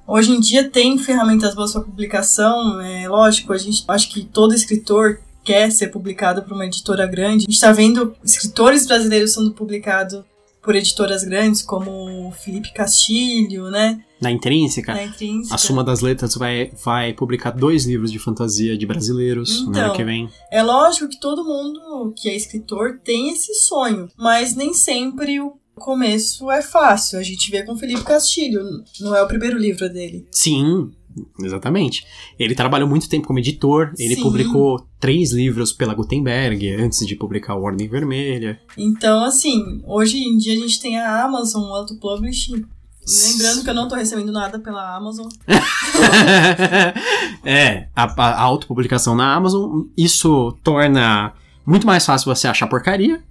Hoje 0.08 0.32
em 0.32 0.40
dia 0.40 0.70
tem 0.70 0.98
ferramentas 0.98 1.54
boas 1.54 1.74
para 1.74 1.82
publicação, 1.82 2.80
é 2.80 3.08
lógico, 3.10 3.52
a 3.52 3.58
gente 3.58 3.84
acho 3.88 4.10
que 4.10 4.24
todo 4.24 4.54
escritor 4.56 5.20
quer 5.44 5.70
ser 5.72 5.88
publicado 5.88 6.44
por 6.44 6.54
uma 6.54 6.66
editora 6.66 7.06
grande. 7.06 7.46
A 7.48 7.52
gente 7.52 7.60
tá 7.60 7.72
vendo 7.72 8.16
escritores 8.24 8.88
brasileiros 8.88 9.34
sendo 9.34 9.52
publicados 9.52 10.24
por 10.62 10.76
editoras 10.76 11.24
grandes, 11.24 11.62
como 11.62 12.30
Felipe 12.44 12.74
Castilho, 12.74 13.70
né? 13.70 14.02
Na 14.20 14.30
intrínseca, 14.32 14.94
Na 14.94 15.04
Intrínseca. 15.04 15.56
a 15.56 15.58
Suma 15.58 15.84
das 15.84 16.02
Letras 16.02 16.36
vai, 16.36 16.72
vai 16.84 17.14
publicar 17.14 17.52
dois 17.52 17.86
livros 17.86 18.12
de 18.12 18.20
fantasia 18.20 18.78
de 18.78 18.86
brasileiros 18.86 19.62
no 19.62 19.70
ano 19.70 19.78
Então. 19.80 19.94
que 19.94 20.04
vem. 20.04 20.28
É 20.52 20.62
lógico 20.62 21.08
que 21.08 21.20
todo 21.20 21.44
mundo 21.46 22.14
que 22.18 22.28
é 22.28 22.36
escritor 22.36 23.00
tem 23.04 23.30
esse 23.30 23.54
sonho, 23.54 24.10
mas 24.18 24.56
nem 24.56 24.74
sempre 24.74 25.40
o 25.40 25.54
começo 25.78 26.50
é 26.52 26.62
fácil. 26.62 27.20
A 27.20 27.24
gente 27.24 27.50
vê 27.50 27.64
com 27.64 27.78
Felipe 27.78 28.04
Castilho, 28.04 28.62
não 29.00 29.16
é 29.16 29.22
o 29.22 29.28
primeiro 29.28 29.58
livro 29.58 29.88
dele. 29.92 30.28
Sim, 30.32 30.92
exatamente. 31.40 32.06
Ele 32.38 32.56
trabalhou 32.56 32.88
muito 32.88 33.10
tempo 33.10 33.28
como 33.28 33.40
editor, 33.40 33.94
ele 33.98 34.16
Sim. 34.16 34.22
publicou 34.22 34.86
três 35.00 35.32
livros 35.32 35.72
pela 35.72 35.94
Gutenberg 35.94 36.70
antes 36.76 37.06
de 37.06 37.16
publicar 37.16 37.56
o 37.56 37.64
Ordem 37.64 37.88
Vermelha. 37.88 38.60
Então, 38.78 39.24
assim, 39.24 39.82
hoje 39.86 40.18
em 40.18 40.38
dia 40.38 40.54
a 40.54 40.58
gente 40.58 40.80
tem 40.80 41.00
a 41.00 41.24
Amazon, 41.24 41.64
o 41.64 41.74
Auto 41.74 41.96
Publishing. 42.00 42.66
Lembrando 43.10 43.64
que 43.64 43.70
eu 43.70 43.74
não 43.74 43.88
tô 43.88 43.96
recebendo 43.96 44.34
nada 44.34 44.60
pela 44.60 44.98
Amazon. 44.98 45.28
é, 47.46 47.88
a, 47.96 48.04
a 48.04 48.42
autopublicação 48.42 49.16
na 49.16 49.34
Amazon, 49.34 49.84
isso 49.96 50.52
torna 50.62 51.34
muito 51.66 51.88
mais 51.88 52.06
fácil 52.06 52.34
você 52.34 52.50
achar 52.50 52.68
porcaria, 52.68 53.24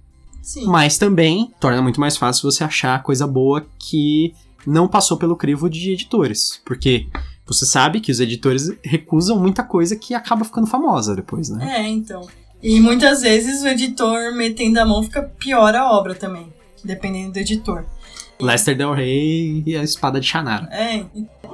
Sim. 0.47 0.65
mas 0.65 0.97
também 0.97 1.51
torna 1.59 1.81
muito 1.81 1.99
mais 1.99 2.15
fácil 2.15 2.49
você 2.49 2.63
achar 2.63 3.03
coisa 3.03 3.27
boa 3.27 3.67
que 3.77 4.33
não 4.65 4.87
passou 4.87 5.17
pelo 5.17 5.35
crivo 5.35 5.69
de 5.69 5.91
editores. 5.91 6.61
Porque 6.63 7.05
você 7.45 7.65
sabe 7.65 7.99
que 7.99 8.13
os 8.13 8.21
editores 8.21 8.71
recusam 8.81 9.37
muita 9.37 9.61
coisa 9.61 9.97
que 9.97 10.13
acaba 10.13 10.45
ficando 10.45 10.65
famosa 10.65 11.13
depois, 11.13 11.49
né? 11.49 11.79
É, 11.79 11.87
então. 11.89 12.25
E 12.63 12.79
muitas 12.79 13.23
vezes 13.23 13.61
o 13.61 13.67
editor 13.67 14.33
metendo 14.33 14.79
a 14.79 14.85
mão 14.85 15.03
fica 15.03 15.21
pior 15.21 15.75
a 15.75 15.91
obra 15.91 16.15
também, 16.15 16.47
dependendo 16.81 17.33
do 17.33 17.39
editor. 17.39 17.83
Lester 18.39 18.77
Del 18.77 18.93
Rey 18.93 19.63
e 19.65 19.75
a 19.75 19.83
Espada 19.83 20.17
de 20.17 20.27
Shannara. 20.27 20.69
É, 20.71 21.03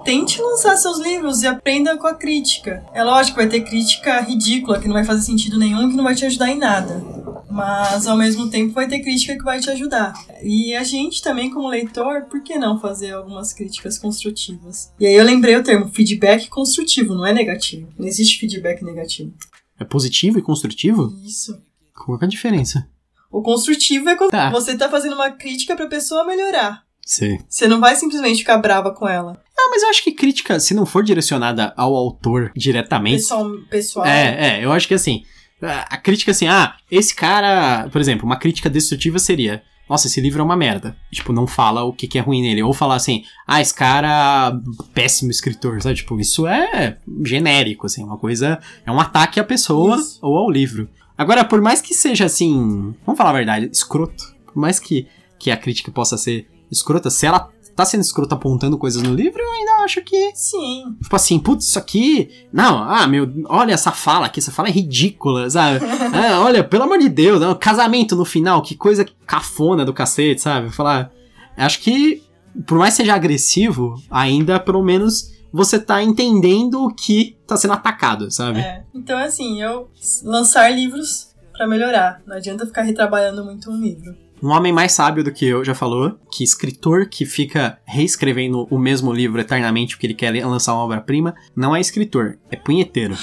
tente 0.03 0.41
lançar 0.41 0.75
seus 0.77 0.99
livros 0.99 1.41
e 1.41 1.47
aprenda 1.47 1.97
com 1.97 2.07
a 2.07 2.13
crítica. 2.15 2.85
É 2.93 3.03
lógico, 3.03 3.37
vai 3.37 3.47
ter 3.47 3.61
crítica 3.61 4.19
ridícula, 4.21 4.79
que 4.79 4.87
não 4.87 4.93
vai 4.93 5.03
fazer 5.05 5.21
sentido 5.21 5.57
nenhum, 5.57 5.89
que 5.89 5.95
não 5.95 6.03
vai 6.03 6.15
te 6.15 6.25
ajudar 6.25 6.49
em 6.49 6.57
nada. 6.57 7.03
Mas 7.49 8.07
ao 8.07 8.17
mesmo 8.17 8.49
tempo 8.49 8.73
vai 8.73 8.87
ter 8.87 8.99
crítica 9.01 9.37
que 9.37 9.43
vai 9.43 9.59
te 9.59 9.69
ajudar. 9.69 10.13
E 10.41 10.73
a 10.75 10.83
gente 10.83 11.21
também, 11.21 11.51
como 11.51 11.67
leitor, 11.67 12.23
por 12.23 12.41
que 12.41 12.57
não 12.57 12.79
fazer 12.79 13.11
algumas 13.13 13.53
críticas 13.53 13.97
construtivas? 13.99 14.91
E 14.99 15.05
aí 15.05 15.13
eu 15.13 15.23
lembrei 15.23 15.55
o 15.55 15.63
termo 15.63 15.87
feedback 15.89 16.47
construtivo, 16.49 17.13
não 17.13 17.25
é 17.25 17.31
negativo. 17.31 17.87
Não 17.97 18.07
existe 18.07 18.39
feedback 18.39 18.83
negativo. 18.83 19.31
É 19.79 19.83
positivo 19.83 20.39
e 20.39 20.41
construtivo? 20.41 21.13
Isso. 21.23 21.61
Qual 21.93 22.17
é 22.19 22.25
a 22.25 22.27
diferença? 22.27 22.87
O 23.31 23.41
construtivo 23.41 24.09
é 24.09 24.15
quando 24.15 24.31
Tá. 24.31 24.49
você 24.49 24.75
tá 24.77 24.89
fazendo 24.89 25.13
uma 25.13 25.31
crítica 25.31 25.75
pra 25.75 25.87
pessoa 25.87 26.25
melhorar. 26.25 26.82
Sei. 27.05 27.39
Você 27.47 27.67
não 27.67 27.79
vai 27.79 27.95
simplesmente 27.95 28.39
ficar 28.39 28.57
brava 28.57 28.91
com 28.91 29.07
ela. 29.07 29.41
Ah, 29.57 29.69
mas 29.69 29.83
eu 29.83 29.89
acho 29.89 30.03
que 30.03 30.11
crítica, 30.11 30.59
se 30.59 30.73
não 30.73 30.85
for 30.85 31.03
direcionada 31.03 31.73
ao 31.75 31.95
autor 31.95 32.51
diretamente. 32.55 33.17
Pessoal, 33.17 33.51
pessoal. 33.69 34.05
É, 34.05 34.59
é, 34.59 34.65
eu 34.65 34.71
acho 34.71 34.87
que 34.87 34.93
assim, 34.93 35.23
a 35.61 35.95
a 35.95 35.97
crítica 35.97 36.31
assim, 36.31 36.47
ah, 36.47 36.75
esse 36.89 37.13
cara, 37.13 37.89
por 37.91 37.99
exemplo, 37.99 38.25
uma 38.25 38.37
crítica 38.37 38.69
destrutiva 38.69 39.19
seria, 39.19 39.63
nossa, 39.89 40.07
esse 40.07 40.21
livro 40.21 40.41
é 40.41 40.43
uma 40.43 40.55
merda. 40.55 40.95
Tipo, 41.11 41.33
não 41.33 41.45
fala 41.45 41.83
o 41.83 41.93
que, 41.93 42.07
que 42.07 42.17
é 42.17 42.21
ruim 42.21 42.41
nele. 42.41 42.63
Ou 42.63 42.73
falar 42.73 42.95
assim, 42.95 43.23
ah, 43.45 43.61
esse 43.61 43.73
cara, 43.73 44.57
péssimo 44.93 45.29
escritor, 45.29 45.81
sabe? 45.81 45.95
Tipo, 45.95 46.19
isso 46.19 46.47
é 46.47 46.97
genérico, 47.23 47.85
assim, 47.85 48.03
uma 48.03 48.17
coisa, 48.17 48.59
é 48.85 48.91
um 48.91 48.99
ataque 48.99 49.39
à 49.39 49.43
pessoa 49.43 49.97
Isso. 49.97 50.19
ou 50.21 50.37
ao 50.37 50.49
livro. 50.49 50.89
Agora, 51.17 51.43
por 51.43 51.61
mais 51.61 51.81
que 51.81 51.93
seja 51.93 52.25
assim, 52.25 52.95
vamos 53.05 53.17
falar 53.17 53.29
a 53.29 53.33
verdade, 53.33 53.69
escroto, 53.71 54.35
por 54.45 54.55
mais 54.55 54.79
que, 54.79 55.07
que 55.37 55.51
a 55.51 55.57
crítica 55.57 55.91
possa 55.91 56.17
ser 56.17 56.47
escrota, 56.73 57.09
se 57.09 57.25
ela 57.25 57.49
tá 57.75 57.85
sendo 57.85 58.01
escroto 58.01 58.35
apontando 58.35 58.77
coisas 58.77 59.01
no 59.01 59.13
livro, 59.13 59.41
eu 59.41 59.51
ainda 59.51 59.83
acho 59.83 60.01
que. 60.01 60.31
Sim. 60.35 60.95
Tipo 61.01 61.15
assim, 61.15 61.39
putz, 61.39 61.67
isso 61.67 61.79
aqui. 61.79 62.29
Não, 62.51 62.83
ah, 62.83 63.07
meu, 63.07 63.29
olha 63.47 63.73
essa 63.73 63.91
fala 63.91 64.27
aqui, 64.27 64.39
essa 64.39 64.51
fala 64.51 64.69
é 64.69 64.71
ridícula, 64.71 65.49
sabe? 65.49 65.83
Ah, 66.13 66.41
olha, 66.41 66.63
pelo 66.63 66.83
amor 66.83 66.99
de 66.99 67.09
Deus, 67.09 67.39
não, 67.39 67.55
casamento 67.55 68.15
no 68.15 68.23
final, 68.23 68.61
que 68.61 68.75
coisa 68.75 69.05
cafona 69.25 69.83
do 69.83 69.93
cacete, 69.93 70.41
sabe? 70.41 70.69
Falar. 70.69 71.11
Acho 71.57 71.79
que, 71.79 72.21
por 72.67 72.77
mais 72.77 72.93
que 72.93 72.97
seja 72.97 73.15
agressivo, 73.15 73.95
ainda 74.11 74.59
pelo 74.59 74.83
menos 74.83 75.31
você 75.51 75.79
tá 75.79 76.03
entendendo 76.03 76.93
que 76.95 77.37
tá 77.47 77.57
sendo 77.57 77.73
atacado, 77.73 78.29
sabe? 78.31 78.59
É. 78.59 78.83
Então, 78.93 79.17
assim, 79.17 79.61
eu 79.61 79.89
lançar 80.23 80.69
livros 80.69 81.33
pra 81.51 81.67
melhorar. 81.67 82.21
Não 82.25 82.35
adianta 82.35 82.65
ficar 82.65 82.81
retrabalhando 82.81 83.45
muito 83.45 83.71
um 83.71 83.79
livro. 83.79 84.15
Um 84.43 84.49
homem 84.49 84.73
mais 84.73 84.91
sábio 84.91 85.23
do 85.23 85.31
que 85.31 85.45
eu 85.45 85.63
já 85.63 85.73
falou 85.73 86.19
que 86.29 86.43
escritor 86.43 87.07
que 87.07 87.25
fica 87.25 87.79
reescrevendo 87.85 88.67
o 88.69 88.77
mesmo 88.77 89.13
livro 89.13 89.39
eternamente 89.39 89.95
porque 89.95 90.05
ele 90.05 90.13
quer 90.13 90.45
lançar 90.45 90.73
uma 90.73 90.83
obra-prima 90.83 91.33
não 91.55 91.73
é 91.73 91.79
escritor, 91.79 92.37
é 92.51 92.57
punheteiro. 92.57 93.15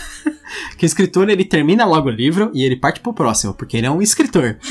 que 0.78 0.86
escritor 0.86 1.28
ele 1.28 1.44
termina 1.44 1.84
logo 1.84 2.08
o 2.08 2.10
livro 2.10 2.50
e 2.54 2.64
ele 2.64 2.76
parte 2.76 2.98
pro 2.98 3.12
próximo, 3.12 3.52
porque 3.52 3.76
ele 3.76 3.86
é 3.86 3.90
um 3.90 4.00
escritor. 4.00 4.56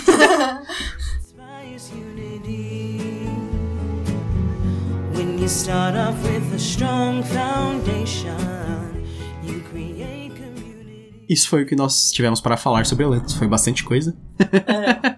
Isso 11.29 11.47
foi 11.47 11.61
o 11.61 11.65
que 11.67 11.75
nós 11.75 12.11
tivemos 12.11 12.41
para 12.41 12.57
falar 12.57 12.85
sobre 12.87 13.05
Atlantis, 13.05 13.35
foi 13.35 13.47
bastante 13.47 13.83
coisa. 13.83 14.17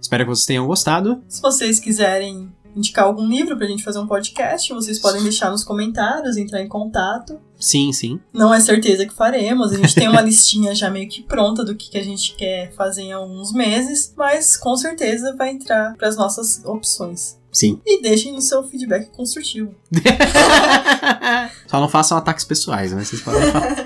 Espero 0.00 0.24
que 0.24 0.30
vocês 0.30 0.46
tenham 0.46 0.66
gostado. 0.66 1.22
Se 1.28 1.40
vocês 1.40 1.78
quiserem 1.78 2.52
indicar 2.76 3.06
algum 3.06 3.26
livro 3.26 3.56
pra 3.56 3.66
gente 3.66 3.82
fazer 3.82 3.98
um 3.98 4.06
podcast, 4.06 4.72
vocês 4.72 4.98
podem 4.98 5.22
deixar 5.22 5.50
nos 5.50 5.64
comentários, 5.64 6.36
entrar 6.36 6.60
em 6.60 6.68
contato. 6.68 7.40
Sim, 7.58 7.90
sim. 7.90 8.20
Não 8.32 8.52
é 8.52 8.60
certeza 8.60 9.06
que 9.06 9.14
faremos, 9.14 9.72
a 9.72 9.76
gente 9.76 9.94
tem 9.94 10.08
uma 10.08 10.20
listinha 10.22 10.74
já 10.74 10.90
meio 10.90 11.08
que 11.08 11.22
pronta 11.22 11.64
do 11.64 11.74
que, 11.74 11.88
que 11.88 11.96
a 11.96 12.04
gente 12.04 12.34
quer 12.36 12.72
fazer 12.74 13.02
em 13.02 13.12
alguns 13.12 13.50
meses, 13.52 14.12
mas 14.14 14.58
com 14.58 14.76
certeza 14.76 15.34
vai 15.34 15.50
entrar 15.50 15.96
pras 15.96 16.16
nossas 16.16 16.62
opções. 16.66 17.38
Sim. 17.50 17.80
E 17.86 18.02
deixem 18.02 18.34
no 18.34 18.42
seu 18.42 18.62
feedback 18.62 19.10
construtivo. 19.16 19.74
Só 21.66 21.80
não 21.80 21.88
façam 21.88 22.18
ataques 22.18 22.44
pessoais, 22.44 22.92
né? 22.92 23.02
Vocês 23.02 23.22
podem 23.22 23.50
falar. 23.50 23.78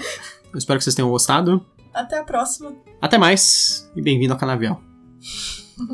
Eu 0.52 0.58
espero 0.58 0.80
que 0.80 0.82
vocês 0.82 0.96
tenham 0.96 1.08
gostado. 1.08 1.64
Até 1.94 2.18
a 2.18 2.24
próxima! 2.24 2.74
Até 3.00 3.16
mais 3.16 3.88
e 3.94 4.02
bem-vindo 4.02 4.32
ao 4.32 4.38
Canavial. 4.38 4.82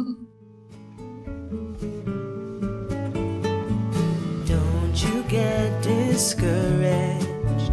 Don't 4.46 4.96
you 4.96 5.22
get 5.28 5.80
discouraged. 5.80 7.70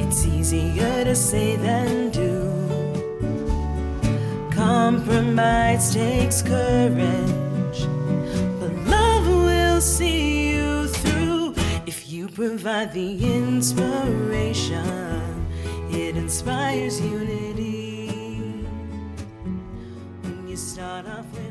It's 0.00 0.24
easier 0.24 1.04
to 1.04 1.14
say 1.14 1.56
than 1.56 2.08
do. 2.10 2.50
Compromise 4.50 5.92
takes 5.92 6.40
courage, 6.40 7.86
but 8.58 8.72
love 8.86 9.26
will 9.28 9.82
see 9.82 10.52
you 10.54 10.88
through 10.88 11.54
if 11.86 12.10
you 12.10 12.28
provide 12.28 12.94
the 12.94 13.22
inspiration. 13.36 14.82
It 15.90 16.16
inspires 16.16 17.02
unity 17.02 17.97
not 20.78 21.06
of 21.06 21.47